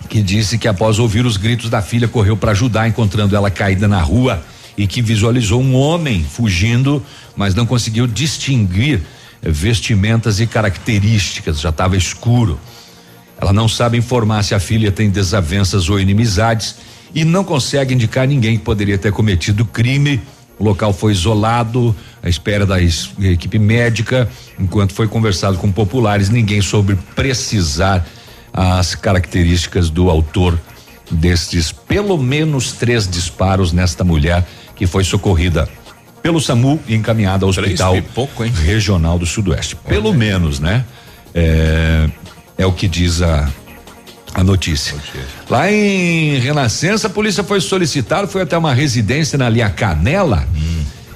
que 0.09 0.23
disse 0.23 0.57
que 0.57 0.69
após 0.69 0.97
ouvir 0.99 1.25
os 1.25 1.35
gritos 1.35 1.69
da 1.69 1.81
filha 1.81 2.07
correu 2.07 2.38
para 2.38 2.51
ajudar, 2.51 2.88
encontrando 2.88 3.35
ela 3.35 3.51
caída 3.51 3.88
na 3.88 4.01
rua 4.01 4.41
e 4.77 4.88
que 4.88 5.01
visualizou 5.01 5.61
um 5.61 5.75
homem 5.75 6.23
fugindo, 6.23 7.03
mas 7.35 7.53
não 7.53 7.65
conseguiu 7.65 8.07
distinguir 8.07 9.01
eh, 9.41 9.51
vestimentas 9.51 10.39
e 10.39 10.47
características, 10.47 11.59
já 11.59 11.69
estava 11.69 11.97
escuro. 11.97 12.57
Ela 13.44 13.52
não 13.52 13.68
sabe 13.68 13.98
informar 13.98 14.41
se 14.41 14.56
a 14.56 14.60
filha 14.60 14.90
tem 14.90 15.10
desavenças 15.10 15.90
ou 15.90 15.99
inimizades 15.99 16.78
e 17.14 17.26
não 17.26 17.44
consegue 17.44 17.94
indicar 17.94 18.26
ninguém 18.26 18.57
que 18.57 18.64
poderia 18.64 18.98
ter 18.98 19.11
cometido 19.11 19.65
crime. 19.65 20.22
O 20.57 20.64
local 20.64 20.94
foi 20.94 21.11
isolado, 21.11 21.94
à 22.22 22.30
espera 22.30 22.65
da 22.65 22.78
equipe 22.82 23.60
médica. 23.60 24.30
Enquanto 24.57 24.94
foi 24.94 25.10
conversado 25.10 25.57
com 25.57 25.70
populares, 25.70 26.30
ninguém 26.30 26.61
soube 26.61 26.95
precisar 27.18 28.07
as 28.53 28.95
características 28.95 29.90
do 29.90 30.10
autor 30.10 30.57
destes 31.11 31.70
pelo 31.70 32.18
menos 32.18 32.72
três 32.72 33.06
disparos 33.06 33.74
nesta 33.74 34.06
mulher 34.06 34.48
que 34.74 34.88
foi 34.88 35.03
socorrida 35.03 35.68
pelo 36.22 36.40
SAMU 36.40 36.80
e 36.88 36.95
encaminhada 36.95 37.44
ao 37.45 37.49
hospital 37.49 37.98
regional 38.64 39.20
do 39.20 39.26
Sudoeste. 39.26 39.76
Pelo 39.76 40.14
menos, 40.14 40.61
né? 40.61 40.86
É, 41.36 42.10
é 42.64 42.68
o 42.68 42.72
que 42.72 42.88
diz 42.88 43.22
a 43.22 43.48
a 44.34 44.44
notícia. 44.44 44.95
Lá 45.49 45.72
em 45.72 46.40
Renascença, 46.40 47.07
a 47.07 47.10
polícia 47.10 47.44
foi 47.44 47.61
solicitada, 47.61 48.27
foi 48.27 48.41
até 48.41 48.57
uma 48.57 48.73
residência 48.73 49.38
na 49.38 49.48
linha 49.48 49.69
Canela. 49.69 50.48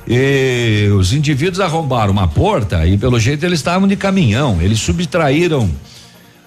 E 0.08 0.88
os 0.98 1.12
indivíduos 1.12 1.60
arrombaram 1.60 2.14
uma 2.14 2.28
porta 2.28 2.86
e 2.86 2.98
pelo 2.98 3.20
jeito 3.20 3.46
eles 3.46 3.60
estavam 3.60 3.88
de 3.88 3.96
caminhão. 3.96 4.62
Eles 4.62 4.80
subtraíram 4.80 5.70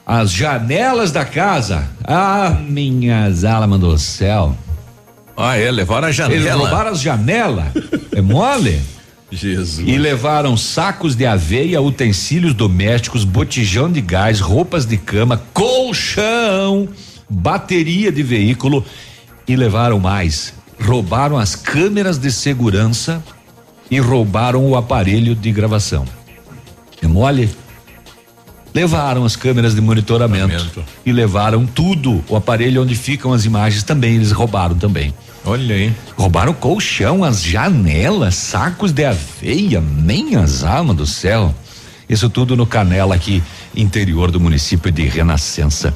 as 0.07 0.31
janelas 0.31 1.13
da 1.13 1.25
casa. 1.25 1.89
Ah, 2.05 2.57
minhas 2.67 3.45
almas 3.45 3.81
do 3.81 3.99
céu. 3.99 4.57
Ah, 5.37 5.57
é, 5.57 5.71
levaram 5.71 6.09
a 6.09 6.13
janela. 6.13 6.41
Eles 6.41 6.55
roubaram 6.55 6.91
as 6.91 7.01
janelas. 7.01 7.67
é 8.15 8.21
mole? 8.21 8.81
Jesus. 9.31 9.87
E 9.87 9.97
levaram 9.97 10.57
sacos 10.57 11.15
de 11.15 11.25
aveia, 11.25 11.81
utensílios 11.81 12.53
domésticos, 12.53 13.25
botijão 13.25 13.91
de 13.91 14.01
gás, 14.01 14.41
roupas 14.41 14.85
de 14.85 14.97
cama, 14.97 15.41
colchão, 15.53 16.89
bateria 17.29 18.11
de 18.11 18.23
veículo 18.23 18.85
e 19.47 19.55
levaram 19.55 19.99
mais. 19.99 20.53
Roubaram 20.81 21.39
as 21.39 21.55
câmeras 21.55 22.19
de 22.19 22.33
segurança 22.33 23.23
e 23.91 23.99
roubaram 24.01 24.67
o 24.67 24.77
aparelho 24.77 25.35
de 25.35 25.53
gravação. 25.53 26.05
É 27.03 27.07
mole? 27.07 27.51
Levaram 28.73 29.25
as 29.25 29.35
câmeras 29.35 29.75
de 29.75 29.81
monitoramento, 29.81 30.85
e 31.05 31.13
levaram 31.13 31.67
tudo, 31.67 32.23
o 32.29 32.37
aparelho 32.37 32.83
onde 32.83 32.95
ficam 32.95 33.33
as 33.33 33.45
imagens 33.45 33.83
também, 33.83 34.15
eles 34.15 34.31
roubaram 34.31 34.77
também. 34.77 35.13
Olha 35.45 35.75
aí. 35.75 35.93
Roubaram 36.17 36.53
o 36.53 36.55
colchão, 36.55 37.25
as 37.25 37.43
janelas, 37.43 38.35
sacos 38.35 38.93
de 38.93 39.05
aveia, 39.05 39.81
minhas 39.81 40.63
almas 40.65 40.97
do 40.97 41.07
céu. 41.07 41.55
Isso 42.09 42.29
tudo 42.29 42.57
no 42.57 42.67
Canela 42.67 43.15
aqui, 43.15 43.43
interior 43.75 44.31
do 44.31 44.41
município 44.41 44.91
de 44.93 45.03
Renascença. 45.05 45.95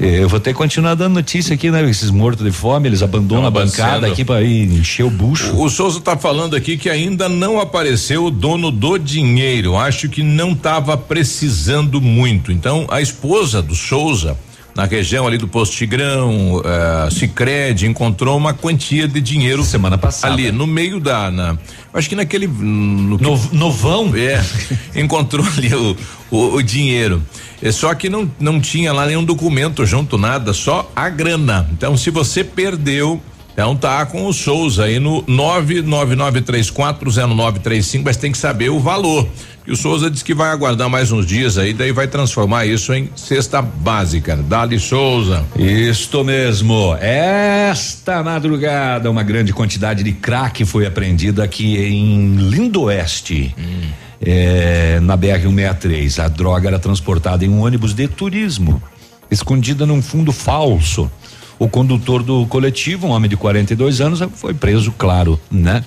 Eh, 0.00 0.22
Eu 0.22 0.28
vou 0.28 0.38
ter 0.40 0.52
que 0.52 0.56
continuar 0.58 0.94
dando 0.94 1.14
notícia 1.14 1.52
aqui, 1.54 1.70
né? 1.70 1.82
Esses 1.90 2.10
mortos 2.10 2.44
de 2.46 2.52
fome, 2.52 2.88
eles 2.88 3.02
abandonam 3.02 3.46
a 3.46 3.50
bancada 3.50 3.96
avançando. 3.96 4.12
aqui 4.12 4.24
para 4.24 4.42
encher 4.44 5.02
o 5.04 5.10
bucho. 5.10 5.52
O, 5.54 5.64
o 5.64 5.68
Souza 5.70 6.00
tá 6.00 6.16
falando 6.16 6.54
aqui 6.56 6.76
que 6.78 6.88
ainda 6.88 7.28
não 7.28 7.60
apareceu 7.60 8.24
o 8.24 8.30
dono 8.30 8.70
do 8.70 8.96
dinheiro. 8.96 9.76
Acho 9.76 10.08
que 10.08 10.22
não 10.22 10.52
estava 10.52 10.96
precisando 10.96 12.00
muito. 12.00 12.52
Então, 12.52 12.86
a 12.88 13.02
esposa 13.02 13.60
do 13.60 13.74
Souza, 13.74 14.38
na 14.78 14.84
região 14.84 15.26
ali 15.26 15.36
do 15.36 15.48
Posto 15.48 15.74
Tigrão, 15.74 16.58
uh, 16.58 17.10
Cicred, 17.10 17.84
encontrou 17.84 18.36
uma 18.36 18.54
quantia 18.54 19.08
de 19.08 19.20
dinheiro 19.20 19.64
semana 19.64 19.98
passada 19.98 20.32
ali 20.32 20.52
no 20.52 20.68
meio 20.68 21.00
da, 21.00 21.32
na, 21.32 21.58
acho 21.92 22.08
que 22.08 22.14
naquele 22.14 22.46
no, 22.46 23.18
novão, 23.52 24.12
é, 24.14 24.40
encontrou 24.94 25.44
ali 25.44 25.74
o, 25.74 25.96
o, 26.30 26.54
o 26.54 26.62
dinheiro. 26.62 27.20
É 27.60 27.72
só 27.72 27.92
que 27.92 28.08
não 28.08 28.30
não 28.38 28.60
tinha 28.60 28.92
lá 28.92 29.04
nenhum 29.04 29.24
documento 29.24 29.84
junto 29.84 30.16
nada, 30.16 30.52
só 30.52 30.88
a 30.94 31.08
grana. 31.08 31.68
Então, 31.72 31.96
se 31.96 32.10
você 32.10 32.44
perdeu 32.44 33.20
Então 33.54 33.74
tá 33.74 34.06
com 34.06 34.26
o 34.26 34.32
Souza 34.32 34.84
aí 34.84 35.00
no 35.00 35.24
999340935, 35.24 38.02
mas 38.04 38.16
tem 38.16 38.30
que 38.30 38.38
saber 38.38 38.70
o 38.70 38.78
valor. 38.78 39.26
E 39.68 39.72
o 39.72 39.76
Souza 39.76 40.10
disse 40.10 40.24
que 40.24 40.32
vai 40.32 40.50
aguardar 40.50 40.88
mais 40.88 41.12
uns 41.12 41.26
dias 41.26 41.58
aí, 41.58 41.74
daí 41.74 41.92
vai 41.92 42.08
transformar 42.08 42.64
isso 42.64 42.90
em 42.94 43.10
cesta 43.14 43.60
básica. 43.60 44.34
Dali 44.34 44.80
Souza. 44.80 45.44
Isto 45.58 46.24
mesmo. 46.24 46.96
Esta 46.98 48.22
madrugada, 48.22 49.10
uma 49.10 49.22
grande 49.22 49.52
quantidade 49.52 50.02
de 50.02 50.12
crack 50.12 50.64
foi 50.64 50.86
apreendida 50.86 51.44
aqui 51.44 51.76
em 51.76 52.36
Lindo 52.36 52.84
Oeste. 52.84 53.54
Hum. 53.58 53.90
É, 54.22 55.00
na 55.00 55.18
BR-163. 55.18 56.24
A 56.24 56.28
droga 56.28 56.68
era 56.68 56.78
transportada 56.78 57.44
em 57.44 57.50
um 57.50 57.60
ônibus 57.60 57.92
de 57.92 58.08
turismo, 58.08 58.82
escondida 59.30 59.84
num 59.84 60.00
fundo 60.00 60.32
falso. 60.32 61.10
O 61.58 61.68
condutor 61.68 62.22
do 62.22 62.46
coletivo, 62.46 63.08
um 63.08 63.10
homem 63.10 63.28
de 63.28 63.36
42 63.36 64.00
anos, 64.00 64.22
foi 64.32 64.54
preso, 64.54 64.92
claro, 64.96 65.38
né? 65.50 65.84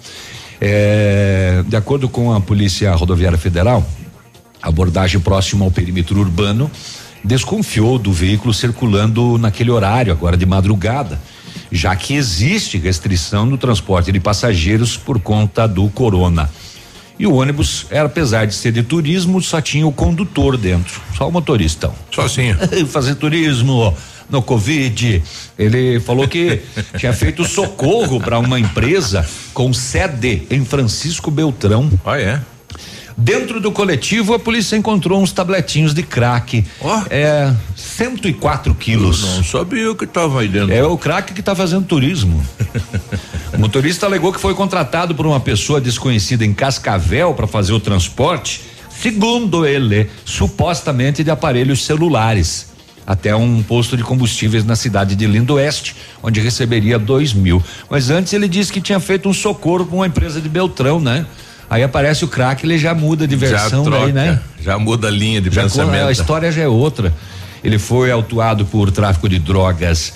É, 0.64 1.64
de 1.68 1.76
acordo 1.76 2.08
com 2.08 2.32
a 2.32 2.40
Polícia 2.40 2.94
Rodoviária 2.94 3.38
Federal, 3.38 3.84
abordagem 4.62 5.20
próxima 5.20 5.66
ao 5.66 5.72
perímetro 5.72 6.20
urbano 6.20 6.70
desconfiou 7.24 7.98
do 7.98 8.14
veículo 8.14 8.54
circulando 8.54 9.40
naquele 9.40 9.72
horário, 9.72 10.12
agora 10.12 10.38
de 10.38 10.46
madrugada, 10.46 11.20
já 11.72 11.96
que 11.96 12.14
existe 12.14 12.78
restrição 12.78 13.46
no 13.46 13.58
transporte 13.58 14.12
de 14.12 14.20
passageiros 14.20 14.96
por 14.96 15.20
conta 15.20 15.68
do 15.68 15.90
corona. 15.90 16.48
E 17.18 17.26
o 17.26 17.34
ônibus, 17.34 17.86
era, 17.90 18.06
apesar 18.06 18.46
de 18.46 18.54
ser 18.54 18.72
de 18.72 18.84
turismo, 18.84 19.42
só 19.42 19.62
tinha 19.62 19.86
o 19.86 19.92
condutor 19.92 20.58
dentro, 20.58 21.02
só 21.16 21.28
o 21.28 21.32
motorista. 21.32 21.92
Sozinho. 22.12 22.58
Fazer 22.88 23.16
turismo 23.16 23.96
no 24.32 24.42
Covid. 24.42 25.22
Ele 25.60 26.00
falou 26.00 26.28
que 26.28 26.62
tinha 26.98 27.14
feito 27.14 27.44
socorro 27.46 28.20
para 28.20 28.40
uma 28.40 28.60
empresa 28.60 29.28
com 29.54 29.74
sede 29.74 30.44
em 30.50 30.64
Francisco 30.66 31.30
Beltrão. 31.30 31.92
Ah, 32.06 32.20
é? 32.20 32.42
Dentro 33.18 33.60
do 33.60 33.72
coletivo, 33.72 34.34
a 34.34 34.40
polícia 34.40 34.76
encontrou 34.76 35.22
uns 35.22 35.32
tabletinhos 35.32 35.94
de 35.94 36.02
crack. 36.02 36.66
Oh. 36.80 37.02
É, 37.10 37.54
104 37.76 38.74
quilos. 38.74 39.22
Eu 39.22 39.36
não 39.36 39.44
sabia 39.44 39.92
o 39.92 39.96
que 39.96 40.06
estava 40.06 40.42
aí 40.42 40.48
dentro. 40.48 40.74
É 40.74 40.84
o 40.84 40.98
crack 40.98 41.34
que 41.34 41.40
está 41.40 41.54
fazendo 41.54 41.86
turismo. 41.86 42.44
o 43.54 43.60
motorista 43.60 44.06
alegou 44.06 44.34
que 44.34 44.40
foi 44.40 44.56
contratado 44.56 45.14
por 45.14 45.28
uma 45.28 45.40
pessoa 45.40 45.80
desconhecida 45.80 46.46
em 46.46 46.54
Cascavel 46.54 47.34
para 47.34 47.46
fazer 47.46 47.74
o 47.74 47.80
transporte, 47.80 48.62
segundo 48.90 49.68
ele, 49.68 50.10
supostamente 50.26 51.24
de 51.24 51.30
aparelhos 51.30 51.86
celulares 51.86 52.71
até 53.06 53.36
um 53.36 53.62
posto 53.64 53.98
de 53.98 54.04
combustíveis 54.04 54.64
na 54.64 54.76
cidade 54.76 55.16
de 55.16 55.26
Lindo 55.26 55.56
Oeste, 55.56 55.96
onde 56.22 56.40
receberia 56.40 56.98
dois 57.00 57.34
mil. 57.34 57.62
Mas 57.90 58.10
antes 58.10 58.34
ele 58.34 58.48
disse 58.48 58.72
que 58.72 58.82
tinha 58.82 59.00
feito 59.00 59.28
um 59.28 59.34
socorro 59.34 59.86
para 59.86 59.96
uma 59.96 60.08
empresa 60.08 60.40
de 60.40 60.48
Beltrão, 60.48 61.00
né? 61.00 61.26
Aí 61.70 61.84
aparece 61.84 62.26
o 62.26 62.28
crack, 62.28 62.66
ele 62.66 62.78
já 62.78 62.94
muda 62.94 63.26
de 63.26 63.36
versão 63.36 63.86
já 63.86 63.90
troca, 63.90 64.04
daí, 64.06 64.12
né? 64.12 64.42
Já 64.62 64.78
muda 64.78 65.08
a 65.08 65.12
linha 65.12 65.40
de 65.40 65.50
já 65.50 65.64
pensamento. 65.64 66.08
A 66.08 66.12
história 66.12 66.52
já 66.52 66.64
é 66.64 66.68
outra. 66.68 67.14
Ele 67.64 67.80
foi 67.80 68.12
autuado 68.12 68.66
por 68.66 68.92
tráfico 68.92 69.30
de 69.30 69.40
drogas. 69.40 70.14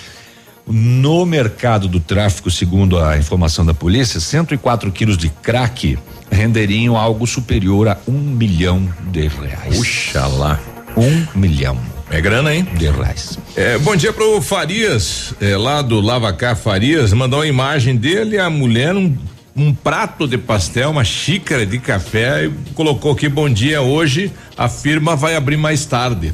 No 0.66 1.24
mercado 1.24 1.88
do 1.88 2.00
tráfico, 2.00 2.50
segundo 2.50 2.98
a 2.98 3.16
informação 3.16 3.64
da 3.64 3.72
polícia, 3.72 4.20
104 4.20 4.90
quilos 4.90 5.16
de 5.16 5.28
crack 5.28 5.98
renderiam 6.30 6.96
algo 6.96 7.26
superior 7.26 7.88
a 7.88 7.96
um 8.06 8.18
milhão 8.18 8.86
de 9.10 9.28
reais. 9.28 9.76
Puxa 9.76 10.26
lá. 10.26 10.60
Um 10.96 11.38
milhão. 11.38 11.95
É 12.10 12.20
grana, 12.20 12.54
hein? 12.54 12.66
De 12.76 12.88
reais. 12.88 13.38
É, 13.56 13.76
bom 13.78 13.96
dia 13.96 14.12
pro 14.12 14.40
Farias, 14.40 15.34
é, 15.40 15.56
lá 15.56 15.82
do 15.82 16.00
Lavacar 16.00 16.54
Farias, 16.54 17.12
mandou 17.12 17.40
uma 17.40 17.46
imagem 17.46 17.96
dele, 17.96 18.38
a 18.38 18.48
mulher, 18.48 18.94
um, 18.94 19.16
um 19.56 19.74
prato 19.74 20.28
de 20.28 20.38
pastel, 20.38 20.90
uma 20.90 21.02
xícara 21.02 21.66
de 21.66 21.78
café 21.78 22.46
e 22.46 22.52
colocou 22.74 23.12
aqui, 23.12 23.28
bom 23.28 23.48
dia, 23.48 23.82
hoje 23.82 24.30
a 24.56 24.68
firma 24.68 25.16
vai 25.16 25.34
abrir 25.34 25.56
mais 25.56 25.84
tarde. 25.84 26.32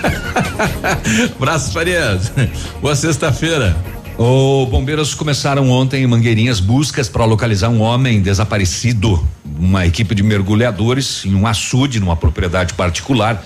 Braços 1.38 1.72
Farias, 1.72 2.32
boa 2.80 2.96
sexta-feira. 2.96 3.76
Os 4.16 4.68
bombeiros 4.70 5.12
começaram 5.12 5.68
ontem 5.70 6.02
em 6.02 6.06
Mangueirinhas 6.06 6.60
buscas 6.60 7.08
para 7.10 7.24
localizar 7.24 7.68
um 7.68 7.80
homem 7.82 8.22
desaparecido. 8.22 9.22
Uma 9.58 9.86
equipe 9.86 10.14
de 10.14 10.22
mergulhadores 10.22 11.24
em 11.24 11.34
um 11.34 11.46
açude 11.46 12.00
numa 12.00 12.16
propriedade 12.16 12.74
particular 12.74 13.44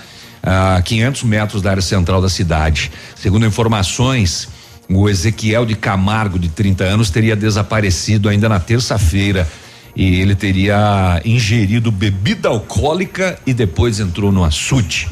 a 0.49 0.81
500 0.81 1.23
metros 1.23 1.61
da 1.61 1.69
área 1.69 1.81
central 1.81 2.19
da 2.21 2.29
cidade. 2.29 2.91
Segundo 3.15 3.45
informações, 3.45 4.49
o 4.89 5.07
Ezequiel 5.07 5.63
de 5.63 5.75
Camargo, 5.75 6.39
de 6.39 6.49
30 6.49 6.83
anos, 6.85 7.11
teria 7.11 7.35
desaparecido 7.35 8.27
ainda 8.27 8.49
na 8.49 8.59
terça-feira. 8.59 9.47
E 9.95 10.19
ele 10.19 10.33
teria 10.33 11.21
ingerido 11.23 11.91
bebida 11.91 12.49
alcoólica 12.49 13.37
e 13.45 13.53
depois 13.53 13.99
entrou 13.99 14.31
no 14.31 14.43
açude. 14.43 15.07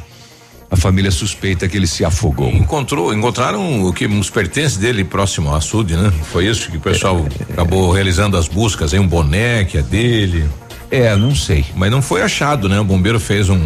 A 0.72 0.76
família 0.76 1.12
suspeita 1.12 1.68
que 1.68 1.78
ele 1.78 1.88
se 1.88 2.04
afogou. 2.04 2.50
Encontrou, 2.50 3.14
encontraram 3.14 3.86
o 3.86 3.94
que 3.94 4.06
os 4.06 4.30
pertences 4.30 4.78
dele 4.78 5.04
próximo 5.04 5.50
ao 5.50 5.56
açude, 5.56 5.96
né? 5.96 6.12
Foi 6.32 6.46
isso 6.48 6.70
que 6.72 6.78
o 6.78 6.82
pessoal 6.82 7.26
acabou 7.50 7.92
realizando 7.92 8.36
as 8.36 8.48
buscas, 8.48 8.94
aí 8.94 9.00
um 9.00 9.08
boné 9.08 9.64
que 9.66 9.78
é 9.78 9.82
dele. 9.82 10.50
É, 10.90 11.16
não 11.16 11.36
sei. 11.36 11.66
Mas 11.76 11.92
não 11.92 12.02
foi 12.02 12.22
achado, 12.22 12.68
né? 12.68 12.80
O 12.80 12.84
bombeiro 12.84 13.20
fez 13.20 13.50
um, 13.50 13.58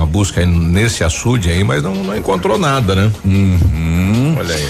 uma 0.00 0.06
busca 0.06 0.44
nesse 0.46 1.04
açude 1.04 1.50
aí, 1.50 1.62
mas 1.62 1.82
não, 1.82 1.94
não 1.94 2.16
encontrou 2.16 2.58
nada, 2.58 2.94
né? 2.94 3.12
Uhum. 3.22 4.34
Olha 4.38 4.54
aí. 4.54 4.68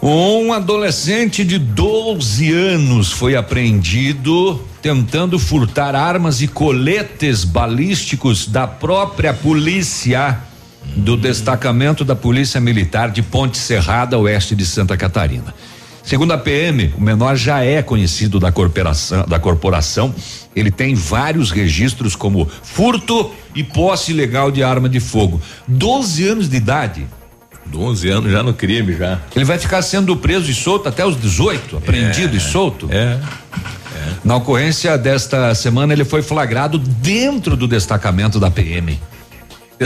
Um 0.00 0.52
adolescente 0.52 1.44
de 1.44 1.58
12 1.58 2.52
anos 2.52 3.10
foi 3.10 3.34
apreendido 3.34 4.60
tentando 4.80 5.38
furtar 5.38 5.96
armas 5.96 6.40
e 6.42 6.46
coletes 6.46 7.42
balísticos 7.42 8.46
da 8.46 8.66
própria 8.66 9.32
polícia 9.32 10.38
do 10.94 11.16
destacamento 11.16 12.04
da 12.04 12.14
Polícia 12.14 12.60
Militar 12.60 13.10
de 13.10 13.22
Ponte 13.22 13.56
Serrada, 13.56 14.18
oeste 14.18 14.54
de 14.54 14.66
Santa 14.66 14.96
Catarina. 14.96 15.54
Segundo 16.04 16.32
a 16.32 16.38
PM, 16.38 16.92
o 16.98 17.00
menor 17.00 17.34
já 17.34 17.64
é 17.64 17.82
conhecido 17.82 18.38
da 18.38 18.52
corporação, 18.52 19.24
da 19.26 19.38
corporação. 19.38 20.14
Ele 20.54 20.70
tem 20.70 20.94
vários 20.94 21.50
registros 21.50 22.14
como 22.14 22.46
furto 22.62 23.32
e 23.54 23.62
posse 23.62 24.12
ilegal 24.12 24.50
de 24.50 24.62
arma 24.62 24.88
de 24.88 25.00
fogo. 25.00 25.40
12 25.68 26.28
anos 26.28 26.48
de 26.48 26.56
idade. 26.56 27.06
12 27.66 28.08
anos 28.08 28.30
já 28.32 28.42
no 28.42 28.52
crime 28.52 28.94
já. 28.96 29.20
Ele 29.34 29.44
vai 29.44 29.58
ficar 29.58 29.80
sendo 29.82 30.16
preso 30.16 30.50
e 30.50 30.54
solto 30.54 30.88
até 30.88 31.04
os 31.04 31.18
18, 31.20 31.78
apreendido 31.78 32.34
É, 32.34 32.36
e 32.36 32.40
solto? 32.40 32.88
É. 32.90 33.18
Na 34.22 34.36
ocorrência 34.36 34.96
desta 34.98 35.54
semana, 35.54 35.92
ele 35.92 36.04
foi 36.04 36.22
flagrado 36.22 36.78
dentro 36.78 37.56
do 37.56 37.66
destacamento 37.68 38.38
da 38.40 38.50
PM. 38.50 38.98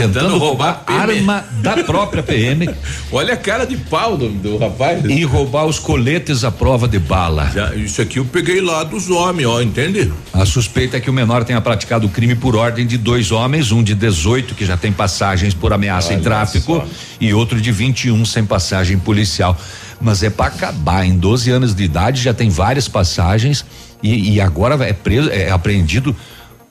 Tentando, 0.01 0.37
roubar, 0.37 0.83
arma 0.87 1.45
da 1.61 1.77
própria 1.83 2.23
PM 2.23 2.69
Olha 3.11 3.33
a 3.33 3.37
cara 3.37 3.65
de 3.65 3.77
pau 3.77 4.17
do, 4.17 4.29
do 4.29 4.57
rapaz. 4.57 5.03
e 5.05 5.23
roubar 5.23 5.65
os 5.65 5.79
coletes 5.79 6.43
à 6.43 6.51
prova 6.51 6.87
de 6.87 6.99
bala. 6.99 7.49
Já, 7.53 7.73
isso 7.75 8.01
aqui 8.01 8.17
eu 8.19 8.25
peguei 8.25 8.61
lá 8.61 8.83
dos 8.83 9.09
homens, 9.09 9.45
ó, 9.47 9.61
entende? 9.61 10.11
A 10.33 10.45
suspeita 10.45 10.97
é 10.97 10.99
que 10.99 11.09
o 11.09 11.13
menor 11.13 11.43
tenha 11.43 11.59
praticado 11.59 12.07
o 12.07 12.09
crime 12.09 12.35
por 12.35 12.55
ordem 12.55 12.85
de 12.85 12.97
dois 12.97 13.31
homens, 13.31 13.71
um 13.71 13.81
de 13.83 13.95
18 13.95 14.55
que 14.55 14.65
já 14.65 14.77
tem 14.77 14.91
passagens 14.91 15.53
por 15.53 15.73
ameaça 15.73 16.13
em 16.13 16.17
Olha 16.17 16.23
tráfico 16.23 16.75
só. 16.75 16.87
e 17.19 17.33
outro 17.33 17.59
de 17.59 17.71
21 17.71 18.23
sem 18.25 18.45
passagem 18.45 18.97
policial. 18.97 19.57
Mas 19.99 20.23
é 20.23 20.29
para 20.29 20.45
acabar, 20.45 21.05
em 21.05 21.17
12 21.17 21.51
anos 21.51 21.75
de 21.75 21.83
idade 21.83 22.21
já 22.21 22.33
tem 22.33 22.49
várias 22.49 22.87
passagens 22.87 23.65
e, 24.01 24.35
e 24.35 24.41
agora 24.41 24.75
é 24.85 24.93
preso, 24.93 25.29
é 25.29 25.49
apreendido 25.51 26.15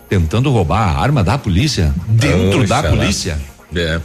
tentando 0.08 0.50
roubar 0.50 0.96
a 0.96 1.00
arma 1.00 1.22
da 1.22 1.36
polícia 1.36 1.94
dentro 2.08 2.66
da 2.66 2.78
Oxalá. 2.78 2.96
polícia. 2.96 3.38
É. 3.74 4.00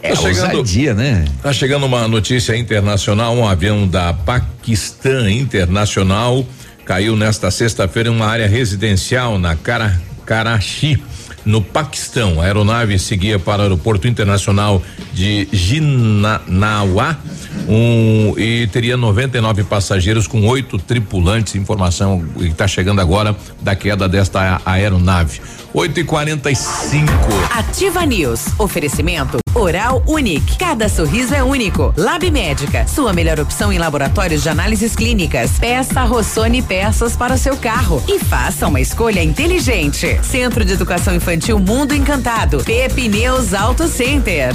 É 0.00 0.12
ousadia, 0.12 0.94
né? 0.94 1.24
Tá 1.42 1.52
chegando 1.52 1.84
uma 1.84 2.06
notícia 2.06 2.56
internacional, 2.56 3.34
um 3.34 3.46
avião 3.46 3.86
da 3.86 4.12
Paquistã 4.12 5.28
Internacional 5.30 6.46
caiu 6.84 7.16
nesta 7.16 7.50
sexta-feira 7.50 8.08
em 8.08 8.12
uma 8.12 8.26
área 8.26 8.46
residencial 8.48 9.38
na 9.38 9.54
Kara, 9.56 10.00
Karachi, 10.24 11.02
no 11.48 11.62
Paquistão. 11.62 12.40
A 12.40 12.44
aeronave 12.44 12.98
seguia 12.98 13.38
para 13.38 13.60
o 13.60 13.62
aeroporto 13.62 14.06
internacional 14.06 14.82
de 15.14 15.48
Jinanawa 15.50 17.18
um, 17.66 18.38
e 18.38 18.66
teria 18.66 18.98
99 18.98 19.64
passageiros 19.64 20.26
com 20.26 20.46
oito 20.46 20.78
tripulantes. 20.78 21.54
Informação 21.54 22.22
que 22.36 22.48
está 22.48 22.68
chegando 22.68 23.00
agora 23.00 23.34
da 23.62 23.74
queda 23.74 24.06
desta 24.06 24.60
aeronave. 24.66 25.40
8 25.72 26.00
e 26.00 26.04
45 26.04 27.06
Ativa 27.54 28.04
News. 28.06 28.46
Oferecimento 28.58 29.38
Oral 29.54 30.02
Unique. 30.06 30.56
Cada 30.56 30.88
sorriso 30.88 31.34
é 31.34 31.42
único. 31.42 31.92
Lab 31.96 32.30
Médica. 32.30 32.86
Sua 32.86 33.12
melhor 33.12 33.38
opção 33.38 33.72
em 33.72 33.78
laboratórios 33.78 34.42
de 34.42 34.48
análises 34.48 34.96
clínicas. 34.96 35.58
Peça 35.58 36.02
Rossoni 36.04 36.62
peças 36.62 37.16
para 37.16 37.34
o 37.34 37.38
seu 37.38 37.56
carro 37.56 38.02
e 38.08 38.18
faça 38.18 38.66
uma 38.66 38.80
escolha 38.80 39.22
inteligente. 39.22 40.18
Centro 40.22 40.64
de 40.64 40.72
Educação 40.72 41.14
Infantil 41.14 41.58
Mundo 41.58 41.94
Encantado. 41.94 42.62
Pepineus 42.64 43.52
Auto 43.52 43.88
Center. 43.88 44.54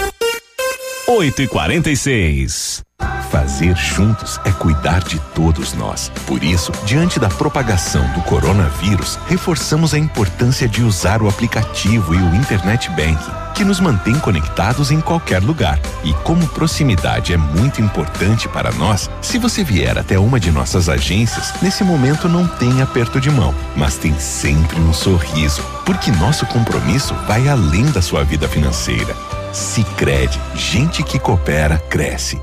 8 1.07 1.41
e 1.41 1.47
46 1.47 2.83
Fazer 3.31 3.75
juntos 3.75 4.39
é 4.43 4.51
cuidar 4.51 5.03
de 5.03 5.19
todos 5.33 5.73
nós. 5.73 6.11
Por 6.25 6.43
isso, 6.43 6.71
diante 6.83 7.19
da 7.19 7.29
propagação 7.29 8.05
do 8.13 8.21
coronavírus, 8.23 9.17
reforçamos 9.27 9.93
a 9.93 9.99
importância 9.99 10.67
de 10.67 10.83
usar 10.83 11.21
o 11.21 11.29
aplicativo 11.29 12.15
e 12.15 12.17
o 12.17 12.35
Internet 12.35 12.89
Banking, 12.89 13.48
que 13.59 13.65
nos 13.65 13.81
mantém 13.81 14.17
conectados 14.17 14.89
em 14.89 15.01
qualquer 15.01 15.43
lugar. 15.43 15.81
E 16.05 16.13
como 16.23 16.47
proximidade 16.47 17.33
é 17.33 17.37
muito 17.37 17.81
importante 17.81 18.47
para 18.47 18.71
nós, 18.71 19.09
se 19.21 19.37
você 19.37 19.65
vier 19.65 19.97
até 19.97 20.17
uma 20.17 20.39
de 20.39 20.49
nossas 20.49 20.87
agências, 20.87 21.53
nesse 21.61 21.83
momento 21.83 22.29
não 22.29 22.47
tem 22.47 22.81
aperto 22.81 23.19
de 23.19 23.29
mão, 23.29 23.53
mas 23.75 23.97
tem 23.97 24.17
sempre 24.17 24.79
um 24.79 24.93
sorriso, 24.93 25.61
porque 25.85 26.09
nosso 26.09 26.45
compromisso 26.45 27.13
vai 27.27 27.49
além 27.49 27.83
da 27.87 28.01
sua 28.01 28.23
vida 28.23 28.47
financeira. 28.47 29.13
Sicredi, 29.51 30.39
gente 30.55 31.03
que 31.03 31.19
coopera 31.19 31.77
cresce. 31.89 32.41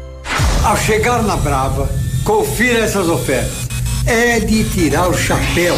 Ao 0.63 0.77
chegar 0.77 1.23
na 1.23 1.37
Brava, 1.39 1.89
confira 2.25 2.81
essas 2.81 3.09
ofertas. 3.09 3.67
É 4.07 4.39
de 4.39 4.63
tirar 4.71 5.09
o 5.09 5.15
chapéu. 5.15 5.75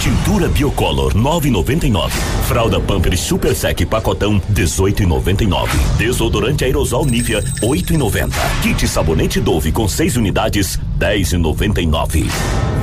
Tintura 0.00 0.48
Biocolor 0.48 1.14
9,99. 1.14 2.10
Fralda 2.46 2.78
Pampers 2.78 3.18
Super 3.18 3.56
Sec 3.56 3.84
pacotão 3.86 4.40
18,99. 4.52 5.68
Desodorante 5.98 6.64
aerosol 6.64 7.04
Nivea 7.04 7.42
8,90. 7.60 8.30
Kit 8.62 8.86
sabonete 8.86 9.40
Dove 9.40 9.72
com 9.72 9.88
6 9.88 10.16
unidades 10.16 10.78
10,99. 10.96 12.28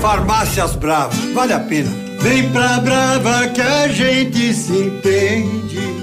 Farmácias 0.02 0.76
Brava, 0.76 1.16
vale 1.34 1.54
a 1.54 1.62
pena. 1.62 1.90
Vem 2.20 2.50
pra 2.50 2.80
Brava 2.80 3.48
que 3.48 3.62
a 3.62 3.88
gente 3.88 4.54
se 4.54 4.74
entende. 4.74 6.03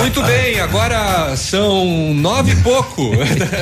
Muito 0.00 0.22
bem, 0.22 0.60
agora 0.60 1.36
são 1.36 2.12
nove 2.14 2.52
e 2.52 2.56
pouco. 2.56 3.10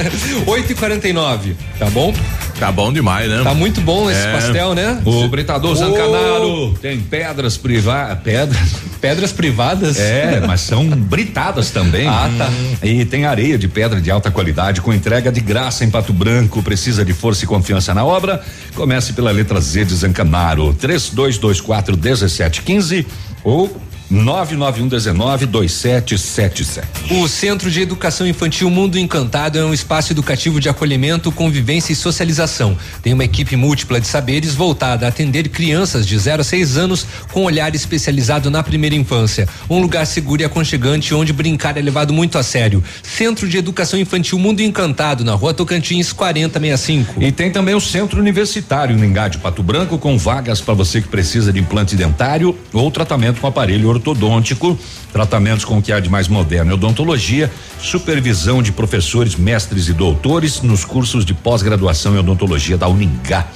Oito 0.47 0.73
e 0.73 0.75
quarenta 0.75 1.09
e 1.09 1.13
nove, 1.13 1.57
tá 1.79 1.87
bom? 1.91 2.15
Tá 2.59 2.71
bom 2.73 2.93
demais, 2.93 3.29
né? 3.29 3.41
Tá 3.43 3.53
muito 3.53 3.81
bom 3.81 4.11
esse 4.11 4.21
É. 4.21 4.33
pastel, 4.33 4.75
né? 4.75 5.01
O 5.05 5.27
Britador 5.29 5.75
Zancanaro 5.75 6.73
tem 6.81 7.01
pedras 7.01 7.57
privadas. 7.57 8.19
Pedras? 8.23 8.69
Pedras 9.01 9.33
privadas? 9.33 9.99
É, 9.99 10.41
mas 10.47 10.61
são 10.61 10.87
britadas 10.89 11.71
também. 11.71 12.07
Ah, 12.09 12.31
tá. 12.39 12.51
E 12.83 13.05
tem 13.05 13.27
areia 13.27 13.59
de 13.59 13.69
pedra 13.69 14.01
de 14.01 14.11
alta 14.11 14.31
qualidade 14.31 14.81
com 14.81 14.93
entrega 14.95 15.31
de 15.33 15.41
graça 15.41 15.85
em 15.85 15.91
Pato 15.91 16.13
Branco. 16.13 16.63
Precisa 16.63 17.05
de 17.05 17.13
força 17.13 17.45
e 17.45 17.47
confiança 17.47 17.93
na 17.93 18.05
obra? 18.05 18.43
Comece 18.75 19.13
pela 19.13 19.31
letra 19.31 19.61
Z 19.61 19.85
de 19.87 19.95
Zancanaro. 19.95 20.73
3224 20.75 21.97
1715 21.97 23.07
ou 23.43 23.77
99119 24.15 25.47
2777. 25.47 27.15
O 27.15 27.29
Centro 27.29 27.71
de 27.71 27.81
Educação 27.81 28.27
Infantil 28.27 28.71
Mundo 28.71 28.99
Encantado 28.99 29.59
é 29.59 29.65
um 29.65 29.75
espaço 29.75 30.13
educativo 30.13 30.61
de 30.61 30.69
acolhimento, 30.69 31.33
convivência 31.33 31.93
e 31.93 31.97
socialização. 31.97 32.77
Tem 33.03 33.13
uma 33.13 33.25
equipe 33.25 33.57
múltipla 33.57 34.01
de 34.01 34.07
saberes 34.07 34.55
voltada 34.55 35.07
a 35.07 35.09
atender 35.09 35.49
crianças 35.49 36.07
de 36.07 36.17
0 36.17 36.43
a 36.43 36.45
6 36.45 36.77
anos 36.77 37.07
com 37.33 37.45
olhar 37.45 37.75
especializado 37.75 38.51
na 38.51 38.63
primeira 38.63 38.95
infância. 38.95 39.49
Um 39.69 39.81
lugar 39.81 40.07
seguro 40.07 40.43
e 40.43 40.45
aconchegante 40.45 41.15
onde 41.15 41.33
brincar 41.33 41.77
é 41.77 41.83
levado 41.83 42.13
muito 42.13 42.39
a 42.39 42.43
sério. 42.43 42.83
Centro 43.03 43.49
de 43.49 43.59
Educação 43.59 43.99
Infantil 43.99 44.39
Mundo 44.39 44.61
Encantado, 44.61 45.25
na 45.25 45.35
rua 45.35 45.53
Tocantins 45.53 46.13
4065. 46.13 47.23
E 47.23 47.33
tem 47.33 47.51
também 47.51 47.75
o 47.75 47.81
Centro 47.81 48.21
Universitário 48.21 48.97
no 48.97 49.05
Engade 49.05 49.39
Pato 49.39 49.63
Branco 49.63 49.99
com 49.99 50.17
vagas 50.17 50.61
para 50.61 50.75
você 50.75 51.01
que 51.01 51.09
precisa 51.09 51.53
de 51.53 51.59
implante 51.59 51.97
dentário 51.97 52.57
ou 52.73 52.91
tratamento 52.91 53.41
com 53.41 53.47
aparelho 53.47 53.89
ortodôntico, 53.89 54.04
tratamentos 55.13 55.65
com 55.65 55.79
o 55.79 55.83
que 55.83 55.93
há 55.93 56.01
de 56.01 56.11
mais 56.11 56.29
moderno 56.29 56.73
em 56.73 56.75
odontologia, 56.75 57.51
supervisão 57.81 58.63
de 58.63 58.73
professores, 58.73 59.37
mestres 59.37 59.89
e 59.89 59.93
doutores 59.93 60.61
nos 60.61 60.85
cursos 60.85 61.25
de 61.25 61.33
pós-graduação 61.33 62.15
em 62.15 62.19
odontologia 62.19 62.77
da 62.77 62.89
Uningá. 62.89 63.47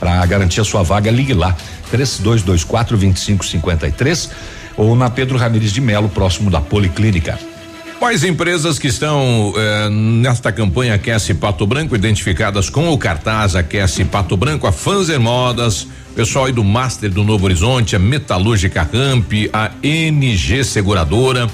Para 0.00 0.24
garantir 0.26 0.60
a 0.60 0.64
sua 0.64 0.82
vaga, 0.82 1.10
ligue 1.10 1.34
lá 1.34 1.56
3224 1.90 2.96
2553 2.96 4.30
ou 4.76 4.96
na 4.96 5.10
Pedro 5.10 5.38
Ramires 5.38 5.72
de 5.72 5.80
Melo, 5.80 6.08
próximo 6.08 6.50
da 6.50 6.60
Policlínica. 6.60 7.51
Quais 8.02 8.24
empresas 8.24 8.80
que 8.80 8.88
estão 8.88 9.54
eh, 9.56 9.88
nesta 9.88 10.50
campanha 10.50 10.94
Aquece 10.94 11.34
Pato 11.34 11.64
Branco, 11.64 11.94
identificadas 11.94 12.68
com 12.68 12.88
o 12.88 12.98
cartaz 12.98 13.54
Aquece 13.54 14.04
Pato 14.04 14.36
Branco, 14.36 14.66
a 14.66 14.72
Fanzer 14.72 15.20
Modas, 15.20 15.86
pessoal 16.12 16.46
aí 16.46 16.52
do 16.52 16.64
Master 16.64 17.08
do 17.08 17.22
Novo 17.22 17.44
Horizonte, 17.44 17.94
a 17.94 18.00
Metalúrgica 18.00 18.82
Ramp, 18.82 19.32
a 19.52 19.70
NG 19.84 20.64
Seguradora, 20.64 21.48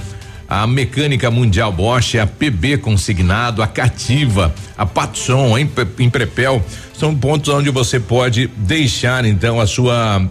a 0.49 0.67
Mecânica 0.67 1.31
Mundial 1.31 1.71
Bosch, 1.71 2.15
a 2.15 2.27
PB 2.27 2.79
Consignado, 2.79 3.63
a 3.63 3.67
Cativa, 3.67 4.55
a 4.79 4.87
Patson, 4.87 5.55
a 5.55 5.61
Imprepel, 5.61 6.65
são 6.95 7.15
pontos 7.15 7.53
onde 7.53 7.69
você 7.69 8.01
pode 8.01 8.47
deixar 8.57 9.27
então 9.27 9.61
a 9.61 9.67
sua 9.67 10.27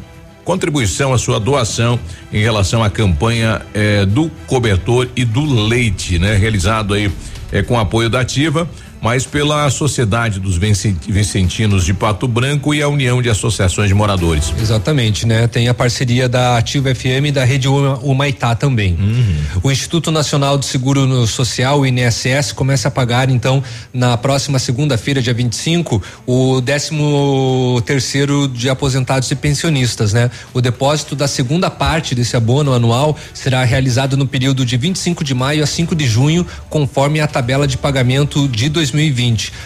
contribuição, 0.47 1.13
a 1.13 1.17
sua 1.17 1.41
doação 1.41 1.99
em 2.31 2.39
relação 2.39 2.81
à 2.81 2.89
campanha 2.89 3.61
eh, 3.73 4.05
do 4.05 4.31
cobertor 4.47 5.09
e 5.13 5.25
do 5.25 5.43
leite, 5.43 6.17
né? 6.17 6.37
Realizado 6.37 6.93
aí 6.93 7.11
eh, 7.51 7.61
com 7.61 7.77
apoio 7.77 8.09
da 8.09 8.21
Ativa. 8.21 8.65
Mas 9.01 9.25
pela 9.25 9.69
Sociedade 9.69 10.39
dos 10.39 10.57
Vicentinos 10.57 11.85
de 11.85 11.93
Pato 11.93 12.27
Branco 12.27 12.73
e 12.73 12.81
a 12.81 12.87
União 12.87 13.21
de 13.21 13.29
Associações 13.29 13.87
de 13.87 13.93
Moradores. 13.93 14.53
Exatamente, 14.59 15.25
né? 15.25 15.47
Tem 15.47 15.67
a 15.67 15.73
parceria 15.73 16.27
da 16.27 16.57
Ativa 16.57 16.93
FM 16.93 17.27
e 17.27 17.31
da 17.31 17.43
Rede 17.43 17.67
Humaitá 17.67 18.55
também. 18.55 18.95
Uhum. 18.99 19.35
O 19.63 19.71
Instituto 19.71 20.11
Nacional 20.11 20.57
do 20.57 20.65
Seguro 20.65 21.27
Social, 21.27 21.81
o 21.81 21.85
INSS, 21.85 22.51
começa 22.53 22.87
a 22.87 22.91
pagar 22.91 23.29
então 23.29 23.63
na 23.93 24.17
próxima 24.17 24.59
segunda-feira, 24.59 25.21
dia 25.21 25.33
25, 25.33 26.01
o 26.25 26.59
décimo 26.61 27.81
terceiro 27.85 28.47
de 28.47 28.69
aposentados 28.69 29.29
e 29.29 29.35
pensionistas, 29.35 30.13
né? 30.13 30.31
O 30.53 30.61
depósito 30.61 31.15
da 31.15 31.27
segunda 31.27 31.69
parte 31.69 32.15
desse 32.15 32.35
abono 32.35 32.73
anual 32.73 33.15
será 33.33 33.63
realizado 33.63 34.17
no 34.17 34.27
período 34.27 34.65
de 34.65 34.75
25 34.75 35.23
de 35.23 35.33
maio 35.33 35.63
a 35.63 35.67
5 35.67 35.95
de 35.95 36.07
junho, 36.07 36.45
conforme 36.69 37.19
a 37.19 37.27
tabela 37.27 37.67
de 37.67 37.77
pagamento 37.77 38.47
de 38.47 38.69
2020. 38.69 38.86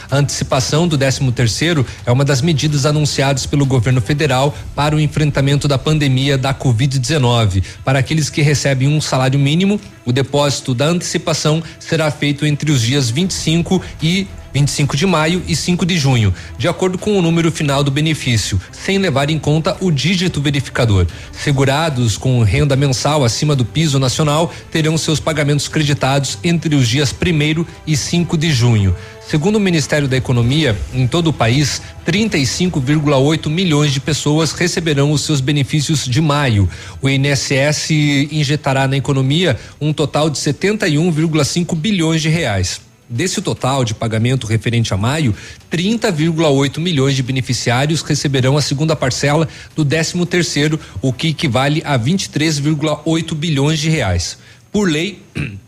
A 0.10 0.18
antecipação 0.18 0.88
do 0.88 0.98
13 0.98 1.31
terceiro 1.31 1.85
é 2.06 2.11
uma 2.11 2.26
das 2.26 2.41
medidas 2.41 2.85
anunciadas 2.85 3.45
pelo 3.45 3.65
governo 3.65 4.02
federal 4.02 4.56
para 4.76 4.95
o 4.95 4.99
enfrentamento 4.99 5.68
da 5.68 5.77
pandemia 5.77 6.38
da 6.38 6.53
Covid-19. 6.53 7.64
Para 7.84 7.99
aqueles 7.99 8.30
que 8.30 8.41
recebem 8.41 8.88
um 8.88 9.02
salário 9.02 9.39
mínimo, 9.39 9.80
o 10.06 10.11
depósito 10.11 10.73
da 10.73 10.85
antecipação 10.85 11.61
será 11.80 12.10
feito 12.10 12.45
entre 12.45 12.72
os 12.72 12.81
dias 12.81 13.10
25 13.10 13.81
e 14.02 14.27
25 14.53 14.95
de 14.98 15.06
maio 15.06 15.41
e 15.48 15.56
5 15.56 15.86
de 15.86 15.98
junho, 15.98 16.34
de 16.57 16.68
acordo 16.68 16.98
com 16.98 17.18
o 17.18 17.22
número 17.22 17.52
final 17.52 17.84
do 17.84 17.91
benefício, 17.91 18.60
sem 18.72 18.98
levar 18.98 19.30
em 19.30 19.40
conta 19.40 19.78
o 19.80 19.91
dígito 19.91 20.41
verificador. 20.41 21.07
Segurados 21.32 22.18
com 22.18 22.41
renda 22.44 22.76
mensal 22.76 23.23
acima 23.23 23.56
do 23.56 23.65
piso 23.65 23.99
nacional 23.99 24.53
terão 24.72 24.98
seus 24.98 25.19
pagamentos 25.19 25.68
creditados 25.68 26.38
entre 26.44 26.76
os 26.76 26.88
dias 26.88 27.14
1 27.14 27.65
e 27.86 27.95
5 27.95 28.38
de 28.38 28.52
junho. 28.52 28.95
Segundo 29.32 29.56
o 29.56 29.61
Ministério 29.61 30.10
da 30.10 30.18
Economia, 30.18 30.78
em 30.94 31.07
todo 31.07 31.28
o 31.28 31.34
país, 31.34 31.82
35,8 32.06 33.49
milhões 33.49 33.94
de 33.94 34.02
pessoas 34.02 34.52
receberão 34.52 35.11
os 35.11 35.22
seus 35.22 35.40
benefícios 35.40 36.06
de 36.06 36.19
maio. 36.19 36.69
O 37.02 37.07
INSS 37.07 37.91
injetará 38.30 38.90
na 38.90 38.98
economia 38.98 39.57
um 39.80 39.94
total 39.94 40.30
de 40.30 40.38
71,5 40.38 41.76
bilhões 41.78 42.22
de 42.22 42.28
reais. 42.28 42.90
Desse 43.12 43.42
total 43.42 43.84
de 43.84 43.94
pagamento 43.94 44.48
referente 44.48 44.94
a 44.94 44.98
maio, 44.98 45.36
30,8 45.70 46.80
milhões 46.80 47.14
de 47.14 47.22
beneficiários 47.22 48.02
receberão 48.02 48.56
a 48.56 48.62
segunda 48.62 48.96
parcela 48.96 49.50
do 49.76 49.84
13 49.84 50.26
terceiro, 50.26 50.80
o 51.02 51.12
que 51.12 51.28
equivale 51.28 51.84
a 51.86 52.00
23,8 52.00 53.36
bilhões 53.36 53.80
de 53.80 53.90
reais. 53.90 54.38
Por 54.72 54.90
lei, 54.90 55.22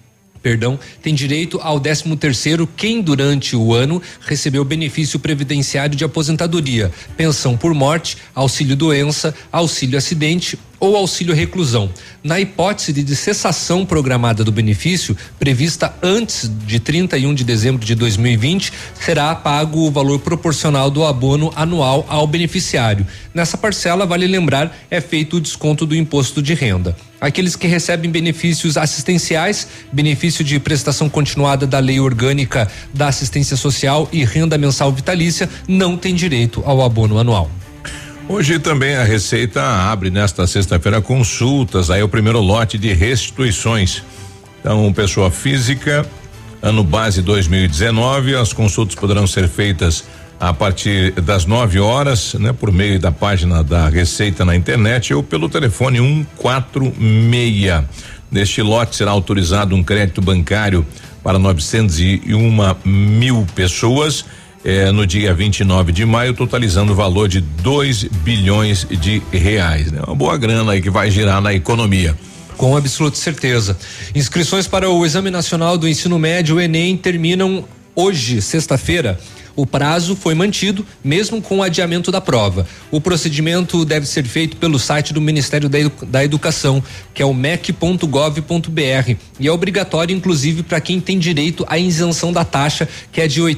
perdão, 0.41 0.79
tem 1.01 1.13
direito 1.13 1.59
ao 1.61 1.81
13 1.81 2.15
terceiro 2.15 2.65
quem 2.65 3.01
durante 3.01 3.57
o 3.57 3.73
ano 3.73 4.01
recebeu 4.21 4.63
benefício 4.63 5.19
previdenciário 5.19 5.97
de 5.97 6.05
aposentadoria, 6.05 6.93
pensão 7.17 7.57
por 7.57 7.73
morte, 7.73 8.15
auxílio 8.33 8.77
doença, 8.77 9.35
auxílio 9.51 9.97
acidente 9.97 10.57
ou 10.83 10.97
auxílio 10.97 11.33
reclusão. 11.33 11.89
Na 12.21 12.41
hipótese 12.41 12.91
de 12.91 13.15
cessação 13.15 13.85
programada 13.85 14.43
do 14.43 14.51
benefício, 14.51 15.15
prevista 15.39 15.93
antes 16.03 16.51
de 16.67 16.77
31 16.77 17.33
de 17.33 17.45
dezembro 17.45 17.85
de 17.85 17.95
2020, 17.95 18.73
será 18.99 19.33
pago 19.33 19.87
o 19.87 19.91
valor 19.91 20.19
proporcional 20.19 20.91
do 20.91 21.05
abono 21.05 21.53
anual 21.55 22.05
ao 22.09 22.27
beneficiário. 22.27 23.07
Nessa 23.33 23.57
parcela, 23.57 24.05
vale 24.05 24.27
lembrar, 24.27 24.77
é 24.91 24.99
feito 24.99 25.37
o 25.37 25.41
desconto 25.41 25.85
do 25.85 25.95
imposto 25.95 26.41
de 26.41 26.53
renda. 26.53 26.97
Aqueles 27.21 27.55
que 27.55 27.65
recebem 27.65 28.11
benefícios 28.11 28.75
assistenciais, 28.75 29.65
benefício 29.89 30.43
de 30.43 30.59
prestação 30.59 31.07
continuada 31.07 31.65
da 31.65 31.79
Lei 31.79 32.01
Orgânica 32.01 32.69
da 32.93 33.07
Assistência 33.07 33.55
Social 33.55 34.09
e 34.11 34.25
renda 34.25 34.57
mensal 34.57 34.91
vitalícia, 34.91 35.49
não 35.65 35.95
têm 35.95 36.13
direito 36.13 36.61
ao 36.65 36.81
abono 36.81 37.17
anual. 37.17 37.49
Hoje 38.27 38.57
também 38.57 38.95
a 38.95 39.03
Receita 39.03 39.61
abre 39.61 40.09
nesta 40.09 40.47
sexta-feira 40.47 41.01
consultas, 41.01 41.89
aí 41.89 42.01
o 42.01 42.07
primeiro 42.07 42.39
lote 42.39 42.77
de 42.77 42.93
restituições. 42.93 44.01
Então, 44.59 44.91
pessoa 44.93 45.29
física, 45.29 46.05
ano 46.61 46.85
base 46.85 47.21
2019, 47.21 48.35
as 48.35 48.53
consultas 48.53 48.95
poderão 48.95 49.27
ser 49.27 49.49
feitas 49.49 50.05
a 50.39 50.53
partir 50.53 51.11
das 51.11 51.45
9 51.45 51.79
horas, 51.79 52.33
né, 52.35 52.53
por 52.53 52.71
meio 52.71 52.97
da 52.97 53.11
página 53.11 53.61
da 53.61 53.89
Receita 53.89 54.45
na 54.45 54.55
internet 54.55 55.13
ou 55.13 55.21
pelo 55.21 55.49
telefone 55.49 55.97
146. 55.97 57.83
Neste 58.31 58.61
lote 58.61 58.95
será 58.95 59.11
autorizado 59.11 59.75
um 59.75 59.83
crédito 59.83 60.21
bancário 60.21 60.85
para 61.21 61.37
901 61.37 62.75
mil 62.83 63.45
pessoas 63.53 64.25
eh, 64.63 64.91
no 64.91 65.05
dia 65.05 65.33
29 65.33 65.91
de 65.91 66.05
maio, 66.05 66.33
totalizando 66.33 66.93
o 66.93 66.95
valor 66.95 67.27
de 67.27 67.41
2 67.41 68.03
bilhões 68.03 68.87
de 68.89 69.21
reais. 69.31 69.91
Né? 69.91 70.01
Uma 70.05 70.15
boa 70.15 70.37
grana 70.37 70.71
aí 70.71 70.81
que 70.81 70.89
vai 70.89 71.11
girar 71.11 71.41
na 71.41 71.53
economia. 71.53 72.15
Com 72.57 72.77
absoluta 72.77 73.17
certeza. 73.17 73.77
Inscrições 74.13 74.67
para 74.67 74.89
o 74.89 75.05
Exame 75.05 75.29
Nacional 75.29 75.77
do 75.77 75.87
Ensino 75.87 76.17
Médio, 76.19 76.57
o 76.57 76.61
Enem, 76.61 76.95
terminam 76.95 77.65
hoje, 77.95 78.41
sexta-feira. 78.41 79.19
O 79.55 79.67
prazo 79.67 80.15
foi 80.15 80.33
mantido, 80.33 80.85
mesmo 81.03 81.41
com 81.41 81.59
o 81.59 81.63
adiamento 81.63 82.11
da 82.11 82.19
prova. 82.19 82.65
O 82.89 82.99
procedimento 82.99 83.85
deve 83.85 84.07
ser 84.07 84.23
feito 84.23 84.57
pelo 84.57 84.79
site 84.79 85.13
do 85.13 85.21
Ministério 85.21 85.69
da, 85.69 85.79
Edu 85.79 85.91
da 86.07 86.23
Educação, 86.23 86.83
que 87.13 87.21
é 87.21 87.25
o 87.25 87.33
mec.gov.br, 87.33 89.15
e 89.39 89.47
é 89.47 89.51
obrigatório, 89.51 90.15
inclusive, 90.15 90.63
para 90.63 90.81
quem 90.81 90.99
tem 90.99 91.19
direito 91.19 91.63
à 91.69 91.77
isenção 91.77 92.33
da 92.33 92.43
taxa, 92.43 92.89
que 93.11 93.21
é 93.21 93.27
de 93.27 93.41
R$ 93.41 93.55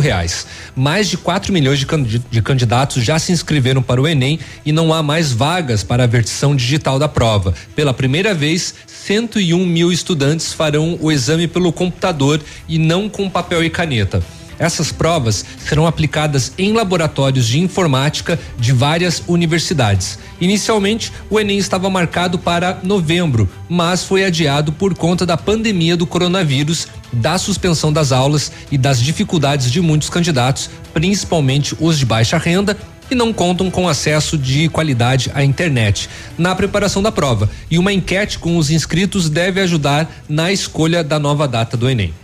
reais. 0.00 0.46
Mais 0.76 1.08
de 1.08 1.16
4 1.16 1.52
milhões 1.52 1.78
de 1.78 2.42
candidatos 2.42 3.02
já 3.02 3.18
se 3.18 3.32
inscreveram 3.32 3.82
para 3.82 4.02
o 4.02 4.06
Enem 4.06 4.38
e 4.66 4.72
não 4.72 4.92
há 4.92 5.02
mais 5.02 5.32
vagas 5.32 5.82
para 5.82 6.04
a 6.04 6.06
versão 6.06 6.54
digital 6.54 6.98
da 6.98 7.08
prova. 7.08 7.54
Pela 7.74 7.94
primeira 7.94 8.34
vez, 8.34 8.74
101 8.86 9.64
mil 9.64 9.90
estudantes 9.90 10.52
farão 10.52 10.98
o 11.00 11.10
exame 11.10 11.48
pelo 11.48 11.72
computador 11.72 12.40
e 12.68 12.78
não 12.78 13.08
com 13.08 13.30
papel 13.30 13.64
e 13.64 13.70
caneta. 13.70 14.22
Essas 14.62 14.92
provas 14.92 15.44
serão 15.66 15.88
aplicadas 15.88 16.52
em 16.56 16.72
laboratórios 16.72 17.48
de 17.48 17.58
informática 17.58 18.38
de 18.56 18.70
várias 18.70 19.20
universidades. 19.26 20.20
Inicialmente, 20.40 21.12
o 21.28 21.40
Enem 21.40 21.58
estava 21.58 21.90
marcado 21.90 22.38
para 22.38 22.78
novembro, 22.84 23.50
mas 23.68 24.04
foi 24.04 24.24
adiado 24.24 24.70
por 24.70 24.94
conta 24.94 25.26
da 25.26 25.36
pandemia 25.36 25.96
do 25.96 26.06
coronavírus, 26.06 26.86
da 27.12 27.38
suspensão 27.38 27.92
das 27.92 28.12
aulas 28.12 28.52
e 28.70 28.78
das 28.78 29.00
dificuldades 29.02 29.68
de 29.68 29.80
muitos 29.80 30.08
candidatos, 30.08 30.70
principalmente 30.94 31.76
os 31.80 31.98
de 31.98 32.06
baixa 32.06 32.38
renda, 32.38 32.78
e 33.10 33.16
não 33.16 33.32
contam 33.32 33.68
com 33.68 33.88
acesso 33.88 34.38
de 34.38 34.68
qualidade 34.68 35.28
à 35.34 35.42
internet 35.42 36.08
na 36.38 36.54
preparação 36.54 37.02
da 37.02 37.10
prova. 37.10 37.50
E 37.68 37.78
uma 37.78 37.92
enquete 37.92 38.38
com 38.38 38.56
os 38.56 38.70
inscritos 38.70 39.28
deve 39.28 39.60
ajudar 39.60 40.08
na 40.28 40.52
escolha 40.52 41.02
da 41.02 41.18
nova 41.18 41.48
data 41.48 41.76
do 41.76 41.90
Enem. 41.90 42.14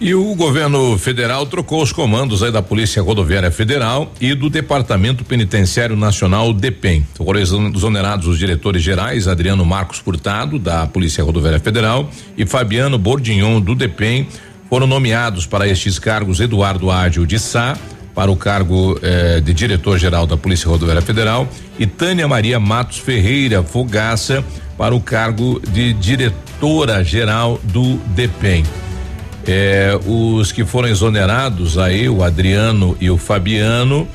E 0.00 0.14
o 0.14 0.32
governo 0.36 0.96
federal 0.96 1.44
trocou 1.44 1.82
os 1.82 1.90
comandos 1.90 2.40
aí 2.44 2.52
da 2.52 2.62
Polícia 2.62 3.02
Rodoviária 3.02 3.50
Federal 3.50 4.12
e 4.20 4.32
do 4.32 4.48
Departamento 4.48 5.24
Penitenciário 5.24 5.96
Nacional 5.96 6.52
DEPEN. 6.52 7.04
Foram 7.14 7.40
exonerados 7.40 8.28
os 8.28 8.38
diretores 8.38 8.80
gerais 8.80 9.26
Adriano 9.26 9.64
Marcos 9.64 9.98
Furtado, 9.98 10.56
da 10.56 10.86
Polícia 10.86 11.24
Rodoviária 11.24 11.58
Federal, 11.58 12.08
e 12.36 12.46
Fabiano 12.46 12.96
Bordignon, 12.96 13.60
do 13.60 13.74
DEPEN. 13.74 14.28
Foram 14.70 14.86
nomeados 14.86 15.46
para 15.46 15.66
estes 15.66 15.98
cargos 15.98 16.38
Eduardo 16.38 16.92
Ágil 16.92 17.26
de 17.26 17.40
Sá, 17.40 17.76
para 18.14 18.30
o 18.30 18.36
cargo 18.36 19.00
eh, 19.02 19.40
de 19.40 19.52
diretor-geral 19.52 20.28
da 20.28 20.36
Polícia 20.36 20.68
Rodoviária 20.68 21.02
Federal, 21.02 21.48
e 21.76 21.88
Tânia 21.88 22.28
Maria 22.28 22.60
Matos 22.60 22.98
Ferreira 22.98 23.64
Fogaça, 23.64 24.44
para 24.76 24.94
o 24.94 25.00
cargo 25.00 25.60
de 25.72 25.92
diretora-geral 25.92 27.60
do 27.64 27.96
DEPEN. 28.14 28.62
É, 29.50 29.98
os 30.06 30.52
que 30.52 30.62
foram 30.62 30.88
exonerados 30.88 31.78
aí, 31.78 32.06
o 32.06 32.22
Adriano 32.22 32.94
e 33.00 33.08
o 33.08 33.16
Fabiano, 33.16 34.06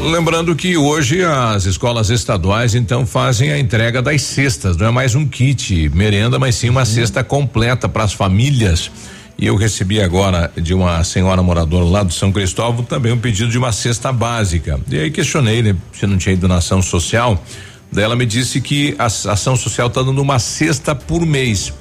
Lembrando 0.01 0.55
que 0.55 0.77
hoje 0.77 1.23
as 1.23 1.65
escolas 1.65 2.11
estaduais 2.11 2.75
então 2.75 3.05
fazem 3.05 3.51
a 3.51 3.57
entrega 3.57 4.01
das 4.01 4.21
cestas, 4.21 4.77
não 4.77 4.87
é 4.87 4.91
mais 4.91 5.15
um 5.15 5.25
kit 5.25 5.89
merenda, 5.89 6.37
mas 6.37 6.55
sim 6.55 6.69
uma 6.69 6.85
cesta 6.85 7.23
completa 7.23 7.89
para 7.89 8.03
as 8.03 8.13
famílias. 8.13 8.91
E 9.39 9.47
eu 9.47 9.55
recebi 9.55 9.99
agora 9.99 10.51
de 10.55 10.73
uma 10.73 11.03
senhora 11.03 11.41
moradora 11.41 11.83
lá 11.83 12.03
do 12.03 12.13
São 12.13 12.31
Cristóvão 12.31 12.83
também 12.83 13.11
um 13.11 13.17
pedido 13.17 13.49
de 13.49 13.57
uma 13.57 13.71
cesta 13.71 14.11
básica. 14.11 14.79
E 14.87 14.99
aí 14.99 15.09
questionei 15.09 15.63
né, 15.63 15.75
se 15.91 16.05
não 16.05 16.15
tinha 16.15 16.33
ido 16.33 16.47
na 16.47 16.57
ação 16.57 16.79
social. 16.79 17.43
Daí 17.91 18.03
ela 18.03 18.15
me 18.15 18.25
disse 18.25 18.61
que 18.61 18.95
a 18.99 19.05
ação 19.05 19.55
social 19.55 19.87
está 19.87 20.03
dando 20.03 20.21
uma 20.21 20.37
cesta 20.37 20.93
por 20.93 21.25
mês. 21.25 21.73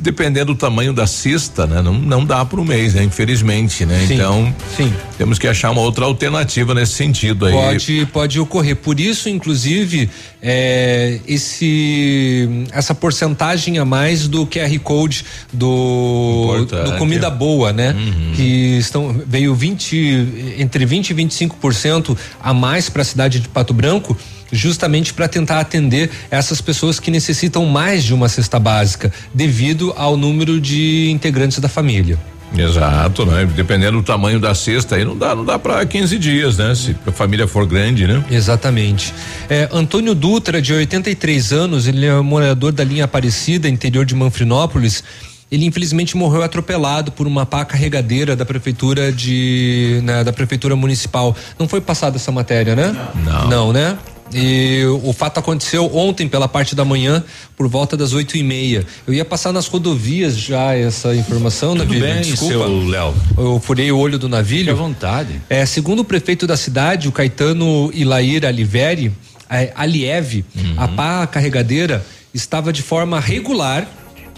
E 0.00 0.02
dependendo 0.02 0.54
do 0.54 0.58
tamanho 0.58 0.94
da 0.94 1.06
cesta, 1.06 1.66
né? 1.66 1.82
Não, 1.82 1.92
não 1.92 2.24
dá 2.24 2.42
para 2.42 2.58
um 2.58 2.64
mês, 2.64 2.94
né? 2.94 3.04
Infelizmente, 3.04 3.84
né? 3.84 4.02
Sim, 4.08 4.14
então, 4.14 4.54
sim. 4.74 4.90
temos 5.18 5.38
que 5.38 5.46
achar 5.46 5.70
uma 5.70 5.82
outra 5.82 6.06
alternativa 6.06 6.72
nesse 6.72 6.92
sentido 6.92 7.44
aí. 7.44 7.52
Pode, 7.52 8.08
pode 8.10 8.40
ocorrer. 8.40 8.76
Por 8.76 8.98
isso, 8.98 9.28
inclusive, 9.28 10.08
é, 10.40 11.20
esse, 11.28 12.66
essa 12.72 12.94
porcentagem 12.94 13.76
a 13.76 13.84
mais 13.84 14.26
do 14.26 14.46
QR 14.46 14.74
Code 14.82 15.22
do, 15.52 16.46
Importante. 16.54 16.92
do 16.92 16.96
Comida 16.96 17.28
Boa, 17.28 17.70
né? 17.70 17.92
Uhum. 17.92 18.32
Que 18.34 18.78
estão, 18.78 19.14
veio 19.26 19.54
20, 19.54 20.54
entre 20.56 20.86
20 20.86 21.10
e 21.10 21.14
25% 21.14 22.16
a 22.42 22.54
mais 22.54 22.88
para 22.88 23.02
a 23.02 23.04
cidade 23.04 23.38
de 23.38 23.50
Pato 23.50 23.74
Branco 23.74 24.16
justamente 24.52 25.12
para 25.12 25.28
tentar 25.28 25.60
atender 25.60 26.10
essas 26.30 26.60
pessoas 26.60 26.98
que 26.98 27.10
necessitam 27.10 27.66
mais 27.66 28.04
de 28.04 28.14
uma 28.14 28.28
cesta 28.28 28.58
básica, 28.58 29.12
devido 29.32 29.92
ao 29.96 30.16
número 30.16 30.60
de 30.60 31.10
integrantes 31.10 31.58
da 31.58 31.68
família. 31.68 32.18
Exato, 32.56 33.24
né? 33.24 33.48
Dependendo 33.54 33.98
do 33.98 34.02
tamanho 34.02 34.40
da 34.40 34.54
cesta 34.54 34.96
aí 34.96 35.04
não 35.04 35.16
dá, 35.16 35.34
não 35.34 35.44
dá 35.44 35.58
para 35.58 35.84
15 35.86 36.18
dias, 36.18 36.58
né? 36.58 36.74
Se 36.74 36.96
a 37.06 37.12
família 37.12 37.46
for 37.46 37.66
grande, 37.66 38.06
né? 38.06 38.24
Exatamente. 38.30 39.14
É, 39.48 39.68
Antônio 39.72 40.14
Dutra, 40.14 40.60
de 40.60 40.72
83 40.72 41.52
anos, 41.52 41.86
ele 41.86 42.06
é 42.06 42.20
morador 42.20 42.72
da 42.72 42.82
linha 42.82 43.04
Aparecida, 43.04 43.68
interior 43.68 44.04
de 44.04 44.14
Manfrinópolis. 44.14 45.04
Ele 45.50 45.64
infelizmente 45.64 46.16
morreu 46.16 46.42
atropelado 46.42 47.10
por 47.10 47.26
uma 47.26 47.44
pá 47.44 47.64
carregadeira 47.64 48.36
da 48.36 48.44
prefeitura 48.44 49.10
de 49.10 50.00
né, 50.04 50.22
da 50.22 50.32
prefeitura 50.32 50.76
municipal. 50.76 51.36
Não 51.58 51.66
foi 51.66 51.80
passada 51.80 52.16
essa 52.16 52.30
matéria, 52.30 52.76
né? 52.76 52.94
Não. 53.24 53.48
Não, 53.48 53.72
né? 53.72 53.98
E 54.32 54.84
o 55.02 55.12
fato 55.12 55.38
aconteceu 55.38 55.90
ontem 55.94 56.28
pela 56.28 56.46
parte 56.48 56.74
da 56.74 56.84
manhã, 56.84 57.22
por 57.56 57.66
volta 57.68 57.96
das 57.96 58.12
oito 58.12 58.36
e 58.36 58.42
meia. 58.42 58.86
Eu 59.06 59.12
ia 59.14 59.24
passar 59.24 59.52
nas 59.52 59.66
rodovias 59.66 60.36
já 60.36 60.74
essa 60.74 61.14
informação, 61.14 61.70
Tudo 61.76 61.84
Navilho. 61.84 62.00
bem, 62.06 62.22
desculpa. 62.22 62.66
Léo. 62.90 63.14
Eu 63.36 63.60
furei 63.60 63.90
o 63.90 63.98
olho 63.98 64.18
do 64.18 64.28
navilho. 64.28 64.66
Fique 64.66 64.70
à 64.70 64.74
vontade. 64.74 65.42
É, 65.50 65.66
segundo 65.66 66.00
o 66.00 66.04
prefeito 66.04 66.46
da 66.46 66.56
cidade, 66.56 67.08
o 67.08 67.12
Caetano 67.12 67.90
Ilair 67.92 68.44
Aliveri, 68.46 69.12
é, 69.48 69.72
Alieve, 69.74 70.44
Uhum. 70.54 70.74
a 70.76 70.86
pá 70.88 71.26
carregadeira 71.26 72.04
estava 72.32 72.72
de 72.72 72.82
forma 72.82 73.18
regular 73.18 73.88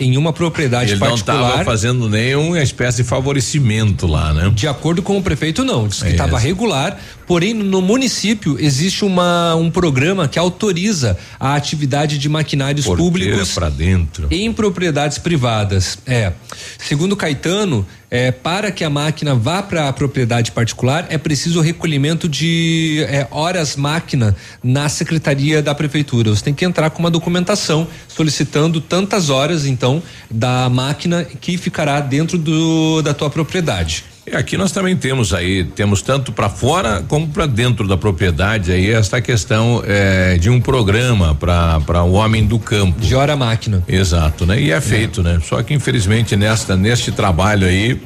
em 0.00 0.16
uma 0.16 0.32
propriedade 0.32 0.92
Ele 0.92 0.98
não 1.00 1.08
particular. 1.10 1.48
estava 1.50 1.64
fazendo 1.64 2.08
nenhuma 2.08 2.60
espécie 2.62 3.02
de 3.02 3.08
favorecimento 3.08 4.06
lá, 4.06 4.32
né? 4.32 4.50
De 4.54 4.66
acordo 4.66 5.02
com 5.02 5.18
o 5.18 5.22
prefeito, 5.22 5.62
não. 5.64 5.86
Diz 5.86 6.02
que 6.02 6.08
É 6.08 6.12
estava 6.12 6.38
isso. 6.38 6.46
regular, 6.46 6.98
porém 7.26 7.54
no 7.54 7.80
município 7.80 8.56
existe 8.58 9.04
uma, 9.04 9.54
um 9.54 9.70
programa 9.70 10.28
que 10.28 10.38
autoriza 10.38 11.16
a 11.38 11.54
atividade 11.54 12.18
de 12.18 12.28
maquinários 12.28 12.86
públicos 12.86 13.52
para 13.52 13.68
dentro. 13.68 14.28
em 14.30 14.52
propriedades 14.52 15.18
privadas. 15.18 15.98
É. 16.06 16.32
Segundo 16.78 17.16
Caetano, 17.16 17.86
é, 18.10 18.30
para 18.30 18.70
que 18.70 18.84
a 18.84 18.90
máquina 18.90 19.34
vá 19.34 19.62
para 19.62 19.88
a 19.88 19.92
propriedade 19.92 20.52
particular, 20.52 21.06
é 21.08 21.16
preciso 21.16 21.60
o 21.60 21.62
recolhimento 21.62 22.28
de 22.28 23.04
é, 23.08 23.26
horas 23.30 23.74
máquina 23.74 24.36
na 24.62 24.86
secretaria 24.90 25.62
da 25.62 25.74
prefeitura. 25.74 26.28
Você 26.28 26.44
tem 26.44 26.52
que 26.52 26.64
entrar 26.64 26.90
com 26.90 26.98
uma 26.98 27.10
documentação 27.10 27.88
solicitando 28.08 28.82
tantas 28.82 29.30
horas, 29.30 29.64
então, 29.64 30.02
da 30.30 30.68
máquina 30.68 31.24
que 31.24 31.56
ficará 31.56 32.00
dentro 32.00 32.36
do, 32.36 33.00
da 33.00 33.14
tua 33.14 33.30
propriedade. 33.30 34.11
E 34.24 34.36
aqui 34.36 34.56
nós 34.56 34.70
também 34.70 34.96
temos 34.96 35.34
aí, 35.34 35.64
temos 35.64 36.00
tanto 36.00 36.30
para 36.30 36.48
fora 36.48 37.02
como 37.08 37.26
para 37.26 37.44
dentro 37.44 37.88
da 37.88 37.96
propriedade 37.96 38.70
aí 38.70 38.88
esta 38.90 39.20
questão 39.20 39.82
eh, 39.84 40.38
de 40.40 40.48
um 40.48 40.60
programa 40.60 41.34
para 41.34 42.04
o 42.04 42.12
homem 42.12 42.46
do 42.46 42.56
campo. 42.56 43.00
De 43.00 43.16
hora 43.16 43.36
máquina. 43.36 43.82
Exato, 43.88 44.46
né? 44.46 44.60
E 44.62 44.70
é 44.70 44.80
feito, 44.80 45.24
né? 45.24 45.40
Só 45.44 45.60
que 45.64 45.74
infelizmente 45.74 46.36
nesta 46.36 46.76
neste 46.76 47.10
trabalho 47.10 47.66
aí 47.66 48.00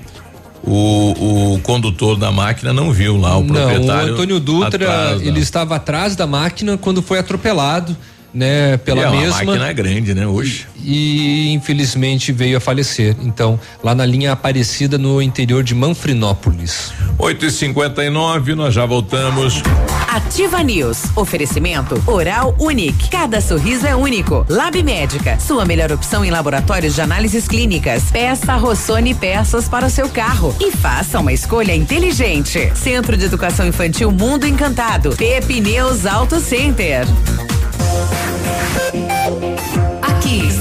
o, 0.64 1.52
o 1.55 1.60
condutor 1.60 2.16
da 2.16 2.32
máquina 2.32 2.72
não 2.72 2.90
viu 2.93 3.18
lá 3.18 3.36
o 3.36 3.44
Não, 3.44 3.55
proprietário. 3.55 4.10
o 4.10 4.12
Antônio 4.14 4.40
Dutra, 4.40 4.68
atrás 4.68 5.20
da- 5.20 5.26
ele 5.26 5.40
estava 5.40 5.76
atrás 5.76 6.16
da 6.16 6.26
máquina 6.26 6.78
quando 6.78 7.02
foi 7.02 7.18
atropelado, 7.18 7.94
né, 8.36 8.76
pela 8.76 9.00
E 9.00 9.04
é, 9.04 9.10
mesma. 9.10 9.40
A 9.40 9.44
máquina 9.44 9.68
é 9.68 9.74
grande, 9.74 10.14
né? 10.14 10.26
Hoje. 10.26 10.66
e 10.84 11.52
infelizmente 11.52 12.32
veio 12.32 12.58
a 12.58 12.60
falecer. 12.60 13.16
Então, 13.22 13.58
lá 13.82 13.94
na 13.94 14.04
linha 14.04 14.32
Aparecida, 14.32 14.98
no 14.98 15.22
interior 15.22 15.64
de 15.64 15.74
Manfrinópolis. 15.74 16.92
8 17.18 17.46
e 17.46 17.50
59 17.50 18.54
nós 18.54 18.74
já 18.74 18.84
voltamos. 18.84 19.62
Ativa 20.08 20.62
News. 20.62 21.04
Oferecimento 21.16 22.00
Oral 22.06 22.54
Unique. 22.58 23.08
Cada 23.08 23.40
sorriso 23.40 23.86
é 23.86 23.96
único. 23.96 24.44
Lab 24.48 24.80
Médica. 24.82 25.38
Sua 25.40 25.64
melhor 25.64 25.90
opção 25.90 26.24
em 26.24 26.30
laboratórios 26.30 26.94
de 26.94 27.00
análises 27.00 27.48
clínicas. 27.48 28.04
Peça 28.10 28.54
Rossoni 28.56 29.14
peças 29.14 29.68
para 29.68 29.86
o 29.86 29.90
seu 29.90 30.08
carro. 30.08 30.54
E 30.60 30.70
faça 30.70 31.18
uma 31.18 31.32
escolha 31.32 31.74
inteligente. 31.74 32.70
Centro 32.74 33.16
de 33.16 33.24
Educação 33.24 33.66
Infantil 33.66 34.12
Mundo 34.12 34.46
Encantado. 34.46 35.16
Pepineus 35.16 36.04
Auto 36.04 36.38
Center. 36.38 37.06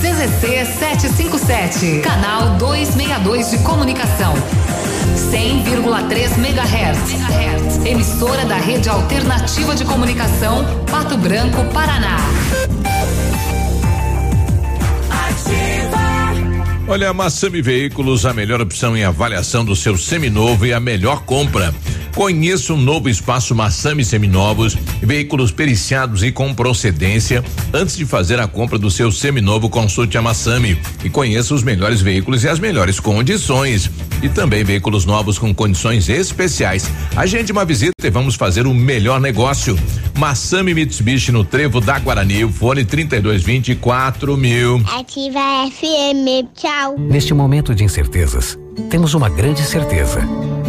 CZC 0.05 0.65
757, 0.65 2.01
canal 2.01 2.57
262 2.57 3.49
de 3.49 3.57
comunicação. 3.63 4.35
100,3 5.31 6.37
MHz. 6.37 7.83
Emissora 7.83 8.45
da 8.45 8.55
Rede 8.57 8.87
Alternativa 8.87 9.73
de 9.73 9.83
Comunicação, 9.83 10.63
Pato 10.91 11.17
Branco, 11.17 11.65
Paraná. 11.73 12.17
Olha, 16.87 17.09
a 17.09 17.13
Massami 17.13 17.63
Veículos, 17.63 18.27
a 18.27 18.33
melhor 18.33 18.61
opção 18.61 18.95
em 18.95 19.03
avaliação 19.03 19.65
do 19.65 19.75
seu 19.75 19.97
seminovo 19.97 20.67
e 20.67 20.73
a 20.73 20.79
melhor 20.79 21.23
compra. 21.23 21.73
Conheça 22.15 22.73
o 22.73 22.77
novo 22.77 23.09
espaço 23.09 23.53
Massami 23.53 24.05
Seminovos, 24.05 24.77
veículos 25.01 25.51
periciados 25.51 26.23
e 26.23 26.31
com 26.31 26.53
procedência. 26.53 27.43
Antes 27.73 27.97
de 27.97 28.05
fazer 28.05 28.39
a 28.39 28.47
compra 28.47 28.79
do 28.79 28.89
seu 28.89 29.11
seminovo, 29.11 29.69
consulte 29.69 30.17
a 30.17 30.21
Massami 30.21 30.79
e 31.03 31.09
conheça 31.09 31.53
os 31.53 31.61
melhores 31.61 31.99
veículos 31.99 32.45
e 32.45 32.47
as 32.47 32.57
melhores 32.57 33.01
condições. 33.01 33.91
E 34.23 34.29
também 34.29 34.63
veículos 34.63 35.03
novos 35.05 35.37
com 35.37 35.53
condições 35.53 36.07
especiais. 36.07 36.89
Agende 37.17 37.51
uma 37.51 37.65
visita 37.65 38.07
e 38.07 38.09
vamos 38.09 38.35
fazer 38.35 38.65
o 38.65 38.73
melhor 38.73 39.19
negócio. 39.19 39.77
Massami 40.17 40.73
Mitsubishi 40.73 41.33
no 41.33 41.43
Trevo 41.43 41.81
da 41.81 41.99
Guarani, 41.99 42.49
fone 42.49 42.85
3224 42.85 44.37
mil. 44.37 44.81
Ativa 44.87 45.69
FM, 45.69 46.47
tchau. 46.55 46.97
Neste 46.97 47.33
momento 47.33 47.75
de 47.75 47.83
incertezas, 47.83 48.57
temos 48.89 49.13
uma 49.13 49.27
grande 49.27 49.63
certeza. 49.63 50.25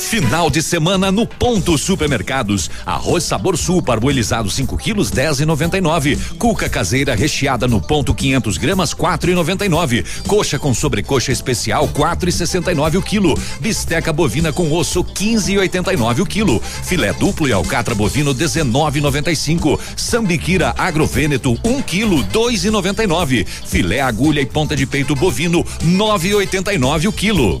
Final 0.00 0.50
de 0.50 0.62
semana 0.62 1.12
no 1.12 1.26
Ponto 1.26 1.76
Supermercados. 1.76 2.70
Arroz 2.84 3.22
Sabor 3.22 3.56
Sul 3.56 3.82
parboilizado 3.82 4.50
5 4.50 4.76
quilos 4.76 5.10
10 5.10 5.40
e 5.40 5.44
99. 5.44 6.18
Cuca 6.38 6.68
caseira 6.68 7.14
recheada 7.14 7.68
no 7.68 7.80
ponto 7.80 8.12
500 8.14 8.56
gramas 8.56 8.94
4 8.94 9.30
e 9.30 9.34
99. 9.34 10.04
Coxa 10.26 10.58
com 10.58 10.74
sobrecoxa 10.74 11.30
especial 11.30 11.86
4 11.88 12.28
e 12.28 12.32
69 12.32 12.98
o 12.98 13.02
quilo. 13.02 13.38
Bisteca 13.60 14.12
bovina 14.12 14.52
com 14.52 14.72
osso 14.72 15.04
15 15.04 15.52
e 15.52 15.58
89 15.58 16.22
o 16.22 16.26
quilo. 16.26 16.60
Filé 16.82 17.12
duplo 17.12 17.46
e 17.46 17.52
alcatra 17.52 17.94
bovino 17.94 18.34
19,95. 18.34 19.78
Sambiquira 19.96 20.74
agrovêneto 20.76 21.56
1 21.62 21.70
um 21.70 21.82
quilo 21.82 22.22
2 22.24 22.64
e 22.64 22.70
99. 22.70 23.44
Filé 23.44 24.00
agulha 24.00 24.40
e 24.40 24.46
ponta 24.46 24.74
de 24.74 24.86
peito 24.86 25.14
bovino 25.14 25.62
9,89 25.84 27.08
o 27.08 27.12
quilo. 27.12 27.60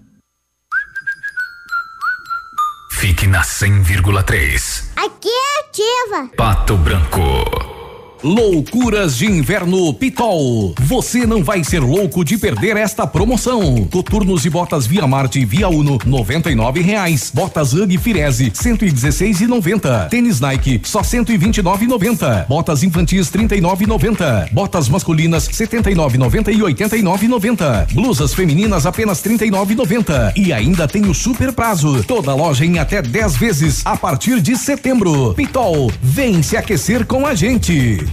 Fique 3.01 3.25
na 3.25 3.41
100,3. 3.41 4.91
Aqui 4.95 5.27
é 5.27 5.59
ativa. 5.59 6.29
Pato 6.37 6.77
Branco. 6.77 7.70
Loucuras 8.23 9.17
de 9.17 9.25
Inverno 9.25 9.91
Pitol. 9.95 10.75
Você 10.81 11.25
não 11.25 11.43
vai 11.43 11.63
ser 11.63 11.79
louco 11.79 12.23
de 12.23 12.37
perder 12.37 12.77
esta 12.77 13.07
promoção. 13.07 13.87
Coturnos 13.91 14.45
e 14.45 14.49
botas 14.49 14.85
Via 14.85 15.07
Marte 15.07 15.43
Via 15.43 15.67
Uno, 15.67 15.97
noventa 16.05 16.51
e 16.51 16.55
nove 16.55 16.81
reais. 16.81 17.31
Botas 17.33 17.73
Ugg 17.73 17.97
Firese, 17.97 18.51
cento 18.53 18.85
e 18.85 18.91
dezesseis 18.91 19.41
e 19.41 19.47
noventa. 19.47 20.07
Tênis 20.11 20.39
Nike, 20.39 20.79
só 20.83 21.01
cento 21.01 21.31
e 21.31 21.37
vinte 21.37 21.57
e 21.57 21.63
nove 21.63 21.85
e 21.85 21.87
noventa. 21.87 22.45
Botas 22.47 22.83
infantis, 22.83 23.31
trinta 23.31 23.55
e 23.55 23.61
nove 23.61 23.85
e 23.85 23.87
noventa. 23.87 24.47
Botas 24.51 24.87
masculinas, 24.87 25.49
setenta 25.51 25.89
e 25.89 25.95
nove, 25.95 26.19
noventa 26.19 26.51
e 26.51 26.61
oitenta 26.61 26.95
e 26.95 27.01
nove 27.01 27.27
noventa. 27.27 27.87
Blusas 27.91 28.35
femininas, 28.35 28.85
apenas 28.85 29.21
trinta 29.21 29.47
e 29.47 29.49
nove 29.49 29.73
noventa. 29.73 30.31
E 30.35 30.53
ainda 30.53 30.87
tem 30.87 31.07
o 31.07 31.15
super 31.15 31.51
prazo. 31.53 32.03
Toda 32.03 32.35
loja 32.35 32.63
em 32.63 32.77
até 32.77 33.01
10 33.01 33.35
vezes 33.35 33.81
a 33.83 33.97
partir 33.97 34.39
de 34.41 34.55
setembro. 34.55 35.33
Pitol, 35.33 35.91
vem 36.03 36.43
se 36.43 36.55
aquecer 36.55 37.03
com 37.07 37.25
a 37.25 37.33
gente. 37.33 38.10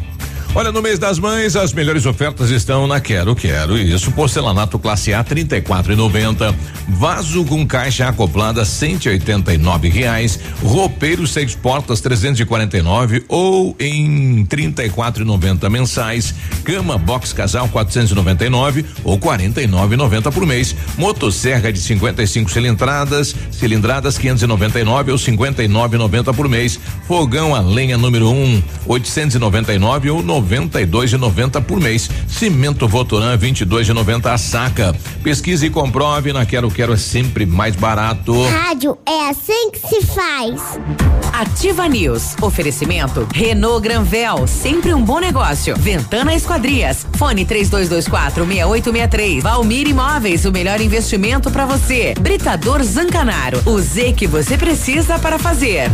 Olha, 0.58 0.72
no 0.72 0.82
mês 0.82 0.98
das 0.98 1.20
mães, 1.20 1.54
as 1.54 1.72
melhores 1.72 2.04
ofertas 2.04 2.50
estão 2.50 2.84
na 2.88 3.00
Quero 3.00 3.32
Quero. 3.36 3.78
Isso, 3.78 4.10
porcelanato 4.10 4.76
classe 4.76 5.14
A, 5.14 5.22
trinta 5.22 5.56
e 5.56 5.60
quatro 5.60 5.92
e 5.92 5.94
noventa. 5.94 6.52
Vaso 6.88 7.44
com 7.44 7.64
caixa 7.64 8.08
acoplada, 8.08 8.64
cento 8.64 9.06
e 9.06 9.10
oitenta 9.10 9.54
e 9.54 9.56
nove 9.56 9.88
reais. 9.88 10.36
Roupeiro 10.60 11.28
seis 11.28 11.54
portas, 11.54 12.00
trezentos 12.00 12.40
e 12.40 12.44
quarenta 12.44 12.76
e 12.76 12.82
nove 12.82 13.24
ou 13.28 13.76
em 13.78 14.44
trinta 14.46 14.84
e 14.84 14.90
quatro 14.90 15.22
e 15.22 15.24
noventa 15.24 15.70
mensais. 15.70 16.34
Cama 16.64 16.98
box 16.98 17.32
casal, 17.32 17.68
quatrocentos 17.68 18.10
e 18.10 18.14
noventa 18.16 18.44
e 18.44 18.48
nove 18.48 18.84
ou 19.04 19.16
quarenta 19.16 19.62
e 19.62 19.66
nove 19.68 19.94
e 19.94 19.96
noventa 19.96 20.32
por 20.32 20.44
mês. 20.44 20.74
Motosserra 20.96 21.72
de 21.72 21.78
55 21.78 22.50
cilindradas, 22.50 23.32
cilindradas 23.52 24.18
quinhentos 24.18 24.42
e 24.42 24.46
noventa 24.48 24.80
e 24.80 24.82
nove 24.82 25.12
ou 25.12 25.18
cinquenta 25.18 25.62
e 25.62 25.68
nove 25.68 25.94
e 25.94 25.98
noventa 26.00 26.34
por 26.34 26.48
mês. 26.48 26.80
Fogão 27.06 27.54
a 27.54 27.60
lenha 27.60 27.96
número 27.96 28.28
um, 28.28 28.60
oitocentos 28.86 29.36
e 29.36 29.38
noventa 29.38 29.72
e 29.72 29.78
nove 29.78 30.10
ou 30.10 30.20
noventa 30.48 30.80
e 30.80 30.86
dois 30.86 31.12
e 31.12 31.18
noventa 31.18 31.60
por 31.60 31.78
mês. 31.78 32.08
Cimento 32.26 32.88
Votoran 32.88 33.36
vinte 33.36 33.60
e 33.60 33.64
dois 33.66 33.86
e 33.86 33.92
noventa 33.92 34.32
a 34.32 34.38
saca. 34.38 34.96
Pesquise 35.22 35.66
e 35.66 35.70
comprove 35.70 36.32
na 36.32 36.46
Quero 36.46 36.70
Quero 36.70 36.94
é 36.94 36.96
sempre 36.96 37.44
mais 37.44 37.76
barato. 37.76 38.32
Rádio 38.46 38.96
é 39.06 39.28
assim 39.28 39.70
que 39.70 39.78
se 39.78 40.06
faz. 40.06 40.80
Ativa 41.34 41.86
News. 41.86 42.34
Oferecimento 42.40 43.28
Renault 43.34 43.82
Granvel, 43.82 44.46
sempre 44.46 44.94
um 44.94 45.04
bom 45.04 45.18
negócio. 45.18 45.76
Ventana 45.76 46.34
Esquadrias. 46.34 47.06
Fone 47.18 47.44
3224 47.44 48.46
6863. 48.46 49.42
Valmir 49.42 49.86
Imóveis, 49.86 50.46
o 50.46 50.50
melhor 50.50 50.80
investimento 50.80 51.50
para 51.50 51.66
você. 51.66 52.14
Britador 52.18 52.82
Zancanaro. 52.82 53.60
O 53.66 53.78
Z 53.78 54.14
que 54.14 54.26
você 54.26 54.56
precisa 54.56 55.18
para 55.18 55.38
fazer. 55.38 55.90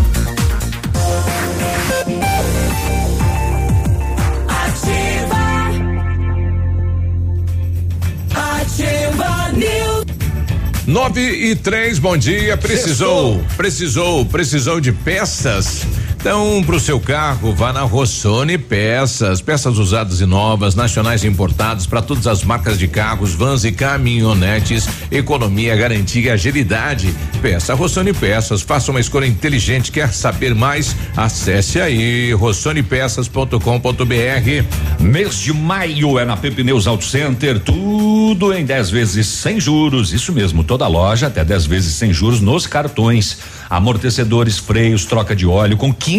9 10.87 11.21
e 11.21 11.57
3, 11.57 11.99
bom 11.99 12.17
dia. 12.17 12.57
Precisou, 12.57 13.37
Sextou. 13.39 13.57
precisou, 13.57 14.27
precisou 14.27 14.81
de 14.81 14.93
peças? 14.93 15.87
Então, 16.25 16.63
para 16.65 16.77
o 16.77 16.81
seu 16.81 16.99
carro, 16.99 17.55
vá 17.55 17.71
na 17.71 17.83
Rossoni 17.83 18.57
Peças. 18.57 19.43
Peças 19.43 19.77
usadas 19.77 20.23
e 20.23 20.25
novas, 20.25 20.75
nacionais 20.75 21.23
e 21.23 21.27
importadas 21.27 21.87
para 21.87 22.01
todas 22.01 22.27
as 22.27 22.43
marcas 22.43 22.79
de 22.79 22.89
carros, 22.89 23.35
vans 23.35 23.63
e 23.63 23.71
caminhonetes. 23.71 24.89
Economia, 25.11 25.77
garantia 25.77 26.23
e 26.23 26.31
agilidade. 26.31 27.15
Peça 27.43 27.75
Rossoni 27.75 28.15
Peças. 28.15 28.63
Faça 28.63 28.91
uma 28.91 29.01
escolha 29.01 29.27
inteligente. 29.27 29.93
Quer 29.93 30.15
saber 30.15 30.55
mais? 30.55 30.97
Acesse 31.15 31.79
aí 31.79 32.33
rossonepeças.com.br. 32.33 35.01
Mês 35.01 35.39
de 35.39 35.53
maio 35.53 36.19
é 36.19 36.25
na 36.25 36.39
Pepineus 36.39 36.87
Auto 36.87 37.05
Center, 37.05 37.61
tudo 37.61 38.55
em 38.55 38.65
10 38.65 38.89
vezes 38.89 39.27
sem 39.27 39.61
juros. 39.61 40.15
Isso 40.15 40.33
mesmo, 40.33 40.65
toda 40.65 40.89
loja 40.89 41.27
até 41.27 41.45
10 41.45 41.67
vezes 41.67 41.97
sem 41.97 42.15
juros 42.15 42.41
nos 42.41 42.67
cartões. 42.67 43.37
Amortecedores, 43.69 44.59
freios, 44.59 45.05
troca 45.05 45.37
de 45.37 45.47
óleo 45.47 45.77
com 45.77 45.93
15% 45.93 46.14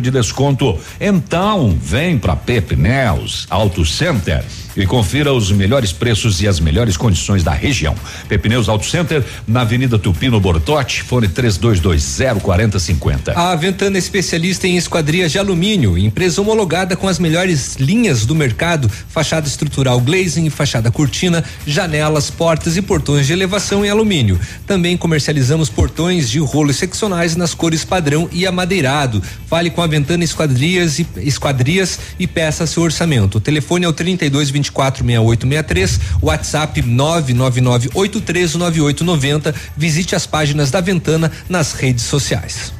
de 0.00 0.10
desconto. 0.10 0.78
Então, 1.00 1.76
vem 1.80 2.18
pra 2.18 2.36
Pepineus 2.36 3.46
Auto 3.48 3.84
Center 3.84 4.44
e 4.76 4.86
confira 4.86 5.32
os 5.32 5.50
melhores 5.50 5.92
preços 5.92 6.40
e 6.40 6.48
as 6.48 6.60
melhores 6.60 6.96
condições 6.96 7.42
da 7.42 7.52
região. 7.52 7.94
Pepineus 8.28 8.68
Auto 8.68 8.86
Center, 8.86 9.24
na 9.46 9.62
Avenida 9.62 9.98
Tupino 9.98 10.40
Bortote, 10.40 11.02
fone 11.02 11.28
3220 11.28 12.40
4050. 12.40 13.32
A 13.32 13.54
Ventana 13.54 13.96
é 13.96 13.98
especialista 13.98 14.66
em 14.66 14.76
esquadrias 14.76 15.32
de 15.32 15.38
alumínio, 15.38 15.96
empresa 15.96 16.40
homologada 16.40 16.96
com 16.96 17.08
as 17.08 17.18
melhores 17.18 17.76
linhas 17.76 18.26
do 18.26 18.34
mercado, 18.34 18.88
fachada 18.88 19.46
estrutural 19.46 20.00
glazing, 20.00 20.50
fachada 20.50 20.90
cortina, 20.90 21.44
janelas, 21.66 22.30
portas 22.30 22.76
e 22.76 22.82
portões 22.82 23.26
de 23.26 23.32
elevação 23.32 23.84
em 23.84 23.90
alumínio. 23.90 24.38
Também 24.66 24.96
comercializamos 24.96 25.68
portões 25.68 26.28
de 26.30 26.38
rolos 26.38 26.76
seccionais 26.76 27.36
nas 27.36 27.54
cores 27.54 27.84
padrão 27.84 28.28
e 28.32 28.46
amadeirado. 28.46 29.22
Fale 29.46 29.70
com 29.70 29.82
a 29.82 29.86
Ventana 29.86 30.24
Esquadrias 30.24 30.98
e 30.98 31.06
Esquadrias 31.16 31.98
e 32.18 32.26
peça 32.26 32.66
seu 32.66 32.82
orçamento. 32.82 33.38
O 33.38 33.40
telefone 33.40 33.84
é 33.84 33.88
o 33.88 33.92
32 33.92 34.50
246863, 34.70 36.00
WhatsApp 36.22 36.80
999839890. 36.82 39.54
Visite 39.76 40.14
as 40.14 40.26
páginas 40.26 40.70
da 40.70 40.80
Ventana 40.80 41.30
nas 41.48 41.72
redes 41.72 42.04
sociais. 42.04 42.72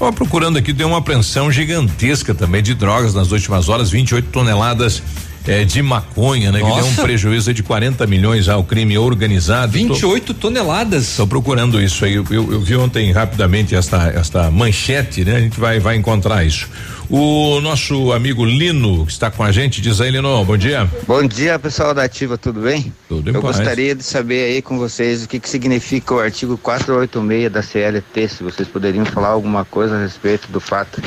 Ó, 0.00 0.12
procurando 0.12 0.58
aqui, 0.58 0.72
deu 0.72 0.86
uma 0.88 0.98
apreensão 0.98 1.50
gigantesca 1.50 2.32
também 2.34 2.62
de 2.62 2.74
drogas 2.74 3.14
nas 3.14 3.32
últimas 3.32 3.68
horas, 3.68 3.90
28 3.90 4.28
toneladas 4.30 5.02
eh, 5.46 5.64
de 5.64 5.80
maconha, 5.82 6.50
né? 6.52 6.58
Que 6.58 6.64
deu 6.66 6.74
um 6.74 6.78
Nossa. 6.78 7.02
prejuízo 7.02 7.52
de 7.54 7.62
40 7.62 8.06
milhões 8.06 8.48
ao 8.48 8.62
crime 8.64 8.96
organizado. 8.98 9.72
28 9.72 10.34
toneladas. 10.34 11.04
Estou 11.08 11.26
procurando 11.26 11.80
isso 11.80 12.04
aí. 12.04 12.14
Eu, 12.14 12.24
eu- 12.30 12.52
eu 12.52 12.60
vi 12.60 12.76
ontem 12.76 13.10
rapidamente 13.12 13.74
esta, 13.74 14.08
esta 14.08 14.50
manchete, 14.50 15.24
né? 15.24 15.36
A 15.36 15.40
gente 15.40 15.58
vai, 15.58 15.78
vai 15.80 15.96
encontrar 15.96 16.44
isso. 16.44 16.68
O 17.10 17.58
nosso 17.62 18.12
amigo 18.12 18.44
Lino, 18.44 19.06
que 19.06 19.12
está 19.12 19.30
com 19.30 19.42
a 19.42 19.50
gente, 19.50 19.80
diz 19.80 19.98
aí, 19.98 20.10
Lino, 20.10 20.44
bom 20.44 20.58
dia. 20.58 20.86
Bom 21.06 21.26
dia, 21.26 21.58
pessoal 21.58 21.94
da 21.94 22.02
Ativa, 22.04 22.36
tudo 22.36 22.60
bem? 22.60 22.92
Tudo 23.08 23.30
em 23.30 23.34
Eu 23.34 23.40
paz. 23.40 23.56
gostaria 23.56 23.94
de 23.94 24.02
saber 24.02 24.44
aí 24.52 24.60
com 24.60 24.76
vocês 24.76 25.24
o 25.24 25.28
que, 25.28 25.40
que 25.40 25.48
significa 25.48 26.12
o 26.14 26.20
artigo 26.20 26.58
486 26.58 27.50
da 27.50 27.62
CLT, 27.62 28.28
se 28.28 28.42
vocês 28.42 28.68
poderiam 28.68 29.06
falar 29.06 29.28
alguma 29.28 29.64
coisa 29.64 29.96
a 29.96 30.02
respeito 30.02 30.48
do 30.52 30.60
fato. 30.60 31.00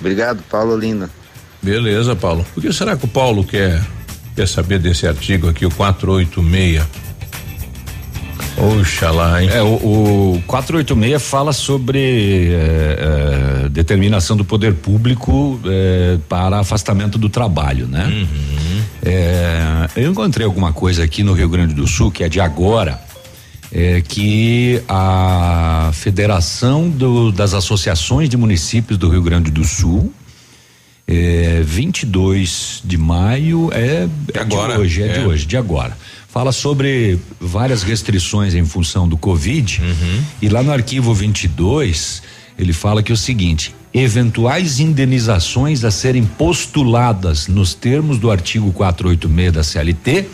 Obrigado, 0.00 0.42
Paulo 0.50 0.74
Lino. 0.78 1.10
Beleza, 1.64 2.14
Paulo. 2.14 2.44
Por 2.54 2.62
que 2.62 2.72
será 2.72 2.94
que 2.96 3.06
o 3.06 3.08
Paulo 3.08 3.42
quer, 3.42 3.82
quer 4.36 4.46
saber 4.46 4.78
desse 4.78 5.06
artigo 5.06 5.48
aqui, 5.48 5.64
o 5.64 5.70
486? 5.70 6.82
Oxalá, 8.56 9.42
hein? 9.42 9.48
É, 9.52 9.62
o, 9.62 10.34
o 10.36 10.42
486 10.46 11.20
fala 11.22 11.52
sobre 11.52 11.98
é, 12.52 13.64
é, 13.64 13.68
determinação 13.68 14.36
do 14.36 14.44
poder 14.44 14.74
público 14.74 15.58
é, 15.64 16.18
para 16.28 16.60
afastamento 16.60 17.18
do 17.18 17.28
trabalho, 17.28 17.86
né? 17.88 18.26
É, 19.02 19.88
eu 19.96 20.10
encontrei 20.12 20.46
alguma 20.46 20.72
coisa 20.72 21.02
aqui 21.02 21.22
no 21.24 21.32
Rio 21.32 21.48
Grande 21.48 21.74
do 21.74 21.86
Sul, 21.86 22.10
que 22.12 22.22
é 22.22 22.28
de 22.28 22.40
agora, 22.40 23.00
é, 23.72 24.00
que 24.06 24.80
a 24.88 25.90
Federação 25.92 26.88
do- 26.88 27.32
das 27.32 27.54
Associações 27.54 28.28
de 28.28 28.36
Municípios 28.36 28.96
do 28.98 29.08
Rio 29.08 29.22
Grande 29.22 29.50
do 29.50 29.64
Sul, 29.64 30.12
é, 31.06 31.62
22 31.64 32.82
de 32.84 32.96
maio 32.96 33.70
é, 33.72 34.08
é 34.34 34.38
agora, 34.38 34.74
de 34.74 34.80
hoje, 34.80 35.02
é, 35.02 35.06
é. 35.06 35.18
de 35.18 35.26
hoje, 35.26 35.46
de 35.46 35.56
agora. 35.56 35.96
Fala 36.28 36.50
sobre 36.50 37.18
várias 37.40 37.82
restrições 37.82 38.54
em 38.54 38.64
função 38.64 39.08
do 39.08 39.16
Covid. 39.16 39.80
E 40.42 40.48
lá 40.48 40.62
no 40.62 40.72
arquivo 40.72 41.14
22, 41.14 42.22
ele 42.58 42.72
fala 42.72 43.02
que 43.02 43.12
é 43.12 43.14
o 43.14 43.16
seguinte: 43.16 43.74
eventuais 43.92 44.80
indenizações 44.80 45.84
a 45.84 45.92
serem 45.92 46.24
postuladas 46.24 47.46
nos 47.46 47.74
termos 47.74 48.18
do 48.18 48.30
artigo 48.30 48.72
486 48.72 49.52
da 49.52 49.62
CLT 49.62 50.26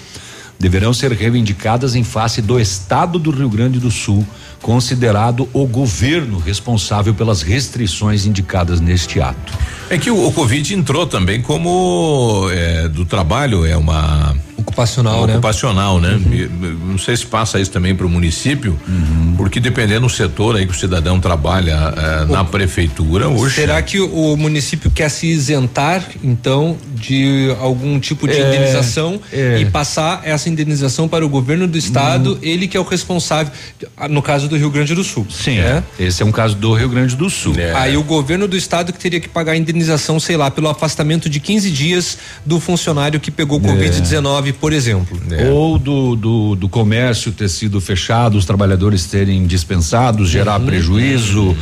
deverão 0.61 0.93
ser 0.93 1.11
reivindicadas 1.13 1.95
em 1.95 2.05
face 2.05 2.43
do 2.43 2.61
Estado 2.61 3.19
do 3.19 3.31
Rio 3.31 3.49
Grande 3.49 3.81
do 3.81 3.91
Sul, 3.91 4.27
considerado 4.61 5.49
o 5.55 5.67
governo 5.67 6.39
responsável 6.39 7.15
pelas 7.15 7.41
restrições 7.41 8.27
indicadas 8.27 8.79
neste 8.79 9.23
ato. 9.23 9.55
É 9.89 9.97
que 9.97 10.11
o, 10.11 10.27
o 10.27 10.33
Covid 10.33 10.75
entrou 10.75 11.07
também 11.07 11.41
como 11.41 12.47
é, 12.53 12.89
do 12.89 13.07
trabalho, 13.07 13.65
é 13.65 13.75
uma. 13.75 14.37
Ocupacional, 14.61 15.27
né? 15.27 15.33
Ocupacional, 15.35 16.01
né? 16.01 16.21
E, 16.31 16.49
Não 16.85 16.99
sei 16.99 17.17
se 17.17 17.27
passa 17.27 17.61
isso 17.61 17.71
também 17.71 17.95
para 17.95 18.07
o 18.07 18.09
município, 18.09 18.79
porque 19.37 19.61
dependendo 19.61 20.01
do 20.01 20.09
setor 20.09 20.57
aí 20.57 20.67
que 20.67 20.73
o 20.73 20.77
cidadão 20.77 21.21
trabalha 21.21 21.95
é, 21.97 22.25
na 22.27 22.45
prefeitura, 22.45 23.29
hoje. 23.29 23.55
Será 23.55 23.81
que 23.83 24.01
o 24.01 24.37
município 24.37 24.91
quer 24.91 25.09
se 25.09 25.27
isentar, 25.27 26.05
então, 26.23 26.77
de 26.95 27.55
algum 27.61 27.99
tipo 27.99 28.27
de 28.27 28.35
É, 28.35 28.49
indenização 28.49 29.21
é. 29.33 29.59
e 29.61 29.67
passar 29.67 30.23
essa 30.25 30.49
indenização 30.49 31.09
para 31.09 31.25
o 31.25 31.29
governo 31.29 31.67
do 31.67 31.77
estado, 31.77 32.39
ele 32.43 32.67
que 32.67 32.77
é 32.77 32.81
o 32.81 32.85
responsável, 32.85 33.53
no 34.09 34.23
caso 34.23 34.49
do 34.49 34.57
Rio 34.57 34.71
Grande 34.71 34.95
do 34.95 35.05
Sul. 35.05 35.27
Sim, 35.31 35.59
né? 35.59 35.83
esse 35.99 36.23
é 36.23 36.27
um 36.27 36.33
caso 36.33 36.55
do 36.57 36.73
Rio 36.73 36.89
Grande 36.89 37.17
do 37.17 37.29
Sul. 37.29 37.55
Aí 37.75 37.97
o 37.97 38.03
governo 38.03 38.49
do 38.49 38.57
estado 38.57 38.93
que 38.93 38.99
teria 38.99 39.21
que 39.21 39.29
pagar 39.29 39.53
a 39.53 39.57
indenização, 39.57 40.19
sei 40.19 40.37
lá, 40.37 40.51
pelo 40.51 40.69
afastamento 40.69 41.29
de 41.29 41.41
15 41.41 41.71
dias 41.71 42.19
do 42.45 42.59
funcionário 42.59 43.21
que 43.21 43.31
pegou 43.31 43.61
Covid-19, 43.61 44.50
por 44.53 44.73
exemplo. 44.73 45.19
Ou 45.53 45.79
do, 45.79 46.17
do, 46.17 46.57
do 46.57 46.69
comércio 46.69 47.33
ter 47.33 47.49
sido 47.49 47.81
fechado, 47.81 48.37
os 48.37 48.45
trabalhadores 48.45 49.07
terem 49.07 49.47
dispensados, 49.47 50.29
gerar 50.29 50.61
prejuízo. 50.61 51.57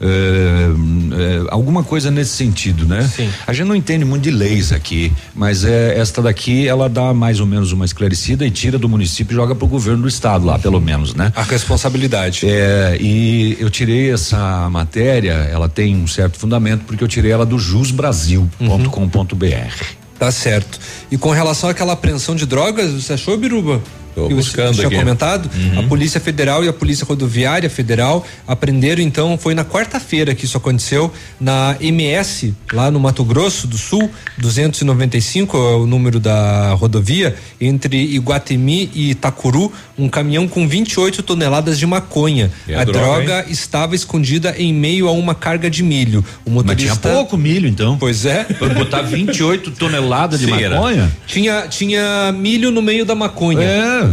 é, 0.00 0.06
é, 0.06 1.46
alguma 1.50 1.82
coisa 1.82 2.10
nesse 2.10 2.32
sentido, 2.32 2.86
né? 2.86 3.08
A 3.46 3.52
gente 3.52 3.66
não 3.66 3.74
entende 3.74 4.04
muito 4.04 4.24
de 4.24 4.30
leis 4.30 4.72
aqui, 4.72 5.12
mas 5.34 5.64
é, 5.64 5.98
esta 5.98 6.20
daqui 6.20 6.68
ela 6.68 6.88
dá 6.88 7.14
mais 7.14 7.40
ou 7.40 7.46
menos 7.46 7.72
uma 7.72 7.84
esclarecida 7.84 8.46
e 8.46 8.50
tira 8.50 8.78
do 8.78 8.88
município 8.88 9.34
e 9.34 9.36
joga 9.36 9.54
pro 9.54 9.66
governo 9.66 10.02
do 10.02 10.08
estado 10.08 10.44
lá, 10.44 10.58
pelo 10.58 10.80
menos, 10.80 11.14
né? 11.14 11.32
A 11.34 11.42
responsabilidade. 11.42 12.42
É, 12.44 12.98
e 13.00 13.56
eu 13.58 13.70
tirei 13.70 14.12
essa 14.12 14.68
matéria, 14.70 15.32
ela 15.32 15.68
tem 15.68 15.96
um 15.96 16.06
certo 16.06 16.38
fundamento 16.38 16.84
porque 16.84 17.02
eu 17.02 17.08
tirei 17.08 17.32
ela 17.32 17.46
do 17.46 17.58
jusbrasil.com.br. 17.58 20.05
Tá 20.18 20.30
certo. 20.30 20.78
E 21.10 21.18
com 21.18 21.30
relação 21.30 21.68
àquela 21.68 21.92
apreensão 21.92 22.34
de 22.34 22.46
drogas, 22.46 22.92
você 22.92 23.12
achou, 23.12 23.36
Biruba? 23.36 23.82
Tô 24.16 24.26
que 24.28 24.34
você 24.34 24.40
buscando 24.48 24.74
tinha 24.74 24.86
aqui. 24.88 24.96
comentado, 24.96 25.48
Uhum. 25.54 25.80
a 25.80 25.82
Polícia 25.84 26.18
Federal 26.18 26.64
e 26.64 26.68
a 26.68 26.72
Polícia 26.72 27.04
Rodoviária 27.06 27.68
Federal 27.70 28.26
apreenderam, 28.48 29.02
então, 29.02 29.36
foi 29.38 29.54
na 29.54 29.64
quarta-feira 29.64 30.34
que 30.34 30.46
isso 30.46 30.56
aconteceu, 30.56 31.12
na 31.38 31.76
MS, 31.80 32.54
lá 32.72 32.90
no 32.90 32.98
Mato 32.98 33.22
Grosso 33.24 33.66
do 33.66 33.76
Sul, 33.76 34.10
295 34.38 35.56
é 35.56 35.60
o 35.76 35.86
número 35.86 36.18
da 36.18 36.72
rodovia, 36.74 37.36
entre 37.60 37.96
Iguatemi 37.96 38.90
e 38.94 39.10
Itacuru, 39.10 39.72
um 39.98 40.08
caminhão 40.08 40.48
com 40.48 40.66
28 40.66 41.22
toneladas 41.22 41.78
de 41.78 41.86
maconha. 41.86 42.50
A 42.74 42.80
a 42.80 42.84
droga, 42.84 43.00
droga 43.24 43.44
estava 43.50 43.94
escondida 43.94 44.54
em 44.58 44.72
meio 44.72 45.08
a 45.08 45.12
uma 45.12 45.34
carga 45.34 45.68
de 45.68 45.82
milho. 45.82 46.24
O 46.44 46.50
Mas 46.50 46.54
motorista. 46.64 46.96
tinha 46.96 47.14
pouco 47.14 47.36
milho, 47.36 47.68
então. 47.68 47.96
Pois 47.98 48.24
é. 48.24 48.44
Pra 48.44 48.68
botar 48.70 49.02
28 49.02 49.70
toneladas 49.72 50.40
de 50.40 50.46
Sim, 50.46 50.52
era. 50.62 50.76
maconha? 50.76 51.10
Tinha, 51.26 51.66
tinha 51.68 52.32
milho 52.32 52.70
no 52.70 52.80
meio 52.80 53.04
da 53.04 53.14
maconha. 53.14 53.60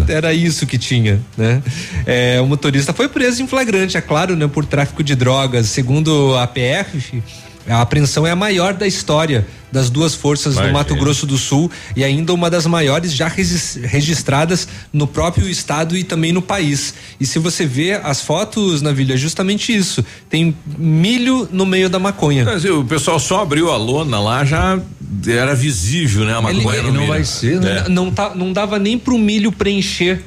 Era 0.07 0.33
isso 0.33 0.65
que 0.65 0.77
tinha, 0.77 1.19
né? 1.37 1.61
É, 2.05 2.39
o 2.41 2.45
motorista 2.45 2.93
foi 2.93 3.07
preso 3.07 3.41
em 3.41 3.47
flagrante, 3.47 3.97
é 3.97 4.01
claro, 4.01 4.35
né? 4.35 4.47
Por 4.47 4.65
tráfico 4.65 5.03
de 5.03 5.15
drogas. 5.15 5.67
Segundo 5.67 6.35
a 6.37 6.47
PF, 6.47 7.23
a 7.67 7.81
apreensão 7.81 8.25
é 8.27 8.31
a 8.31 8.35
maior 8.35 8.73
da 8.73 8.85
história 8.87 9.45
das 9.71 9.89
duas 9.89 10.13
forças 10.13 10.53
Imagina. 10.53 10.71
do 10.71 10.73
Mato 10.77 10.95
Grosso 10.95 11.25
do 11.25 11.37
Sul 11.37 11.71
e 11.95 12.03
ainda 12.03 12.31
uma 12.33 12.49
das 12.49 12.65
maiores 12.67 13.13
já 13.13 13.27
regis- 13.27 13.79
registradas 13.81 14.67
no 14.91 15.07
próprio 15.07 15.49
estado 15.49 15.97
e 15.97 16.03
também 16.03 16.31
no 16.31 16.41
país. 16.41 16.93
E 17.19 17.25
se 17.25 17.39
você 17.39 17.65
vê 17.65 17.93
as 17.93 18.21
fotos, 18.21 18.81
Navilha, 18.81 19.13
é 19.13 19.17
justamente 19.17 19.75
isso. 19.75 20.05
Tem 20.29 20.55
milho 20.77 21.47
no 21.51 21.65
meio 21.65 21.89
da 21.89 21.97
maconha. 21.99 22.45
Mas 22.45 22.63
o 22.65 22.83
pessoal 22.83 23.17
só 23.19 23.41
abriu 23.41 23.71
a 23.71 23.77
lona 23.77 24.19
lá, 24.19 24.45
já 24.45 24.79
era 25.27 25.55
visível, 25.55 26.25
né? 26.25 26.33
A 26.35 26.41
maconha 26.41 26.73
ele 26.77 26.87
no 26.87 26.93
não 26.93 26.99
milho. 27.01 27.07
vai 27.07 27.23
ser, 27.23 27.63
É. 27.63 27.89
Não, 27.89 28.11
tá, 28.11 28.33
não 28.35 28.53
dava 28.53 28.77
nem 28.77 28.97
pro 28.99 29.17
milho 29.17 29.51
preencher. 29.51 30.21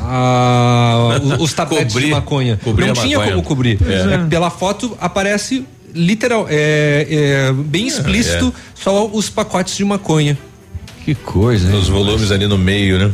a- 0.00 1.18
o- 1.38 1.42
os 1.42 1.52
tabletes 1.52 1.92
Cobrir- 1.92 2.06
de 2.06 2.12
maconha. 2.12 2.60
não 2.64 2.92
tinha 2.94 3.18
maconha. 3.18 3.36
como 3.36 3.42
cobrir. 3.42 3.78
É. 3.86 4.14
É, 4.14 4.18
pela 4.28 4.50
foto 4.50 4.96
aparece 5.00 5.64
literal, 5.96 6.46
é, 6.48 7.06
é, 7.10 7.52
bem 7.52 7.86
explícito 7.86 8.52
só 8.74 9.06
os 9.06 9.28
pacotes 9.30 9.76
de 9.76 9.84
maconha. 9.84 10.36
Que 11.04 11.14
coisa, 11.14 11.74
Os 11.76 11.88
volumes 11.88 12.30
ali 12.30 12.46
no 12.46 12.58
meio, 12.58 12.98
né? 12.98 13.12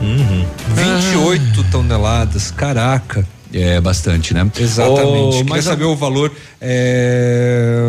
Uhum. 0.00 0.46
28 0.74 1.64
toneladas, 1.70 2.50
caraca. 2.50 3.26
É 3.52 3.80
bastante, 3.80 4.34
né? 4.34 4.50
Exatamente. 4.58 5.38
Queria 5.44 5.56
a- 5.58 5.62
saber 5.62 5.84
o 5.84 5.94
valor. 5.96 6.32
é, 6.60 7.88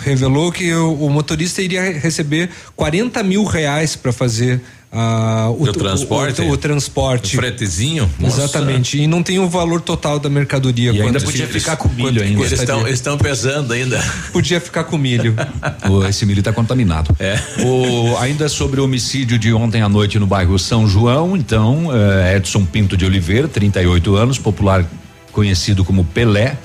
revelou 0.00 0.50
que 0.50 0.72
o, 0.72 0.94
o 0.94 1.10
motorista 1.10 1.60
iria 1.62 1.82
receber 1.98 2.48
40 2.74 3.22
mil 3.22 3.44
reais 3.44 3.94
para 3.96 4.12
fazer 4.12 4.60
ah, 4.92 5.48
o, 5.50 5.62
O 5.62 5.72
transporte? 5.72 6.42
O, 6.42 6.50
o 6.50 6.56
transporte. 6.56 7.34
O 7.36 7.40
fretezinho? 7.40 8.10
Nossa. 8.18 8.42
Exatamente. 8.42 8.98
E 8.98 9.06
não 9.06 9.22
tem 9.22 9.38
o 9.38 9.48
valor 9.48 9.80
total 9.80 10.18
da 10.18 10.28
mercadoria. 10.28 10.92
E 10.92 11.00
ainda 11.00 11.18
podia 11.20 11.46
se- 11.46 11.52
ficar 11.52 11.76
com 11.76 11.88
milho 11.88 12.22
ainda. 12.22 12.40
Eles 12.40 12.52
estão 12.60 12.86
estão 12.86 13.16
pesando 13.16 13.72
ainda. 13.72 13.98
Podia 14.32 14.60
ficar 14.60 14.84
com 14.84 14.98
milho. 14.98 15.34
O- 15.88 16.04
esse 16.06 16.26
milho 16.26 16.40
está 16.40 16.52
contaminado. 16.52 17.14
É. 17.18 17.38
O, 17.64 18.16
ainda 18.18 18.48
sobre 18.48 18.80
o 18.80 18.84
homicídio 18.84 19.38
de 19.38 19.52
ontem 19.52 19.80
à 19.80 19.88
noite 19.88 20.18
no 20.18 20.26
bairro 20.26 20.58
São 20.58 20.86
João, 20.86 21.36
então, 21.36 21.88
eh, 21.92 22.36
Edson 22.36 22.64
Pinto 22.64 22.96
de 22.96 23.04
Oliveira, 23.04 23.48
38 23.48 24.14
anos, 24.14 24.38
popular 24.38 24.84
conhecido 25.32 25.84
como 25.84 26.04
Pelé. 26.04 26.56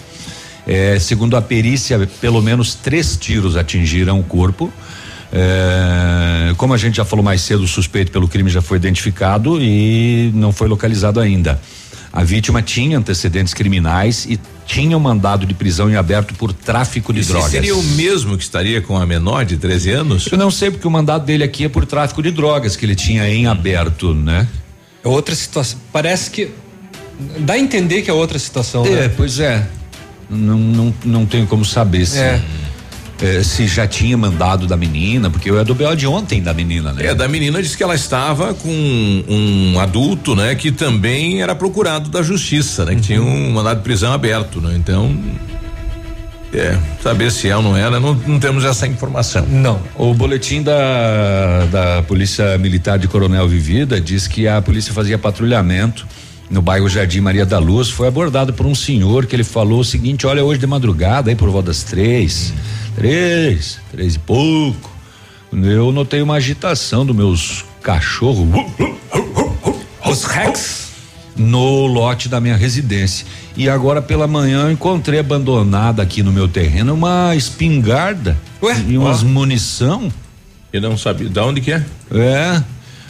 Eh, 0.67 0.97
segundo 0.99 1.37
a 1.37 1.41
perícia, 1.41 2.07
pelo 2.19 2.41
menos 2.41 2.75
três 2.75 3.15
tiros 3.15 3.55
atingiram 3.55 4.19
o 4.19 4.23
corpo. 4.23 4.71
Eh, 5.31 6.53
como 6.57 6.73
a 6.73 6.77
gente 6.77 6.97
já 6.97 7.05
falou 7.05 7.23
mais 7.23 7.41
cedo, 7.41 7.63
o 7.63 7.67
suspeito 7.67 8.11
pelo 8.11 8.27
crime 8.27 8.49
já 8.49 8.61
foi 8.61 8.77
identificado 8.77 9.61
e 9.61 10.31
não 10.33 10.51
foi 10.51 10.67
localizado 10.67 11.19
ainda. 11.19 11.59
A 12.11 12.23
vítima 12.23 12.61
tinha 12.61 12.97
antecedentes 12.97 13.53
criminais 13.53 14.25
e 14.25 14.39
tinha 14.65 14.97
um 14.97 14.99
mandado 14.99 15.45
de 15.45 15.53
prisão 15.53 15.89
em 15.89 15.95
aberto 15.95 16.33
por 16.33 16.51
tráfico 16.51 17.13
de 17.13 17.19
Esse 17.19 17.29
drogas. 17.29 17.51
seria 17.51 17.75
o 17.75 17.83
mesmo 17.83 18.37
que 18.37 18.43
estaria 18.43 18.81
com 18.81 18.97
a 18.97 19.05
menor 19.05 19.45
de 19.45 19.57
13 19.57 19.91
anos? 19.91 20.27
Eu 20.31 20.37
não 20.37 20.49
sei 20.49 20.71
porque 20.71 20.87
o 20.87 20.91
mandado 20.91 21.25
dele 21.25 21.43
aqui 21.43 21.65
é 21.65 21.69
por 21.69 21.85
tráfico 21.85 22.23
de 22.23 22.31
drogas 22.31 22.75
que 22.75 22.85
ele 22.85 22.95
tinha 22.95 23.29
em 23.29 23.45
aberto, 23.45 24.13
né? 24.13 24.47
É 25.03 25.07
outra 25.07 25.35
situação. 25.35 25.79
Parece 25.91 26.31
que 26.31 26.49
dá 27.39 27.53
a 27.53 27.59
entender 27.59 28.01
que 28.01 28.09
é 28.09 28.13
outra 28.13 28.39
situação. 28.39 28.85
É, 28.85 28.89
né? 28.89 29.13
pois 29.15 29.39
é. 29.39 29.67
Não, 30.29 30.57
não, 30.57 30.93
não 31.05 31.25
tenho 31.25 31.47
como 31.47 31.63
saber 31.63 32.05
se. 32.05 32.19
É. 32.19 32.41
eh, 33.21 33.43
se 33.43 33.67
já 33.67 33.87
tinha 33.87 34.15
mandado 34.17 34.67
da 34.67 34.77
menina, 34.77 35.29
porque 35.29 35.49
é 35.49 35.63
do 35.63 35.73
BO 35.73 35.95
de 35.95 36.05
ontem 36.05 36.41
da 36.41 36.53
menina, 36.53 36.93
né? 36.93 37.07
É, 37.07 37.15
da 37.15 37.27
menina 37.27 37.61
disse 37.61 37.75
que 37.75 37.83
ela 37.83 37.95
estava 37.95 38.53
com 38.53 38.69
um 39.27 39.79
adulto, 39.79 40.35
né, 40.35 40.53
que 40.55 40.71
também 40.71 41.41
era 41.41 41.55
procurado 41.55 42.09
da 42.09 42.21
justiça, 42.21 42.85
né, 42.85 42.95
que 42.95 43.01
tinha 43.01 43.21
um 43.21 43.51
mandado 43.51 43.77
de 43.77 43.83
prisão 43.83 44.13
aberto, 44.13 44.61
né? 44.61 44.75
Então, 44.75 45.15
é, 46.53 46.77
saber 47.01 47.31
se 47.31 47.49
é 47.49 47.57
ou 47.57 47.61
não 47.61 47.75
era, 47.75 47.99
não, 47.99 48.13
não 48.13 48.39
temos 48.39 48.63
essa 48.63 48.87
informação. 48.87 49.45
Não. 49.47 49.81
O 49.95 50.13
boletim 50.13 50.61
da, 50.61 51.65
da 51.71 52.03
Polícia 52.03 52.57
Militar 52.57 52.97
de 52.97 53.07
Coronel 53.07 53.47
Vivida 53.47 53.99
diz 53.99 54.27
que 54.27 54.47
a 54.47 54.61
polícia 54.61 54.93
fazia 54.93 55.17
patrulhamento 55.17 56.07
no 56.49 56.61
bairro 56.61 56.87
Jardim 56.87 57.19
Maria 57.19 57.45
da 57.45 57.59
Luz. 57.59 57.89
Foi 57.89 58.07
abordado 58.07 58.53
por 58.53 58.65
um 58.65 58.73
senhor 58.75 59.25
que 59.25 59.35
ele 59.35 59.43
falou 59.43 59.81
o 59.81 59.83
seguinte: 59.83 60.25
olha, 60.25 60.43
hoje 60.43 60.59
de 60.59 60.67
madrugada, 60.67 61.29
aí 61.29 61.35
por 61.35 61.49
volta 61.49 61.67
das 61.67 61.83
três, 61.83 62.53
três, 62.97 63.79
três 63.91 64.15
e 64.15 64.19
pouco, 64.19 64.91
eu 65.53 65.91
notei 65.91 66.19
uma 66.23 66.33
agitação 66.33 67.05
dos 67.05 67.15
meus 67.15 67.63
cachorros. 67.83 68.47
Os 70.03 70.23
Rex? 70.23 70.87
No 71.35 71.85
lote 71.85 72.27
da 72.27 72.41
minha 72.41 72.57
residência. 72.57 73.27
E 73.55 73.69
agora 73.69 74.01
pela 74.01 74.25
manhã 74.25 74.63
eu 74.63 74.71
encontrei 74.71 75.19
abandonada 75.19 76.01
aqui 76.01 76.23
no 76.23 76.31
meu 76.31 76.47
terreno 76.47 76.95
uma 76.95 77.35
espingarda 77.35 78.35
e 78.87 78.97
umas 78.97 79.21
munição. 79.21 80.11
E 80.73 80.79
não 80.79 80.97
sabia 80.97 81.29
de 81.29 81.39
onde 81.39 81.61
que 81.61 81.71
é? 81.71 81.85
É. 82.11 82.63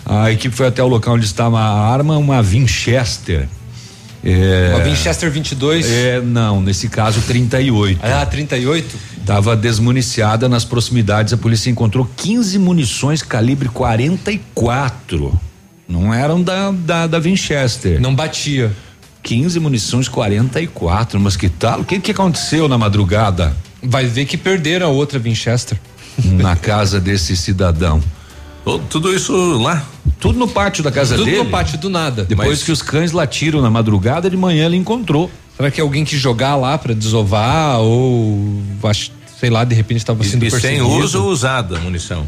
A 0.06 0.32
equipe 0.32 0.54
foi 0.54 0.68
até 0.68 0.84
o 0.84 0.88
local 0.88 1.16
onde 1.16 1.26
estava 1.26 1.60
a 1.60 1.90
arma, 1.90 2.18
uma 2.18 2.42
Winchester. 2.42 3.48
É, 4.24 4.74
Uma 4.76 4.84
Winchester 4.84 5.32
22. 5.32 5.90
É, 5.90 6.22
não, 6.22 6.62
nesse 6.62 6.90
caso 6.90 7.22
38. 7.22 8.00
Ah, 8.04 8.26
38? 8.26 8.98
Estava 9.20 9.56
desmuniciada 9.56 10.48
nas 10.50 10.64
proximidades. 10.66 11.34
A 11.34 11.38
polícia 11.38 11.70
encontrou 11.70 12.10
15 12.18 12.58
munições 12.58 13.22
calibre 13.22 13.70
44. 13.70 15.40
Não 15.88 16.14
eram 16.14 16.42
da, 16.42 16.72
da, 16.72 17.08
da 17.08 17.20
Winchester. 17.20 18.00
Não 18.02 18.14
batia. 18.14 18.72
15 19.24 19.60
munições 19.60 20.08
44, 20.08 21.20
mas 21.20 21.36
que 21.36 21.50
tal? 21.50 21.82
O 21.82 21.84
que 21.84 22.00
que 22.00 22.12
aconteceu 22.12 22.68
na 22.68 22.78
madrugada? 22.78 23.56
Vai 23.84 24.06
ver 24.06 24.26
que 24.26 24.38
perderam 24.38 24.88
a 24.88 24.90
outra 24.90 25.20
Winchester. 25.20 25.78
Na 26.24 26.56
casa 26.56 27.00
desse 27.00 27.36
cidadão. 27.36 28.02
Tudo 28.90 29.14
isso 29.16 29.34
lá? 29.62 29.84
Tudo 30.20 30.38
no 30.40 30.48
pátio 30.48 30.84
da 30.84 30.92
casa 30.92 31.16
Tudo 31.16 31.26
dele. 31.26 31.38
no 31.44 31.46
pátio 31.46 31.78
do 31.78 31.90
nada. 31.90 32.26
Depois 32.26 32.50
Mas- 32.50 32.64
que 32.64 32.72
os 32.72 32.82
cães 32.82 33.12
latiram 33.12 33.62
na 33.62 33.70
madrugada, 33.70 34.30
de 34.30 34.36
manhã 34.38 34.66
ele 34.66 34.76
encontrou. 34.76 35.30
Será 35.56 35.72
que 35.72 35.80
é 35.80 35.84
alguém 35.84 36.04
que 36.04 36.18
jogar 36.18 36.56
lá 36.56 36.78
pra 36.78 36.94
desovar 36.94 37.80
ou 37.80 38.62
sei 39.40 39.50
lá, 39.50 39.64
de 39.64 39.76
repente 39.76 39.98
estava 40.00 40.24
sendo 40.24 40.44
E 40.46 40.50
sem 40.52 40.60
perseguido? 40.60 40.88
uso 40.90 41.24
ou 41.24 41.30
usada 41.30 41.78
a 41.78 41.80
munição? 41.80 42.28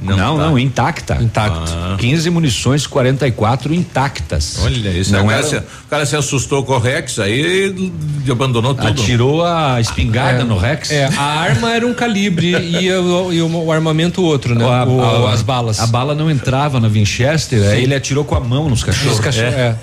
Não, 0.00 0.16
não, 0.38 0.54
tá. 0.54 0.60
intacta. 0.60 1.18
Intacto. 1.20 1.72
Ah. 1.74 1.96
15 1.98 2.30
munições 2.30 2.86
44 2.86 3.74
intactas. 3.74 4.56
Olha 4.62 4.90
isso, 4.90 5.10
Não 5.12 5.24
o, 5.24 5.28
cara 5.28 5.38
era- 5.40 5.48
se, 5.48 5.56
o 5.56 5.88
cara 5.90 6.06
se 6.06 6.14
assustou 6.14 6.62
com 6.62 6.74
o 6.74 6.78
Rex, 6.78 7.18
aí 7.18 7.92
abandonou 8.30 8.74
tudo. 8.74 8.86
Atirou 8.86 9.44
a 9.44 9.80
espingarda 9.80 10.42
É, 10.42 10.44
no 10.44 10.56
Rex. 10.56 10.92
É, 10.92 11.06
a 11.06 11.22
arma 11.40 11.72
era 11.74 11.84
um 11.84 11.92
calibre 11.92 12.52
e, 12.52 12.92
o, 12.92 13.32
e 13.32 13.42
o- 13.42 13.64
o 13.64 13.72
armamento 13.72 14.22
outro, 14.22 14.54
né? 14.54 14.64
A- 14.64 14.84
O- 14.84 15.26
a- 15.26 15.32
as 15.32 15.42
balas. 15.42 15.80
A 15.80 15.86
bala 15.88 16.14
não 16.14 16.30
entrava 16.30 16.78
na 16.78 16.86
Winchester, 16.86 17.60
aí 17.68 17.82
ele 17.82 17.94
atirou 17.94 18.24
com 18.24 18.36
a 18.36 18.40
mão 18.40 18.68
nos 18.68 18.84
cachorros. 18.84 19.14
Os 19.14 19.20
cachorros, 19.20 19.52
É. 19.52 19.76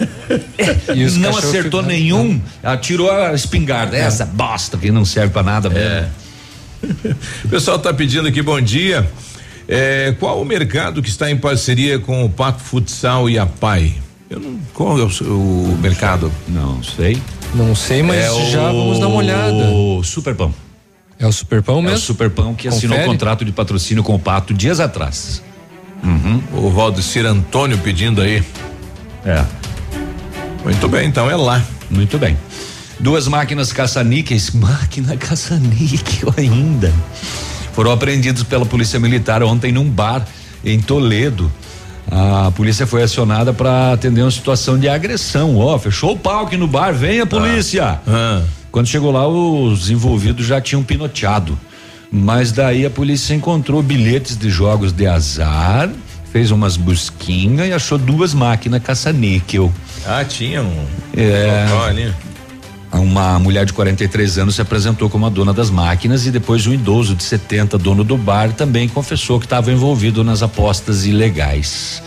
é. 0.58 0.96
E 0.96 1.04
os 1.04 1.18
não 1.18 1.32
cachorros 1.34 1.50
acertou 1.50 1.82
nenhum, 1.84 2.40
atirou 2.64 3.12
a 3.12 3.34
espingarda. 3.34 3.98
Essa 3.98 4.26
bosta 4.26 4.78
que 4.78 4.90
não 4.92 5.04
serve 5.04 5.34
pra 5.34 5.44
nada 5.44 5.70
mesmo. 5.70 6.08
O 7.44 7.48
pessoal 7.50 7.80
tá 7.80 7.92
pedindo 7.94 8.28
aqui 8.28 8.42
bom 8.44 8.62
dia. 8.62 9.10
É, 9.68 10.14
qual 10.20 10.42
o 10.42 10.46
mercado 10.46 11.02
que 11.02 11.10
está 11.10 11.30
em 11.32 11.38
parceria 11.38 11.98
com 12.00 12.24
o 12.24 12.30
Pato 12.30 12.62
Futsal 12.64 13.30
e 13.30 13.40
a 13.40 13.46
Pai? 13.46 13.94
Eu 14.30 14.40
não, 14.40 14.60
qual 14.74 15.00
é 15.00 15.04
o, 15.04 15.08
o 15.28 15.78
mercado? 15.82 16.32
Não 16.48 16.82
sei. 16.84 17.22
Não 17.54 17.74
sei, 17.76 18.04
mas 18.04 18.18
É 18.18 18.52
já 18.52 18.72
o- 18.72 18.78
vamos 18.78 19.00
dar 19.00 19.08
uma 19.08 19.18
olhada. 19.18 19.54
O 19.72 20.04
Superpão. 20.04 20.54
É 21.18 21.26
o 21.26 21.32
Superpão 21.32 21.78
É 21.78 21.80
o 21.80 21.84
mesmo? 21.84 22.00
Superpão 22.00 22.54
que 22.54 22.68
assinou 22.68 22.98
Confere? 22.98 23.12
contrato 23.12 23.46
de 23.46 23.52
patrocínio 23.52 24.04
com 24.04 24.14
o 24.16 24.20
Pato 24.20 24.54
dias 24.54 24.80
atrás. 24.80 25.42
Uhum. 26.04 26.42
O 26.54 26.70
Valdecir 26.70 27.26
Antônio 27.26 27.78
pedindo 27.80 28.22
aí. 28.22 28.44
É. 29.26 29.44
Muito 30.64 30.88
bem, 30.90 31.08
então 31.08 31.30
é 31.30 31.36
lá. 31.36 31.64
Muito 31.90 32.18
bem. 32.18 32.38
Duas 33.00 33.28
máquinas 33.28 33.72
caça-níqueis, 33.72 34.52
máquina 34.56 35.16
caça-níquel 35.18 36.34
ainda, 36.38 36.94
foram 37.76 37.92
apreendidos 37.92 38.44
pela 38.44 38.66
Polícia 38.66 38.98
Militar 39.00 39.44
ontem 39.44 39.72
num 39.72 39.88
bar 39.90 40.26
em 40.64 40.80
Toledo. 40.80 41.52
A 42.10 42.52
polícia 42.56 42.88
foi 42.88 43.04
acionada 43.04 43.52
para 43.52 43.92
atender 43.92 44.22
uma 44.22 44.32
situação 44.32 44.80
de 44.80 44.88
agressão. 44.88 45.58
Ó, 45.58 45.78
fechou 45.78 46.14
o 46.14 46.18
pau 46.18 46.46
aqui 46.46 46.56
no 46.56 46.68
bar, 46.68 46.94
venha 46.94 47.26
polícia. 47.26 48.00
Ah. 48.08 48.42
Quando 48.72 48.88
chegou 48.88 49.12
lá, 49.12 49.28
os 49.28 49.90
envolvidos 49.90 50.46
já 50.46 50.62
tinham 50.62 50.84
pinoteado. 50.84 51.58
Mas 52.12 52.52
daí 52.52 52.86
a 52.86 52.90
polícia 52.90 53.34
encontrou 53.34 53.82
bilhetes 53.84 54.38
de 54.38 54.50
jogos 54.50 54.94
de 54.94 55.06
azar, 55.08 55.90
fez 56.32 56.52
umas 56.52 56.78
busquinhas 56.78 57.68
e 57.68 57.74
achou 57.74 57.98
duas 57.98 58.34
máquinas 58.34 58.82
caça-níquel. 58.84 59.74
Ah, 60.06 60.24
tinha 60.24 60.62
um 60.62 60.86
É. 61.18 61.66
ali. 61.90 62.14
Uma 63.00 63.38
mulher 63.40 63.66
de 63.66 63.74
43 63.74 64.38
anos 64.38 64.56
se 64.56 64.62
apresentou 64.62 65.10
como 65.10 65.26
a 65.26 65.30
dona 65.30 65.54
das 65.54 65.70
máquinas 65.70 66.26
e 66.26 66.32
depois 66.32 66.66
um 66.66 66.74
idoso 66.74 67.14
de 67.16 67.24
70, 67.24 67.78
dono 67.78 68.04
do 68.04 68.18
bar, 68.18 68.52
também 68.54 68.88
confessou 68.88 69.40
que 69.40 69.46
estava 69.46 69.72
envolvido 69.72 70.24
nas 70.24 70.42
apostas 70.42 71.06
ilegais. 71.06 72.02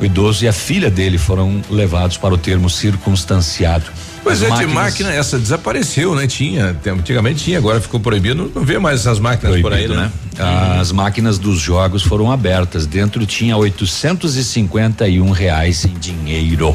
O 0.00 0.04
idoso 0.04 0.44
e 0.44 0.48
a 0.48 0.52
filha 0.52 0.90
dele 0.90 1.18
foram 1.18 1.62
levados 1.70 2.16
para 2.16 2.34
o 2.34 2.38
termo 2.38 2.68
circunstanciado. 2.68 3.84
Pois 4.24 4.38
As 4.38 4.42
é, 4.42 4.46
de 4.46 4.50
máquinas- 4.52 4.74
máquina 4.74 5.12
essa 5.12 5.38
desapareceu, 5.38 6.14
né? 6.14 6.26
Tinha, 6.26 6.74
antigamente 6.86 7.44
tinha, 7.44 7.58
agora 7.58 7.80
ficou 7.80 8.00
proibido, 8.00 8.50
não 8.54 8.64
vê 8.64 8.78
mais 8.78 9.00
essas 9.00 9.20
máquinas 9.20 9.60
por 9.60 9.72
aí, 9.72 9.86
Proibido, 9.86 9.94
né? 9.94 10.10
As 10.80 10.90
máquinas 10.90 11.38
dos 11.38 11.60
jogos 11.60 12.02
foram 12.02 12.32
abertas. 12.32 12.86
Dentro 12.86 13.24
tinha 13.26 13.56
851 13.56 15.30
reais 15.30 15.84
em 15.84 15.92
dinheiro. 15.92 16.74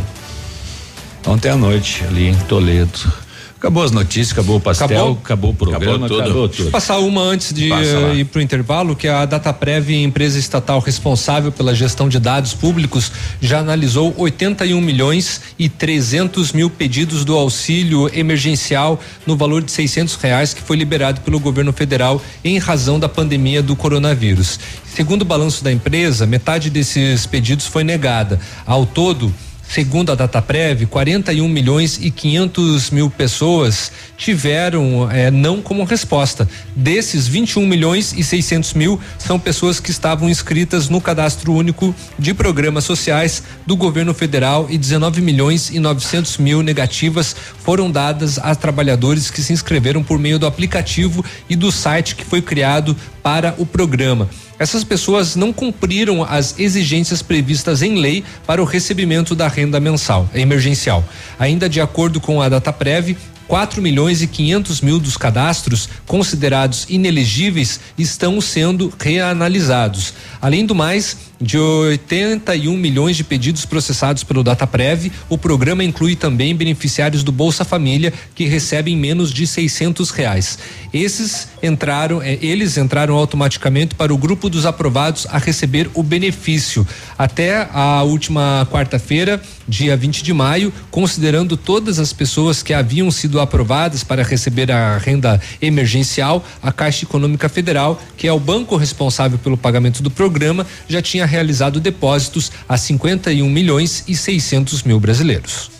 Ontem 1.26 1.50
à 1.50 1.56
noite, 1.58 2.04
ali 2.08 2.28
em 2.30 2.36
Toledo. 2.36 3.12
Acabou 3.60 3.84
as 3.84 3.92
notícias, 3.92 4.32
acabou 4.32 4.56
o 4.56 4.62
pastel, 4.62 4.86
acabou, 4.88 5.20
Acabou? 5.22 5.52
o 5.52 5.54
programa, 5.54 6.06
Acabou 6.06 6.22
acabou 6.22 6.48
tudo. 6.48 6.50
tudo. 6.56 6.64
Vou 6.64 6.72
passar 6.72 6.98
uma 7.00 7.22
antes 7.22 7.54
de 7.54 7.70
eh, 7.70 8.16
ir 8.16 8.24
para 8.24 8.40
o 8.40 8.42
intervalo, 8.42 8.96
que 8.96 9.06
a 9.06 9.26
Dataprev, 9.26 9.90
empresa 9.92 10.40
estatal 10.40 10.80
responsável 10.80 11.52
pela 11.52 11.76
gestão 11.76 12.08
de 12.08 12.20
dados 12.22 12.54
públicos, 12.54 13.12
já 13.42 13.60
analisou 13.60 14.14
81 14.18 14.80
milhões 14.80 15.42
e 15.60 15.68
300 15.68 16.54
mil 16.54 16.70
pedidos 16.70 17.26
do 17.26 17.36
auxílio 17.36 18.10
emergencial 18.18 18.98
no 19.28 19.36
valor 19.36 19.62
de 19.62 19.74
600 19.74 20.16
reais 20.16 20.54
que 20.54 20.62
foi 20.62 20.78
liberado 20.78 21.20
pelo 21.20 21.38
governo 21.38 21.74
federal 21.74 22.22
em 22.46 22.58
razão 22.60 22.98
da 22.98 23.10
pandemia 23.10 23.62
do 23.62 23.76
coronavírus. 23.76 24.58
Segundo 24.96 25.24
o 25.24 25.26
balanço 25.26 25.66
da 25.66 25.72
empresa, 25.72 26.26
metade 26.26 26.70
desses 26.70 27.26
pedidos 27.26 27.68
foi 27.68 27.84
negada. 27.84 28.40
Ao 28.66 28.86
todo, 28.86 29.34
Segundo 29.70 30.12
a 30.12 30.16
Dataprev, 30.16 30.88
41 30.88 31.48
milhões 31.48 32.00
e 32.02 32.10
500 32.10 32.90
mil 32.90 33.08
pessoas 33.08 33.92
tiveram 34.18 35.08
eh, 35.12 35.30
não 35.30 35.62
como 35.62 35.84
resposta. 35.84 36.50
Desses, 36.76 37.28
21 37.28 37.68
milhões 37.68 38.12
e 38.18 38.24
600 38.24 38.74
mil 38.74 39.00
são 39.20 39.40
pessoas 39.40 39.80
que 39.80 39.92
estavam 39.92 40.28
inscritas 40.28 40.90
no 40.90 41.00
cadastro 41.00 41.54
único 41.54 41.94
de 42.18 42.34
programas 42.34 42.84
sociais 42.84 43.44
do 43.64 43.76
governo 43.76 44.12
federal 44.12 44.66
e 44.72 44.78
19 44.78 45.22
milhões 45.22 45.70
e 45.70 45.80
900 45.80 46.40
mil 46.40 46.64
negativas 46.64 47.36
foram 47.60 47.92
dadas 47.92 48.40
a 48.40 48.56
trabalhadores 48.56 49.30
que 49.30 49.44
se 49.44 49.54
inscreveram 49.54 50.04
por 50.04 50.18
meio 50.18 50.40
do 50.40 50.48
aplicativo 50.48 51.24
e 51.48 51.56
do 51.56 51.72
site 51.72 52.16
que 52.16 52.26
foi 52.26 52.42
criado 52.42 52.98
para 53.22 53.54
o 53.60 53.68
programa. 53.68 54.28
Essas 54.60 54.84
pessoas 54.84 55.38
não 55.38 55.54
cumpriram 55.54 56.22
as 56.22 56.60
exigências 56.60 57.22
previstas 57.22 57.82
em 57.82 57.96
lei 57.96 58.26
para 58.46 58.62
o 58.62 58.66
recebimento 58.66 59.34
da 59.34 59.48
renda 59.48 59.80
mensal 59.80 60.30
emergencial. 60.36 61.04
Ainda 61.40 61.70
de 61.70 61.80
acordo 61.80 62.20
com 62.20 62.42
a 62.42 62.50
Dataprev, 62.50 63.16
4 63.48 63.82
milhões 63.82 64.22
e 64.22 64.28
500 64.28 64.82
mil 64.82 65.00
dos 65.00 65.18
cadastros 65.18 65.90
considerados 66.06 66.86
inelegíveis 66.88 67.80
estão 67.98 68.40
sendo 68.40 68.94
reanalisados. 69.00 70.14
Além 70.40 70.66
do 70.68 70.76
mais, 70.76 71.18
de 71.42 71.58
81 71.58 72.76
milhões 72.76 73.16
de 73.16 73.24
pedidos 73.24 73.66
processados 73.66 74.24
pelo 74.24 74.44
Dataprev, 74.44 75.12
o 75.30 75.38
programa 75.38 75.84
inclui 75.84 76.16
também 76.16 76.56
beneficiários 76.56 77.24
do 77.24 77.32
Bolsa 77.32 77.64
Família 77.64 78.14
que 78.36 78.46
recebem 78.46 78.98
menos 78.98 79.32
de 79.32 79.48
600 79.48 80.10
reais. 80.10 80.60
Esses 80.94 81.48
entraram, 81.64 82.22
eh, 82.22 82.38
eles 82.42 82.78
entraram 82.78 83.16
automaticamente 83.16 83.96
para 83.96 84.14
o 84.14 84.18
grupo 84.18 84.50
dos 84.50 84.66
aprovados 84.66 85.28
a 85.30 85.38
receber 85.38 85.90
o 85.94 86.04
benefício. 86.04 86.86
Até 87.18 87.70
a 87.72 88.04
última 88.04 88.68
quarta-feira, 88.72 89.42
dia 89.68 89.96
20 89.96 90.24
de 90.24 90.34
maio, 90.34 90.74
considerando 90.92 91.56
todas 91.56 92.00
as 92.00 92.12
pessoas 92.12 92.62
que 92.64 92.74
haviam 92.74 93.10
sido 93.12 93.40
aprovadas 93.40 94.04
para 94.04 94.24
receber 94.24 94.72
a 94.72 94.98
renda 94.98 95.40
emergencial, 95.62 96.46
a 96.62 96.72
Caixa 96.72 97.06
Econômica 97.06 97.48
Federal, 97.48 98.02
que 98.18 98.28
é 98.28 98.34
o 98.34 98.40
banco 98.40 98.76
responsável 98.76 99.38
pelo 99.38 99.58
pagamento 99.58 100.02
do 100.02 100.10
programa, 100.10 100.66
já 100.88 101.02
tinha 101.02 101.29
realizado 101.30 101.80
depósitos 101.80 102.52
a 102.68 102.78
51 102.78 103.48
milhões 103.50 104.04
e 104.08 104.16
600 104.16 104.84
mil 104.84 105.00
brasileiros. 105.00 105.72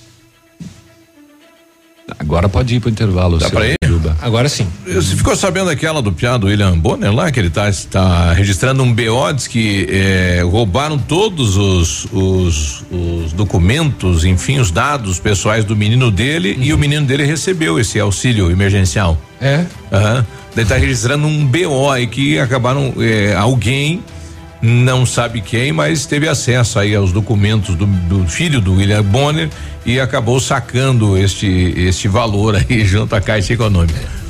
Agora 2.18 2.50
pode 2.50 2.76
ir 2.76 2.80
para 2.80 2.88
o 2.88 2.92
intervalo. 2.92 3.38
Dá 3.38 3.50
pra 3.50 3.68
ir? 3.68 3.80
Agora 4.22 4.50
sim. 4.50 4.68
Você 4.86 5.16
ficou 5.16 5.36
sabendo 5.36 5.70
aquela 5.70 6.02
do 6.02 6.12
piado 6.12 6.48
William 6.48 6.78
Bonner 6.78 7.14
lá, 7.14 7.32
que 7.32 7.40
ele 7.40 7.48
está 7.48 7.72
tá 7.90 8.34
registrando 8.34 8.84
um 8.84 8.94
BO, 8.94 9.34
diz 9.34 9.48
que 9.48 9.88
eh, 9.90 10.42
roubaram 10.44 10.98
todos 10.98 11.58
os, 11.58 12.06
os, 12.12 12.84
os, 12.92 13.34
documentos, 13.34 14.26
enfim, 14.26 14.60
os 14.60 14.72
dados 14.72 15.20
pessoais 15.20 15.66
do 15.66 15.76
menino 15.76 16.10
dele 16.12 16.54
uhum. 16.54 16.64
e 16.64 16.74
o 16.74 16.78
menino 16.78 17.06
dele 17.06 17.24
recebeu 17.26 17.80
esse 17.80 18.00
auxílio 18.00 18.50
emergencial. 18.52 19.18
É? 19.42 19.66
Aham. 19.92 20.18
Uhum. 20.20 20.26
Ele 20.54 20.64
está 20.64 20.76
registrando 20.76 21.28
um 21.28 21.46
BO 21.46 21.90
aí 21.90 22.08
que 22.08 22.40
acabaram 22.40 22.94
eh, 23.00 23.34
alguém 23.38 24.04
não 24.62 25.06
sabe 25.06 25.42
quem, 25.42 25.72
mas 25.72 26.06
teve 26.06 26.28
acesso 26.28 26.80
aí 26.80 26.94
aos 26.94 27.12
documentos 27.12 27.76
do, 27.76 27.86
do, 27.86 28.28
filho 28.28 28.60
do 28.60 28.76
William 28.76 29.04
Bonner 29.04 29.50
e 29.86 30.00
acabou 30.00 30.40
sacando 30.40 31.18
este 31.18 31.48
este 31.78 32.08
valor 32.08 32.56
aí 32.56 32.84
junto 32.86 33.16
à 33.16 33.22
Caixa 33.22 33.54
Econômica. 33.54 34.29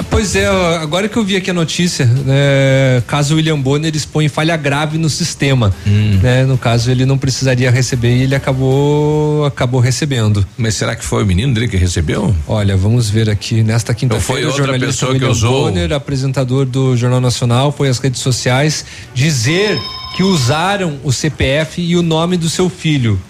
Ah, 0.00 0.04
pois 0.08 0.34
é, 0.34 0.46
agora 0.80 1.10
que 1.10 1.16
eu 1.18 1.22
vi 1.22 1.36
aqui 1.36 1.50
a 1.50 1.54
notícia, 1.54 2.06
né, 2.06 3.02
caso 3.06 3.36
William 3.36 3.60
Bonner 3.60 3.94
expõe 3.94 4.30
falha 4.30 4.56
grave 4.56 4.96
no 4.96 5.10
sistema, 5.10 5.74
hum. 5.86 6.18
né, 6.22 6.42
no 6.46 6.56
caso 6.56 6.90
ele 6.90 7.04
não 7.04 7.18
precisaria 7.18 7.70
receber 7.70 8.16
e 8.16 8.22
ele 8.22 8.34
acabou 8.34 9.44
acabou 9.44 9.78
recebendo. 9.78 10.46
Mas 10.56 10.76
será 10.76 10.96
que 10.96 11.04
foi 11.04 11.22
o 11.22 11.26
menino 11.26 11.52
dele 11.52 11.68
que 11.68 11.76
recebeu? 11.76 12.34
Olha, 12.48 12.78
vamos 12.78 13.10
ver 13.10 13.28
aqui 13.28 13.62
nesta 13.62 13.92
quinta-feira 13.92 14.48
o 14.48 14.56
jornalista 14.56 15.06
William 15.06 15.20
que 15.20 15.26
usou... 15.26 15.64
Bonner, 15.64 15.92
apresentador 15.92 16.64
do 16.64 16.96
Jornal 16.96 17.20
Nacional, 17.20 17.70
foi 17.70 17.90
às 17.90 17.98
redes 17.98 18.22
sociais 18.22 18.86
dizer 19.12 19.78
que 20.16 20.22
usaram 20.22 20.98
o 21.04 21.12
CPF 21.12 21.82
e 21.82 21.94
o 21.94 22.02
nome 22.02 22.38
do 22.38 22.48
seu 22.48 22.70
filho. 22.70 23.20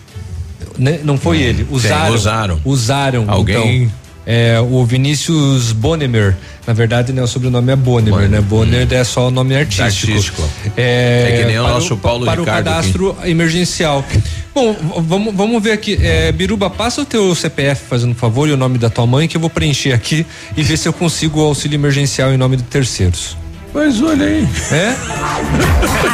Né? 0.78 1.00
Não 1.02 1.18
foi 1.18 1.38
hum. 1.38 1.40
ele, 1.40 1.66
usaram. 1.68 2.06
Sim, 2.06 2.14
usaram. 2.14 2.60
Usaram. 2.64 3.24
Alguém 3.26 3.82
então, 3.82 3.99
é, 4.26 4.60
o 4.60 4.84
Vinícius 4.84 5.72
Bonemer. 5.72 6.36
Na 6.66 6.72
verdade, 6.72 7.12
né, 7.12 7.22
o 7.22 7.26
sobrenome 7.26 7.72
é 7.72 7.76
Bonemer, 7.76 8.12
Bonner. 8.12 8.30
né? 8.30 8.40
Bonner 8.40 8.86
hum. 8.86 8.94
é 8.94 9.04
só 9.04 9.28
o 9.28 9.30
nome 9.30 9.56
artístico. 9.56 10.12
artístico. 10.12 10.42
É, 10.76 11.30
é, 11.30 11.38
que 11.38 11.44
nem 11.46 11.58
o 11.58 11.62
nosso 11.62 11.96
Paulo 11.96 12.24
para 12.24 12.40
Ricardo. 12.40 12.64
Para 12.64 12.70
o 12.70 12.74
cadastro 12.74 13.16
aqui. 13.18 13.30
emergencial. 13.30 14.04
Bom, 14.54 14.76
vamos, 14.98 15.34
vamos 15.34 15.62
ver 15.62 15.72
aqui. 15.72 15.98
É, 16.00 16.30
Biruba, 16.32 16.68
passa 16.68 17.02
o 17.02 17.04
teu 17.04 17.34
CPF, 17.34 17.84
fazendo 17.88 18.10
um 18.10 18.14
favor, 18.14 18.48
e 18.48 18.52
o 18.52 18.56
nome 18.56 18.78
da 18.78 18.90
tua 18.90 19.06
mãe, 19.06 19.26
que 19.26 19.36
eu 19.36 19.40
vou 19.40 19.50
preencher 19.50 19.92
aqui 19.92 20.26
e 20.56 20.62
ver 20.62 20.76
se 20.76 20.88
eu 20.88 20.92
consigo 20.92 21.40
o 21.40 21.44
auxílio 21.44 21.76
emergencial 21.76 22.32
em 22.32 22.36
nome 22.36 22.56
de 22.56 22.62
terceiros. 22.64 23.39
Mas 23.72 24.02
olha 24.02 24.26
aí. 24.26 24.48
É? 24.72 24.96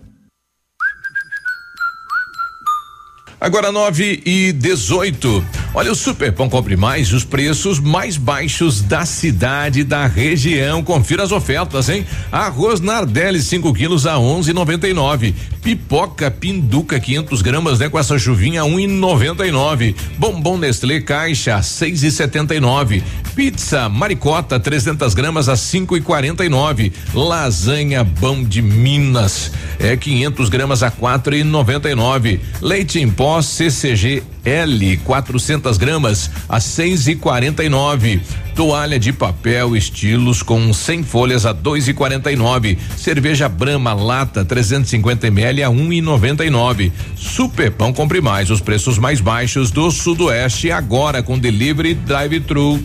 Agora 3.43 3.71
9 3.71 4.21
e 4.23 4.53
18. 4.53 5.60
Olha, 5.73 5.89
o 5.89 5.95
Super 5.95 6.33
Pão 6.33 6.49
Compre 6.49 6.75
Mais, 6.75 7.13
os 7.13 7.23
preços 7.23 7.79
mais 7.79 8.17
baixos 8.17 8.81
da 8.81 9.05
cidade 9.05 9.85
da 9.85 10.05
região. 10.05 10.83
Confira 10.83 11.23
as 11.23 11.31
ofertas, 11.31 11.87
hein? 11.87 12.05
Arroz 12.29 12.81
Nardelli 12.81 13.41
5 13.41 13.73
quilos 13.73 14.05
a 14.05 14.15
11,99. 14.15 15.33
Pipoca 15.63 16.29
Pinduca 16.29 16.99
500 16.99 17.41
gramas, 17.41 17.79
né? 17.79 17.87
Com 17.87 17.97
essa 17.97 18.19
chuvinha 18.19 18.63
1,99. 18.63 19.95
Bombom 20.17 20.57
Nestlé 20.57 20.99
Caixa 20.99 21.57
6,79. 21.59 23.01
Pizza 23.33 23.87
Maricota 23.87 24.59
300 24.59 25.13
gramas 25.13 25.47
a 25.47 25.53
5,49. 25.53 26.91
Lasanha 27.13 28.03
Bão 28.03 28.43
de 28.43 28.61
Minas 28.61 29.53
é 29.79 29.95
500 29.95 30.49
gramas 30.49 30.83
a 30.83 30.91
4,99. 30.91 32.41
Leite 32.61 32.99
em 32.99 33.09
pó 33.09 33.41
CCG 33.41 34.21
L 34.43 34.97
400 34.97 35.60
gramas 35.77 36.29
a 36.47 36.57
6,49. 36.57 38.21
Toalha 38.55 38.97
de 38.99 39.13
papel 39.13 39.75
estilos 39.75 40.41
com 40.43 40.71
100 40.73 41.03
folhas 41.03 41.45
a 41.45 41.53
2,49. 41.53 42.77
Cerveja 42.97 43.47
Brahma 43.47 43.93
lata 43.93 44.43
350 44.43 45.27
ml 45.27 45.63
a 45.63 45.69
1,99. 45.69 46.91
Super 47.15 47.71
Pão 47.71 47.93
compre 47.93 48.19
mais 48.21 48.49
os 48.49 48.61
preços 48.61 48.97
mais 48.97 49.21
baixos 49.21 49.71
do 49.71 49.89
Sudoeste 49.91 50.71
agora 50.71 51.23
com 51.23 51.39
delivery 51.39 51.93
drive-thru 51.93 52.79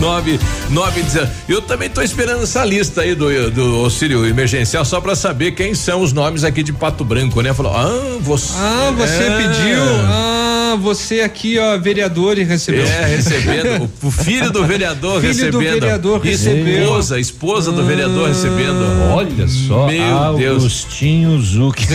999. 0.00 1.28
Eu 1.48 1.62
também 1.62 1.88
estou 1.88 2.02
esperando 2.02 2.42
essa 2.42 2.64
lista 2.64 3.02
aí 3.02 3.14
do, 3.14 3.50
do 3.50 3.76
auxílio 3.76 4.26
emergencial 4.26 4.84
só 4.84 5.00
para 5.00 5.14
saber 5.14 5.52
quem 5.52 5.74
são 5.74 6.00
os 6.00 6.12
nomes 6.12 6.42
aqui 6.42 6.62
de 6.62 6.72
Pato 6.72 7.04
Branco, 7.04 7.40
né? 7.40 7.52
Falou, 7.52 7.74
ah, 7.74 8.18
você. 8.20 8.54
Ah, 8.56 8.92
você 8.96 9.24
é. 9.24 9.36
pediu. 9.36 9.82
Ah 10.06 10.59
você 10.76 11.20
aqui, 11.20 11.58
ó, 11.58 11.78
vereador 11.78 12.38
e 12.38 12.44
recebeu. 12.44 12.84
É, 12.86 13.06
recebendo. 13.06 13.90
O 14.02 14.10
filho 14.10 14.50
do 14.50 14.64
vereador 14.66 15.20
Filho 15.20 15.34
do 15.52 15.58
recebendo. 15.58 15.80
vereador 15.80 16.26
Isso, 16.26 16.48
recebeu. 16.48 16.82
Esposa, 16.82 17.20
esposa 17.20 17.72
do 17.72 17.84
vereador 17.84 18.28
recebendo. 18.28 19.10
Olha 19.12 19.46
só, 19.46 19.86
Meu 19.86 20.36
Deus. 20.38 20.62
Agostinho 20.62 21.38
Zuc. 21.40 21.80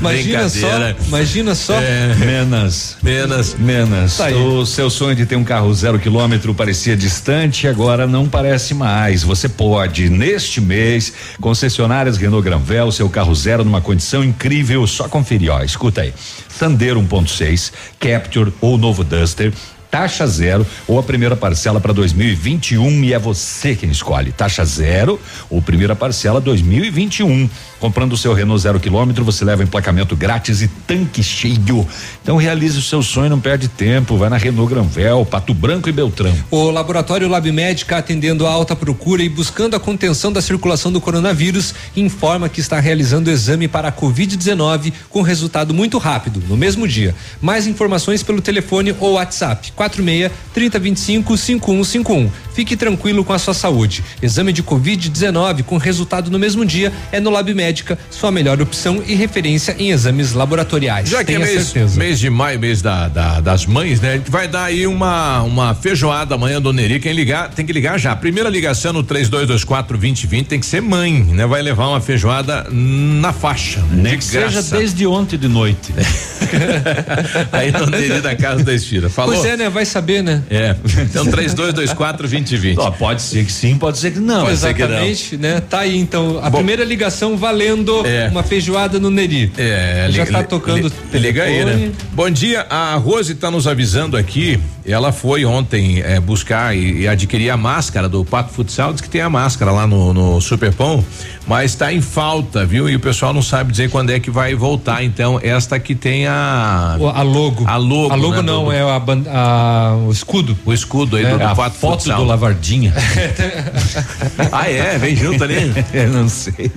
Imagina 0.00 0.48
só, 0.48 0.68
imagina 1.06 1.54
só. 1.54 1.74
É. 1.80 2.14
Menas. 2.16 2.96
Menas. 3.02 3.54
Menas. 3.58 4.16
Tá. 4.16 4.28
O 4.30 4.64
seu 4.66 4.90
sonho 4.90 5.14
de 5.14 5.26
ter 5.26 5.36
um 5.36 5.44
carro 5.44 5.72
zero 5.74 5.98
quilômetro 5.98 6.54
parecia 6.54 6.96
distante, 6.96 7.66
agora 7.68 8.06
não 8.06 8.28
parece 8.28 8.74
mais. 8.74 9.22
Você 9.22 9.48
pode, 9.48 10.08
neste 10.08 10.60
mês, 10.60 11.12
concessionárias 11.40 12.16
Renault 12.16 12.44
Granvel, 12.44 12.90
seu 12.92 13.08
carro 13.08 13.34
zero 13.34 13.64
numa 13.64 13.80
condição 13.80 14.24
incrível. 14.24 14.86
Só 14.86 15.08
conferir, 15.08 15.50
ó. 15.52 15.62
Escuta 15.66 16.00
aí. 16.00 16.14
Sandero 16.48 17.00
1.6, 17.02 17.72
Capture 17.98 18.52
ou 18.60 18.78
novo 18.78 19.04
Duster. 19.04 19.52
Taxa 19.96 20.26
zero 20.26 20.66
ou 20.86 20.98
a 20.98 21.02
primeira 21.02 21.34
parcela 21.34 21.80
para 21.80 21.90
2021 21.90 23.02
e 23.02 23.14
é 23.14 23.18
você 23.18 23.74
quem 23.74 23.90
escolhe. 23.90 24.30
Taxa 24.30 24.62
zero 24.62 25.18
ou 25.48 25.62
primeira 25.62 25.96
parcela 25.96 26.38
2021. 26.38 27.48
Comprando 27.80 28.12
o 28.12 28.16
seu 28.16 28.34
Renault 28.34 28.62
zero 28.62 28.78
quilômetro, 28.78 29.24
você 29.24 29.42
leva 29.42 29.62
emplacamento 29.62 30.14
grátis 30.14 30.60
e 30.60 30.68
tanque 30.68 31.22
cheio. 31.22 31.86
Então 32.22 32.36
realize 32.36 32.78
o 32.78 32.82
seu 32.82 33.02
sonho, 33.02 33.30
não 33.30 33.40
perde 33.40 33.68
tempo. 33.68 34.18
Vai 34.18 34.28
na 34.28 34.36
Renault 34.36 34.68
Granvel, 34.68 35.24
Pato 35.24 35.54
Branco 35.54 35.88
e 35.88 35.92
Beltrão. 35.92 36.34
O 36.50 36.70
laboratório 36.70 37.26
Lab 37.26 37.50
Médica, 37.50 37.96
atendendo 37.96 38.46
a 38.46 38.50
alta 38.50 38.76
procura 38.76 39.22
e 39.22 39.30
buscando 39.30 39.76
a 39.76 39.80
contenção 39.80 40.30
da 40.30 40.42
circulação 40.42 40.92
do 40.92 41.00
coronavírus, 41.00 41.74
informa 41.96 42.50
que 42.50 42.60
está 42.60 42.78
realizando 42.80 43.28
o 43.28 43.32
exame 43.32 43.66
para 43.66 43.88
a 43.88 43.92
Covid-19 43.92 44.92
com 45.08 45.22
resultado 45.22 45.72
muito 45.72 45.96
rápido, 45.96 46.42
no 46.46 46.56
mesmo 46.56 46.86
dia. 46.86 47.14
Mais 47.40 47.66
informações 47.66 48.22
pelo 48.22 48.42
telefone 48.42 48.94
ou 49.00 49.14
WhatsApp 49.14 49.72
46 49.88 50.30
3025 50.54 51.22
5151. 51.24 52.30
Fique 52.56 52.74
tranquilo 52.74 53.22
com 53.22 53.34
a 53.34 53.38
sua 53.38 53.52
saúde. 53.52 54.02
Exame 54.22 54.50
de 54.50 54.62
Covid-19 54.62 55.62
com 55.64 55.76
resultado 55.76 56.30
no 56.30 56.38
mesmo 56.38 56.64
dia 56.64 56.90
é 57.12 57.20
no 57.20 57.28
Lab 57.28 57.52
Médica, 57.52 57.98
sua 58.10 58.32
melhor 58.32 58.58
opção 58.62 59.02
e 59.06 59.14
referência 59.14 59.76
em 59.78 59.90
exames 59.90 60.32
laboratoriais. 60.32 61.06
Já 61.10 61.18
que 61.22 61.32
é 61.32 61.36
Tenha 61.36 61.46
mês, 61.46 61.64
certeza. 61.66 61.98
mês 61.98 62.18
de 62.18 62.30
maio, 62.30 62.58
mês 62.58 62.80
da, 62.80 63.08
da- 63.08 63.40
das 63.42 63.66
mães, 63.66 64.00
né? 64.00 64.14
A 64.14 64.16
gente 64.16 64.30
vai 64.30 64.48
dar 64.48 64.64
aí 64.64 64.86
uma, 64.86 65.42
uma 65.42 65.74
feijoada 65.74 66.34
amanhã 66.34 66.58
do 66.58 66.72
Neri. 66.72 66.98
Quem 66.98 67.12
ligar, 67.12 67.50
tem 67.50 67.66
que 67.66 67.74
ligar 67.74 67.98
já. 68.00 68.16
Primeira 68.16 68.48
ligação 68.48 68.90
no 68.90 69.02
3224 69.02 69.98
2020 69.98 70.46
tem 70.46 70.58
que 70.58 70.64
ser 70.64 70.80
mãe, 70.80 71.12
né? 71.12 71.44
Vai 71.46 71.60
levar 71.60 71.88
uma 71.88 72.00
feijoada 72.00 72.66
na 72.72 73.34
faixa. 73.34 73.84
Nem 73.92 74.12
de 74.12 74.16
que 74.16 74.24
seja 74.24 74.48
graça. 74.48 74.78
desde 74.78 75.06
ontem 75.06 75.36
de 75.38 75.46
noite. 75.48 75.92
aí 77.52 77.70
no 77.70 77.86
Neri 77.86 78.20
da 78.22 78.34
Casa 78.34 78.64
da 78.64 78.72
Esfira. 78.72 79.10
Falou? 79.10 79.34
Pois 79.34 79.44
é, 79.44 79.58
né? 79.58 79.68
Vai 79.68 79.84
saber, 79.84 80.22
né? 80.22 80.42
É. 80.50 80.74
Então 81.02 81.26
3224 81.26 82.26
2020. 82.50 82.78
Ó, 82.78 82.90
pode 82.92 83.22
ser 83.22 83.44
que 83.44 83.52
sim, 83.52 83.76
pode 83.76 83.98
ser 83.98 84.10
que 84.12 84.18
não. 84.20 84.40
Que 84.40 84.42
não. 84.46 84.50
Exatamente, 84.50 85.36
né? 85.36 85.60
Tá 85.60 85.80
aí 85.80 85.96
então 85.98 86.40
a 86.42 86.50
primeira 86.50 86.84
ligação 86.84 87.36
valendo 87.36 88.06
É. 88.06 88.28
uma 88.30 88.42
feijoada 88.42 88.98
no 88.98 89.10
Neri. 89.10 89.50
É, 89.56 90.08
Já 90.10 90.24
li- 90.24 90.30
tá 90.32 90.42
tocando 90.42 90.92
li- 91.12 91.18
Liga 91.18 91.42
aí, 91.44 91.64
né? 91.64 91.90
Bom 92.12 92.30
dia, 92.30 92.66
a 92.68 92.94
Rose 92.96 93.32
está 93.32 93.50
nos 93.50 93.66
avisando 93.66 94.16
aqui. 94.16 94.58
Ela 94.84 95.10
foi 95.10 95.44
ontem 95.44 96.00
eh, 96.00 96.20
buscar 96.20 96.76
e, 96.76 97.00
e 97.02 97.08
adquirir 97.08 97.50
a 97.50 97.56
máscara 97.56 98.08
do 98.08 98.24
Pato 98.24 98.52
Futsal. 98.52 98.92
Diz 98.92 99.00
que 99.02 99.08
tem 99.10 99.20
a 99.20 99.28
máscara 99.28 99.72
lá 99.72 99.84
no, 99.84 100.14
no 100.14 100.40
Superpão, 100.40 101.04
mas 101.44 101.72
está 101.72 101.92
em 101.92 102.00
falta, 102.00 102.64
viu? 102.64 102.88
E 102.88 102.94
o 102.94 103.00
pessoal 103.00 103.32
não 103.34 103.42
sabe 103.42 103.72
dizer 103.72 103.90
quando 103.90 104.10
é 104.10 104.20
que 104.20 104.30
vai 104.30 104.54
voltar. 104.54 105.02
Então, 105.02 105.40
esta 105.42 105.80
que 105.80 105.94
tem 105.96 106.28
a. 106.28 106.96
A 107.14 107.22
logo. 107.22 107.64
A 107.66 107.76
logo. 107.76 108.12
A 108.12 108.14
logo 108.14 108.36
né, 108.36 108.42
não, 108.42 108.70
é 108.70 108.80
a, 108.82 109.02
a- 109.32 109.96
o 110.06 110.12
escudo. 110.12 110.56
O 110.64 110.72
escudo 110.72 111.16
aí 111.16 111.24
É, 111.24 111.30
do, 111.32 111.38
do 111.38 111.44
a 111.44 111.54
Pato 111.56 111.76
Foto 111.78 112.02
Futsal. 112.02 112.18
do 112.20 112.24
Lavardinha. 112.36 112.92
ah, 114.52 114.70
é? 114.70 114.98
Vem 114.98 115.16
junto 115.16 115.42
ali? 115.42 115.72
Eu 115.92 116.10
não 116.10 116.28
sei. 116.28 116.70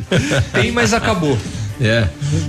Tem, 0.54 0.72
mas 0.72 0.94
acabou. 0.94 1.38
É. 1.82 2.08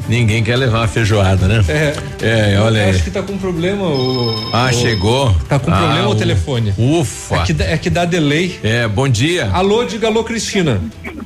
Ninguém 0.08 0.42
quer 0.42 0.56
levar 0.56 0.78
uma 0.78 0.88
feijoada, 0.88 1.46
né? 1.48 1.64
É. 1.68 2.54
É, 2.54 2.60
olha 2.60 2.78
Eu 2.78 2.84
aí. 2.84 2.90
Acho 2.90 3.02
que 3.04 3.10
tá 3.10 3.22
com 3.22 3.36
problema 3.36 3.84
o. 3.84 4.50
Ah, 4.52 4.70
o- 4.70 4.72
chegou. 4.72 5.34
Tá 5.48 5.58
com 5.58 5.70
Ah, 5.72 5.78
problema 5.78 6.08
o 6.08 6.12
u- 6.12 6.16
telefone. 6.16 6.72
Ufa. 6.78 7.36
É 7.36 7.42
que, 7.44 7.52
dá- 7.52 7.64
é 7.64 7.78
que 7.78 7.90
dá 7.90 8.04
delay. 8.04 8.58
É, 8.62 8.86
bom 8.88 9.08
dia. 9.08 9.50
Alô, 9.52 9.84
diga 9.84 10.06
alô, 10.06 10.22
Cristina. 10.24 10.80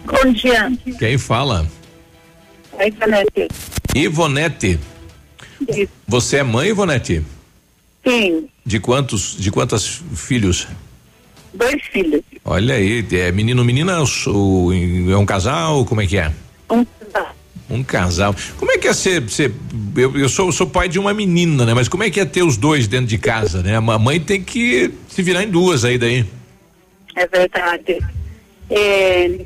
Bom 0.07 0.33
dia. 0.33 0.73
Quem 0.99 1.17
fala? 1.19 1.67
Oi, 2.73 2.91
Vanessa. 2.99 3.49
Ivonete. 3.95 4.79
Isso. 5.69 5.89
Você 6.09 6.39
é 6.39 6.43
mãe, 6.43 6.71
Ivonete? 6.71 7.23
Sim, 8.07 8.49
De 8.67 8.79
quantos, 8.81 9.35
de 9.39 9.51
quantos 9.51 10.03
filhos? 10.15 10.67
Dois 11.55 11.83
filhos. 11.91 12.23
Olha 12.45 12.75
aí, 12.75 13.07
é 13.13 13.33
menino, 13.33 13.65
menina, 13.65 13.99
ou 14.27 14.73
é 14.73 15.17
um 15.17 15.27
casal, 15.27 15.85
como 15.85 16.01
é 16.01 16.07
que 16.07 16.19
é? 16.19 16.31
Um 16.71 16.85
Um 17.71 17.83
casal. 17.83 18.35
Como 18.59 18.71
é 18.71 18.79
que 18.79 18.89
é 18.89 18.93
ser, 18.93 19.29
ser 19.31 19.53
eu, 19.97 20.17
eu 20.19 20.29
sou, 20.29 20.53
sou 20.53 20.67
pai 20.67 20.89
de 20.89 20.99
uma 20.99 21.15
menina, 21.15 21.65
né? 21.65 21.73
Mas 21.73 21.89
como 21.89 22.03
é 22.03 22.11
que 22.11 22.21
é 22.21 22.25
ter 22.25 22.43
os 22.43 22.57
dois 22.57 22.87
dentro 22.87 23.07
de 23.07 23.19
casa, 23.19 23.63
né? 23.63 23.77
A 23.77 23.81
mãe 23.81 24.21
tem 24.21 24.43
que 24.43 24.93
se 25.09 25.23
virar 25.23 25.43
em 25.43 25.49
duas 25.49 25.85
aí 25.85 25.97
daí. 25.97 26.27
É 27.17 27.27
verdade. 27.27 27.99
É, 28.71 29.41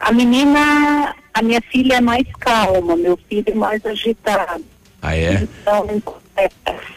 a 0.00 0.12
menina, 0.12 1.14
a 1.34 1.42
minha 1.42 1.60
filha 1.70 1.94
é 1.94 2.00
mais 2.00 2.26
calma, 2.40 2.96
meu 2.96 3.18
filho 3.28 3.44
é 3.46 3.54
mais 3.54 3.84
agitado. 3.84 4.64
Ah, 5.00 5.16
é? 5.16 5.46
Então, 5.60 5.86
é, 5.88 6.25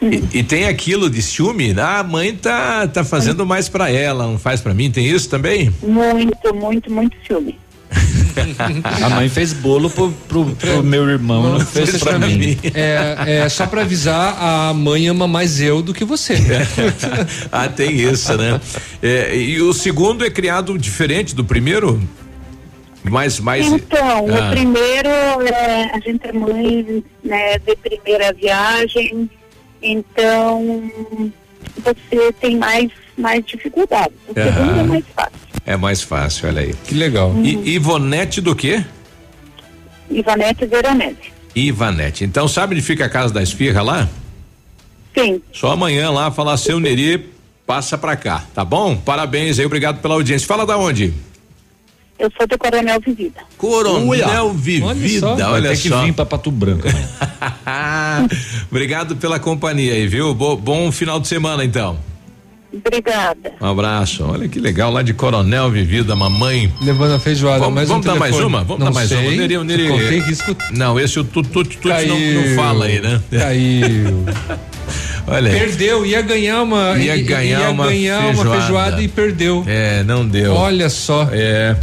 E, 0.01 0.23
e 0.39 0.43
tem 0.43 0.65
aquilo 0.65 1.09
de 1.09 1.21
ciúme, 1.21 1.73
ah, 1.77 1.99
a 1.99 2.03
mãe 2.03 2.35
tá, 2.35 2.87
tá 2.87 3.03
fazendo 3.03 3.45
mais 3.45 3.69
pra 3.69 3.89
ela, 3.89 4.25
não 4.25 4.37
faz 4.37 4.61
pra 4.61 4.73
mim, 4.73 4.91
tem 4.91 5.05
isso 5.05 5.29
também? 5.29 5.73
muito, 5.81 6.53
muito, 6.53 6.91
muito 6.91 7.15
ciúme. 7.25 7.57
A 9.01 9.09
mãe 9.09 9.27
fez 9.27 9.51
bolo 9.51 9.89
pro, 9.89 10.11
pro, 10.27 10.45
pro 10.55 10.83
meu 10.83 11.09
irmão, 11.09 11.57
não, 11.57 11.65
fez 11.65 11.97
pra, 11.97 12.19
mim. 12.19 12.57
É, 12.73 13.41
é 13.43 13.49
só 13.49 13.65
pra 13.65 13.81
avisar, 13.81 14.37
a 14.39 14.73
mãe 14.73 15.07
ama 15.07 15.27
mais 15.27 15.59
eu 15.59 15.81
do 15.81 15.93
que 15.93 16.05
você. 16.05 16.35
ah, 17.51 17.67
tem 17.67 17.99
isso, 17.99 18.37
né? 18.37 18.61
É, 19.01 19.35
e 19.35 19.61
o 19.61 19.73
segundo 19.73 20.23
é 20.23 20.29
criado 20.29 20.77
diferente 20.77 21.35
do 21.35 21.43
primeiro? 21.43 21.99
Mais, 23.03 23.39
mais. 23.39 23.65
Então, 23.67 24.25
Ah. 24.29 24.47
o 24.47 24.51
primeiro, 24.51 25.09
é, 25.09 25.91
a 25.93 25.99
gente 25.99 26.27
é 26.27 26.31
mãe 26.33 27.03
né, 27.23 27.57
de 27.59 27.75
primeira 27.77 28.33
viagem, 28.33 29.29
então 29.81 30.91
você 31.77 32.31
tem 32.41 32.57
mais, 32.57 32.89
mais 33.17 33.43
dificuldade. 33.45 34.11
O 34.27 34.39
Aham. 34.39 34.51
segundo 34.53 34.79
é 34.79 34.83
mais 34.83 35.05
fácil. 35.15 35.39
É 35.65 35.77
mais 35.77 36.01
fácil, 36.01 36.47
olha 36.49 36.61
aí. 36.61 36.73
Que 36.85 36.93
legal. 36.95 37.33
E 37.43 37.75
Ivonete 37.75 38.41
do 38.41 38.55
quê? 38.55 38.83
Ivanete 40.09 40.65
Veronese. 40.65 41.31
Ivanete. 41.55 42.23
Então 42.23 42.47
sabe 42.47 42.73
onde 42.75 42.83
fica 42.83 43.05
a 43.05 43.09
casa 43.09 43.33
da 43.33 43.41
espirra 43.43 43.81
lá? 43.81 44.09
Sim. 45.17 45.41
Só 45.53 45.71
amanhã 45.71 46.09
lá 46.09 46.31
falar 46.31 46.57
seu 46.57 46.79
Neri, 46.79 47.29
passa 47.65 47.97
pra 47.97 48.15
cá, 48.15 48.43
tá 48.53 48.65
bom? 48.65 48.95
Parabéns 48.95 49.59
aí, 49.59 49.65
obrigado 49.65 50.01
pela 50.01 50.15
audiência. 50.15 50.47
Fala 50.47 50.65
da 50.65 50.77
onde? 50.77 51.13
Eu 52.19 52.29
sou 52.37 52.45
do 52.45 52.57
Coronel 52.57 52.99
Vivida. 52.99 53.39
Coronel 53.57 54.51
Vivida, 54.53 55.49
olha 55.49 55.69
ter 55.69 55.77
que 55.77 55.87
só. 55.89 56.03
vir 56.03 56.13
pra 56.13 56.25
Pato 56.25 56.51
Branco. 56.51 56.85
Obrigado 58.69 59.15
pela 59.15 59.39
companhia 59.39 59.93
aí, 59.93 60.05
viu? 60.07 60.33
Bo- 60.33 60.57
bom 60.57 60.91
final 60.91 61.19
de 61.19 61.27
semana 61.27 61.63
então. 61.63 61.97
Obrigada. 62.71 63.53
Um 63.59 63.65
abraço. 63.67 64.23
Olha 64.25 64.47
que 64.47 64.59
legal 64.59 64.91
lá 64.91 65.01
de 65.01 65.11
Coronel 65.13 65.71
Vivida, 65.71 66.15
mamãe. 66.15 66.71
Levando 66.81 67.13
a 67.15 67.19
feijoada, 67.19 67.59
Vamos, 67.59 67.73
mais 67.73 67.87
vamos 67.89 68.05
um 68.05 68.09
dar 68.09 68.19
mais 68.19 68.35
uma? 68.39 68.63
Vamos 68.63 68.79
Não 68.79 68.87
dar 68.91 68.93
mais 68.93 69.09
sei. 69.09 69.17
uma. 69.17 69.31
Neri, 69.31 69.57
Neri-. 69.63 70.25
Não, 70.71 70.99
esse 70.99 71.19
o 71.19 71.23
tut 71.23 71.49
tut 71.49 71.77
tut 71.77 71.87
não, 72.05 72.19
não 72.19 72.55
fala 72.55 72.85
aí, 72.85 72.99
né? 73.01 73.19
Caiu. 73.31 74.25
Olha 75.27 75.51
aí. 75.51 75.59
Perdeu, 75.59 76.05
ia 76.05 76.21
ganhar 76.21 76.61
uma. 76.61 76.95
Ia 76.99 77.17
ganhar 77.23 77.69
uma 77.71 77.87
ganhar 77.87 78.19
uma 78.19 78.33
feijoada. 78.35 78.61
feijoada 78.61 79.01
e 79.01 79.07
perdeu. 79.07 79.63
É, 79.67 80.03
não 80.03 80.27
deu. 80.27 80.53
Olha 80.53 80.89
só. 80.89 81.27
É. 81.31 81.75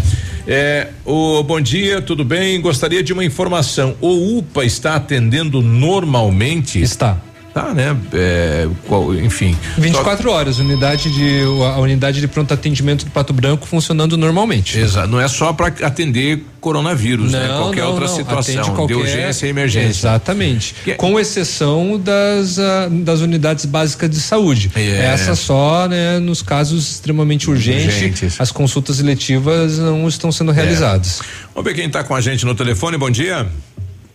É, 0.48 0.90
o 1.04 1.42
bom 1.42 1.60
dia, 1.60 2.00
tudo 2.00 2.24
bem? 2.24 2.60
Gostaria 2.60 3.02
de 3.02 3.12
uma 3.12 3.24
informação. 3.24 3.96
O 4.00 4.38
UPA 4.38 4.64
está 4.64 4.94
atendendo 4.94 5.60
normalmente? 5.60 6.80
Está. 6.80 7.20
Tá, 7.56 7.72
né? 7.72 7.96
É, 8.12 8.68
qual- 8.86 9.14
enfim. 9.14 9.56
24 9.78 10.30
horas, 10.30 10.58
unidade 10.58 11.10
de, 11.10 11.40
a 11.74 11.78
unidade 11.80 12.20
de 12.20 12.28
pronto 12.28 12.52
atendimento 12.52 13.06
do 13.06 13.10
Pato 13.10 13.32
Branco 13.32 13.66
funcionando 13.66 14.14
normalmente. 14.18 14.78
Exato. 14.78 15.08
Não 15.08 15.18
é 15.18 15.26
só 15.26 15.54
para 15.54 15.68
atender 15.68 16.44
coronavírus, 16.60 17.32
né? 17.32 17.48
Não, 17.48 17.62
Qualquer 17.62 17.80
não, 17.80 17.88
outra 17.92 18.08
não. 18.08 18.14
situação 18.14 18.74
qualquer- 18.74 18.86
de 18.94 19.00
urgência 19.00 19.46
e 19.46 19.48
emergência. 19.48 19.88
Exatamente. 19.88 20.74
Com 20.98 21.18
exceção 21.18 21.98
das, 21.98 22.58
ah, 22.58 22.88
das 22.90 23.20
unidades 23.20 23.64
básicas 23.64 24.10
de 24.10 24.20
saúde. 24.20 24.70
É. 24.76 25.06
Essa 25.06 25.34
só, 25.34 25.88
né, 25.88 26.18
nos 26.18 26.42
casos 26.42 26.90
extremamente 26.90 27.48
urgentes, 27.48 27.86
Urgentes. 27.94 28.38
as 28.38 28.52
consultas 28.52 29.00
eletivas 29.00 29.78
não 29.78 30.06
estão 30.06 30.30
sendo 30.30 30.52
realizadas. 30.52 31.22
Vamos 31.54 31.70
ver 31.70 31.74
quem 31.74 31.86
está 31.86 32.04
com 32.04 32.14
a 32.14 32.20
gente 32.20 32.44
no 32.44 32.54
telefone. 32.54 32.98
Bom 32.98 33.10
dia. 33.10 33.46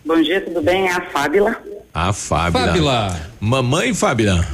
Bom 0.06 0.22
dia, 0.22 0.40
tudo 0.42 0.62
bem? 0.62 0.86
É 0.86 0.92
a 0.92 1.00
Fábila. 1.12 1.56
A 1.94 2.12
Fábila. 2.12 2.66
Fábila. 2.66 3.20
Mamãe 3.40 3.94
Fábila. 3.94 4.46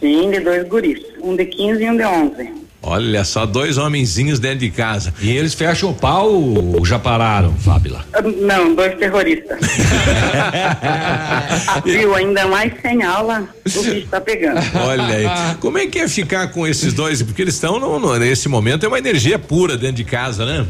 Sim, 0.00 0.30
de 0.30 0.40
dois 0.40 0.68
guris. 0.68 1.00
Um 1.22 1.34
de 1.34 1.46
15 1.46 1.82
e 1.82 1.90
um 1.90 1.96
de 1.96 2.04
11. 2.04 2.64
Olha 2.86 3.24
só, 3.24 3.46
dois 3.46 3.78
homenzinhos 3.78 4.38
dentro 4.38 4.58
de 4.58 4.70
casa. 4.70 5.14
E 5.18 5.34
eles 5.34 5.54
fecham 5.54 5.88
o 5.90 5.94
pau 5.94 6.30
ou 6.30 6.84
já 6.84 6.98
pararam, 6.98 7.54
Fábila? 7.54 8.04
Ah, 8.12 8.20
Não, 8.20 8.74
dois 8.74 8.94
terroristas. 8.98 9.58
Viu, 11.82 12.14
ainda 12.14 12.46
mais 12.46 12.74
sem 12.82 13.02
aula, 13.02 13.48
o 13.74 13.82
bicho 13.82 14.06
tá 14.10 14.20
pegando. 14.20 14.60
Olha 14.86 15.02
aí. 15.06 15.56
Como 15.60 15.78
é 15.78 15.86
que 15.86 15.98
é 15.98 16.06
ficar 16.08 16.48
com 16.48 16.66
esses 16.66 16.92
dois? 16.92 17.22
Porque 17.22 17.40
eles 17.40 17.54
estão 17.54 17.80
nesse 18.18 18.50
momento 18.50 18.84
é 18.84 18.88
uma 18.88 18.98
energia 18.98 19.38
pura 19.38 19.78
dentro 19.78 19.96
de 19.96 20.04
casa, 20.04 20.44
né? 20.44 20.66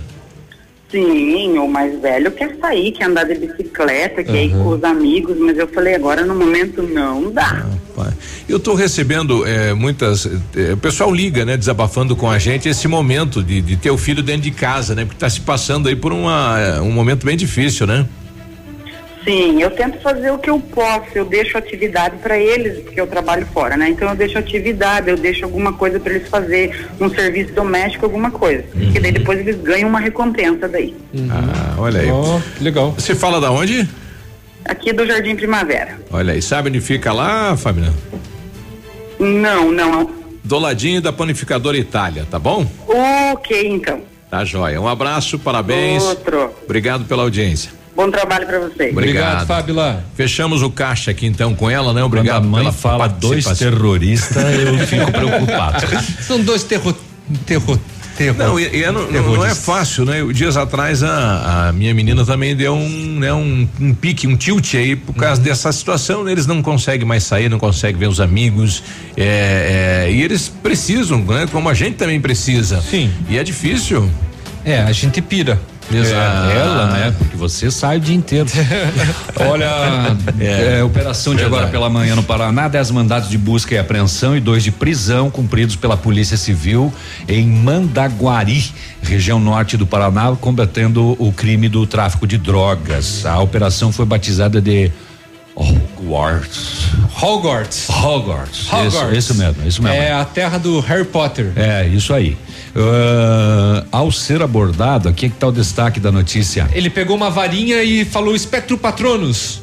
Sim, 0.94 1.58
o 1.58 1.66
mais 1.66 2.00
velho 2.00 2.31
quer 2.31 2.56
sair, 2.60 2.92
quer 2.92 3.06
andar 3.06 3.24
de 3.24 3.34
bicicleta, 3.34 4.23
quer 4.23 4.44
ir 4.44 4.50
com 4.52 4.68
os 4.68 4.84
amigos, 4.84 5.36
mas 5.40 5.58
eu 5.58 5.66
falei, 5.66 5.97
agora 5.97 6.24
no 6.24 6.36
momento 6.36 6.84
não 6.84 7.32
dá. 7.32 7.66
Eu 8.48 8.58
estou 8.58 8.76
recebendo 8.76 9.44
eh, 9.44 9.74
muitas. 9.74 10.24
eh, 10.55 10.73
o 10.73 10.76
pessoal 10.76 11.12
liga, 11.12 11.44
né? 11.44 11.56
Desabafando 11.56 12.14
com 12.14 12.31
a 12.31 12.39
gente 12.39 12.68
esse 12.68 12.86
momento 12.86 13.42
de, 13.42 13.60
de 13.60 13.76
ter 13.76 13.90
o 13.90 13.98
filho 13.98 14.23
dentro 14.23 14.42
de 14.42 14.52
casa, 14.52 14.94
né? 14.94 15.05
Porque 15.05 15.16
está 15.16 15.28
se 15.28 15.40
passando 15.40 15.89
aí 15.89 15.97
por 15.97 16.12
uma, 16.12 16.60
eh, 16.60 16.81
um 16.81 16.92
momento 16.92 17.26
bem 17.26 17.36
difícil, 17.36 17.89
né? 17.89 18.06
Sim, 19.25 19.62
eu 19.62 19.70
tento 19.70 19.99
fazer 20.01 20.31
o 20.31 20.39
que 20.39 20.51
eu 20.51 20.61
posso, 20.61 21.07
eu 21.15 21.25
deixo 21.25 21.57
atividade 21.57 22.17
para 22.19 22.39
eles, 22.39 22.81
porque 22.83 23.01
eu 23.01 23.07
trabalho 23.07 23.47
fora, 23.47 23.75
né? 23.75 23.89
Então 23.89 24.09
eu 24.11 24.15
deixo 24.15 24.39
atividade, 24.39 25.09
eu 25.09 25.17
deixo 25.17 25.44
alguma 25.44 25.73
coisa 25.73 25.99
para 25.99 26.12
eles 26.12 26.28
fazer, 26.28 26.86
um 27.01 27.09
serviço 27.09 27.53
doméstico, 27.55 28.05
alguma 28.05 28.31
coisa. 28.31 28.62
Que 28.93 29.01
daí 29.01 29.12
depois 29.12 29.41
eles 29.41 29.57
ganham 29.62 29.89
uma 29.89 29.99
recompensa 29.99 30.69
daí. 30.69 30.94
Ah, 31.31 31.75
olha 31.78 32.01
aí. 32.01 32.11
Ó, 32.11 32.39
legal. 32.61 32.93
Você 32.93 33.15
fala 33.15 33.41
da 33.41 33.51
onde? 33.51 33.89
Aqui 34.67 34.93
do 34.93 35.07
Jardim 35.07 35.35
Primavera. 35.36 35.99
Olha 36.11 36.35
aí, 36.35 36.43
sabe 36.43 36.69
onde 36.69 36.81
fica 36.81 37.12
lá, 37.12 37.57
Fabiana? 37.57 37.94
Não, 39.19 39.73
não. 39.73 40.11
Do 40.43 40.59
ladinho 40.59 41.01
da 41.01 41.12
panificadora 41.12 41.78
Itália, 41.78 42.27
tá 42.31 42.39
bom? 42.39 42.67
Ok, 42.86 43.67
então. 43.67 44.03
Tá 44.31 44.44
joia. 44.44 44.78
Um 44.81 44.89
abraço, 44.89 45.39
parabéns. 45.39 46.03
Outro. 46.03 46.51
Obrigado 46.65 47.05
pela 47.07 47.23
audiência. 47.23 47.70
Bom 47.97 48.10
trabalho 48.10 48.47
para 48.47 48.58
vocês. 48.58 48.90
Obrigado. 48.92 49.47
Fábila. 49.47 50.05
Fechamos 50.16 50.62
o 50.62 50.70
caixa 50.70 51.10
aqui 51.12 51.26
então 51.26 51.55
com 51.55 51.70
ela, 51.70 51.92
né? 51.92 52.02
Obrigado 52.02 52.42
Quando 52.42 52.47
a 52.47 52.50
mãe 52.50 52.60
pela 52.62 52.73
fala 52.73 53.08
dois 53.08 53.44
terroristas, 53.58 54.36
eu 54.58 54.78
fico 54.86 55.12
preocupado. 55.12 55.86
São 56.23 56.40
dois 56.40 56.64
terror. 56.64 56.94
terror. 57.47 57.78
terror 58.16 58.36
Não, 58.36 58.58
e, 58.58 58.64
e 58.78 58.82
é- 58.82 58.90
não, 58.90 59.02
não 59.02 59.08
é 59.08 59.12
terroristas. 59.12 59.64
fácil, 59.64 60.05
né? 60.05 60.23
Dias 60.32 60.56
atrás 60.56 61.05
a, 61.05 61.68
a 61.68 61.73
minha 61.73 61.94
menina 61.94 62.24
também 62.24 62.56
deu 62.56 62.74
um, 62.74 63.18
né, 63.20 63.32
um, 63.32 63.68
um 63.81 63.94
pique, 63.94 64.26
um 64.26 64.36
tilt 64.36 64.74
aí 64.74 64.97
por 64.97 65.14
causa 65.14 65.40
Uhum. 65.40 65.47
dessa 65.47 65.70
situação. 65.70 66.24
né? 66.24 66.32
Eles 66.32 66.47
não 66.48 66.60
conseguem 66.62 67.06
mais 67.06 67.23
sair, 67.23 67.48
não 67.48 67.58
conseguem 67.60 67.97
ver 68.00 68.08
os 68.08 68.20
amigos. 68.20 68.82
é, 69.16 70.06
é, 70.08 70.12
e 70.12 70.20
eles 70.20 70.48
precisam, 70.48 71.18
né? 71.20 71.47
Como 71.52 71.68
a 71.68 71.74
gente 71.74 71.94
também 71.94 72.20
precisa. 72.20 72.81
Sim. 72.82 73.08
E 73.28 73.39
é 73.39 73.44
difícil. 73.44 74.10
É, 74.64 74.78
a 74.82 74.90
gente 74.92 75.20
pira. 75.23 75.60
Exato. 75.92 76.50
É, 76.50 76.56
ela, 76.56 76.86
né? 76.86 77.14
Porque 77.18 77.36
você 77.36 77.70
sai 77.70 77.98
o 77.98 78.00
dia 78.00 78.14
inteiro. 78.14 78.48
Olha, 79.36 79.68
é, 80.40 80.82
operação 80.82 81.34
de 81.34 81.40
Verdade. 81.40 81.62
agora 81.62 81.70
pela 81.70 81.90
manhã 81.90 82.16
no 82.16 82.22
Paraná, 82.22 82.68
dez 82.68 82.90
mandados 82.90 83.28
de 83.28 83.36
busca 83.36 83.74
e 83.74 83.78
apreensão 83.78 84.36
e 84.36 84.40
dois 84.40 84.62
de 84.62 84.70
prisão 84.70 85.30
cumpridos 85.30 85.76
pela 85.76 85.96
Polícia 85.96 86.36
Civil 86.36 86.92
em 87.28 87.46
Mandaguari, 87.46 88.72
região 89.02 89.38
norte 89.38 89.76
do 89.76 89.86
Paraná, 89.86 90.34
combatendo 90.40 91.16
o 91.18 91.32
crime 91.32 91.68
do 91.68 91.86
tráfico 91.86 92.26
de 92.26 92.38
drogas. 92.38 93.26
A 93.26 93.40
operação 93.40 93.92
foi 93.92 94.06
batizada 94.06 94.60
de 94.60 94.90
Hogwarts. 95.54 96.88
Hogwarts. 97.20 97.88
Hogwarts. 97.88 98.68
Hogwarts. 98.68 99.12
Isso, 99.12 99.12
isso 99.14 99.34
mesmo, 99.34 99.66
isso 99.66 99.82
mesmo. 99.82 99.96
É 99.96 100.12
a 100.12 100.24
terra 100.24 100.58
do 100.58 100.80
Harry 100.80 101.04
Potter. 101.04 101.52
É, 101.54 101.86
isso 101.86 102.12
aí. 102.12 102.36
Ah, 102.77 103.85
ao 103.93 104.11
ser 104.11 104.43
abordado, 104.43 105.09
aqui 105.09 105.27
é 105.27 105.28
que 105.28 105.36
tá 105.36 105.47
o 105.47 105.53
destaque 105.53 106.01
da 106.01 106.11
notícia. 106.11 106.69
Ele 106.73 106.91
pegou 106.91 107.17
uma 107.17 107.31
varinha 107.31 107.83
e 107.83 108.05
falou 108.05 108.35
espectro 108.35 108.77
patronus. 108.77 109.62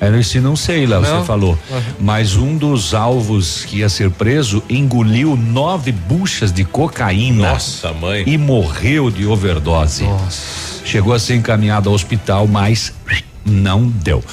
É, 0.00 0.18
esse 0.18 0.40
não 0.40 0.56
sei, 0.56 0.86
Léo, 0.86 1.02
Não? 1.02 1.20
você 1.20 1.26
falou. 1.26 1.58
Uhum. 1.70 1.82
Mas 2.00 2.34
um 2.34 2.56
dos 2.56 2.94
alvos 2.94 3.66
que 3.66 3.78
ia 3.80 3.88
ser 3.90 4.10
preso 4.10 4.62
engoliu 4.70 5.36
nove 5.36 5.92
buchas 5.92 6.50
de 6.50 6.64
cocaína. 6.64 7.52
Nossa, 7.52 7.92
mãe. 7.92 8.24
E 8.26 8.38
morreu 8.38 9.10
de 9.10 9.26
overdose. 9.26 10.08
Chegou 10.86 11.12
a 11.12 11.18
ser 11.18 11.36
encaminhado 11.36 11.90
ao 11.90 11.94
hospital, 11.94 12.46
mas 12.46 12.94
não 13.44 13.86
deu. 13.86 14.24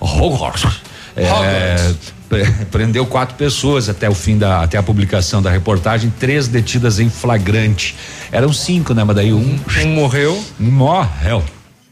Hogwarts. 0.00 0.80
É, 1.14 1.30
Hogwarts. 1.30 2.19
Pre- 2.30 2.46
prendeu 2.70 3.04
quatro 3.04 3.34
pessoas 3.34 3.88
até 3.90 4.08
o 4.08 4.14
fim 4.14 4.38
da 4.38 4.62
até 4.62 4.78
a 4.78 4.82
publicação 4.82 5.42
da 5.42 5.50
reportagem, 5.50 6.10
três 6.18 6.48
detidas 6.48 6.98
em 6.98 7.10
flagrante. 7.10 7.94
Eram 8.32 8.52
cinco, 8.52 8.94
né? 8.94 9.04
Mas 9.04 9.16
daí 9.16 9.32
um 9.34 9.58
Um 9.84 9.88
morreu. 9.94 10.42
morreu. 10.58 11.42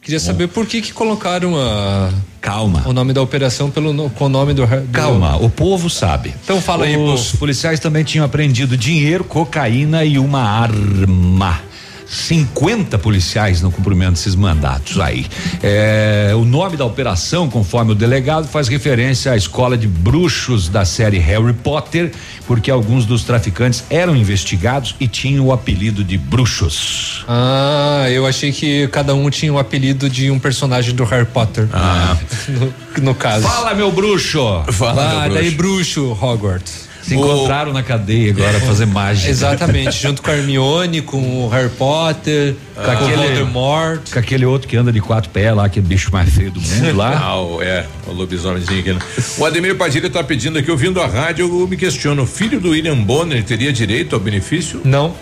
Queria 0.01 0.21
saber 0.21 0.47
por 0.49 0.65
que 0.65 0.81
que 0.81 0.91
colocaram 0.95 1.55
a 1.55 2.09
Calma. 2.41 2.83
o 2.87 2.95
nome 2.95 3.13
da 3.13 3.21
operação 3.21 3.71
pelo 3.71 4.09
com 4.11 4.25
o 4.25 4.29
nome 4.31 4.55
do, 4.55 4.65
do 4.67 4.89
Calma, 4.91 5.37
o 5.37 5.51
povo 5.51 5.91
sabe. 5.91 6.35
Então 6.43 6.63
fala 6.63 6.87
aí, 6.87 6.97
Os 6.97 7.33
policiais 7.33 7.79
também 7.79 8.05
tinham 8.05 8.25
apreendido 8.25 8.75
dinheiro, 8.75 9.23
cocaína 9.23 10.05
e 10.07 10.19
uma 10.19 10.41
arma. 10.43 11.61
50 12.09 12.99
policiais 12.99 13.61
no 13.61 13.71
cumprimento 13.71 14.13
desses 14.13 14.35
mandatos 14.35 14.99
aí. 14.99 15.27
É, 15.63 16.33
o 16.35 16.45
nome 16.45 16.77
da 16.77 16.85
operação, 16.85 17.49
conforme 17.49 17.93
o 17.93 17.95
delegado, 17.95 18.49
faz 18.49 18.67
referência 18.67 19.33
à 19.33 19.37
escola 19.37 19.77
de 19.77 19.87
bruxos 19.87 20.69
da 20.69 20.85
série 20.85 21.19
Harry 21.19 21.53
Potter, 21.53 22.11
porque 22.47 22.71
alguns 22.71 23.05
dos 23.05 23.25
traficantes 23.25 23.85
eram 23.91 24.17
investigados 24.17 24.97
e 24.99 25.07
tinham 25.07 25.47
o 25.47 25.53
apelido 25.53 26.03
de 26.03 26.17
bruxos. 26.17 27.25
Ah, 27.29 28.07
eu 28.11 28.27
achei 28.27 28.53
que 28.53 28.89
cada 28.89 29.15
um 29.15 29.29
tinha 29.29 29.53
o 29.53 29.59
apelido 29.59 30.09
de 30.09 30.31
um 30.31 30.39
personagem 30.39 30.95
do 30.95 31.05
Harry 31.05 31.27
Potter. 31.27 31.69
Ah. 31.73 32.17
No, 32.49 32.73
no 33.03 33.15
caso. 33.15 33.47
Fala, 33.47 33.75
meu 33.75 33.93
bruxo! 33.93 34.41
Fala, 34.73 35.25
ah, 35.25 35.29
daí 35.29 35.51
bruxo 35.51 36.17
Hogwarts. 36.21 36.88
Se 37.09 37.15
encontraram 37.15 37.73
na 37.73 37.83
cadeia 37.83 38.31
agora 38.31 38.61
fazer 38.61 38.87
mágica. 38.87 39.31
Exatamente, 39.31 39.93
junto 39.93 40.23
com 40.23 40.31
a 40.31 40.37
Hermione, 40.37 41.01
com 41.03 41.45
o 41.45 41.49
Harry 41.49 41.71
Potter, 41.71 42.55
Com 42.75 42.83
com 42.83 42.91
aquele- 42.91 43.15
o 43.15 43.17
Voldemort. 43.17 44.01
Com 44.13 44.19
aquele 44.19 44.45
outro 44.47 44.69
que 44.69 44.77
anda 44.77 44.93
de 44.93 45.01
quatro 45.01 45.31
pés 45.31 45.55
lá, 45.55 45.65
aquele 45.65 45.87
bicho 45.87 46.11
mais 46.13 46.29
feio 46.33 46.51
do 46.51 46.61
mundo 46.61 46.97
lá. 46.97 47.11
Ah, 47.23 47.41
o- 47.41 47.63
é, 47.63 47.87
o 48.07 48.13
lobisomemzinho 48.13 48.81
aqui. 48.81 48.93
né? 48.93 48.99
O 49.39 49.45
Ademir 49.45 49.75
Padilha 49.77 50.07
está 50.07 50.23
pedindo 50.23 50.59
aqui, 50.59 50.71
ouvindo 50.71 51.01
a 51.01 51.07
rádio, 51.07 51.47
eu 51.61 51.67
me 51.67 51.77
questiono, 51.77 52.23
o 52.23 52.27
filho 52.27 52.61
do 52.61 52.71
William 52.71 52.97
Bonner 52.97 53.43
teria 53.45 53.73
direito 53.73 54.15
ao 54.15 54.21
benefício? 54.21 54.81
Não. 54.85 55.15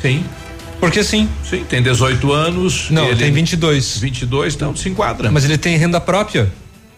Sim. 0.00 0.24
Porque 0.80 1.04
sim. 1.04 1.28
Sim, 1.48 1.64
tem 1.68 1.80
18 1.82 2.32
anos. 2.32 2.88
Não, 2.90 3.06
ele- 3.06 3.16
tem 3.16 3.32
22. 3.32 3.98
22, 3.98 4.54
então 4.54 4.74
se 4.74 4.88
enquadra. 4.88 5.30
Mas 5.30 5.44
ele 5.44 5.56
tem 5.56 5.76
renda 5.76 6.00
própria. 6.00 6.50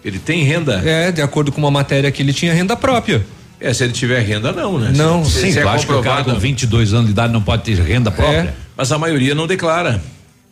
Ele 0.05 0.19
tem 0.19 0.43
renda? 0.43 0.83
É, 0.85 1.11
de 1.13 1.23
acordo 1.23 1.51
com 1.53 1.59
uma 1.61 1.71
matéria 1.71 2.11
que 2.11 2.23
ele 2.23 2.33
tinha 2.33 2.53
renda 2.53 2.77
própria. 2.77 3.25
É, 3.61 3.73
se 3.73 3.85
ele 3.85 3.93
tiver 3.93 4.21
renda, 4.21 4.53
não, 4.53 4.79
né? 4.79 4.93
Não, 4.95 5.25
se, 5.25 5.41
Sim, 5.41 5.53
se 5.53 5.59
é 5.59 5.63
tu 5.63 5.69
acha 5.69 5.87
que 5.87 5.93
o 5.93 6.03
cara 6.03 6.25
com 6.25 6.35
22 6.39 6.93
anos 6.93 7.07
de 7.07 7.13
idade 7.13 7.33
não 7.33 7.41
pode 7.43 7.63
ter 7.63 7.75
renda 7.81 8.11
própria? 8.11 8.39
É. 8.51 8.55
Mas 8.77 8.91
a 8.93 8.99
maioria 8.99 9.35
não 9.35 9.47
declara. 9.47 10.03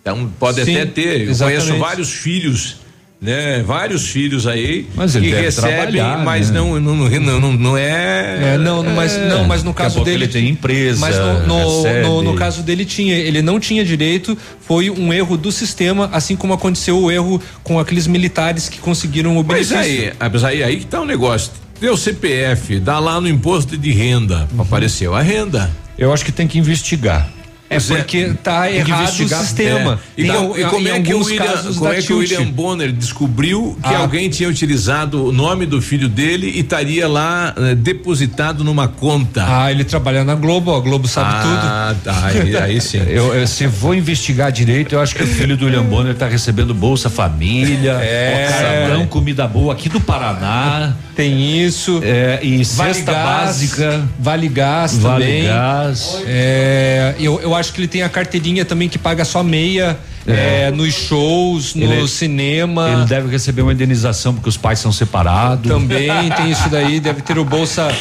Então 0.00 0.30
pode 0.38 0.64
Sim, 0.64 0.74
até 0.76 0.86
ter. 0.86 1.20
Eu 1.22 1.30
exatamente. 1.30 1.60
conheço 1.62 1.78
vários 1.80 2.10
filhos, 2.12 2.76
né? 3.20 3.62
Vários 3.64 4.08
filhos 4.08 4.46
aí 4.48 4.86
Mas 4.96 5.12
que 5.12 5.30
recebem, 5.30 6.02
mas 6.24 6.50
né? 6.50 6.58
não, 6.58 6.80
não, 6.80 6.96
não, 6.96 7.40
não, 7.40 7.52
não 7.52 7.76
é. 7.78 8.54
É, 8.54 8.58
não, 8.58 8.82
mas 8.82 9.16
não, 9.16 9.44
mas 9.44 9.62
no 9.62 9.72
caso 9.72 10.02
dele 10.02 10.24
ele 10.24 10.32
tem 10.32 10.48
empresa, 10.48 10.98
Mas 11.00 11.16
no, 11.16 11.46
no, 11.46 11.82
no- 12.02 12.22
no 12.22 12.34
caso 12.34 12.62
dele 12.62 12.84
tinha, 12.84 13.14
ele 13.16 13.42
não 13.42 13.60
tinha 13.60 13.84
direito, 13.84 14.36
foi 14.66 14.90
um 14.90 15.12
erro 15.12 15.36
do 15.36 15.52
sistema, 15.52 16.08
assim 16.12 16.34
como 16.34 16.52
aconteceu 16.52 16.98
o 16.98 17.10
erro 17.12 17.40
com 17.62 17.78
aqueles 17.78 18.06
militares 18.08 18.68
que 18.68 18.78
conseguiram 18.78 19.36
o 19.38 19.44
Mas 19.44 19.68
benefício. 19.68 20.12
aí, 20.18 20.28
mas 20.32 20.44
aí, 20.44 20.62
aí 20.64 20.76
que 20.78 20.86
tá 20.86 21.00
o 21.00 21.04
negócio. 21.06 21.52
Teu 21.82 21.96
CPF, 21.96 22.78
dá 22.78 23.00
lá 23.00 23.20
no 23.20 23.28
imposto 23.28 23.76
de 23.76 23.90
renda, 23.90 24.48
Uhum. 24.52 24.62
apareceu 24.62 25.16
a 25.16 25.20
renda. 25.20 25.68
Eu 25.98 26.12
acho 26.12 26.24
que 26.24 26.30
tem 26.30 26.46
que 26.46 26.56
investigar. 26.56 27.28
É 27.76 27.80
porque 27.80 28.32
tá 28.42 28.68
que 28.68 28.76
errado 28.76 29.08
o 29.08 29.28
sistema. 29.28 30.00
É. 30.16 30.20
E, 30.22 30.30
al- 30.30 30.58
e 30.58 30.64
como 30.64 30.88
em 30.88 30.90
é 30.92 31.00
que 31.00 31.12
o 31.12 31.16
alguns 31.16 31.26
William, 31.28 31.44
casos 31.44 31.76
como 31.78 31.92
é 31.92 32.02
que 32.02 32.12
o. 32.12 32.18
William 32.18 32.44
Bonner 32.44 32.92
descobriu 32.92 33.76
que 33.82 33.94
Ah. 33.94 33.98
alguém 33.98 34.28
tinha 34.28 34.48
utilizado 34.48 35.26
o 35.26 35.32
nome 35.32 35.66
do 35.66 35.80
filho 35.82 36.08
dele 36.08 36.48
e 36.48 36.60
estaria 36.60 37.08
lá 37.08 37.54
eh, 37.56 37.74
depositado 37.74 38.62
numa 38.64 38.88
conta? 38.88 39.44
Ah, 39.46 39.70
ele 39.70 39.84
trabalha 39.84 40.24
na 40.24 40.34
Globo, 40.34 40.74
a 40.74 40.80
Globo 40.80 41.06
sabe 41.08 41.30
Ah, 41.32 41.94
tá, 42.02 42.26
aí, 42.26 42.56
aí 42.56 42.80
sim. 42.80 42.98
Eu, 43.08 43.34
eu- 43.34 43.46
se 43.46 43.66
vou 43.66 43.94
investigar 43.94 44.50
direito, 44.52 44.94
eu 44.94 45.00
acho 45.00 45.14
que 45.14 45.22
o 45.22 45.26
filho 45.26 45.56
do 45.56 45.64
William 45.66 45.82
Bonner 45.84 46.14
tá 46.14 46.26
recebendo 46.26 46.72
Bolsa 46.74 47.10
Família, 47.10 47.92
É. 48.00 48.48
cartão, 48.88 49.06
comida 49.06 49.46
boa 49.46 49.72
aqui 49.72 49.88
do 49.88 50.00
Paraná. 50.00 50.94
Tem 51.14 51.60
isso. 51.62 52.00
É, 52.02 52.38
e 52.42 52.64
Vale 52.64 52.94
cesta 52.94 53.12
gás, 53.12 53.24
básica. 53.46 54.02
Vale 54.18 54.48
gás 54.48 54.96
Vale 54.96 55.24
também. 55.24 55.44
gás. 55.44 56.22
É, 56.26 57.14
eu, 57.20 57.38
eu 57.40 57.54
acho 57.54 57.61
que 57.70 57.78
ele 57.80 57.86
tem 57.88 58.02
a 58.02 58.08
carteirinha 58.08 58.64
também 58.64 58.88
que 58.88 58.98
paga 58.98 59.24
só 59.26 59.42
meia 59.42 59.98
É. 60.26 60.68
é, 60.68 60.70
nos 60.70 60.94
shows, 60.94 61.74
no 61.74 61.84
Ele- 61.92 62.08
cinema. 62.08 62.88
Ele 62.90 63.04
deve 63.04 63.28
receber 63.28 63.60
uma 63.60 63.72
indenização 63.72 64.32
porque 64.32 64.48
os 64.48 64.56
pais 64.56 64.78
são 64.78 64.90
separados. 64.90 65.70
Também 65.70 66.30
tem 66.30 66.50
isso 66.50 66.68
daí, 66.70 66.98
deve 66.98 67.20
ter 67.20 67.36
o 67.38 67.44
Bolsa. 67.44 67.94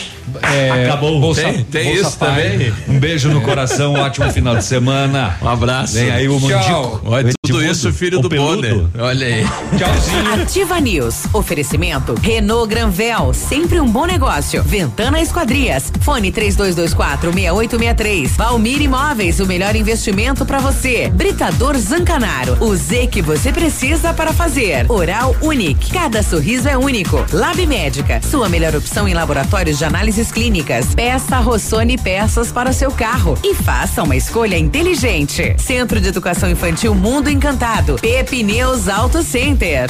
É, 0.43 0.85
Acabou. 0.85 1.19
Bolsa, 1.19 1.41
Tem- 1.43 1.63
tem 1.65 1.85
Bolsa 1.95 2.07
isso 2.09 2.17
Pai. 2.17 2.41
também? 2.51 2.73
Um 2.87 2.99
beijo 2.99 3.29
no 3.29 3.41
coração, 3.41 3.93
um 3.93 3.99
ótimo 3.99 4.31
final 4.31 4.55
de 4.55 4.63
semana. 4.63 5.37
Um 5.41 5.47
abraço. 5.49 5.93
Vem 5.93 6.11
aí 6.11 6.27
o. 6.27 6.39
Mandico. 6.39 7.01
Olha, 7.05 7.31
tudo 7.43 7.57
Edmundo, 7.59 7.63
isso, 7.71 7.93
filho 7.93 8.19
o 8.19 8.21
do 8.21 8.29
peludo. 8.29 8.61
Bonner. 8.61 8.85
Olha 8.99 9.27
aí. 9.27 9.45
Tchauzinho. 9.77 10.41
Ativa 10.41 10.79
News. 10.79 11.23
Oferecimento 11.33 12.15
Renault 12.21 12.67
Granvel, 12.69 13.33
sempre 13.33 13.79
um 13.79 13.87
bom 13.89 14.05
negócio. 14.05 14.63
Ventana 14.63 15.19
Esquadrias. 15.21 15.91
Fone 16.01 16.31
3224 16.31 17.31
6863. 17.31 18.31
Valmir 18.37 18.81
Imóveis, 18.81 19.39
o 19.39 19.45
melhor 19.45 19.75
investimento 19.75 20.45
para 20.45 20.59
você. 20.59 21.09
Britador 21.13 21.77
Zancanaro. 21.77 22.57
O 22.61 22.75
Z 22.75 23.07
que 23.07 23.21
você 23.21 23.51
precisa 23.51 24.13
para 24.13 24.33
fazer. 24.33 24.85
Oral 24.89 25.35
Unique. 25.41 25.91
Cada 25.91 26.23
sorriso 26.23 26.67
é 26.67 26.77
único. 26.77 27.23
Lab 27.31 27.65
Médica. 27.65 28.21
Sua 28.21 28.47
melhor 28.49 28.75
opção 28.75 29.07
em 29.07 29.13
laboratórios 29.13 29.77
de 29.77 29.85
análises 30.11 30.31
clínicas. 30.31 30.93
Peça 30.93 31.39
Rossoni 31.39 31.97
peças 31.97 32.51
para 32.51 32.69
o 32.69 32.73
seu 32.73 32.91
carro 32.91 33.37
e 33.43 33.55
faça 33.55 34.03
uma 34.03 34.15
escolha 34.15 34.57
inteligente. 34.57 35.55
Centro 35.57 36.01
de 36.01 36.09
Educação 36.09 36.49
Infantil 36.49 36.93
Mundo 36.93 37.29
Encantado. 37.29 37.95
Pepineus 37.95 38.89
Auto 38.89 39.23
Center. 39.23 39.89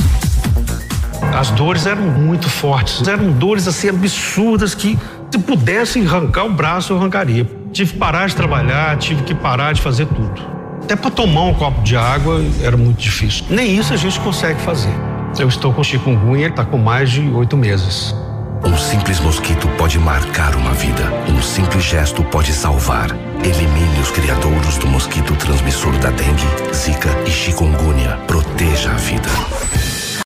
As 1.34 1.50
dores 1.52 1.88
eram 1.88 2.04
muito 2.04 2.48
fortes, 2.50 3.08
eram 3.08 3.32
dores 3.32 3.68
assim 3.68 3.90
absurdas 3.90 4.76
que 4.76 4.98
se 5.32 5.40
pudesse 5.40 6.00
arrancar 6.00 6.46
o 6.46 6.54
braço 6.54 6.94
eu 6.94 6.98
arrancaria. 6.98 7.50
Tive 7.72 7.94
que 7.94 7.98
parar 7.98 8.28
de 8.28 8.36
trabalhar, 8.36 8.98
tive 8.98 9.24
que 9.24 9.34
parar 9.34 9.74
de 9.74 9.82
fazer 9.82 10.06
tudo. 10.06 10.42
Até 10.84 10.96
para 10.96 11.10
tomar 11.10 11.44
um 11.46 11.54
copo 11.56 11.82
de 11.82 11.96
água 11.96 12.40
era 12.62 12.78
muito 12.78 13.00
difícil. 13.00 13.46
Nem 13.50 13.76
isso 13.76 13.92
a 13.92 13.98
gente 13.98 14.20
consegue 14.20 14.60
fazer. 14.62 14.94
Eu 15.40 15.48
estou 15.48 15.74
com 15.74 15.84
chikungunya, 15.84 16.48
está 16.48 16.64
com 16.64 16.78
mais 16.78 17.10
de 17.10 17.22
oito 17.22 17.58
meses. 17.58 18.14
Um 18.64 18.78
simples 18.78 19.20
mosquito 19.20 19.68
pode 19.78 19.98
marcar 19.98 20.56
uma 20.56 20.74
vida. 20.74 21.04
Um 21.28 21.42
simples 21.42 21.84
gesto 21.84 22.24
pode 22.24 22.54
salvar. 22.54 23.10
Elimine 23.44 24.00
os 24.00 24.12
criadouros 24.12 24.78
do 24.78 24.88
mosquito 24.88 25.36
transmissor 25.36 25.98
da 25.98 26.12
dengue, 26.12 26.74
zika 26.74 27.10
e 27.26 27.32
chikungunya. 27.32 28.18
Proteja 28.28 28.92
a 28.92 28.96
vida. 28.96 29.30